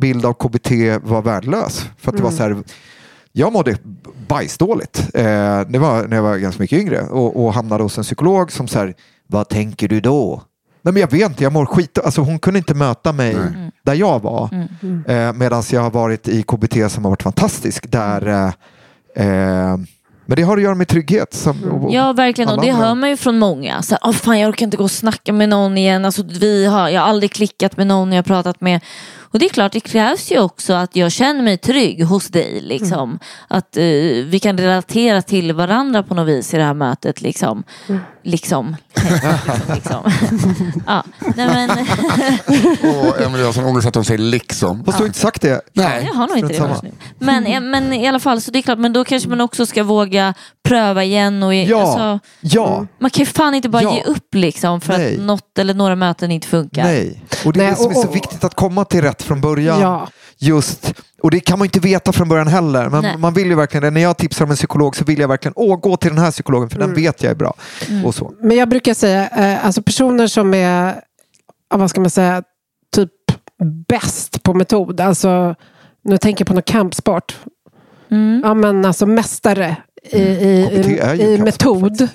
bild 0.02 0.26
av 0.26 0.34
KBT 0.34 0.72
var 1.04 1.22
värdelös. 1.22 1.86
För 1.98 2.12
att 2.12 2.18
det 2.18 2.24
var 2.24 2.30
Mm. 2.30 2.38
så 2.38 2.44
här, 2.44 2.64
jag 3.32 3.54
mådde 3.54 3.78
bajsdåligt. 4.28 5.00
Eh, 5.14 5.60
det 5.70 5.80
var 5.80 6.08
när 6.08 6.16
jag 6.16 6.24
var 6.24 6.38
ganska 6.38 6.64
mycket 6.64 6.80
yngre 6.80 7.02
och, 7.02 7.46
och 7.46 7.54
hamnade 7.54 7.84
hos 7.84 7.98
en 7.98 8.04
psykolog 8.04 8.52
som 8.52 8.68
så 8.68 8.80
här, 8.80 8.94
vad 9.28 9.50
tänker 9.50 9.88
du 9.88 10.02
då? 10.02 10.42
Nej, 10.82 10.94
men 10.94 11.02
jag 11.02 11.12
vet 11.12 11.30
inte, 11.30 11.44
jag 11.44 11.54
mår 11.54 11.66
skit. 11.66 11.98
Alltså, 12.00 12.22
hon 12.22 12.40
kunde 12.40 12.58
inte 12.58 12.74
möta 12.74 13.12
mig 13.14 13.38
där 13.86 13.94
jag 13.94 14.22
var. 14.22 14.50
Mm. 14.82 15.04
Eh, 15.08 15.34
Medan 15.34 15.64
jag 15.72 15.82
har 15.82 15.92
varit 15.92 16.28
i 16.28 16.44
KBT 16.44 16.92
som 16.92 17.04
har 17.06 17.10
varit 17.10 17.24
fantastisk. 17.24 17.92
Där, 17.92 18.28
eh, 18.28 19.28
eh, 19.28 19.78
men 20.28 20.36
det 20.36 20.42
har 20.44 20.58
att 20.58 20.64
göra 20.64 20.76
med 20.76 20.88
trygghet. 20.88 21.34
Som, 21.34 21.64
och- 21.64 21.94
Ja 21.94 22.14
verkligen 22.14 22.50
och 22.50 22.62
det 22.62 22.70
andra. 22.72 22.86
hör 22.86 22.96
man 22.96 23.10
ju 23.10 23.18
från 23.18 23.40
många. 23.40 23.82
Så, 23.82 23.94
här, 23.94 24.00
Åh, 24.04 24.12
fan, 24.12 24.40
jag 24.40 24.50
orkar 24.50 24.66
inte 24.66 24.78
gå 24.78 24.84
och 24.84 24.92
snacka 24.92 25.34
med 25.34 25.50
någon 25.50 25.78
igen. 25.78 26.06
Alltså, 26.06 26.24
vi 26.40 26.66
har, 26.66 26.90
jag 26.90 27.02
har 27.02 27.08
aldrig 27.08 27.32
klickat 27.32 27.78
med 27.78 27.88
någon 27.88 28.12
jag 28.12 28.18
har 28.18 28.24
pratat 28.24 28.62
med. 28.62 28.82
Och 29.38 29.40
det 29.40 29.46
är 29.46 29.50
klart 29.50 29.72
det 29.72 29.80
krävs 29.80 30.32
ju 30.32 30.40
också 30.40 30.74
att 30.74 30.96
jag 30.96 31.12
känner 31.12 31.42
mig 31.44 31.58
trygg 31.58 32.04
hos 32.04 32.28
dig. 32.28 32.62
Liksom. 32.62 33.20
Att 33.48 33.78
eh, 33.78 33.84
vi 34.26 34.40
kan 34.42 34.58
relatera 34.58 35.22
till 35.22 35.54
varandra 35.54 36.04
på 36.04 36.14
något 36.14 36.28
vis 36.28 36.54
i 36.54 36.58
det 36.58 36.64
här 36.64 36.74
mötet. 36.74 37.22
Liksom. 37.22 37.64
Liksom. 38.24 38.76
liksom. 39.76 40.12
ja. 40.88 41.04
Nej, 41.36 41.48
men, 41.48 41.70
Och 43.00 43.22
Emelie 43.22 43.46
har 43.46 43.52
sån 43.54 43.66
ångest 43.66 43.88
att 43.88 43.96
hon 43.96 44.06
säger 44.06 44.18
liksom. 44.20 44.84
Fast 44.86 44.98
du 44.98 45.02
har 45.04 45.08
inte 45.08 45.20
sagt 45.20 45.42
det. 45.42 45.62
Nej. 45.74 46.04
jag 46.08 46.14
har 46.14 46.28
nog 46.28 46.38
inte 46.38 46.54
det. 46.68 46.92
Men, 47.20 47.46
eh, 47.46 47.60
men 47.62 47.94
i 47.94 48.08
alla 48.08 48.20
fall, 48.20 48.42
så 48.42 48.52
det 48.52 48.60
är 48.60 48.62
klart, 48.64 48.80
men 48.80 48.94
då 48.94 49.04
kanske 49.06 49.30
man 49.30 49.42
också 49.42 49.66
ska 49.66 49.84
våga 49.84 50.34
pröva 50.68 51.04
igen. 51.04 51.44
Och, 51.44 51.54
Ja, 51.56 51.82
alltså, 51.82 52.20
ja, 52.42 52.86
man 53.00 53.10
kan 53.10 53.20
ju 53.20 53.26
fan 53.26 53.54
inte 53.56 53.70
bara 53.70 53.84
Ja. 53.84 53.94
ge 53.96 54.04
upp 54.04 54.36
liksom 54.36 54.82
för 54.82 54.98
Nej. 54.98 55.16
att 55.16 55.22
något 55.22 55.60
eller 55.60 55.74
några 55.74 55.96
möten 55.96 56.32
inte 56.32 56.48
funkar. 56.48 56.84
nej. 56.84 57.24
Och 57.46 57.54
det 57.54 57.60
är 57.60 57.64
Nej, 57.64 57.72
det 57.72 57.78
som 57.78 57.86
är 57.92 57.96
och- 57.96 58.02
så 58.02 58.08
och- 58.08 58.16
viktigt 58.16 58.44
att 58.44 58.56
komma 58.56 58.86
till 58.86 59.02
rätt 59.02 59.24
från 59.28 59.42
början. 59.42 59.82
Ja. 59.82 60.08
Just, 60.38 60.94
och 61.22 61.32
det 61.32 61.40
kan 61.40 61.60
man 61.60 61.66
inte 61.66 61.80
veta 61.80 62.12
från 62.12 62.30
början 62.30 62.48
heller. 62.48 62.90
Men 62.90 63.02
Nej. 63.02 63.18
man 63.18 63.34
vill 63.34 63.48
ju 63.48 63.56
verkligen 63.56 63.84
det. 63.84 63.92
När 63.92 64.02
jag 64.02 64.18
tipsar 64.18 64.46
om 64.46 64.52
en 64.52 64.58
psykolog 64.58 64.96
så 64.96 65.06
vill 65.06 65.20
jag 65.20 65.28
verkligen 65.28 65.54
åh, 65.56 65.80
gå 65.80 65.98
till 65.98 66.10
den 66.10 66.20
här 66.20 66.32
psykologen 66.32 66.70
för 66.70 66.80
den 66.80 66.94
vet 66.94 67.24
jag 67.24 67.32
är 67.32 67.36
bra. 67.36 67.54
Och 68.06 68.16
så. 68.16 68.34
Men 68.42 68.58
jag 68.58 68.70
brukar 68.70 68.94
säga, 68.94 69.30
eh, 69.30 69.66
alltså 69.66 69.82
personer 69.82 70.28
som 70.28 70.54
är, 70.54 71.02
vad 71.70 71.90
ska 71.90 72.02
man 72.02 72.10
säga, 72.10 72.44
typ 72.96 73.12
bäst 73.88 74.44
på 74.44 74.54
metod. 74.54 75.02
Alltså, 75.02 75.56
nu 76.04 76.18
tänker 76.18 76.42
jag 76.42 76.48
på 76.48 76.54
någon 76.54 76.64
kampsport. 76.64 77.38
Mm. 78.12 78.42
Ja, 78.44 78.54
men 78.54 78.86
alltså 78.86 79.06
mästare 79.06 79.76
i, 80.12 80.20
ju 80.88 81.24
i, 81.24 81.34
i 81.34 81.38
metod. 81.38 82.08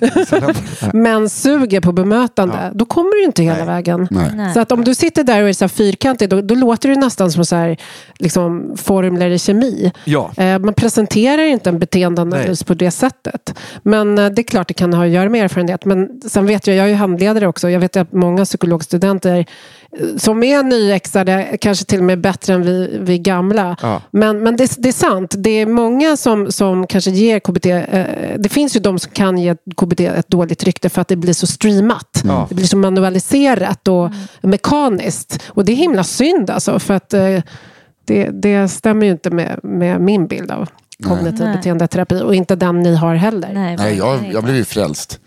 Men 0.93 1.29
suger 1.29 1.81
på 1.81 1.91
bemötande. 1.91 2.71
Då 2.73 2.85
kommer 2.85 3.19
du 3.19 3.23
inte 3.23 3.43
hela 3.43 3.55
Nej. 3.55 3.65
vägen. 3.65 4.07
Nej. 4.11 4.53
Så 4.53 4.59
att 4.59 4.71
om 4.71 4.83
du 4.83 4.95
sitter 4.95 5.23
där 5.23 5.43
och 5.43 5.49
är 5.49 5.53
så 5.53 5.63
här 5.63 5.69
fyrkantig, 5.69 6.29
då, 6.29 6.41
då 6.41 6.55
låter 6.55 6.89
det 6.89 6.95
nästan 6.95 7.31
som 7.31 7.45
så 7.45 7.55
här, 7.55 7.77
liksom, 8.19 8.73
formler 8.77 9.29
i 9.29 9.39
kemi. 9.39 9.91
Ja. 10.05 10.31
Eh, 10.37 10.59
Man 10.59 10.73
presenterar 10.73 11.43
inte 11.43 11.69
en 11.69 11.79
beteendeanalys 11.79 12.63
på 12.63 12.73
det 12.73 12.91
sättet. 12.91 13.53
Men 13.83 14.17
eh, 14.17 14.29
det 14.29 14.41
är 14.41 14.43
klart 14.43 14.67
det 14.67 14.73
kan 14.73 14.93
ha 14.93 15.03
att 15.05 15.09
göra 15.11 15.29
med 15.29 15.43
erfarenhet. 15.45 15.85
Men 15.85 16.21
sen 16.29 16.45
vet 16.45 16.67
jag, 16.67 16.75
jag 16.75 16.85
är 16.85 16.89
ju 16.89 16.95
handledare 16.95 17.47
också. 17.47 17.69
Jag 17.69 17.79
vet 17.79 17.97
att 17.97 18.11
många 18.13 18.45
psykologstudenter 18.45 19.45
eh, 19.99 20.07
som 20.17 20.43
är 20.43 20.63
nyexade, 20.63 21.57
kanske 21.61 21.85
till 21.85 21.99
och 21.99 22.05
med 22.05 22.21
bättre 22.21 22.53
än 22.53 22.61
vi, 22.63 22.97
vi 23.01 23.19
gamla. 23.19 23.75
Ja. 23.81 24.01
Men, 24.11 24.43
men 24.43 24.55
det, 24.55 24.75
det 24.77 24.89
är 24.89 24.93
sant. 24.93 25.35
Det 25.37 25.49
är 25.49 25.65
många 25.65 26.17
som, 26.17 26.51
som 26.51 26.87
kanske 26.87 27.11
ger 27.11 27.39
KBT. 27.39 27.65
Eh, 27.89 28.39
det 28.39 28.49
finns 28.49 28.75
ju 28.75 28.79
de 28.79 28.99
som 28.99 29.11
kan 29.11 29.37
ge 29.37 29.55
KBT 29.77 29.99
ett 29.99 30.27
dåligt 30.27 30.63
rykte 30.63 30.89
för 30.89 31.01
att 31.01 31.07
det 31.07 31.15
blir 31.15 31.33
så 31.33 31.47
streamat. 31.47 32.23
Ja. 32.25 32.45
Det 32.49 32.55
blir 32.55 32.65
så 32.65 32.77
manualiserat 32.77 33.87
och 33.87 34.11
mekaniskt. 34.41 35.43
Och 35.47 35.65
det 35.65 35.71
är 35.71 35.75
himla 35.75 36.03
synd 36.03 36.49
alltså. 36.49 36.79
För 36.79 36.93
att 36.93 37.13
eh, 37.13 37.39
det, 38.05 38.29
det 38.29 38.67
stämmer 38.67 39.05
ju 39.05 39.11
inte 39.11 39.29
med, 39.29 39.59
med 39.63 40.01
min 40.01 40.27
bild 40.27 40.51
av 40.51 40.69
kognitiv 41.03 41.47
beteendeterapi. 41.55 42.21
Och 42.21 42.35
inte 42.35 42.55
den 42.55 42.79
ni 42.79 42.95
har 42.95 43.15
heller. 43.15 43.53
Nej, 43.53 43.77
Nej, 43.77 43.97
jag, 43.97 44.31
jag 44.33 44.43
blev 44.43 44.55
ju 44.55 44.65
frälst. 44.65 45.19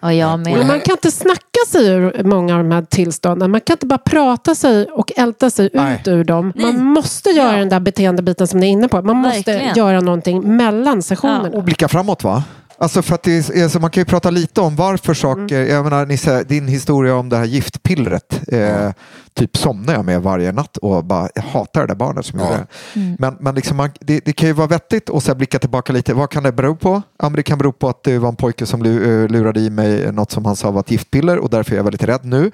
Ja, 0.00 0.12
jag 0.12 0.40
med. 0.40 0.58
Men 0.58 0.66
man 0.66 0.80
kan 0.80 0.92
inte 0.92 1.10
snacka 1.10 1.58
sig 1.68 1.86
ur 1.88 2.22
många 2.24 2.56
av 2.56 2.62
de 2.62 2.70
här 2.72 2.82
tillstånden. 2.82 3.50
Man 3.50 3.60
kan 3.60 3.74
inte 3.74 3.86
bara 3.86 3.98
prata 3.98 4.54
sig 4.54 4.86
och 4.86 5.12
älta 5.16 5.50
sig 5.50 5.70
Nej. 5.72 5.94
ut 6.00 6.08
ur 6.08 6.24
dem. 6.24 6.52
Man 6.56 6.74
Nej. 6.74 6.82
måste 6.84 7.30
göra 7.30 7.52
Ja. 7.52 7.58
den 7.58 7.68
där 7.68 7.80
beteendebiten 7.80 8.46
som 8.46 8.60
ni 8.60 8.66
är 8.66 8.70
inne 8.70 8.88
på. 8.88 9.02
Man 9.02 9.16
måste 9.16 9.52
Verkligen. 9.52 9.76
göra 9.76 10.00
någonting 10.00 10.56
mellan 10.56 11.02
sessionerna. 11.02 11.56
och 11.56 11.62
blicka 11.64 11.88
framåt 11.88 12.24
va? 12.24 12.42
Alltså 12.82 13.02
för 13.02 13.14
att 13.14 13.22
det 13.22 13.50
är, 13.50 13.62
alltså 13.62 13.80
man 13.80 13.90
kan 13.90 14.00
ju 14.00 14.04
prata 14.04 14.30
lite 14.30 14.60
om 14.60 14.76
varför 14.76 15.14
saker, 15.14 15.64
jag 15.64 15.84
menar 15.84 16.06
Nisse, 16.06 16.42
din 16.44 16.68
historia 16.68 17.14
om 17.16 17.28
det 17.28 17.36
här 17.36 17.44
giftpillret, 17.44 18.40
eh, 18.48 18.90
typ 19.34 19.56
somnar 19.56 19.94
jag 19.94 20.04
med 20.04 20.22
varje 20.22 20.52
natt 20.52 20.76
och 20.76 21.04
bara 21.04 21.28
jag 21.34 21.42
hatar 21.42 21.80
det 21.80 21.86
där 21.86 21.94
barnet 21.94 22.26
som 22.26 22.38
Ja. 22.38 22.44
gjorde 22.46 22.66
det. 22.94 23.16
Men, 23.18 23.36
men 23.40 23.54
liksom 23.54 23.76
man, 23.76 23.90
det, 24.00 24.24
det 24.24 24.32
kan 24.32 24.48
ju 24.48 24.52
vara 24.52 24.66
vettigt 24.66 25.10
att 25.10 25.22
så 25.22 25.30
här 25.30 25.36
blicka 25.36 25.58
tillbaka 25.58 25.92
lite, 25.92 26.14
vad 26.14 26.30
kan 26.30 26.42
det 26.42 26.52
bero 26.52 26.76
på? 26.76 27.02
Ja, 27.18 27.28
men 27.28 27.32
det 27.32 27.42
kan 27.42 27.58
bero 27.58 27.72
på 27.72 27.88
att 27.88 28.02
det 28.02 28.18
var 28.18 28.28
en 28.28 28.36
pojke 28.36 28.66
som 28.66 28.82
eh, 28.82 29.28
lurade 29.28 29.60
i 29.60 29.70
mig 29.70 30.12
något 30.12 30.30
som 30.30 30.44
han 30.44 30.56
sa 30.56 30.70
var 30.70 30.80
ett 30.80 30.90
giftpiller 30.90 31.38
och 31.38 31.50
därför 31.50 31.72
är 31.72 31.76
jag 31.76 31.84
väldigt 31.84 32.04
rädd 32.04 32.24
nu. 32.24 32.50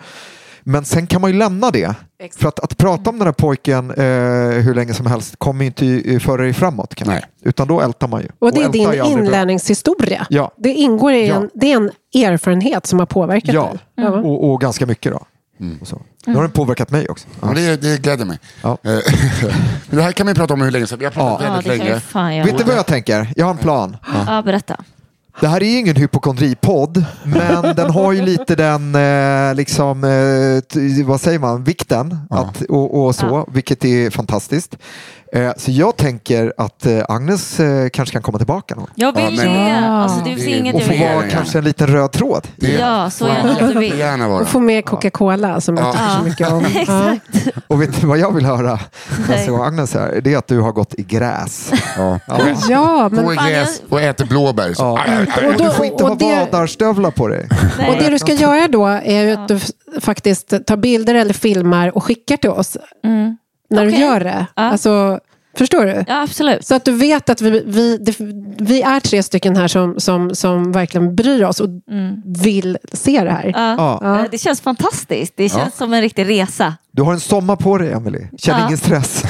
Men 0.68 0.84
sen 0.84 1.06
kan 1.06 1.20
man 1.20 1.30
ju 1.32 1.38
lämna 1.38 1.70
det. 1.70 1.94
För 2.36 2.48
att, 2.48 2.60
att 2.60 2.76
prata 2.78 3.10
om 3.10 3.18
den 3.18 3.26
här 3.26 3.32
pojken 3.32 3.90
eh, 3.90 3.96
hur 4.62 4.74
länge 4.74 4.94
som 4.94 5.06
helst 5.06 5.34
kommer 5.38 5.64
inte 5.64 5.86
i- 5.86 6.20
föra 6.20 6.42
dig 6.42 6.52
framåt. 6.52 6.94
Kan 6.94 7.08
Nej. 7.08 7.24
Utan 7.42 7.68
då 7.68 7.80
ältar 7.80 8.08
man 8.08 8.20
ju. 8.20 8.28
Och 8.38 8.52
det 8.52 8.60
är 8.60 8.64
ältar 8.64 8.92
din 8.92 9.18
inlärningshistoria. 9.18 10.26
Ja. 10.30 10.50
Det 10.56 10.72
ingår 10.74 11.12
i 11.12 11.28
Ja. 11.28 11.34
en, 11.34 11.50
det 11.54 11.72
är 11.72 11.76
en 11.76 11.90
erfarenhet 12.24 12.86
som 12.86 12.98
har 12.98 13.06
påverkat 13.06 13.54
Ja, 13.54 13.62
dig. 13.70 13.78
Ja. 14.04 14.08
och, 14.10 14.50
och 14.52 14.60
ganska 14.60 14.86
mycket 14.86 15.12
då. 15.12 15.22
Och 15.80 15.88
så. 15.88 16.00
Nu 16.26 16.34
har 16.34 16.42
den 16.42 16.50
påverkat 16.50 16.90
mig 16.90 17.08
också. 17.08 17.28
Ja, 17.42 17.48
det, 17.54 17.76
det 17.82 18.02
gläder 18.02 18.24
mig. 18.24 18.38
Ja. 18.62 18.78
Eh, 18.84 18.98
det 19.90 20.02
här 20.02 20.12
kan 20.12 20.28
ju 20.28 20.34
prata 20.34 20.54
om 20.54 20.60
hur 20.62 20.70
länge 20.70 20.86
som 20.86 20.98
Vi 20.98 21.04
har 21.04 21.12
pratat 21.12 21.46
Ja, 21.46 21.52
väldigt 21.52 21.78
länge. 21.78 22.00
fan 22.00 22.30
Vet 22.30 22.58
du 22.58 22.64
vad 22.64 22.76
jag 22.76 22.86
tänker? 22.86 23.32
Jag 23.36 23.46
har 23.46 23.50
en 23.52 23.58
plan. 23.58 23.96
Ja, 24.26 24.42
berätta. 24.42 24.76
Det 25.40 25.48
här 25.48 25.62
är 25.62 25.78
ingen 25.78 25.96
hypokondripodd, 25.96 27.04
men 27.22 27.62
den 27.76 27.90
har 27.90 28.12
ju 28.12 28.22
lite 28.22 28.54
den, 28.54 28.94
eh, 28.94 29.54
liksom, 29.54 30.04
eh, 30.04 31.04
vad 31.06 31.20
säger 31.20 31.38
man, 31.38 31.64
vikten 31.64 32.18
att, 32.30 32.62
och, 32.62 33.04
och 33.04 33.14
så, 33.14 33.26
Ja. 33.26 33.46
vilket 33.52 33.84
är 33.84 34.10
fantastiskt. 34.10 34.76
Eh, 35.32 35.50
så 35.56 35.70
jag 35.70 35.96
tänker 35.96 36.52
att 36.56 36.86
Agnes 37.08 37.56
kanske 37.92 38.12
kan 38.12 38.22
komma 38.22 38.38
tillbaka 38.38 38.74
någon. 38.74 38.90
Jag 38.94 39.16
vill 39.16 39.38
Ja, 39.38 39.44
men- 39.44 39.82
det. 39.82 39.88
Alltså, 39.88 40.18
det 40.24 40.34
finns 40.36 40.46
inget 40.46 40.74
och 40.74 40.82
få 40.82 40.92
vara 41.14 41.22
kanske 41.30 41.58
en 41.58 41.64
liten 41.64 41.86
röd 41.86 42.12
tråd. 42.12 42.48
Det- 42.56 42.72
Ja, 42.72 43.10
så 43.10 43.26
Ja, 43.26 43.34
gärna 43.34 43.52
att 43.52 43.58
du 43.58 43.72
det 43.72 43.78
vill. 43.80 43.90
får 43.90 43.98
gärna 44.00 44.28
vara. 44.28 44.40
Och 44.40 44.48
få 44.48 44.60
med 44.60 44.84
Coca-Cola 44.84 45.60
som 45.60 45.76
jag 45.76 45.92
tycker 45.92 46.08
så 46.18 46.24
mycket 46.24 46.52
om. 46.52 46.64
Ja. 46.86 47.16
Och 47.66 47.82
vet 47.82 48.00
du 48.00 48.06
vad 48.06 48.18
jag 48.18 48.32
vill 48.34 48.44
höra 48.46 48.78
nästa 49.28 49.50
gång 49.50 49.62
Agnes 49.64 49.94
är 49.94 50.00
här? 50.00 50.20
Det 50.20 50.34
är 50.34 50.38
att 50.38 50.46
du 50.48 50.60
har 50.60 50.72
gått 50.72 50.94
i 50.98 51.02
gräs. 51.02 51.72
Ja. 51.96 52.18
ja, 52.68 53.08
men 53.12 53.24
Gå 53.24 53.32
i 53.32 53.36
gräs 53.36 53.82
och 53.88 54.00
äter 54.00 54.26
blåbär. 54.26 54.74
Så. 54.74 54.82
Ja. 55.06 55.27
Och 55.36 55.52
du 55.58 55.64
då- 55.64 55.70
får 55.70 55.86
inte 55.86 56.04
och 56.04 56.08
ha 56.10 56.16
det- 56.16 56.44
vadarstövlar 56.44 57.10
på 57.10 57.28
dig. 57.28 57.48
Nej. 57.78 57.90
Och 57.90 57.96
det 57.96 58.10
du 58.10 58.18
ska 58.18 58.32
göra 58.32 58.68
då 58.68 58.86
är 58.86 59.32
att 59.38 59.48
du 59.48 59.60
faktiskt 60.00 60.66
tar 60.66 60.76
bilder 60.76 61.14
eller 61.14 61.34
filmar 61.34 61.96
och 61.96 62.04
skickar 62.04 62.36
till 62.36 62.50
oss 62.50 62.76
Mm. 63.04 63.36
när 63.70 63.82
du 63.84 63.88
Okej. 63.88 64.00
gör 64.00 64.20
det. 64.20 64.46
Ja. 64.56 64.62
Alltså, 64.62 65.20
förstår 65.56 65.84
du? 65.84 66.04
Ja, 66.08 66.22
absolut. 66.22 66.66
Så 66.66 66.74
att 66.74 66.84
du 66.84 66.92
vet 66.92 67.30
att 67.30 67.40
vi, 67.40 67.62
vi, 67.66 67.96
det, 67.98 68.14
vi 68.64 68.82
är 68.82 69.00
tre 69.00 69.22
stycken 69.22 69.56
här 69.56 69.68
som, 69.68 70.00
som, 70.00 70.34
som 70.34 70.72
verkligen 70.72 71.14
bryr 71.16 71.44
oss 71.44 71.60
och 71.60 71.68
vill 72.24 72.78
se 72.92 73.24
det 73.24 73.30
här. 73.30 73.52
Ja. 73.56 73.98
Ja. 74.02 74.18
Eh, 74.18 74.24
Det 74.30 74.38
känns 74.38 74.60
fantastiskt. 74.60 75.32
Det 75.36 75.48
känns 75.48 75.76
som 75.76 75.92
en 75.92 76.00
riktig 76.00 76.28
resa. 76.28 76.74
Du 76.92 77.02
har 77.02 77.12
en 77.12 77.20
sommar 77.20 77.56
på 77.56 77.78
dig, 77.78 77.92
Emelie. 77.92 78.28
Känn 78.38 78.56
Ja. 78.58 78.66
ingen 78.66 78.78
stress. 78.78 79.22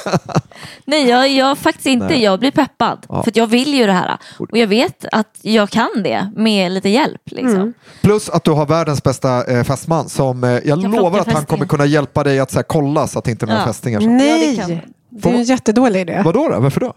Nej, 0.84 1.08
jag, 1.08 1.28
jag 1.28 1.58
faktiskt 1.58 1.86
inte. 1.86 2.06
Nej. 2.06 2.22
Jag 2.22 2.40
blir 2.40 2.50
peppad. 2.50 3.06
Ja. 3.08 3.22
För 3.22 3.30
att 3.30 3.36
jag 3.36 3.46
vill 3.46 3.74
ju 3.74 3.86
det 3.86 3.92
här. 3.92 4.18
Och 4.38 4.46
jag 4.58 4.66
vet 4.66 5.04
att 5.12 5.38
jag 5.42 5.70
kan 5.70 5.88
det 6.04 6.30
med 6.36 6.72
lite 6.72 6.88
hjälp. 6.88 7.22
Liksom. 7.26 7.74
Plus 8.02 8.28
att 8.30 8.44
du 8.44 8.50
har 8.50 8.66
världens 8.66 9.02
bästa 9.02 9.44
eh, 9.58 9.64
fästman 9.64 10.08
som 10.08 10.44
eh, 10.44 10.50
jag 10.50 10.64
Kan 10.82 10.90
lovar 10.90 11.06
att 11.06 11.14
han 11.14 11.24
fästingar. 11.24 11.44
kommer 11.46 11.66
kunna 11.66 11.86
hjälpa 11.86 12.24
dig 12.24 12.40
att 12.40 12.50
så 12.50 12.56
här, 12.58 12.62
kolla 12.62 13.06
så 13.06 13.18
att 13.18 13.24
det 13.24 13.30
inte 13.30 13.44
är 13.44 13.46
några 13.46 13.60
Ja. 13.60 13.66
fästingar. 13.66 14.00
Så. 14.00 14.06
Nej, 14.06 14.54
Ja, 14.68 14.76
det 15.22 15.28
är 15.28 15.34
en 15.34 15.42
jättedålig 15.44 16.00
idé. 16.00 16.22
Vadå 16.24 16.48
då? 16.48 16.60
Varför 16.60 16.80
då? 16.80 16.94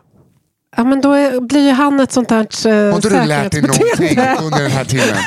Ja, 0.76 0.84
men 0.84 1.02
då 1.02 1.42
blir 1.42 1.68
ju 1.68 1.72
han 1.72 2.00
ett 2.00 2.12
sånt 2.12 2.32
här 2.32 2.68
eh, 2.68 2.74
Har 2.74 2.96
inte 2.96 3.10
du 3.10 3.26
lärt 3.26 3.52
dig 3.52 3.62
någonting 3.62 4.18
under 4.44 4.62
den 4.62 4.72
här 4.72 4.86
tiden? 4.86 5.18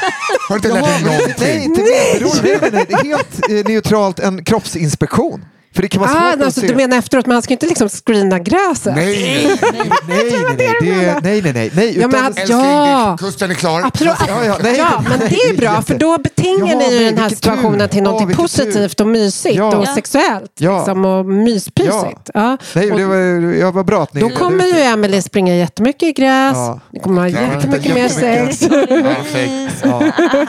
Har 0.49 0.59
du 0.59 0.69
inte 0.69 0.69
lärt 0.81 0.85
dig 0.85 1.03
nej, 1.05 1.19
någonting? 1.19 1.63
inte 1.63 1.81
nej. 1.81 2.21
Nej, 2.43 2.71
nej, 2.73 2.85
det 2.89 2.95
är 2.95 3.05
helt 3.05 3.51
eh, 3.51 3.73
neutralt 3.73 4.19
en 4.19 4.45
kroppsinspektion. 4.45 5.45
För 5.77 5.83
det 5.83 5.89
kan 5.89 6.01
vara 6.01 6.11
svårt 6.11 6.21
Ah, 6.23 6.33
att 6.33 6.43
alltså, 6.43 6.61
se. 6.61 6.67
du 6.67 6.75
menar 6.75 6.97
efteråt, 6.99 7.27
men 7.27 7.33
han 7.35 7.43
ska 7.43 7.53
inte 7.53 7.67
liksom 7.67 7.89
screena 7.89 8.39
gräset? 8.39 8.95
Nej, 8.97 9.07
nej. 9.23 9.59
Nej, 9.73 9.89
nej, 10.09 10.33
nej, 10.57 10.57
det, 10.81 11.21
nej, 11.23 11.43
nej, 11.43 11.53
nej, 11.53 11.71
nej. 11.75 11.99
Ja, 12.01 12.09
men 12.09 12.25
Älskling, 12.27 12.59
Ja. 12.59 13.17
det- 13.21 13.25
kusten 13.25 13.51
är 13.51 13.55
klar. 13.55 13.83
Absolut. 13.85 14.15
Ja, 14.29 14.45
ja, 14.45 14.57
nej. 14.63 14.77
Ja, 14.77 15.05
men 15.09 15.19
det 15.19 15.25
är 15.35 15.57
bra, 15.61 15.83
för 15.83 15.95
då 15.95 16.19
betingar 16.19 16.67
Ja, 16.73 16.79
ni 16.79 16.93
ju 16.99 17.05
den 17.05 17.19
här 17.19 17.29
vilket 17.29 17.43
tur. 17.43 17.51
situationen 17.53 17.89
till 17.89 17.99
Ja, 18.05 18.11
något 18.11 18.29
tur. 18.29 18.35
positivt 18.37 19.01
och 19.01 19.07
mysigt 19.07 19.57
Ja. 19.57 19.77
och 19.77 19.85
Ja. 19.87 19.95
sexuellt. 19.95 20.53
Ja. 20.59 20.77
Liksom, 20.79 21.05
och 21.05 21.27
myspysigt. 21.27 22.31
Ja. 22.35 22.57
Nej, 22.75 22.91
det 22.91 23.05
var, 23.05 23.17
jag 23.55 23.73
var 23.73 23.85
bra 23.85 24.03
att 24.03 24.15
ni... 24.15 24.21
Då 24.21 24.29
kommer 24.29 24.65
ju 24.65 24.81
Emelie 24.81 25.23
springa 25.23 25.57
jättemycket 25.57 26.03
i 26.03 26.13
gräs. 26.13 26.57
Ja. 26.57 26.81
Ni 26.91 27.01
kommer 27.01 27.23
ha 27.23 27.29
Ja, 27.29 27.41
jättemycket 27.55 27.95
mer 27.95 28.09
sex. 28.09 28.59
Perfekt. 28.69 29.85
Ja. 29.85 30.03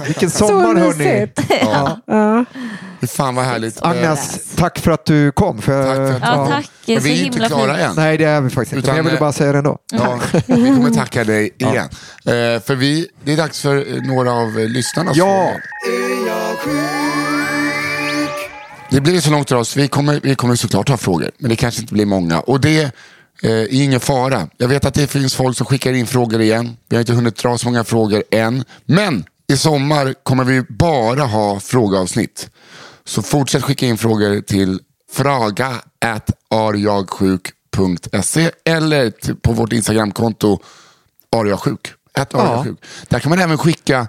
Vilken 0.06 0.30
Så 0.38 0.48
sommar 0.48 0.76
hörni. 0.76 1.28
Ja. 3.00 3.08
Ja. 3.08 3.08
Fan 3.08 3.36
vad 3.36 3.46
härligt. 3.46 3.82
Agnes, 3.82 4.40
tack 4.56 4.80
för 4.80 4.92
att 4.92 5.06
du 5.06 5.32
kom. 5.32 5.62
För, 5.62 5.84
Tack 5.86 5.96
för 5.96 6.12
att 6.14 6.22
du 6.22 6.28
Ja, 6.28 6.36
kom. 6.36 6.48
tack. 6.48 6.70
Men 6.88 7.00
vi 7.04 7.12
är 7.12 7.16
ju 7.16 7.26
inte 7.26 7.38
klara 7.40 7.76
fint. 7.76 7.90
än. 7.90 7.96
Nej, 7.96 8.18
det 8.18 8.24
är 8.26 8.42
vi 8.42 8.50
faktiskt 8.50 8.76
inte. 8.76 8.88
Men 8.88 8.98
jag 8.98 9.04
ville 9.04 9.18
bara 9.18 9.32
säga 9.32 9.52
det 9.52 9.58
ändå. 9.58 9.78
Ja, 9.92 10.20
vi 10.46 10.56
kommer 10.56 10.94
tacka 10.94 11.24
dig 11.24 11.56
igen. 11.58 11.90
Eh, 12.26 12.62
för 12.62 12.76
vi, 12.76 13.08
det 13.24 13.34
är 13.34 13.38
dags 13.38 13.62
för 13.62 14.02
några 14.08 14.32
av 14.32 14.60
eh, 14.60 14.68
lyssnarnas 14.70 15.18
Ja. 15.18 15.52
det 18.90 19.02
blir 19.02 19.22
så 19.22 19.32
långt 19.32 19.52
idag 19.52 19.66
så 19.68 19.80
vi 19.80 19.88
kommer, 19.88 20.20
vi 20.24 20.36
kommer 20.36 20.56
såklart 20.56 20.90
ha 20.90 20.98
frågor. 20.98 21.32
Men 21.38 21.50
det 21.50 21.56
kanske 21.56 21.82
inte 21.82 21.94
blir 21.94 22.06
många. 22.06 22.40
Och 22.40 22.62
det 22.62 22.82
eh, 23.44 23.52
är 23.52 23.74
ingen 23.84 24.00
fara. 24.00 24.48
Jag 24.58 24.68
vet 24.68 24.86
att 24.86 24.94
det 24.94 25.08
finns 25.08 25.36
folk 25.36 25.58
som 25.58 25.66
skickar 25.66 25.94
in 25.94 26.08
frågor 26.08 26.42
igen. 26.42 26.78
Vi 26.90 26.96
har 26.96 27.02
inte 27.02 27.14
hunnit 27.14 27.36
dra 27.36 27.58
så 27.58 27.66
många 27.68 27.84
frågor 27.84 28.24
än. 28.32 28.64
Men 28.86 29.26
i 29.50 29.58
sommar 29.58 30.14
kommer 30.24 30.44
vi 30.44 30.62
bara 30.62 31.24
ha 31.24 31.60
frågeavsnitt. 31.60 32.50
Så 33.08 33.22
fortsätt 33.22 33.64
skicka 33.64 33.86
in 33.86 33.98
frågor 33.98 34.42
till 34.42 34.80
fraga 35.12 35.72
at 36.06 36.32
arjagsjuk.se 36.50 38.52
eller 38.66 39.34
på 39.42 39.52
vårt 39.54 39.74
Instagramkonto. 39.74 40.60
At 42.14 42.36
arjagsjuk. 42.36 42.78
Där 43.08 43.20
kan 43.20 43.30
man 43.30 43.40
även 43.40 43.58
skicka 43.58 44.08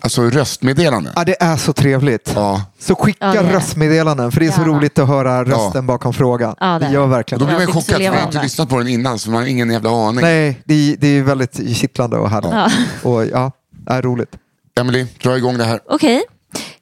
alltså, 0.00 0.22
röstmeddelanden. 0.22 1.12
Ja, 1.16 1.24
det 1.24 1.42
är 1.42 1.56
så 1.56 1.72
trevligt. 1.72 2.32
Ja. 2.34 2.64
Så 2.78 2.94
skicka 2.94 3.34
Ja, 3.34 3.42
röstmeddelanden, 3.42 4.32
för 4.32 4.40
det 4.40 4.46
är 4.46 4.50
så 4.52 4.64
roligt 4.64 4.98
att 4.98 5.08
höra 5.08 5.44
rösten 5.44 5.70
Ja. 5.74 5.82
bakom 5.82 6.12
frågan. 6.12 6.56
Ja, 6.60 6.66
det 6.66 6.78
det 6.78 6.86
är. 6.86 6.90
gör 6.92 7.02
Och 7.02 7.12
verkligen 7.12 7.38
då 7.38 7.44
blir 7.46 7.54
man 7.54 7.62
Ja, 7.62 7.68
chockad 7.72 7.96
för 7.96 8.04
man 8.10 8.18
har 8.18 8.26
inte 8.26 8.42
lyssnat 8.42 8.68
på 8.68 8.78
den 8.78 8.88
innan 8.88 9.18
så 9.18 9.30
man 9.30 9.40
har 9.42 9.48
ingen 9.48 9.70
jävla 9.70 9.90
aning. 10.08 10.20
Nej, 10.20 10.62
det, 10.64 10.96
det 11.00 11.08
är 11.08 11.22
väldigt 11.22 11.76
kittlande 11.76 12.16
och 12.16 12.30
härligt. 12.30 12.52
Ja. 12.52 12.70
Och 13.10 13.26
ja, 13.26 13.52
det 13.70 13.92
är 13.92 14.02
roligt. 14.02 14.30
Emily, 14.80 15.06
dra 15.22 15.36
igång 15.36 15.58
det 15.58 15.64
här. 15.64 15.80
Okej. 15.88 16.22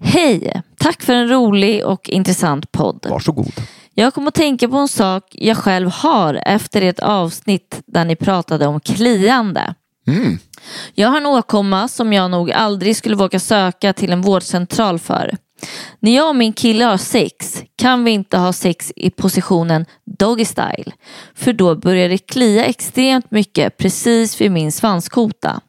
Hej! 0.01 0.63
Tack 0.79 1.03
för 1.03 1.15
en 1.15 1.29
rolig 1.29 1.87
och 1.87 2.09
intressant 2.09 2.73
podd. 2.73 3.07
Varsågod. 3.11 3.53
Jag 3.95 4.15
kom 4.15 4.29
att 4.29 4.35
tänka 4.35 4.69
på 4.69 4.77
en 4.77 4.89
sak 4.89 5.25
jag 5.31 5.57
själv 5.57 5.91
har 5.91 6.43
efter 6.47 6.83
ett 6.83 7.01
avsnitt 7.01 7.83
där 7.87 8.05
ni 8.05 8.17
pratade 8.17 8.67
om 8.67 8.81
kliande. 8.81 9.75
Mm. 10.07 10.39
Jag 10.95 11.09
har 11.09 11.17
en 11.17 11.27
åkomma 11.27 11.89
som 11.89 12.13
jag 12.13 12.31
nog 12.31 12.53
aldrig 12.53 12.97
skulle 12.97 13.17
våga 13.17 13.41
söka 13.41 13.93
till 13.93 14.13
en 14.13 14.21
vårdcentral 14.21 14.99
för. 14.99 15.37
När 16.01 16.17
jag 16.17 16.29
och 16.29 16.37
min 16.37 16.53
kille 16.53 16.85
har 16.85 16.97
sex 16.97 17.63
kan 17.77 18.05
vi 18.05 18.11
inte 18.11 18.39
ha 18.39 18.53
sex 18.53 18.93
i 18.97 19.11
positionen 19.11 19.87
doggy 20.19 20.45
style. 20.45 20.93
För 21.35 21.53
då 21.53 21.77
börjar 21.77 22.09
det 22.09 22.19
klia 22.19 22.65
extremt 22.65 23.31
mycket 23.31 23.77
precis 23.77 24.41
vid 24.41 24.51
min 24.51 24.73
svanskota. 24.73 25.61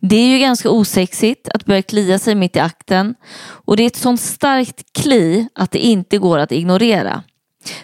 Det 0.00 0.16
är 0.16 0.26
ju 0.26 0.38
ganska 0.38 0.70
osexigt 0.70 1.48
att 1.54 1.64
börja 1.64 1.82
klia 1.82 2.18
sig 2.18 2.34
mitt 2.34 2.56
i 2.56 2.60
akten 2.60 3.14
och 3.38 3.76
det 3.76 3.82
är 3.82 3.86
ett 3.86 3.96
sånt 3.96 4.20
starkt 4.20 4.92
kli 4.92 5.48
att 5.54 5.70
det 5.70 5.78
inte 5.78 6.18
går 6.18 6.38
att 6.38 6.52
ignorera. 6.52 7.22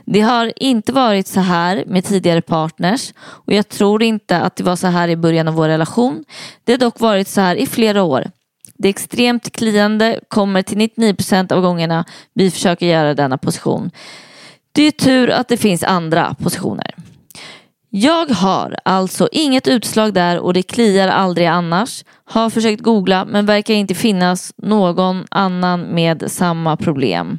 Det 0.05 0.21
har 0.21 0.53
inte 0.57 0.93
varit 0.93 1.27
så 1.27 1.41
här 1.41 1.85
med 1.87 2.05
tidigare 2.05 2.43
partners 2.43 3.13
och 3.19 3.53
jag 3.53 3.69
tror 3.69 4.03
inte 4.03 4.41
att 4.41 4.57
det 4.57 4.65
var 4.65 4.77
så 4.77 4.87
här 4.87 5.09
i 5.09 5.17
början 5.17 5.49
av 5.49 5.55
vår 5.55 5.69
relation. 5.69 6.25
Det 6.65 6.73
har 6.73 6.79
dock 6.79 7.01
varit 7.01 7.29
så 7.29 7.41
här 7.41 7.57
i 7.57 7.67
flera 7.67 8.03
år. 8.03 8.31
Det 8.75 8.89
extremt 8.89 9.53
kliande 9.53 10.21
kommer 10.29 10.63
till 10.63 10.79
99% 10.79 11.53
av 11.53 11.61
gångerna 11.61 12.05
vi 12.35 12.51
försöker 12.51 12.87
göra 12.87 13.15
denna 13.15 13.39
position. 13.39 13.91
Det 14.73 14.83
är 14.83 14.91
tur 14.91 15.31
att 15.31 15.49
det 15.49 15.57
finns 15.57 15.83
andra 15.83 16.35
positioner. 16.35 16.95
Jag 17.95 18.31
har 18.31 18.77
alltså 18.85 19.29
inget 19.33 19.69
utslag 19.69 20.15
där 20.15 20.39
och 20.39 20.55
det 20.55 20.63
kliar 20.63 21.09
aldrig 21.09 21.47
annars. 21.47 22.05
Har 22.25 22.51
försökt 22.51 22.83
googla 22.83 23.25
men 23.25 23.47
verkar 23.47 23.75
inte 23.75 23.95
finnas 23.95 24.53
någon 24.57 25.25
annan 25.31 25.81
med 25.81 26.25
samma 26.31 26.77
problem. 26.77 27.39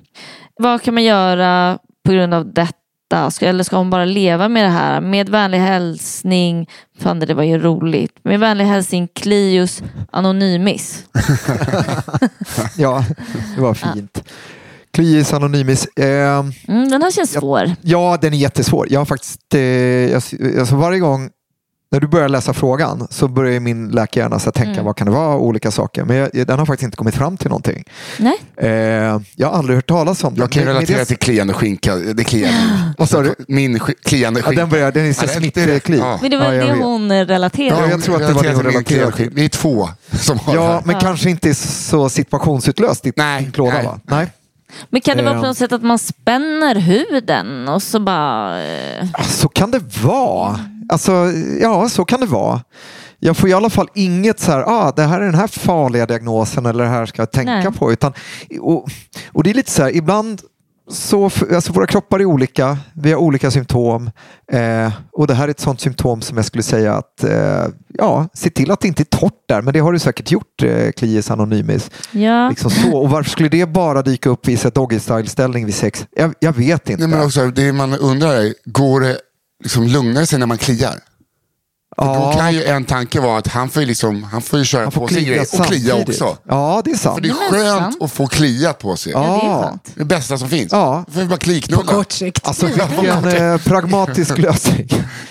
Vad 0.58 0.82
kan 0.82 0.94
man 0.94 1.04
göra 1.04 1.80
på 2.06 2.12
grund 2.12 2.34
av 2.34 2.54
detta? 2.54 3.32
Eller 3.42 3.64
ska 3.64 3.78
hon 3.78 3.90
bara 3.90 4.06
leva 4.06 4.50
med 4.50 4.66
det 4.66 4.70
här? 4.70 5.02
Med 5.02 5.30
vänlig 5.30 5.58
hälsning, 5.60 6.70
fan 7.00 7.20
det 7.20 7.34
var 7.34 7.44
ju 7.44 7.60
roligt. 7.60 8.20
Med 8.24 8.40
vänlig 8.40 8.66
hälsning 8.66 9.08
Clius 9.08 9.84
Anonymis. 10.12 11.06
Ja, 12.78 13.06
det 13.56 13.62
var 13.62 13.74
fint. 13.74 14.24
Kliis 14.94 15.34
Anonymis. 15.34 15.86
Eh, 15.96 16.06
Mm, 16.06 16.90
den 16.90 17.02
här 17.02 17.12
känns 17.12 17.32
svår. 17.32 17.72
ja, 17.82 18.18
den 18.22 18.34
är 18.34 18.38
jättesvår. 18.38 18.88
Jag 18.90 19.00
har 19.00 19.06
faktiskt, 19.06 19.54
eh, 19.54 19.62
jag, 19.62 20.22
alltså 20.60 20.76
varje 20.76 21.00
gång 21.00 21.30
när 21.92 22.00
du 22.00 22.08
börjar 22.08 22.30
läsa 22.30 22.54
frågan 22.54 23.08
så 23.10 23.28
börjar 23.28 23.60
min 23.60 23.90
läkarhjärna 23.90 24.40
så 24.40 24.52
tänka 24.52 24.72
Mm. 24.72 24.86
vad 24.86 24.96
kan 24.96 25.08
det 25.08 25.14
vara, 25.14 25.38
olika 25.38 25.72
saker. 25.72 26.04
Men 26.04 26.16
jag, 26.18 26.30
den 26.48 26.60
har 26.60 26.66
faktiskt 26.66 26.84
inte 26.84 26.98
kommit 26.98 27.16
fram 27.16 27.38
till 27.38 27.48
någonting. 27.50 27.84
Nej? 28.20 28.36
Eh, 28.58 28.70
jag 29.36 29.48
har 29.48 29.52
aldrig 29.58 29.76
hört 29.78 29.88
talas 29.88 30.24
om 30.24 30.34
den. 30.34 30.42
Jag 30.42 30.52
kan 30.52 30.64
Men- 30.66 30.74
relatera 30.74 30.98
det- 31.00 31.06
till 31.06 31.18
kliande 31.18 31.54
skinka. 31.54 31.96
Det 31.96 32.24
kliar. 32.24 32.52
Vad 32.98 33.10
sa 33.10 33.22
du? 33.22 33.36
Min 33.48 33.80
kliande 33.80 34.40
Ja, 34.40 34.44
skinka. 34.46 34.62
den, 34.62 34.70
börjar, 34.70 34.92
den 34.92 35.06
är 35.06 35.14
så 35.14 35.26
Ja, 35.26 35.40
det 35.40 35.54
det. 35.56 35.62
smittkli. 35.66 35.98
Ja. 35.98 36.20
Men 36.22 36.32
det 36.32 36.38
var 36.38 36.46
Ja, 36.46 36.54
jag 36.54 36.68
det 36.78 36.84
hon 36.84 37.12
relaterade. 37.12 37.82
Ja, 37.82 37.90
jag 37.90 38.04
tror 38.04 38.16
att 38.22 38.28
det 38.28 38.34
var 38.34 38.44
det 38.44 38.54
hon 38.54 38.64
relaterar 38.64 38.82
till 38.82 38.96
min 38.96 39.04
relaterade 39.04 39.12
kliande. 39.12 39.36
Vi 39.36 39.46
är 39.46 39.50
två 39.50 39.90
som 40.12 40.40
har 40.40 40.54
det 40.54 40.60
Ja, 40.60 40.72
här. 40.72 40.82
men 40.86 41.00
kanske 41.00 41.30
inte 41.30 41.56
så 41.56 42.10
situationsutlöst 42.10 43.06
i 43.06 43.14
Nej, 43.16 43.44
din 43.44 43.52
klåda 43.52 43.74
nej, 43.74 43.86
va? 43.86 44.00
Nej. 44.04 44.28
Men 44.90 45.02
kan 45.02 45.18
det 45.18 45.24
vara 45.24 45.34
på 45.34 45.40
Eh. 45.40 45.48
något 45.48 45.58
sätt 45.58 45.72
att 45.72 45.84
man 45.84 46.00
spänner 46.00 46.76
huden 46.76 47.68
och 47.70 47.84
så 47.84 48.00
bara... 48.00 48.64
eh, 48.64 49.08
Ja, 49.18 49.24
Så 49.24 49.50
kan 49.50 49.72
det 49.72 50.04
vara. 50.04 50.60
Alltså, 50.90 51.12
ja, 51.62 51.90
så 51.90 52.06
kan 52.06 52.20
det 52.20 52.26
vara. 52.26 52.62
Jag 53.20 53.38
får 53.38 53.50
i 53.50 53.54
alla 53.54 53.70
fall 53.70 53.88
inget 53.94 54.40
så 54.40 54.52
här, 54.52 54.60
ah, 54.68 54.92
det 54.96 55.02
här 55.04 55.22
är 55.22 55.26
den 55.26 55.36
här 55.36 55.48
farliga 55.48 56.06
diagnosen 56.06 56.66
eller 56.66 56.84
det 56.84 56.90
här 56.90 57.06
ska 57.06 57.22
jag 57.22 57.32
tänka 57.32 57.54
Nej. 57.54 57.72
på. 57.72 57.92
Utan, 57.92 58.14
och, 58.62 58.88
och 59.32 59.44
det 59.44 59.50
är 59.50 59.54
lite 59.54 59.72
så 59.72 59.84
här, 59.84 59.96
ibland 59.96 60.42
så, 60.94 61.24
alltså 61.26 61.74
våra 61.74 61.88
kroppar 61.88 62.20
är 62.20 62.26
olika, 62.26 62.78
vi 62.94 63.12
har 63.12 63.20
olika 63.20 63.52
symptom 63.52 64.12
eh, 64.52 64.92
och 65.12 65.28
det 65.28 65.34
här 65.34 65.48
är 65.48 65.52
ett 65.52 65.60
sånt 65.60 65.82
symptom 65.82 66.22
som 66.22 66.38
jag 66.38 66.46
skulle 66.46 66.64
säga 66.64 66.94
att 66.94 67.24
eh, 67.24 67.66
ja, 67.94 68.28
se 68.34 68.50
till 68.50 68.72
att 68.72 68.80
det 68.82 68.88
inte 68.88 69.04
är 69.04 69.18
torrt 69.18 69.44
där, 69.48 69.62
men 69.62 69.74
det 69.74 69.80
har 69.80 69.94
du 69.94 70.00
säkert 70.00 70.32
gjort, 70.32 70.64
eh, 70.64 70.92
Klies 70.92 71.32
Anonymis. 71.32 71.92
Ja. 72.12 72.50
Liksom 72.50 72.72
så. 72.72 72.98
Och 72.98 73.10
varför 73.10 73.30
skulle 73.30 73.50
det 73.50 73.66
bara 73.66 74.02
dyka 74.02 74.30
upp 74.30 74.50
i 74.50 74.54
ett 74.54 74.76
doggy 74.76 75.00
style 75.00 75.28
ställning 75.28 75.66
vid 75.66 75.76
sex? 75.76 76.08
Jag, 76.16 76.34
jag 76.40 76.54
vet 76.54 76.90
inte. 76.90 77.08
Nej, 77.08 77.18
men 77.18 77.26
också, 77.26 77.48
det 77.48 77.74
man 77.74 77.94
undrar 77.94 78.34
är, 78.34 78.54
går 78.66 79.02
det 79.02 79.18
liksom 79.64 79.84
lugnare 79.84 80.26
sig 80.26 80.40
när 80.40 80.48
man 80.48 80.58
kliar? 80.58 80.96
Ja. 81.98 82.32
Då 82.34 82.40
kan 82.40 82.54
ju 82.54 82.64
en 82.64 82.86
tanke 82.86 83.20
vara 83.20 83.38
att 83.38 83.48
han 83.48 83.70
får 83.70 83.82
ju, 83.82 83.88
liksom, 83.88 84.24
han 84.24 84.42
får 84.42 84.60
ju 84.60 84.66
köra 84.66 84.84
Man 84.84 84.92
får 84.92 85.02
på 85.02 85.08
sig 85.08 85.18
klia 85.18 85.30
grejer 85.36 85.60
och 85.60 85.66
klia 85.66 85.96
också. 85.96 86.38
Ja, 86.48 86.82
det 86.86 86.92
är 86.92 86.96
sant. 86.96 87.16
För 87.16 87.22
det 87.22 87.30
är 87.30 87.34
skönt 87.52 88.02
att 88.02 88.12
få 88.12 88.28
kliat 88.28 88.80
på 88.80 88.96
sig. 88.96 89.12
Ja, 89.12 89.22
det 89.94 89.98
är. 89.98 90.00
Det 90.00 90.06
bästa 90.06 90.38
som 90.38 90.50
finns. 90.50 90.72
Ja. 90.72 91.06
Vi 91.08 91.26
bara 91.26 91.38
kliknulla. 91.40 91.82
På 91.84 91.88
kort 91.88 92.12
sikt. 92.12 92.48
Alltså 92.48 92.66
vilken 92.66 93.26
eh, 93.52 93.58
pragmatisk 93.58 94.38
lösning. 94.38 94.88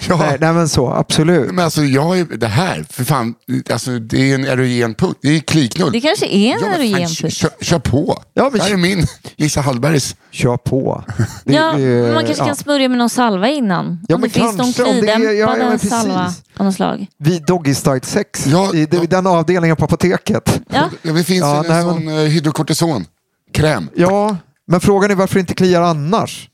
Ja. 0.08 0.16
nej, 0.16 0.36
nej 0.40 0.52
men 0.52 0.68
så, 0.68 0.90
absolut. 0.92 1.52
Men 1.52 1.64
alltså 1.64 1.82
jag 1.84 2.18
är, 2.18 2.24
det 2.24 2.46
här, 2.46 2.86
för 2.90 3.04
fan, 3.04 3.34
alltså, 3.72 3.90
det 3.98 4.30
är 4.30 4.34
en 4.34 4.44
erogen 4.44 4.94
punkt. 4.94 5.18
Det 5.22 5.28
är 5.36 5.40
kliknull. 5.40 5.92
Det 5.92 6.00
kanske 6.00 6.26
är 6.26 6.54
en 6.54 6.60
Ja, 6.60 6.66
erogen 6.74 7.08
puss. 7.08 7.34
kör, 7.34 7.50
kör 7.60 7.78
på. 7.78 8.22
Ja, 8.34 8.42
men 8.42 8.52
det 8.52 8.62
här 8.64 8.70
är 8.72 8.76
min 8.76 9.06
Lisa 9.36 9.60
Hallbergs. 9.60 10.16
Kör 10.30 10.56
på. 10.56 11.04
Det, 11.44 11.52
Ja, 11.54 11.78
eh, 11.78 12.14
man 12.14 12.24
kanske 12.24 12.42
ja. 12.42 12.46
kan 12.46 12.56
smörja 12.56 12.88
med 12.88 12.98
någon 12.98 13.10
salva 13.10 13.48
innan. 13.48 14.00
Ja, 14.08 14.14
om 14.14 14.20
men 14.20 14.30
det 14.30 14.38
finns 14.40 14.56
någon 14.56 14.72
kanske, 14.72 15.12
är- 15.12 15.18
ja, 15.20 15.32
ja, 15.32 15.46
klidämpande 15.54 15.78
salva 15.78 16.34
av 16.56 16.66
något 16.66 16.74
slag. 16.74 17.06
Vid 17.18 17.44
Doggy 17.46 17.74
Style 17.74 18.00
6, 18.02 18.46
Ja, 18.46 18.74
i, 18.74 18.88
ja. 18.90 19.02
i 19.02 19.06
den 19.06 19.26
avdelningen 19.26 19.76
på 19.76 19.84
apoteket. 19.84 20.60
Ja. 20.68 20.90
Ja, 21.02 21.12
det 21.12 21.24
finns 21.24 21.40
Ja, 21.40 21.64
en 21.64 21.82
sån 21.82 22.08
uh, 22.08 22.14
hydrokortison-kräm. 22.14 23.88
Ja, 23.94 24.36
men 24.66 24.80
frågan 24.80 25.10
är 25.10 25.14
varför 25.14 25.34
det 25.34 25.40
inte 25.40 25.54
kliar 25.54 25.82
annars. 25.82 26.48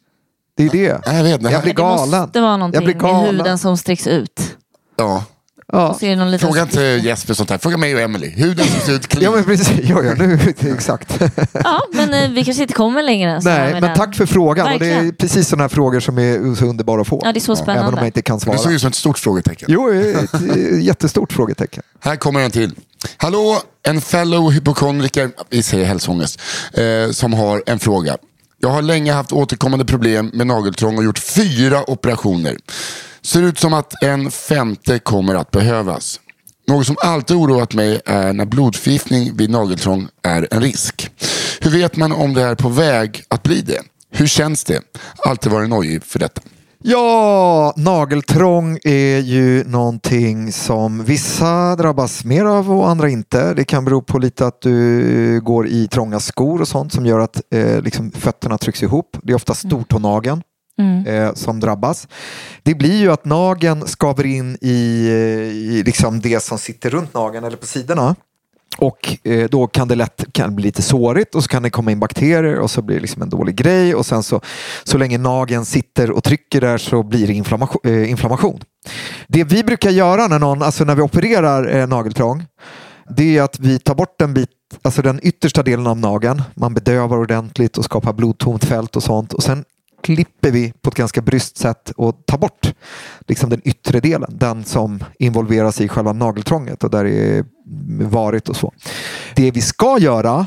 Det 0.57 0.62
är 0.65 0.70
det. 0.70 1.01
Nej, 1.07 1.16
jag 1.16 1.23
vet. 1.25 1.43
Det 1.43 1.51
Jag 1.51 1.62
blir 1.62 1.73
Det 1.75 1.83
galen. 1.83 2.20
måste 2.20 2.41
vara 2.41 2.51
Jag 2.53 2.59
någonting 2.59 2.89
i 3.11 3.27
huden 3.27 3.59
som 3.59 3.77
sträcks 3.77 4.07
ut. 4.07 4.57
ja. 4.97 5.25
Ja. 5.73 5.89
Och 5.89 5.97
så 5.97 6.07
är 6.07 6.11
det 6.11 6.16
någon 6.16 6.31
liten... 6.31 6.49
Fråga 6.49 6.62
inte 6.62 6.81
Jesper 6.82 7.35
sånt 7.35 7.51
här. 7.51 7.59
Fråga 7.59 7.77
mig 7.77 7.95
och 7.95 8.01
Emily. 8.01 8.28
Huden 8.31 8.66
som 8.66 8.81
ser 8.81 8.93
ut 8.93 9.03
Ja 9.11 9.16
clean. 9.19 9.35
men 9.35 9.45
precis, 9.45 9.70
ja, 9.82 10.03
ja, 10.03 10.15
nu, 10.15 10.39
exakt. 10.74 11.20
Ja, 11.53 11.81
men 11.93 12.15
eh, 12.15 12.31
vi 12.31 12.45
kanske 12.45 12.62
inte 12.62 12.74
kommer 12.74 13.03
längre 13.03 13.31
än 13.31 13.43
så 13.43 13.49
här 13.49 13.59
Nej, 13.59 13.73
med 13.73 13.82
men 13.82 13.89
den. 13.90 13.99
tack 13.99 14.15
för 14.16 14.27
frågan. 14.27 14.73
Och 14.73 14.78
det 14.78 14.86
är 14.86 14.90
Verkligen. 14.95 15.15
precis 15.15 15.49
sådana 15.49 15.62
här 15.65 15.69
frågor 15.69 16.01
som 16.01 16.19
är 16.19 16.55
så 16.55 16.65
underbara 16.65 17.01
att 17.01 17.09
få. 17.09 17.20
Ja, 17.24 17.32
det 17.32 17.39
är 17.39 17.40
så 17.40 17.53
Även 17.53 17.61
om 17.61 17.65
spännande. 17.65 18.01
jag 18.01 18.07
inte 18.09 18.23
kan 18.23 18.39
Det 18.39 18.45
svara. 18.45 18.59
såg 18.59 18.73
ut 18.73 18.81
som 18.81 18.89
ett 18.89 18.95
stort 18.95 19.19
frågetecken. 19.19 19.69
Jo, 19.73 19.90
ett 19.93 20.35
eh, 20.35 20.81
jättestort 20.81 21.32
frågetecken. 21.32 21.82
Här 22.01 22.16
kommer 22.16 22.40
en 22.40 22.51
till. 22.51 22.74
Hallå, 23.16 23.61
en 23.82 24.01
fellow 24.01 24.51
hypokondriker, 24.53 25.31
vi 25.51 25.62
säger 25.62 25.85
hälsoångest, 25.85 26.40
eh, 26.73 27.11
som 27.11 27.32
har 27.35 27.62
en 27.66 27.78
fråga. 27.78 28.16
Jag 28.61 28.69
har 28.69 28.82
länge 28.82 29.12
haft 29.12 29.32
återkommande 29.32 29.85
problem 29.85 30.31
med 30.35 30.47
nageltrång 30.47 30.99
och 30.99 31.05
gjort 31.05 31.19
fyra 31.19 31.90
operationer. 31.90 32.57
Ser 33.29 33.43
ut 33.43 33.59
som 33.59 33.75
att 33.75 34.03
en 34.03 34.31
femte 34.31 34.99
kommer 34.99 35.35
att 35.35 35.51
behövas. 35.51 36.21
Något 36.69 36.87
som 36.87 36.97
alltid 37.03 37.37
oroat 37.37 37.75
mig 37.75 38.01
är 38.07 38.33
när 38.33 38.45
blodförgiftning 38.45 39.37
vid 39.37 39.51
nageltrång 39.51 40.09
är 40.23 40.49
en 40.51 40.61
risk. 40.61 41.11
Hur 41.61 41.71
vet 41.71 41.97
man 41.97 42.13
om 42.13 42.35
det 42.35 42.43
är 42.43 42.55
på 42.55 42.69
väg 42.69 43.23
att 43.29 43.43
bli 43.43 43.61
det? 43.61 43.81
Hur 44.11 44.27
känns 44.27 44.65
det? 44.65 44.81
Alltid 45.25 45.53
varit 45.53 45.69
nojig 45.69 46.05
för 46.05 46.19
detta. 46.19 46.41
Ja, 46.83 47.73
nageltrång 47.77 48.79
är 48.83 49.19
ju 49.19 49.65
någonting 49.65 50.53
som 50.53 51.05
vissa 51.05 51.77
drabbas 51.77 52.25
mer 52.25 52.45
av 52.45 52.73
och 52.73 52.89
andra 52.89 53.09
inte. 53.09 53.55
Det 53.55 53.65
kan 53.65 53.85
bero 53.85 54.03
på 54.03 54.19
lite 54.19 54.47
att 54.47 54.61
du 54.61 55.41
går 55.41 55.69
i 55.69 55.89
trånga 55.89 56.21
skor 56.21 56.61
och 56.61 56.69
sånt 56.69 56.93
som 56.93 57.07
gör 57.07 57.19
att 57.19 57.43
eh, 57.55 57.83
liksom 57.83 58.11
fötterna 58.11 58.59
trycks 58.59 58.83
ihop. 58.83 59.17
Det 59.23 59.33
är 59.33 59.37
ofta 59.37 59.55
stortånageln. 59.55 60.43
Mm. 60.79 61.07
Eh, 61.07 61.35
som 61.35 61.61
drabbas. 61.61 62.09
Det 62.63 62.75
blir 62.75 62.97
ju 62.97 63.13
att 63.13 63.25
nageln 63.25 63.87
skaver 63.87 64.27
in 64.27 64.59
i, 64.61 65.09
i 65.71 65.83
liksom 65.87 66.21
det 66.21 66.43
som 66.43 66.59
sitter 66.59 66.91
runt 66.91 67.15
nageln 67.15 67.45
eller 67.45 67.57
på 67.57 67.67
sidorna. 67.67 68.17
Och 68.79 69.19
eh, 69.25 69.49
då 69.49 69.67
kan 69.67 69.89
det 69.89 69.95
lätt 69.95 70.25
kan 70.33 70.55
bli 70.55 70.65
lite 70.65 70.83
sårigt 70.83 71.35
och 71.35 71.43
så 71.43 71.49
kan 71.49 71.63
det 71.63 71.71
komma 71.71 71.93
in 71.93 72.01
bakterier 72.01 72.59
och 72.59 72.71
så 72.71 72.83
blir 72.83 72.97
det 72.97 73.03
liksom 73.03 73.23
en 73.23 73.31
dålig 73.31 73.57
grej. 73.57 73.95
Och 73.95 74.07
sen 74.07 74.23
så, 74.23 74.41
så 74.85 74.99
länge 74.99 75.19
nageln 75.19 75.65
sitter 75.65 76.11
och 76.11 76.25
trycker 76.25 76.61
där 76.61 76.79
så 76.79 77.03
blir 77.03 77.27
det 77.27 77.33
inflammation. 77.33 77.81
Eh, 77.85 78.11
inflammation. 78.11 78.61
Det 79.29 79.45
vi 79.45 79.65
brukar 79.65 79.91
göra 79.91 80.27
när, 80.27 80.39
någon, 80.39 80.63
alltså 80.63 80.85
när 80.85 80.95
vi 80.95 81.03
opererar 81.03 81.77
eh, 81.77 81.87
nageltrång 81.87 82.45
det 83.17 83.39
är 83.39 83.43
att 83.43 83.61
vi 83.61 83.79
tar 83.79 83.95
bort 83.95 84.21
en 84.21 84.35
bit, 84.35 84.51
alltså 84.83 85.03
den 85.03 85.21
yttersta 85.23 85.63
delen 85.63 85.87
av 85.87 85.99
nageln. 85.99 86.43
Man 86.55 86.75
bedövar 86.75 87.17
ordentligt 87.17 87.79
och 87.79 87.85
skapar 87.85 88.13
blodtomt 88.13 88.65
fält 88.65 88.97
och 88.97 89.03
sånt. 89.03 89.33
Och 89.33 89.43
sen 89.43 89.65
klipper 90.03 90.51
vi 90.51 90.73
på 90.81 90.89
ett 90.89 90.97
ganska 90.97 91.20
bryskt 91.20 91.57
sätt 91.57 91.93
och 91.97 92.27
tar 92.27 92.39
bort 92.39 92.75
liksom 93.27 93.51
den 93.51 93.61
yttre 93.65 94.01
delen. 94.01 94.37
Den 94.39 94.65
som 94.65 95.05
involveras 95.19 95.81
i 95.81 95.89
själva 95.89 96.12
nageltrånget 96.12 96.85
och 96.85 96.91
där 96.91 97.05
det 97.05 97.11
är 97.11 97.45
varit 98.05 98.49
och 98.49 98.57
så. 98.57 98.73
Det 99.37 99.51
vi 99.51 99.61
ska 99.61 99.99
göra 99.99 100.47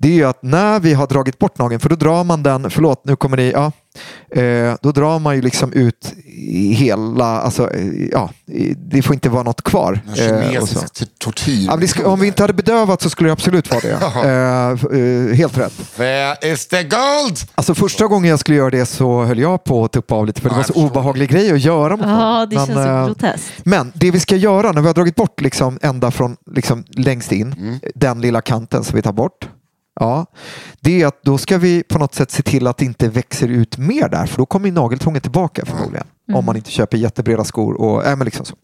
det 0.00 0.08
är 0.08 0.12
ju 0.12 0.24
att 0.24 0.42
när 0.42 0.80
vi 0.80 0.94
har 0.94 1.06
dragit 1.06 1.38
bort 1.38 1.58
nageln, 1.58 1.80
för 1.80 1.88
då 1.88 1.96
drar 1.96 2.24
man 2.24 2.42
den, 2.42 2.70
förlåt 2.70 3.04
nu 3.04 3.16
kommer 3.16 3.36
ni, 3.36 3.50
ja, 3.50 3.72
eh, 4.40 4.74
då 4.82 4.92
drar 4.92 5.18
man 5.18 5.36
ju 5.36 5.42
liksom 5.42 5.72
ut 5.72 6.14
hela, 6.74 7.24
alltså, 7.24 7.70
eh, 7.74 7.86
ja, 8.12 8.30
det 8.76 9.02
får 9.02 9.14
inte 9.14 9.28
vara 9.28 9.42
något 9.42 9.62
kvar. 9.62 10.00
En 10.06 10.12
Eh, 10.36 10.50
kinesisk 10.52 11.18
tortyr. 11.18 11.66
Ja, 11.80 11.86
ska, 11.86 12.08
om 12.08 12.20
vi 12.20 12.26
inte 12.26 12.42
hade 12.42 12.52
bedövat 12.52 13.02
så 13.02 13.10
skulle 13.10 13.28
det 13.28 13.32
absolut 13.32 13.70
vara 13.70 13.80
det. 13.80 13.90
Eh, 14.30 15.34
helt 15.34 15.58
rätt. 15.58 15.98
Where 15.98 16.52
is 16.52 16.66
the 16.68 16.82
gold? 16.82 17.38
Alltså 17.54 17.74
första 17.74 18.06
gången 18.06 18.30
jag 18.30 18.38
skulle 18.40 18.56
göra 18.58 18.70
det 18.70 18.86
så 18.86 19.24
höll 19.24 19.38
jag 19.38 19.64
på 19.64 19.84
att 19.84 19.92
tuppa 19.92 20.14
av 20.14 20.26
lite 20.26 20.40
för 20.40 20.48
det 20.48 20.56
var 20.56 20.62
så 20.62 20.72
obehaglig 20.72 21.30
grej 21.30 21.52
att 21.52 21.60
göra 21.60 21.96
mot 21.96 22.06
Ja, 22.06 22.46
det 22.50 22.56
Men, 22.56 22.66
känns 22.66 22.78
så 22.86 23.06
groteskt. 23.06 23.52
men 23.64 23.92
det 23.94 24.10
vi 24.10 24.20
ska 24.20 24.36
göra 24.36 24.72
när 24.72 24.80
vi 24.80 24.86
har 24.86 24.94
dragit 24.94 25.16
bort 25.16 25.40
liksom 25.40 25.78
ända 25.82 26.10
från 26.10 26.36
liksom 26.50 26.84
längst 26.90 27.32
in, 27.32 27.54
Mm. 27.58 27.78
den 27.94 28.20
lilla 28.20 28.40
kanten 28.40 28.84
som 28.84 28.96
vi 28.96 29.02
tar 29.02 29.12
bort. 29.12 29.48
Ja, 30.00 30.26
det 30.80 31.02
är 31.02 31.06
att 31.06 31.22
då 31.22 31.38
ska 31.38 31.58
vi 31.58 31.82
på 31.82 31.98
något 31.98 32.14
sätt 32.14 32.30
se 32.30 32.42
till 32.42 32.66
att 32.66 32.76
det 32.76 32.84
inte 32.84 33.08
växer 33.08 33.48
ut 33.48 33.78
mer 33.78 34.08
där 34.08 34.26
för 34.26 34.36
då 34.36 34.46
kommer 34.46 34.66
ju 34.66 34.72
nageltrånget 34.72 35.22
tillbaka 35.22 35.66
förmodligen. 35.66 36.06
Om 36.34 36.44
man 36.44 36.56
inte 36.56 36.70
köper 36.70 36.98
jättebreda 36.98 37.44
skor. 37.44 37.80
Och, 37.80 38.06
äh, 38.06 38.16
men 38.16 38.24
liksom 38.24 38.44
så. 38.44 38.54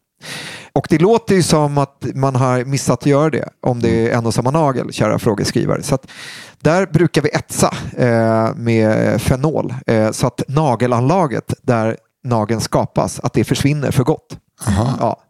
och 0.72 0.86
det 0.90 0.98
låter 0.98 1.34
ju 1.34 1.42
som 1.42 1.78
att 1.78 2.06
man 2.14 2.36
har 2.36 2.64
missat 2.64 3.00
att 3.00 3.06
göra 3.06 3.30
det 3.30 3.48
om 3.62 3.80
det 3.80 4.10
är 4.10 4.18
en 4.18 4.26
och 4.26 4.34
samma 4.34 4.50
nagel, 4.50 4.92
kära 4.92 5.18
frågeskrivare. 5.18 5.82
Så 5.82 5.94
att 5.94 6.06
där 6.60 6.86
brukar 6.86 7.22
vi 7.22 7.28
etsa 7.28 7.74
eh, 7.96 8.54
med 8.54 9.22
fenol 9.22 9.74
eh, 9.86 10.10
så 10.10 10.26
att 10.26 10.42
nagelanlaget 10.48 11.54
där 11.62 11.96
nageln 12.24 12.60
skapas, 12.60 13.20
att 13.20 13.32
det 13.32 13.44
försvinner 13.44 13.90
för 13.90 14.04
gott. 14.04 14.38
Ja, 15.00 15.20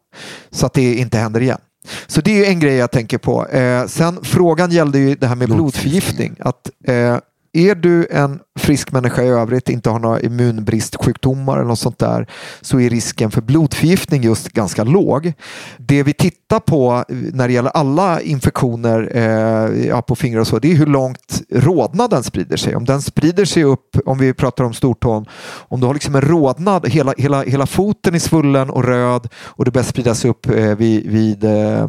så 0.51 0.67
att 0.67 0.75
det 0.75 0.95
inte 0.95 1.19
händer 1.19 1.41
igen. 1.41 1.59
Så 2.07 2.21
det 2.21 2.47
är 2.47 2.51
en 2.51 2.61
grej 2.61 2.75
jag 2.75 2.91
tänker 2.91 3.19
på. 3.19 3.47
Eh, 3.47 3.87
sen 3.87 4.19
frågan 4.23 4.71
gällde 4.71 4.99
ju 4.99 5.15
det 5.15 5.27
här 5.27 5.37
med 5.37 5.49
blodförgiftning. 5.49 6.37
Att, 6.41 6.71
eh, 6.89 7.19
är 7.57 7.75
du 7.75 8.07
en 8.11 8.41
frisk 8.59 8.93
människa 8.93 9.23
i 9.23 9.29
övrigt, 9.29 9.69
inte 9.69 9.91
har 9.91 9.99
några 9.99 10.21
immunbristsjukdomar 10.21 11.57
eller 11.57 11.69
något 11.69 11.79
sånt 11.79 11.99
där, 11.99 12.27
så 12.61 12.81
är 12.81 12.91
risken 12.91 13.31
för 13.31 13.41
blodförgiftning 13.41 14.23
just 14.23 14.49
ganska 14.49 14.85
låg. 14.85 15.33
Det 15.79 16.03
vi 16.03 16.13
tittar 16.13 16.61
på 16.61 17.05
eh, 17.09 17.17
när 17.17 17.49
det 17.49 17.55
gäller 17.55 17.71
alla 17.71 18.21
infektioner 18.21 19.11
eh, 19.15 19.87
ja, 19.87 20.03
på 20.03 20.17
fingrar 20.17 20.41
och 20.41 20.47
så, 20.47 20.59
det 20.59 20.73
är 20.73 20.75
hur 20.75 20.87
långt 20.87 21.43
rodnaden 21.51 22.23
sprider 22.23 22.57
sig. 22.57 22.77
Om 22.77 22.85
den 22.85 23.03
sprider 23.03 23.45
sig 23.45 23.65
upp, 23.65 23.97
om 24.07 24.19
vi 24.19 24.35
pratar 24.35 24.65
om 24.65 24.75
stortån, 24.75 25.27
om 25.69 25.81
du 25.81 25.87
har 25.87 25.95
liksom 25.95 26.15
en 26.15 26.21
rodnad, 26.21 26.89
hela, 26.89 27.15
hela, 27.19 27.43
hela 27.43 27.67
foten 27.67 28.15
är 28.15 28.19
svullen 28.19 28.71
och 28.71 28.85
röd 28.85 29.29
och 29.37 29.65
det 29.65 29.71
börjar 29.71 29.85
spridas 29.85 30.25
upp 30.25 30.51
eh, 30.51 30.77
vid, 30.77 31.11
vid 31.11 31.45
eh, 31.45 31.83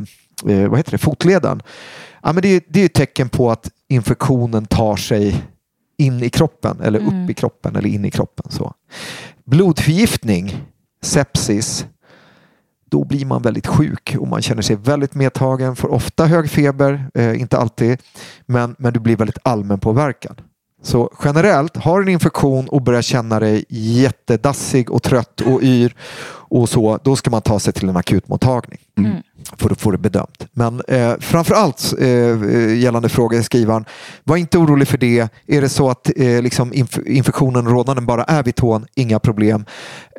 eh 0.47 0.67
vad 0.69 0.79
heter 0.79 0.91
det, 0.91 0.97
fotleden. 0.97 1.61
Ja, 2.23 2.33
men 2.33 2.41
det, 2.41 2.65
det 2.69 2.81
är 2.81 2.85
ett 2.85 2.93
tecken 2.93 3.29
på 3.29 3.51
att 3.51 3.69
infektionen 3.89 4.65
tar 4.65 4.95
sig 4.95 5.43
in 5.97 6.23
i 6.23 6.29
kroppen 6.29 6.81
eller 6.81 6.99
upp 6.99 7.29
i 7.29 7.33
kroppen 7.33 7.75
eller 7.75 7.89
in 7.89 8.05
i 8.05 8.11
kroppen. 8.11 8.51
Så. 8.51 8.73
Blodförgiftning, 9.45 10.61
sepsis, 11.01 11.85
då 12.89 13.03
blir 13.03 13.25
man 13.25 13.41
väldigt 13.41 13.67
sjuk 13.67 14.15
och 14.19 14.27
man 14.27 14.41
känner 14.41 14.61
sig 14.61 14.75
väldigt 14.75 15.15
medtagen, 15.15 15.75
får 15.75 15.91
ofta 15.91 16.25
hög 16.25 16.49
feber, 16.49 17.09
eh, 17.13 17.41
inte 17.41 17.57
alltid, 17.57 17.99
men, 18.45 18.75
men 18.79 18.93
du 18.93 18.99
blir 18.99 19.17
väldigt 19.17 19.37
allmän 19.43 19.79
påverkan. 19.79 20.35
Så 20.81 21.11
generellt, 21.23 21.77
har 21.77 21.99
du 21.99 22.03
en 22.03 22.13
infektion 22.13 22.67
och 22.67 22.81
börjar 22.81 23.01
känna 23.01 23.39
dig 23.39 23.65
jättedassig 23.69 24.91
och 24.91 25.03
trött 25.03 25.41
och 25.41 25.63
yr 25.63 25.95
och 26.49 26.69
så, 26.69 26.99
då 27.03 27.15
ska 27.15 27.29
man 27.29 27.41
ta 27.41 27.59
sig 27.59 27.73
till 27.73 27.89
en 27.89 27.97
akutmottagning 27.97 28.79
för 29.57 29.71
att 29.71 29.81
få 29.81 29.91
det 29.91 29.97
bedömt. 29.97 30.45
Men 30.51 30.81
eh, 30.87 31.13
framförallt 31.19 31.93
eh, 31.99 32.07
eh, 32.07 32.75
gällande 32.77 33.09
frågeskrivaren, 33.09 33.85
var 34.23 34.37
inte 34.37 34.57
orolig 34.57 34.87
för 34.87 34.97
det. 34.97 35.29
Är 35.47 35.61
det 35.61 35.69
så 35.69 35.89
att 35.89 36.09
eh, 36.15 36.41
liksom 36.41 36.73
inf- 36.73 37.07
infektionen 37.07 37.67
och 37.67 37.73
rodnaden 37.73 38.05
bara 38.05 38.23
är 38.23 38.43
vid 38.43 38.55
tån, 38.55 38.85
inga 38.95 39.19
problem. 39.19 39.65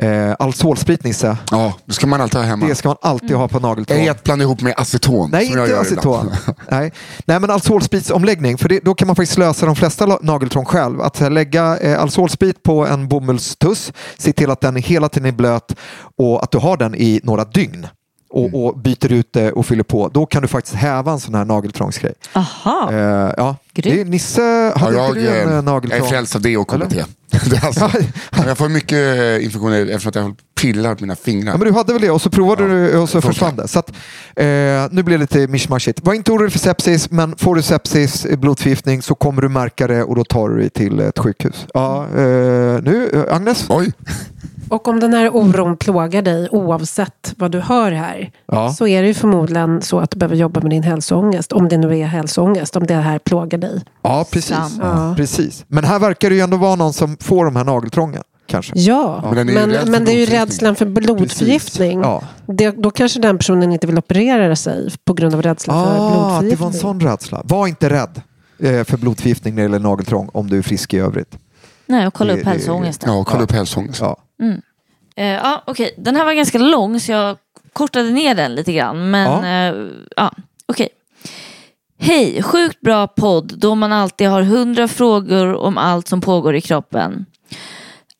Eh, 0.00 0.34
Alzolsprit 0.38 1.04
Nisse, 1.04 1.36
Ja, 1.50 1.72
det 1.84 1.92
ska 1.92 2.06
man 2.06 2.20
alltid 2.20 2.40
ha 2.40 2.46
hemma. 2.46 2.66
det 2.66 2.74
ska 2.74 2.88
man 2.88 2.96
alltid 3.02 3.36
ha 3.36 3.48
på 3.48 3.60
nageltrån. 3.60 3.98
Ej 3.98 4.08
att 4.08 4.24
blanda 4.24 4.42
ihop 4.42 4.60
med 4.62 4.74
aceton. 4.76 5.30
Nej, 5.30 5.46
inte 5.46 5.80
aceton. 5.80 6.30
Nej. 6.70 6.92
Nej, 7.24 7.40
men 7.40 7.50
alkoholspritsomläggning, 7.50 8.58
för 8.58 8.68
det, 8.68 8.80
då 8.84 8.94
kan 8.94 9.06
man 9.06 9.16
faktiskt 9.16 9.38
lösa 9.38 9.66
de 9.66 9.76
flesta 9.76 10.18
nageltrång 10.22 10.64
själv. 10.64 11.00
Att 11.00 11.20
eh, 11.20 11.30
lägga 11.30 11.78
eh, 11.78 12.00
alkoholsprit 12.02 12.62
på 12.62 12.86
en 12.86 13.08
bomullstuss, 13.08 13.92
se 14.18 14.32
till 14.32 14.50
att 14.50 14.60
den 14.60 14.76
hela 14.76 15.08
tiden 15.08 15.28
är 15.28 15.32
blöt 15.32 15.74
och 16.18 16.42
att 16.42 16.50
du 16.50 16.58
har 16.58 16.76
den 16.76 16.94
i 16.94 17.20
några 17.22 17.44
dygn. 17.44 17.86
Och, 18.30 18.66
och 18.66 18.78
byter 18.78 19.12
ut 19.12 19.32
det 19.32 19.52
och 19.52 19.66
fyller 19.66 19.82
på. 19.82 20.08
Då 20.08 20.26
kan 20.26 20.42
du 20.42 20.48
faktiskt 20.48 20.76
häva 20.76 21.12
en 21.12 21.20
sån 21.20 21.34
här 21.34 21.44
nageltrångsgrej. 21.44 22.12
Aha. 22.32 22.92
Eh, 22.92 22.98
ja. 23.36 23.56
Det 23.72 24.00
är 24.00 24.04
Nisse, 24.04 24.42
Ja, 24.42 24.72
hade 24.76 24.96
jag, 24.96 25.08
inte 25.08 25.20
du 25.20 25.28
en 25.28 25.34
eh, 25.34 25.42
eh, 25.42 25.48
jag 25.48 25.58
är 25.58 25.62
nageltrång? 25.62 26.08
frälst 26.08 26.34
av 26.36 26.42
det 26.42 26.56
och 26.56 26.68
KBT. 26.70 26.94
Alltså, 27.62 27.90
jag 28.46 28.58
får 28.58 28.68
mycket 28.68 29.18
eh, 29.18 29.44
infektioner 29.44 29.86
eftersom 29.86 30.08
att 30.08 30.14
jag 30.14 30.36
pillar 30.60 30.94
på 30.94 31.02
mina 31.04 31.16
fingrar. 31.16 31.52
Ja, 31.52 31.58
men 31.58 31.66
du 31.68 31.74
hade 31.74 31.92
väl 31.92 32.02
det 32.02 32.10
och 32.10 32.22
så 32.22 32.30
provade 32.30 32.62
Ja, 32.62 32.68
du 32.68 32.98
och 32.98 33.08
så 33.08 33.20
försvann 33.20 33.56
det. 33.56 33.68
Så 33.68 33.78
att, 33.78 33.90
eh, 34.36 34.44
nu 34.90 35.02
blir 35.02 35.08
det 35.08 35.18
lite 35.18 35.46
mischmaschigt. 35.46 36.00
Var 36.02 36.14
inte 36.14 36.32
orolig 36.32 36.52
för 36.52 36.58
sepsis, 36.58 37.10
men 37.10 37.36
får 37.36 37.54
du 37.54 37.62
sepsis, 37.62 38.26
blodförgiftning, 38.38 39.02
så 39.02 39.14
kommer 39.14 39.42
du 39.42 39.48
märka 39.48 39.86
det 39.86 40.02
och 40.02 40.16
då 40.16 40.24
tar 40.24 40.48
du 40.48 40.56
dig 40.58 40.70
till 40.70 41.00
ett 41.00 41.18
sjukhus. 41.18 41.66
Ja, 41.74 42.04
eh, 42.04 42.82
nu, 42.82 43.10
eh, 43.28 43.34
Agnes? 43.36 43.66
Oj, 43.68 43.92
Och 44.70 44.88
om 44.88 45.00
den 45.00 45.14
här 45.14 45.30
oron 45.36 45.76
plågar 45.76 46.22
dig 46.22 46.48
oavsett 46.50 47.34
vad 47.36 47.50
du 47.50 47.60
hör 47.60 47.92
här 47.92 48.30
Ja. 48.46 48.72
så 48.72 48.86
är 48.86 49.02
det 49.02 49.08
ju 49.08 49.14
förmodligen 49.14 49.82
så 49.82 49.98
att 50.00 50.10
du 50.10 50.18
behöver 50.18 50.36
jobba 50.36 50.60
med 50.60 50.70
din 50.70 50.82
hälsoångest. 50.82 51.52
Om 51.52 51.68
det 51.68 51.76
nu 51.76 51.98
är 51.98 52.06
hälsoångest, 52.06 52.76
om 52.76 52.86
det 52.86 52.94
här 52.94 53.18
plågar 53.18 53.58
dig. 53.58 53.80
Ja, 54.02 54.26
precis. 54.30 54.56
Ja. 54.80 55.14
precis. 55.16 55.64
Men 55.68 55.84
här 55.84 55.98
verkar 55.98 56.30
det 56.30 56.36
ju 56.36 56.40
ändå 56.42 56.56
vara 56.56 56.74
någon 56.76 56.92
som 56.92 57.16
får 57.20 57.44
de 57.44 57.56
här 57.56 57.64
nageltrången. 57.64 58.22
Kanske. 58.46 58.72
Ja, 58.78 59.30
Men 59.34 59.46
men, 59.46 59.70
för 59.72 59.86
men 59.86 60.04
det 60.04 60.12
är 60.12 60.18
ju 60.18 60.26
rädslan 60.26 60.74
för 60.76 60.86
blodförgiftning. 60.86 62.00
Ja. 62.00 62.22
Det, 62.46 62.70
då 62.70 62.90
kanske 62.90 63.20
den 63.20 63.38
personen 63.38 63.72
inte 63.72 63.86
vill 63.86 63.98
operera 63.98 64.56
sig 64.56 64.88
på 65.04 65.12
grund 65.14 65.34
av 65.34 65.42
rädsla 65.42 65.72
för 65.74 65.80
Ah, 65.80 65.92
det 65.92 66.10
blodförgiftning. 66.12 66.60
var 66.60 66.66
en 66.66 66.72
sån 66.80 67.00
rädsla. 67.00 67.42
Var 67.44 67.66
inte 67.66 67.88
rädd 67.90 68.20
eh, 68.58 68.84
för 68.84 68.96
blodförgiftning 68.96 69.54
när 69.54 69.62
det 69.62 69.64
gäller 69.64 69.78
nageltrång 69.78 70.30
om 70.32 70.50
du 70.50 70.58
är 70.58 70.62
frisk 70.62 70.94
i 70.94 70.98
övrigt. 70.98 71.38
Nej, 71.86 72.06
och 72.06 72.14
kolla 72.14 72.32
Det- 72.32 72.38
upp 72.38 72.44
det- 72.44 72.50
hälsoångesten. 72.50 73.12
ja, 73.14 73.24
kolla 73.24 73.42
upp 73.42 73.52
hälsoångest. 73.52 74.00
Ja. 74.00 74.16
Eh, 75.16 75.26
ja, 75.26 75.62
okej. 75.66 75.94
Den 75.96 76.16
här 76.16 76.24
var 76.24 76.32
ganska 76.32 76.58
lång 76.58 77.00
så 77.00 77.12
jag 77.12 77.36
kortade 77.72 78.10
ner 78.10 78.34
den 78.34 78.54
lite 78.54 78.72
grann. 78.72 79.10
Men 79.10 79.44
ja, 79.44 79.88
ja 80.16 80.32
okej. 80.66 80.88
Hej, 82.00 82.42
sjukt 82.42 82.80
bra 82.80 83.06
podd 83.06 83.58
då 83.58 83.74
man 83.74 83.92
alltid 83.92 84.28
har 84.28 84.42
hundra 84.42 84.88
frågor 84.88 85.54
om 85.54 85.78
allt 85.78 86.08
som 86.08 86.20
pågår 86.20 86.54
i 86.56 86.60
kroppen. 86.60 87.26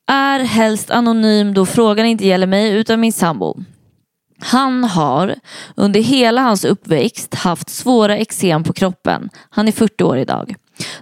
Är 0.07 0.41
helst 0.41 0.91
anonym 0.91 1.55
då 1.55 1.67
frågan 1.67 2.07
inte 2.07 2.27
gäller 2.27 2.47
mig 2.47 2.73
utan 2.73 3.01
min 3.01 3.13
sambo. 3.13 3.57
Han 4.41 4.85
har 4.85 5.35
under 5.77 6.01
hela 6.01 6.43
hans 6.43 6.65
uppväxt 6.65 7.35
haft 7.35 7.71
svåra 7.71 8.17
eksem 8.17 8.65
på 8.65 8.73
kroppen. 8.73 9.31
Han 9.51 9.69
är 9.69 9.73
40 9.73 10.05
år 10.05 10.19
idag. 10.19 10.55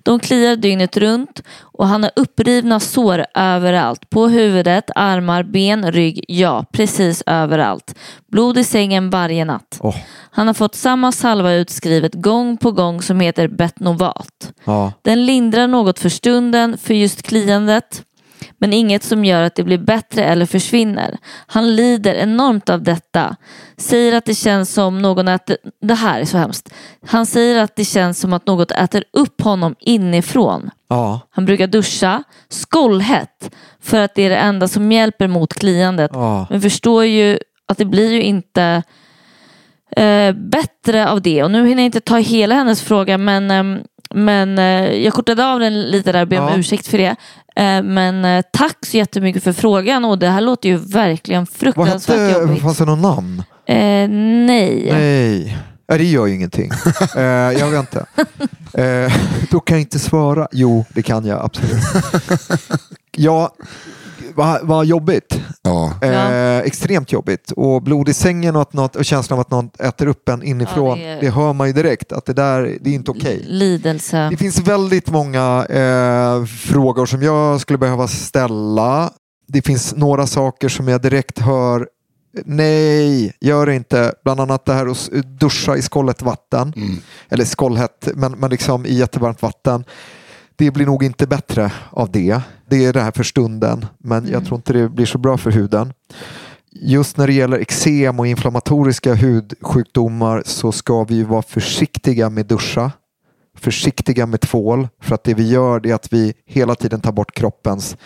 De 0.03 0.19
kliar 0.19 0.57
dygnet 0.57 0.97
runt 0.97 1.43
och 1.61 1.87
han 1.87 2.03
har 2.03 2.13
upprivna 2.17 2.81
sår 2.81 3.27
överallt. 3.35 4.11
På 4.11 4.29
huvudet, 4.29 4.91
armar, 4.95 5.43
ben, 5.43 5.93
rygg, 5.93 6.25
ja 6.29 6.65
precis 6.73 7.23
överallt. 7.27 7.95
Blod 8.33 8.59
i 8.59 8.65
sängen 8.65 9.11
varje 9.11 9.45
natt. 9.45 9.79
Åh. 9.81 9.97
Han 10.31 10.47
har 10.47 10.55
fått 10.55 10.75
samma 10.75 11.13
salva 11.13 11.53
utskrivet 11.53 12.15
gång 12.15 12.57
på 12.57 12.73
gång 12.73 13.03
som 13.03 13.21
heter 13.21 13.49
Betnovat. 13.49 14.53
Ja. 14.65 14.93
Den 15.03 15.27
lindrar 15.27 15.67
något 15.67 15.99
för 15.99 16.09
stunden 16.09 16.79
för 16.79 16.95
just 16.95 17.23
kliandet 17.23 18.03
men 18.59 18.73
inget 18.73 19.03
som 19.03 19.25
gör 19.25 19.43
att 19.43 19.55
det 19.55 19.63
blir 19.63 19.79
bättre 19.79 20.25
eller 20.25 20.47
försvinner. 20.47 21.19
Han 21.47 21.77
lider 21.77 22.15
enormt 22.15 22.69
av 22.69 22.83
detta. 22.83 23.37
Säger 23.77 24.13
att 24.13 24.25
det 24.25 24.35
känns 24.35 24.73
som 24.73 25.03
någon 25.03 25.29
äter... 25.29 25.57
Det 25.81 25.95
här 25.95 26.21
är 26.21 26.25
så 26.25 26.39
hemskt. 26.39 26.73
Han 27.07 27.27
säger 27.27 27.63
att 27.63 27.77
det 27.77 27.85
känns 27.85 28.21
som 28.21 28.33
att 28.33 28.47
något 28.47 28.71
äter 28.71 29.05
upp 29.13 29.43
honom 29.43 29.75
inifrån. 29.81 30.71
Ja. 30.89 31.21
Han 31.31 31.45
brukar 31.45 31.67
duscha 31.67 32.23
skållhett 32.49 33.51
för 33.81 34.01
att 34.01 34.15
det 34.15 34.23
är 34.23 34.31
det 34.31 34.37
enda 34.37 34.69
som 34.69 34.93
hjälper 34.93 35.29
mot 35.29 35.55
kliandet. 35.55 36.11
Ja. 36.15 36.47
Men 36.51 36.61
förstår 36.61 37.05
ju 37.05 37.39
att 37.67 37.79
det 37.79 37.85
blir 37.85 38.13
ju 38.13 38.23
inte 38.23 38.83
eh, 39.97 40.33
bättre 40.33 41.09
av 41.09 41.23
det. 41.23 41.43
Och 41.43 41.51
nu 41.51 41.69
hinner 41.69 41.83
jag 41.83 41.87
inte 41.87 42.01
ta 42.01 42.17
hela 42.17 42.55
hennes 42.55 42.83
fråga 42.83 43.19
men, 43.19 43.51
ehm, 43.51 43.79
men 44.15 44.59
eh, 44.59 44.93
jag 45.05 45.13
kortade 45.15 45.47
av 45.47 45.61
den 45.61 45.81
lite 45.83 46.13
där 46.13 46.23
och 46.23 46.29
ber 46.29 46.41
om 46.41 46.49
Ja. 46.49 46.57
ursäkt 46.57 46.87
för 46.87 46.99
det. 46.99 47.17
Eh, 47.57 47.83
men 47.83 48.25
eh, 48.25 48.45
tack 48.53 48.77
så 48.87 48.97
jättemycket 48.97 49.45
för 49.45 49.53
frågan 49.53 50.05
och 50.05 50.19
det 50.19 50.29
här 50.29 50.41
låter 50.41 50.69
ju 50.69 50.77
verkligen 50.77 51.41
Vad 51.43 51.49
fruktansvärt 51.59 52.19
hette, 52.19 52.41
jobbigt. 52.41 52.63
fanns 52.63 52.79
det 52.79 52.85
någon 52.85 53.03
namn? 53.03 53.43
Eh, 53.67 53.77
nej. 54.47 54.89
Nej. 54.93 55.59
Ja, 55.87 55.99
det 55.99 56.05
gör 56.05 56.27
ju 56.27 56.35
ingenting. 56.35 56.71
eh, 57.17 57.23
jag 57.23 57.71
vet 57.71 57.81
inte. 57.81 58.07
Eh, 58.83 59.13
då 59.51 59.61
kan 59.61 59.77
jag 59.77 59.83
inte 59.83 59.99
svara. 59.99 60.49
Jo, 60.53 60.85
det 60.95 61.03
kan 61.03 61.25
jag 61.27 61.45
absolut. 61.45 61.83
ja, 63.17 63.55
vad, 64.35 64.67
vad 64.67 64.87
jobbigt. 64.87 65.36
Ja. 65.67 65.93
Eh. 66.03 66.59
Extremt 66.59 67.13
jobbigt. 67.13 67.51
Och 67.51 67.83
blod 67.83 68.09
i 68.09 68.15
sängen 68.15 68.57
och, 68.57 68.63
att 68.63 68.73
något, 68.73 68.97
och 68.97 69.05
känslan 69.05 69.37
av 69.39 69.41
att 69.41 69.51
någon 69.51 69.71
äter 69.79 70.07
upp 70.07 70.29
en 70.29 70.43
inifrån. 70.43 71.01
Ja, 71.01 71.07
det 71.07 71.21
det, 71.21 71.27
är- 71.27 71.31
hör 71.31 71.53
man 71.53 71.67
ju 71.67 71.73
direkt 71.73 72.13
att 72.13 72.27
det 72.27 72.33
där 72.33 72.79
det 72.81 72.91
är 72.91 72.95
inte 72.95 73.11
okej. 73.11 73.45
Lidelse. 73.47 74.29
Det 74.31 74.37
finns 74.37 74.59
väldigt 74.61 75.11
många 75.11 75.67
eh, 75.71 76.45
frågor 76.45 77.07
som 77.07 77.23
jag 77.23 77.61
skulle 77.61 77.79
behöva 77.79 78.09
ställa. 78.09 79.11
Det 79.49 79.63
finns 79.63 79.95
några 79.97 80.27
saker 80.27 80.69
som 80.69 80.89
jag 80.89 81.03
direkt 81.03 81.39
hör 81.39 81.89
Nej, 82.45 83.33
gör 83.41 83.67
det 83.67 83.75
inte. 83.75 84.13
Bland 84.25 84.41
annat 84.41 84.65
det 84.65 84.73
här 84.73 84.87
att 84.87 85.11
duscha 85.41 85.77
i 85.77 85.83
skållet 85.83 86.23
vatten. 86.23 86.73
Eller 87.29 87.45
skållhett, 87.45 88.09
men, 88.15 88.33
men 88.33 88.51
liksom 88.51 88.87
i 88.87 88.95
jättevarmt 88.95 89.43
vatten. 89.43 89.85
Det 90.57 90.71
blir 90.71 90.87
nog 90.87 91.05
inte 91.05 91.27
bättre 91.27 91.73
av 91.91 92.11
det. 92.11 92.41
Det 92.69 92.85
är 92.85 92.93
det 92.93 93.01
här 93.01 93.13
för 93.13 93.25
stunden, 93.25 93.87
men 93.99 94.29
jag 94.29 94.45
tror 94.45 94.57
inte 94.57 94.73
det 94.73 94.89
blir 94.89 95.07
så 95.07 95.19
bra 95.19 95.37
för 95.37 95.51
huden. 95.51 95.93
Just 96.73 97.17
när 97.17 97.27
det 97.27 97.33
gäller 97.33 97.59
eksem 97.59 98.21
och 98.21 98.27
inflammatoriska 98.27 99.15
hudsjukdomar 99.15 100.43
så 100.47 100.73
ska 100.73 101.05
vi 101.05 101.23
vara 101.23 101.43
försiktiga 101.43 102.31
med 102.31 102.47
duscha 102.47 102.93
försiktiga 103.59 104.27
med 104.27 104.41
tvål 104.41 104.89
för 105.03 105.15
att 105.15 105.25
det 105.25 105.35
vi 105.35 105.49
gör 105.49 105.87
är 105.87 105.95
att 105.95 106.13
vi 106.13 106.35
hela 106.47 106.75
tiden 106.75 107.01
tar 107.01 107.13
bort 107.13 107.35
kroppens 107.35 107.97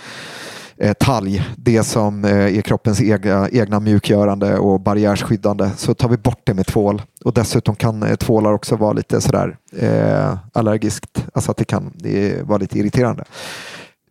eh, 0.80 0.92
talg, 0.92 1.42
det 1.56 1.84
som 1.84 2.24
eh, 2.24 2.56
är 2.58 2.60
kroppens 2.60 3.00
egna, 3.00 3.48
egna 3.48 3.80
mjukgörande 3.80 4.58
och 4.58 4.80
barriärskyddande, 4.80 5.70
så 5.76 5.94
tar 5.94 6.08
vi 6.08 6.16
bort 6.16 6.40
det 6.44 6.54
med 6.54 6.66
tvål. 6.66 7.02
Och 7.24 7.34
dessutom 7.34 7.76
kan 7.76 8.02
eh, 8.02 8.16
tvålar 8.16 8.52
också 8.52 8.76
vara 8.76 8.92
lite 8.92 9.20
sådär 9.20 9.56
eh, 9.76 10.38
allergiskt, 10.52 11.26
alltså 11.32 11.50
att 11.50 11.56
det 11.56 11.64
kan 11.64 11.92
det 11.94 12.42
vara 12.42 12.58
lite 12.58 12.78
irriterande. 12.78 13.24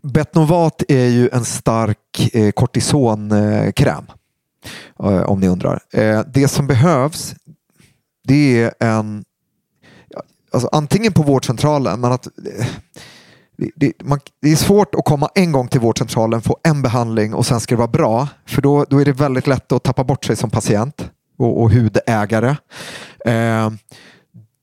Betnovat 0.01 0.83
är 0.87 1.07
ju 1.07 1.29
en 1.29 1.45
stark 1.45 2.29
eh, 2.33 2.51
kortisonkräm, 2.51 4.05
eh, 5.03 5.21
om 5.21 5.39
ni 5.39 5.47
undrar. 5.47 5.79
Eh, 5.93 6.21
det 6.33 6.47
som 6.47 6.67
behövs, 6.67 7.35
det 8.27 8.63
är 8.63 8.73
en 8.79 9.23
alltså, 10.51 10.69
antingen 10.71 11.13
på 11.13 11.23
vårdcentralen, 11.23 12.01
men 12.01 12.11
att 12.11 12.27
eh, 12.27 12.65
det, 13.75 13.93
man, 14.03 14.19
det 14.41 14.51
är 14.51 14.55
svårt 14.55 14.95
att 14.95 15.05
komma 15.05 15.29
en 15.35 15.51
gång 15.51 15.67
till 15.67 15.79
vårdcentralen, 15.79 16.41
få 16.41 16.57
en 16.63 16.81
behandling 16.81 17.33
och 17.33 17.45
sen 17.45 17.59
ska 17.59 17.75
det 17.75 17.79
vara 17.79 17.87
bra. 17.87 18.27
För 18.45 18.61
då, 18.61 18.85
då 18.89 19.01
är 19.01 19.05
det 19.05 19.11
väldigt 19.11 19.47
lätt 19.47 19.71
att 19.71 19.83
tappa 19.83 20.03
bort 20.03 20.25
sig 20.25 20.35
som 20.35 20.49
patient 20.49 21.09
och, 21.37 21.61
och 21.61 21.71
hudägare. 21.71 22.55
Eh, 23.25 23.69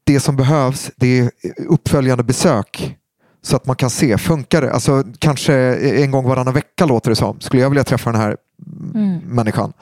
det 0.05 0.21
som 0.21 0.37
behövs 0.37 0.91
det 0.97 1.19
är 1.19 1.31
uppföljande 1.69 2.25
besök 2.25 2.97
så 3.43 3.57
att 3.57 3.67
man 3.67 3.77
kan 3.77 3.91
se, 3.91 4.19
funkar 4.19 4.63
det? 4.63 4.73
Alltså, 4.73 5.05
kanske 5.19 5.55
en 5.77 6.11
gång 6.11 6.29
varannan 6.29 6.55
vecka 6.55 6.87
låter 6.87 7.11
det 7.11 7.17
som. 7.17 7.41
Skulle 7.41 7.63
jag 7.63 7.71
vilja 7.71 7.85
träffa 7.85 8.13
den 8.13 8.21
här 8.21 8.37
Mm. 8.95 9.19
människan. 9.19 9.73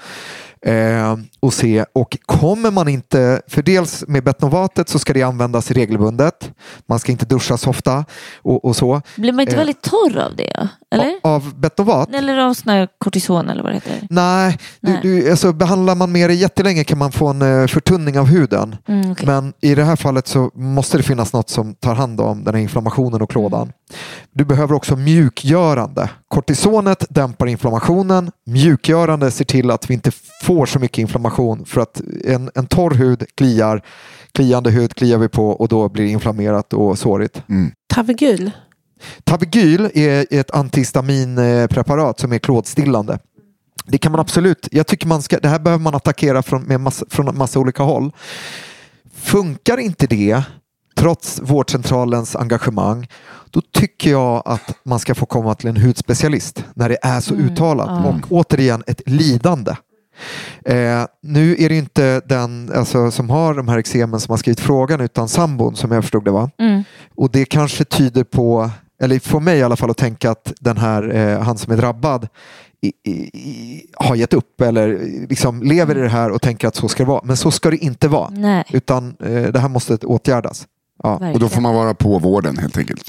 Eh, 0.67 1.17
och 1.41 1.55
se, 1.55 1.85
och 1.93 2.19
kommer 2.27 2.71
man 2.71 2.89
inte, 2.89 3.43
för 3.47 3.63
dels 3.63 4.05
med 4.09 4.25
betnovatet 4.25 4.89
så 4.89 4.99
ska 4.99 5.13
det 5.13 5.23
användas 5.23 5.71
regelbundet. 5.71 6.51
Man 6.87 6.99
ska 6.99 7.13
inte 7.13 7.25
duscha 7.25 7.57
så 7.57 7.71
ofta 7.71 8.05
och, 8.43 8.65
och 8.65 8.77
så. 8.77 9.03
Blir 9.17 9.33
man 9.33 9.41
inte 9.41 9.55
Eh, 9.55 9.59
väldigt 9.59 9.83
torr 9.83 10.19
av 10.19 10.37
det? 10.37 10.69
Eller? 10.91 11.15
Av 11.23 11.55
betnovat? 11.61 12.15
Eller 12.15 12.39
av 12.39 12.55
sån 12.55 12.73
här 12.73 12.89
kortison 12.99 13.49
eller 13.49 13.63
vad 13.63 13.73
det 13.73 13.75
heter? 13.75 14.07
Nej, 14.11 14.59
du, 14.81 14.93
Nej. 14.93 15.01
Du, 15.03 15.31
alltså, 15.31 15.53
behandlar 15.53 15.95
man 15.95 16.13
med 16.13 16.31
det 16.31 16.35
jättelänge 16.35 16.85
kan 16.85 16.99
man 16.99 17.13
få 17.13 17.27
en 17.27 17.43
eh, 17.43 17.67
förtunning 17.67 18.19
av 18.19 18.27
huden. 18.27 18.77
Mm, 18.89 19.13
okej. 19.13 19.27
Men 19.27 19.53
i 19.61 19.75
det 19.75 19.85
här 19.85 19.97
fallet 19.97 20.27
så 20.27 20.51
måste 20.55 20.97
det 20.97 21.03
finnas 21.03 21.33
något 21.33 21.51
som 21.51 21.75
tar 21.75 21.95
hand 21.95 22.21
om 22.21 22.45
den 22.45 22.55
här 22.55 22.63
inflammationen 22.63 23.23
och 23.23 23.31
klådan. 23.31 23.63
Mm. 23.63 23.73
Du 24.33 24.45
behöver 24.45 24.75
också 24.75 24.97
mjukgörande. 24.97 26.11
Kortisonet 26.29 27.07
dämpar 27.11 27.47
inflammationen. 27.47 28.31
Mjukgörande 28.47 29.31
ser 29.31 29.45
till 29.45 29.71
att 29.71 29.91
vi 29.91 29.95
inte 29.95 30.11
får 30.43 30.67
så 30.67 30.79
mycket 30.79 30.99
inflammation 30.99 31.65
för 31.65 31.81
att 31.81 32.01
en, 32.25 32.51
en 32.55 32.67
torr 32.67 32.95
hud 32.95 33.25
kliar. 33.35 33.83
Kliande 34.33 34.71
hud 34.71 34.95
kliar 34.95 35.19
vi 35.19 35.29
på 35.29 35.51
och 35.51 35.69
då 35.69 35.89
blir 35.89 36.05
det 36.05 36.11
inflammerat 36.11 36.73
och 36.73 36.99
sårigt. 36.99 37.43
Tavegyl. 37.95 38.51
Tabegyl 39.25 39.91
är 39.95 40.27
ett 40.31 40.51
antihistaminpreparat 40.51 42.21
som 42.21 42.33
är 42.33 42.39
klådstillande. 42.39 43.19
Det 43.87 43.99
kan 43.99 44.13
man 44.13 44.21
absolut, 44.21 44.69
jag 44.71 44.87
tycker 44.87 45.07
man 45.07 45.23
ska, 45.23 45.39
det 45.39 45.49
här 45.49 45.59
behöver 45.59 45.83
man 45.83 45.95
attackera 45.95 46.43
från, 46.43 46.63
med 46.63 46.81
massa, 46.81 47.07
från 47.11 47.29
en 47.29 47.39
massa 47.39 47.61
olika 47.61 47.83
håll. 47.83 48.13
Funkar 49.15 49.79
inte 49.79 50.07
det, 50.07 50.43
trots 51.05 51.41
vårdcentralens 51.43 52.37
engagemang, 52.37 53.07
då 53.51 53.61
tycker 53.61 54.11
jag 54.11 54.43
att 54.45 54.77
man 54.85 54.99
ska 54.99 55.15
få 55.15 55.27
komma 55.27 55.55
till 55.55 55.69
en 55.69 55.77
hudspecialist 55.77 56.65
när 56.75 56.89
det 56.89 56.99
är 57.03 57.21
så 57.21 57.35
uttalat. 57.35 58.07
Och 58.07 58.33
återigen 58.33 58.83
ett 58.87 59.03
lidande. 59.07 59.71
Eh, 60.65 61.05
nu 61.23 61.57
är 61.59 61.69
det 61.69 61.77
inte 61.77 62.21
den 62.21 62.73
alltså, 62.75 63.11
som 63.11 63.31
har 63.31 63.55
de 63.55 63.69
här 63.69 63.79
eksemen 63.79 64.21
som 64.21 64.33
har 64.33 64.37
skrivit 64.37 64.61
frågan 64.61 65.01
utan 65.01 65.29
sambon 65.29 65.77
som 65.77 65.93
jag 65.93 66.03
förstod 66.03 66.25
det 66.25 66.31
var. 66.31 66.51
Mm. 66.59 66.85
Och 67.15 67.31
det 67.31 67.45
kanske 67.45 67.85
tyder 67.85 68.25
på, 68.25 68.71
eller 69.03 69.19
får 69.19 69.41
mig 69.41 69.59
i 69.59 69.63
alla 69.63 69.77
fall 69.77 69.91
att 69.91 69.97
tänka 69.97 70.31
att 70.31 70.53
den 70.61 70.77
här, 70.77 71.15
eh, 71.15 71.41
han 71.41 71.59
som 71.59 71.73
är 71.73 71.77
drabbad 71.77 72.29
i, 72.81 72.93
i, 73.11 73.13
i, 73.13 73.87
har 73.95 74.15
gett 74.15 74.33
upp 74.33 74.61
eller 74.61 74.99
liksom 75.29 75.63
lever 75.63 75.99
i 75.99 76.01
det 76.01 76.09
här 76.09 76.31
och 76.31 76.43
tänker 76.43 76.69
att 76.69 76.75
så 76.75 76.89
ska 76.89 77.03
det 77.03 77.09
vara. 77.09 77.25
Men 77.25 77.37
så 77.37 77.51
ska 77.51 77.71
det 77.71 77.77
inte 77.77 78.09
vara. 78.09 78.31
Nej. 78.31 78.65
Utan 78.71 79.17
eh, 79.21 79.43
det 79.43 79.59
här 79.59 79.69
måste 79.69 79.97
åtgärdas. 79.97 80.67
Ja, 81.05 81.33
Och 81.33 81.39
då 81.39 81.49
får 81.49 81.61
man 81.61 81.75
vara 81.75 81.95
på 81.95 82.19
vården 82.19 82.59
helt 82.59 82.79
enkelt. 82.79 83.03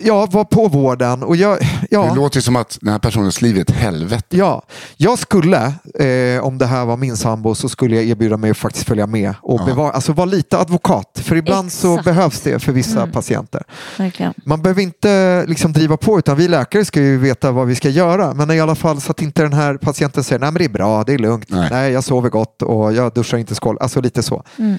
Ja 0.00 0.26
var 0.30 0.44
på 0.44 0.68
vården. 0.68 1.22
Och 1.22 1.36
jag, 1.36 1.58
ja. 1.90 2.02
Det 2.04 2.14
låter 2.14 2.40
som 2.40 2.56
att 2.56 2.78
den 2.80 2.92
här 2.92 2.98
personens 2.98 3.42
liv 3.42 3.56
är 3.56 3.60
ett 3.60 3.70
helvete. 3.70 4.36
Ja, 4.36 4.62
jag 4.96 5.18
skulle, 5.18 5.72
eh, 5.98 6.44
om 6.44 6.58
det 6.58 6.66
här 6.66 6.84
var 6.84 6.96
min 6.96 7.16
sambo, 7.16 7.54
så 7.54 7.68
skulle 7.68 7.96
jag 7.96 8.04
erbjuda 8.04 8.36
mig 8.36 8.50
att 8.50 8.56
faktiskt 8.56 8.86
följa 8.88 9.06
med 9.06 9.34
och 9.42 9.60
Ja. 9.60 9.64
bevara, 9.66 9.90
alltså 9.92 10.12
vara 10.12 10.24
lite 10.26 10.58
advokat. 10.58 11.20
För 11.24 11.36
ibland 11.36 11.72
så 11.72 11.92
Exakt. 11.92 12.04
behövs 12.04 12.40
det 12.40 12.58
för 12.58 12.72
vissa 12.72 12.98
Mm. 13.00 13.12
patienter. 13.12 13.62
Verkligen. 13.98 14.34
Man 14.44 14.62
behöver 14.62 14.82
inte 14.82 15.44
liksom 15.48 15.72
driva 15.72 15.96
på 15.96 16.18
utan 16.18 16.36
vi 16.36 16.48
läkare 16.48 16.84
ska 16.84 17.00
ju 17.00 17.18
veta 17.18 17.52
vad 17.52 17.66
vi 17.66 17.74
ska 17.74 17.88
göra. 17.88 18.34
Men 18.34 18.50
i 18.50 18.60
alla 18.60 18.74
fall 18.74 19.00
så 19.00 19.10
att 19.10 19.22
inte 19.22 19.42
den 19.42 19.52
här 19.52 19.76
patienten 19.76 20.24
säger 20.24 20.38
nej 20.40 20.50
men 20.52 20.58
det 20.58 20.64
är 20.64 20.68
bra, 20.68 21.04
det 21.04 21.14
är 21.14 21.18
lugnt, 21.18 21.44
Nej. 21.48 21.68
nej, 21.70 21.92
jag 21.92 22.04
sover 22.04 22.28
gott 22.30 22.62
och 22.62 22.92
jag 22.92 23.12
duschar 23.14 23.38
inte 23.38 23.54
skål. 23.54 23.76
Alltså 23.80 24.00
lite 24.00 24.22
så. 24.22 24.42
Mm. 24.58 24.78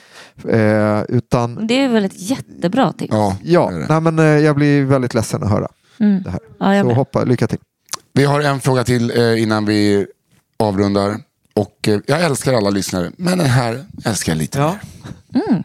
Eh, 0.50 1.04
utan 1.10 1.68
Det 1.68 1.84
är 1.84 1.90
väl 1.90 2.06
ett 2.06 2.22
jättebra 2.22 2.94
tips. 2.94 3.14
Ja, 3.14 3.36
ja, 3.44 3.70
det 3.70 3.76
är 3.76 3.80
det. 3.80 3.86
nej, 3.90 4.02
men, 4.02 4.20
eh, 4.20 4.26
jag 4.26 4.56
blir 4.56 4.84
väldigt 4.92 5.14
ledsen 5.14 5.44
att 5.44 5.50
höra 5.50 5.68
Mm. 6.00 6.24
det 6.24 6.30
här. 6.30 6.40
Ja, 6.76 6.84
så 6.84 6.94
hoppa, 6.94 7.24
lycka 7.24 7.48
till. 7.48 7.60
Vi 8.14 8.24
har 8.26 8.42
en 8.42 8.60
fråga 8.62 8.84
till 8.84 9.12
eh, 9.20 9.42
innan 9.44 9.66
vi 9.66 10.06
avrundar. 10.60 11.18
Och 11.54 11.88
eh, 11.88 12.00
jag 12.08 12.22
älskar 12.22 12.54
alla 12.54 12.70
lyssnare, 12.70 13.12
men 13.18 13.38
den 13.38 13.48
här 13.50 13.86
älskar 14.06 14.32
jag 14.32 14.38
lite 14.38 14.60
Ja. 14.60 14.78
mer. 15.30 15.64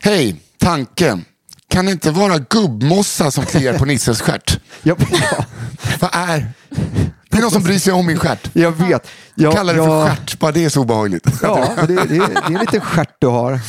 Hej, 0.00 0.36
tanke. 0.58 1.18
Kan 1.68 1.86
det 1.86 1.92
inte 1.92 2.10
vara 2.10 2.38
gubbmossa 2.38 3.30
som 3.30 3.44
kliar 3.46 3.78
på 3.78 3.84
Nisses 3.84 4.20
stjärt? 4.20 4.60
Ja, 4.82 4.96
Vad 6.00 6.10
är... 6.12 6.46
Det 7.30 7.36
är 7.36 7.42
någon 7.42 7.50
som 7.50 7.62
bryr 7.62 7.78
sig 7.78 7.92
om 7.92 8.06
min 8.06 8.18
stjärt. 8.18 8.50
jag 8.52 8.70
vet. 8.72 9.06
Jag, 9.34 9.52
Kallar 9.52 9.74
det 9.74 9.78
jag- 9.78 9.86
för 9.86 10.16
stjärt, 10.16 10.38
bara 10.38 10.52
det 10.52 10.64
är 10.64 10.68
så 10.68 10.80
obehagligt. 10.80 11.26
Ja, 11.42 11.68
det, 11.76 11.86
det, 11.86 12.04
det 12.04 12.16
är 12.16 12.46
en 12.46 12.52
liten 12.54 12.80
stjärt 12.80 13.16
du 13.18 13.26
har. 13.26 13.60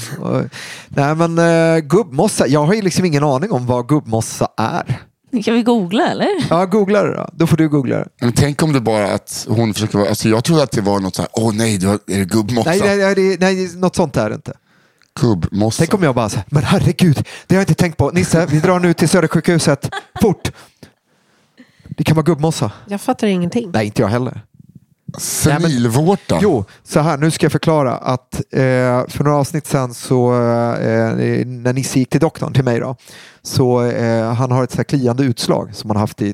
Nej 0.88 1.16
men 1.16 1.40
uh, 1.40 1.80
gubbmossa, 1.80 2.48
jag 2.48 2.66
har 2.66 2.74
ju 2.74 2.82
liksom 2.82 3.06
ingen 3.06 3.24
aning 3.24 3.52
om 3.52 3.66
vad 3.66 3.88
gubbmossa 3.88 4.48
är. 4.58 5.00
Kan 5.44 5.54
vi 5.54 5.64
googla 5.64 6.08
eller? 6.12 6.28
Ja, 6.50 6.66
googla 6.66 7.04
det 7.04 7.16
då. 7.16 7.30
Då 7.34 7.48
får 7.48 7.58
du 7.58 7.70
googla 7.70 7.98
det. 7.98 8.08
Men 8.22 8.34
tänk 8.34 8.64
om 8.64 8.74
det 8.74 8.80
bara 8.82 9.12
att 9.12 9.46
hon 9.50 9.74
försöker 9.74 9.98
vara... 9.98 10.10
Alltså 10.10 10.30
jag 10.30 10.44
trodde 10.44 10.64
att 10.64 10.72
det 10.72 10.82
var 10.82 11.00
något 11.00 11.16
så 11.16 11.22
här, 11.22 11.30
åh 11.34 11.54
nej, 11.54 11.78
du 11.78 11.88
har, 11.88 12.00
är 12.08 12.20
det 12.20 12.26
gubbmossa? 12.26 12.70
Nej, 12.70 12.82
nej, 12.86 12.98
nej, 12.98 13.16
det, 13.16 13.40
nej, 13.40 13.76
något 13.76 13.96
sånt 13.96 14.18
är 14.18 14.30
det 14.30 14.36
inte. 14.36 14.54
Gubbmossa. 15.22 15.78
Tänk 15.80 15.94
om 15.94 16.04
jag 16.04 16.16
bara 16.16 16.30
så 16.30 16.36
här, 16.36 16.46
men 16.50 16.64
herregud, 16.64 17.16
det 17.48 17.56
har 17.56 17.60
jag 17.60 17.64
inte 17.64 17.74
tänkt 17.74 17.98
på. 17.98 18.10
Nisse, 18.12 18.46
vi 18.46 18.60
drar 18.60 18.80
nu 18.80 18.94
till 18.94 19.10
Södersjukhuset. 19.10 19.90
Fort! 20.22 20.52
Det 22.00 22.04
kan 22.04 22.16
vara 22.16 22.24
gubbmossa. 22.24 22.72
Jag 22.88 23.02
fattar 23.02 23.28
ingenting. 23.28 23.72
Nej, 23.74 23.86
inte 23.86 24.02
jag 24.02 24.10
heller. 24.10 24.42
Senilvårta. 25.18 26.40
Jo, 26.42 26.66
så 26.84 27.00
här, 27.00 27.18
nu 27.18 27.32
ska 27.32 27.46
jag 27.46 27.52
förklara 27.52 27.98
att 27.98 28.36
eh, 28.36 29.08
för 29.08 29.24
några 29.24 29.38
avsnitt 29.38 29.68
sedan 29.68 29.94
så 29.94 30.34
eh, 30.34 31.16
när 31.46 31.74
Nisse 31.74 32.00
gick 32.00 32.10
till 32.10 32.20
doktorn, 32.20 32.54
till 32.54 32.64
mig 32.64 32.80
då, 32.80 32.96
så 33.42 33.84
eh, 33.84 34.34
han 34.34 34.52
har 34.52 34.64
ett 34.64 34.72
så 34.72 34.78
här 34.78 34.84
kliande 34.84 35.24
utslag 35.24 35.76
som 35.76 35.90
han 35.90 35.98
har 35.98 36.02
haft 36.02 36.22
i, 36.22 36.34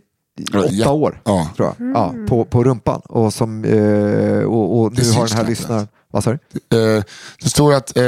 åtta 0.54 0.68
ja. 0.72 0.92
år. 0.92 1.22
Ja. 1.24 1.50
Tror 1.56 1.74
jag. 1.78 1.96
Ja, 1.96 2.14
på, 2.28 2.46
på 2.46 2.64
rumpan. 2.64 3.02
Och, 3.06 3.34
som, 3.34 3.64
eh, 3.64 4.44
och, 4.44 4.80
och 4.80 4.92
Det 4.92 5.02
nu 5.02 5.08
har 5.10 5.14
syns 5.20 5.32
den 5.32 5.40
här 5.40 5.48
lyssnaren... 5.48 5.88
Vad 6.12 6.24
sa 6.24 6.32
du? 6.32 6.38
Eh, 6.78 7.04
det 7.42 7.50
står 7.50 7.74
att 7.74 7.98
eh, 7.98 8.04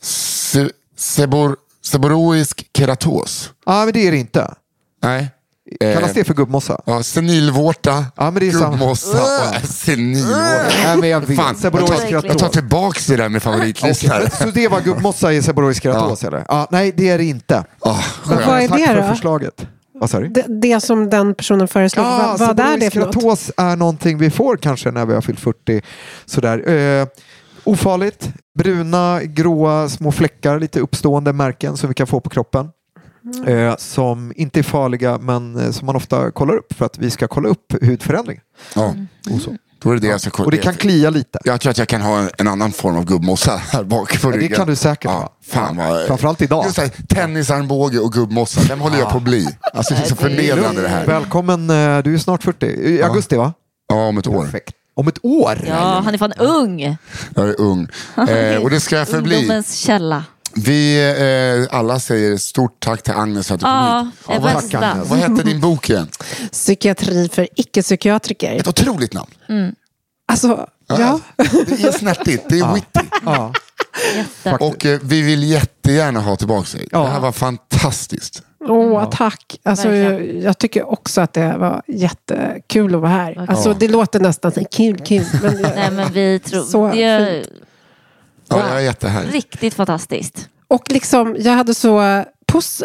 se, 0.00 0.68
sebor, 0.96 1.56
seboroisk 1.82 2.66
keratos. 2.78 3.52
Ja, 3.66 3.84
men 3.84 3.92
det 3.92 4.06
är 4.06 4.10
det 4.10 4.18
inte. 4.18 4.54
Nej. 5.02 5.30
Kallas 5.80 6.12
det 6.12 6.24
för 6.24 6.34
gubbmossa? 6.34 6.80
Ja, 6.86 7.02
senilvårta, 7.02 8.04
Ja, 8.16 8.30
men 8.30 8.34
det 8.34 8.48
är 8.48 8.52
gubbmossa 8.52 9.22
och 9.22 9.68
senilvårta. 9.68 10.62
Nej, 10.84 10.96
men 10.96 11.08
jag 11.08 11.20
vet. 11.20 11.36
Fan, 11.36 11.56
jag 11.62 11.72
tar, 11.72 12.12
jag 12.26 12.38
tar 12.38 12.48
tillbaka 12.48 13.00
det 13.08 13.16
där 13.16 13.28
med 13.28 13.42
favoritlistan. 13.42 14.16
Okej, 14.16 14.30
Så 14.38 14.44
det 14.50 14.68
var 14.68 14.80
gubbmossa 14.80 15.32
i 15.32 15.42
seboroisk 15.42 15.82
keratos 15.82 16.24
eller? 16.24 16.44
Ja, 16.48 16.68
nej, 16.70 16.92
det 16.96 17.08
är 17.08 17.18
det 17.18 17.24
inte. 17.24 17.64
Ah, 17.80 17.96
Men 18.28 18.36
vad 18.46 18.60
är 18.62 18.68
Tack 18.68 18.78
det 18.80 18.86
för 18.86 18.96
då? 19.02 19.08
förslaget. 19.08 19.66
Vad 20.00 20.10
sa 20.10 20.20
du? 20.20 20.28
Det, 20.28 20.44
det 20.48 20.80
som 20.80 21.10
den 21.10 21.34
personen 21.34 21.68
föreslog, 21.68 22.06
Ja, 22.06 22.36
vad, 22.38 22.56
vad 22.56 22.60
är 22.66 22.78
det 22.78 22.90
för 22.90 23.00
något? 23.00 23.14
keratos 23.14 23.50
är 23.56 23.76
någonting 23.76 24.18
vi 24.18 24.30
får 24.30 24.56
kanske 24.56 24.90
när 24.90 25.06
vi 25.06 25.14
har 25.14 25.20
fyllt 25.20 25.40
40. 25.40 25.82
Sådär. 26.26 26.68
Eh, 26.70 27.06
ofarligt, 27.64 28.28
bruna, 28.58 29.20
gråa 29.22 29.88
små 29.88 30.12
fläckar, 30.12 30.60
lite 30.60 30.80
uppstående 30.80 31.32
märken 31.32 31.76
som 31.76 31.88
vi 31.88 31.94
kan 31.94 32.06
få 32.06 32.20
på 32.20 32.30
kroppen. 32.30 32.68
Eh, 33.46 33.76
som 33.76 34.32
inte 34.36 34.58
är 34.60 34.62
farliga 34.62 35.18
men 35.18 35.56
eh, 35.60 35.70
som 35.70 35.86
man 35.86 35.96
ofta 35.96 36.30
kollar 36.30 36.56
upp 36.56 36.72
för 36.72 36.86
att 36.86 36.98
vi 36.98 37.10
ska 37.10 37.28
kolla 37.28 37.48
upp 37.48 37.72
hudförändring. 37.82 38.40
ja. 38.74 38.94
Och, 39.34 39.40
så. 39.40 39.56
Då 39.82 39.90
är 39.90 39.94
det 39.94 40.00
det 40.00 40.06
jag 40.06 40.20
ska 40.20 40.30
kolla. 40.30 40.44
och 40.44 40.50
det 40.50 40.58
kan 40.58 40.74
klia 40.74 41.10
lite. 41.10 41.38
Jag 41.44 41.60
tror 41.60 41.70
att 41.70 41.78
jag 41.78 41.88
kan 41.88 42.00
ha 42.00 42.18
en, 42.18 42.30
en 42.38 42.48
annan 42.48 42.72
form 42.72 42.96
av 42.96 43.04
gubbmossa 43.04 43.56
här 43.56 43.84
bak 43.84 44.20
på 44.22 44.28
Ja, 44.28 44.32
det 44.32 44.38
ryggen. 44.38 44.56
kan 44.56 44.66
du 44.66 44.76
säkert 44.76 45.04
ja, 45.04 45.10
ha. 45.10 45.32
Fan 45.46 45.76
vad... 45.76 46.06
Framförallt 46.06 46.42
idag. 46.42 46.64
Just 46.64 46.78
här, 46.78 46.88
tennisarmbåge 47.08 47.98
och 47.98 48.12
gubbmossa, 48.12 48.60
vem 48.68 48.80
håller 48.80 48.98
jag 48.98 49.10
på 49.10 49.16
att 49.16 49.22
bli? 49.22 49.48
Alltså 49.74 49.94
det 49.94 50.00
är 50.00 50.04
så 50.04 50.16
förnedrande 50.16 50.82
det 50.82 50.88
här. 50.88 51.06
Välkommen, 51.06 51.70
eh, 51.70 51.98
du 52.02 52.14
är 52.14 52.18
snart 52.18 52.42
40. 52.42 52.66
I 52.66 53.02
augusti 53.02 53.36
va? 53.36 53.52
Ja, 53.88 54.06
om 54.08 54.18
ett 54.18 54.26
år. 54.26 54.44
Perfekt. 54.44 54.74
Om 54.94 55.08
ett 55.08 55.18
år? 55.24 55.64
Ja, 55.66 56.00
han 56.04 56.14
är 56.14 56.18
fan 56.18 56.32
ung. 56.32 56.96
Jag 57.34 57.48
är 57.48 57.60
ung. 57.60 57.88
Eh, 58.28 58.62
och 58.62 58.70
det 58.70 58.80
ska 58.80 58.96
jag 58.96 59.08
förbli. 59.08 59.36
Ungdomens 59.36 59.74
källa. 59.76 60.24
Vi 60.54 61.00
eh, 61.70 61.78
alla 61.78 62.00
säger 62.00 62.36
stort 62.36 62.80
tack 62.80 63.02
till 63.02 63.12
Agnes 63.14 63.48
för 63.48 63.54
att 63.54 63.60
du 63.60 63.64
kom 63.64 63.72
Ja, 63.72 64.10
hit. 64.28 64.36
är 64.36 64.40
vad, 64.40 64.54
bästa. 64.54 64.96
vad 65.04 65.18
hette 65.18 65.42
din 65.42 65.60
bok 65.60 65.90
igen? 65.90 66.08
Psykiatri 66.52 67.28
för 67.28 67.48
icke-psykiatriker. 67.56 68.56
Ett 68.60 68.68
otroligt 68.68 69.12
namn. 69.14 69.74
Alltså, 70.32 70.66
ja. 70.86 71.20
Det 71.36 71.82
är 71.84 71.98
snärtigt, 71.98 72.44
det 72.48 72.58
är 72.58 72.74
witty. 72.74 73.00
Ja. 73.24 73.52
Och 74.60 74.86
eh, 74.86 75.00
vi 75.02 75.22
vill 75.22 75.44
jättegärna 75.44 76.20
ha 76.20 76.36
tillbaka 76.36 76.78
dig. 76.78 76.88
Ja. 76.92 76.98
Det 77.02 77.08
här 77.08 77.20
var 77.20 77.32
fantastiskt. 77.32 78.42
Åh, 78.60 79.10
tack. 79.10 79.56
Alltså, 79.62 79.94
jag, 79.94 80.34
jag 80.36 80.58
tycker 80.58 80.90
också 80.90 81.20
att 81.20 81.32
det 81.32 81.56
var 81.58 81.82
jättekul 81.86 82.94
att 82.94 83.00
vara 83.00 83.10
här. 83.10 83.24
Verkligen. 83.26 83.48
Alltså, 83.48 83.74
det 83.74 83.88
låter 83.88 84.20
nästan 84.20 84.52
så 84.52 84.64
kul, 84.64 84.98
kul. 84.98 85.24
Men 85.42 85.60
jag, 85.60 85.72
Nej 85.74 85.90
men 85.90 86.12
vi 86.12 86.38
tror, 86.38 86.62
Så 86.64 86.88
det 86.88 87.02
är 87.02 87.44
Ja, 88.50 88.68
jag 88.68 88.76
är 88.76 88.80
jättehärlig. 88.84 89.34
riktigt 89.34 89.74
fantastiskt. 89.74 90.48
Och 90.68 90.82
liksom, 90.92 91.36
jag 91.38 91.52
hade 91.52 91.74
så, 91.74 92.24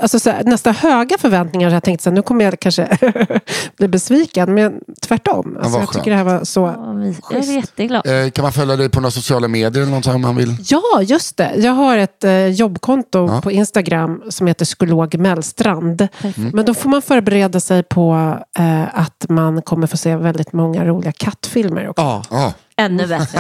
alltså 0.02 0.20
så 0.20 0.30
här, 0.30 0.44
nästan 0.44 0.76
höga 0.76 1.18
förväntningar. 1.18 1.70
Jag 1.70 1.84
tänkte 1.84 2.04
så 2.04 2.10
här, 2.10 2.16
nu 2.16 2.22
kommer 2.22 2.46
jag 2.46 2.60
kanske 2.60 2.98
bli 3.78 3.88
besviken. 3.88 4.54
Men 4.54 4.80
tvärtom. 5.02 5.58
Alltså, 5.64 5.80
jag 5.80 5.92
tycker 5.94 6.12
det 6.12 6.18
här 6.18 6.24
var 6.24 6.44
så... 6.44 6.60
Ja, 6.62 7.36
Jag 7.36 7.48
är 7.50 7.56
jätteglad. 7.56 8.08
Eh, 8.08 8.30
kan 8.30 8.44
man 8.44 8.54
följa 8.54 8.76
dig 8.76 8.90
på 8.90 9.00
några 9.02 9.12
sociala 9.12 9.48
medier 9.48 9.84
eller 9.84 9.92
något 9.92 10.08
om 10.08 10.22
man 10.22 10.36
vill? 10.36 10.56
Ja, 10.70 11.02
just 11.02 11.38
det. 11.38 11.52
Jag 11.58 11.72
har 11.72 11.98
ett 11.98 12.24
eh, 12.24 12.48
jobbkonto 12.48 13.28
Ja. 13.28 13.42
på 13.42 13.52
Instagram 13.52 14.24
som 14.30 14.48
heter 14.48 14.66
psykolog 14.66 15.18
Mellstrand. 15.18 16.08
Mm. 16.22 16.50
Men 16.54 16.66
då 16.66 16.74
får 16.74 16.90
man 16.90 17.02
förbereda 17.02 17.60
sig 17.60 17.84
på 17.84 18.38
eh, 18.60 19.00
att 19.00 19.26
man 19.30 19.62
kommer 19.62 19.88
få 19.88 19.98
se 19.98 20.16
väldigt 20.16 20.54
många 20.54 20.86
roliga 20.86 21.12
kattfilmer 21.12 21.90
också. 21.90 22.22
Ja. 22.30 22.54
Ja, 22.76 22.84
Ännu 22.84 23.08
bättre. 23.08 23.40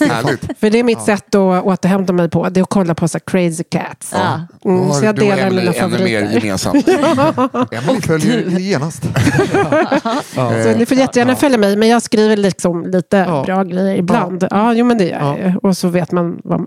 härligt. 0.00 0.58
För 0.60 0.70
det 0.70 0.78
är 0.78 0.84
mitt 0.84 1.02
sätt 1.02 1.34
att 1.34 1.64
återhämta 1.64 2.12
mig 2.12 2.30
på. 2.30 2.48
Det 2.48 2.60
är 2.60 2.62
att 2.62 2.68
kolla 2.70 2.94
på 2.94 3.08
så 3.08 3.18
här 3.18 3.22
crazy 3.26 3.64
cats. 3.64 4.10
Ja. 4.14 4.40
Mm, 4.70 4.86
Då 4.88 4.92
så 4.92 4.98
har 4.98 5.04
jag 5.06 5.14
delar 5.16 5.38
Emelie 5.38 5.70
mina 5.70 5.72
ännu 5.72 6.04
mer 6.04 6.20
favoriter. 6.20 6.40
gemensamt. 6.40 6.88
Emelie 7.72 8.00
följer 8.02 8.58
genast. 8.58 9.02
Så 10.34 10.78
ni 10.78 10.86
får 10.86 10.96
jättegärärna 10.96 11.36
följa 11.36 11.58
mig, 11.58 11.76
men 11.76 11.88
jag 11.88 12.02
skriver 12.02 12.36
liksom 12.36 12.86
lite 12.86 13.16
Ja. 13.28 13.42
bra 13.46 13.62
grejer 13.64 13.96
ibland. 13.96 14.46
Ja. 14.50 14.72
jo, 14.74 14.84
men 14.84 14.98
det 14.98 15.04
gör 15.04 15.18
Ja. 15.20 15.38
jag. 15.38 15.64
Och 15.64 15.76
så 15.76 15.88
vet 15.88 16.12
man 16.12 16.40
vad, 16.44 16.64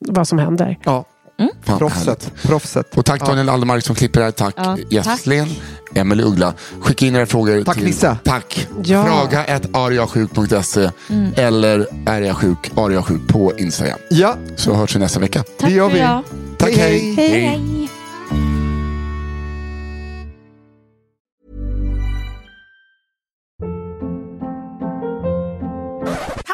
vad 0.00 0.28
som 0.28 0.38
händer. 0.38 0.78
Ja. 0.84 1.04
Fan, 1.38 1.48
härligt. 1.66 1.78
Proffset. 1.78 2.32
Proffset. 2.42 2.96
Och 2.98 3.04
tack 3.04 3.26
Daniel 3.26 3.48
Aldermark 3.48 3.84
som 3.84 3.94
klipper 3.94 4.20
här. 4.20 4.30
Tack 4.30 4.54
Ja, 4.56 4.76
Gästlén, 4.90 5.48
Emelie 5.94 6.26
Uggla. 6.26 6.54
Skicka 6.80 7.06
in 7.06 7.16
era 7.16 7.26
frågor 7.26 7.64
Tack, 7.64 7.76
till... 7.76 7.84
Nisse. 7.86 8.16
Tack. 8.24 8.68
Ja. 8.84 9.04
Fråga 9.04 9.44
ett 9.44 9.76
ariasjuk.se 9.76 10.90
eller 11.36 11.86
är 12.06 12.20
jag 12.22 12.36
sjuk, 12.36 12.70
ariasjuk 12.76 13.28
på 13.28 13.52
Instagram. 13.58 13.98
Ja, 14.10 14.36
Så 14.56 14.74
hörs 14.74 14.96
vi 14.96 15.00
nästa 15.00 15.20
vecka. 15.20 15.42
Tack 15.58 15.68
det 15.70 15.74
gör 15.74 15.88
vi. 15.88 15.98
idag. 15.98 16.22
Tack, 16.58 16.70
Hej, 16.76 17.14
hej. 17.14 17.14
hej. 17.16 17.28
Hej 17.30 17.46
hej. 17.46 17.88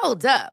Hold 0.02 0.24
up. 0.24 0.52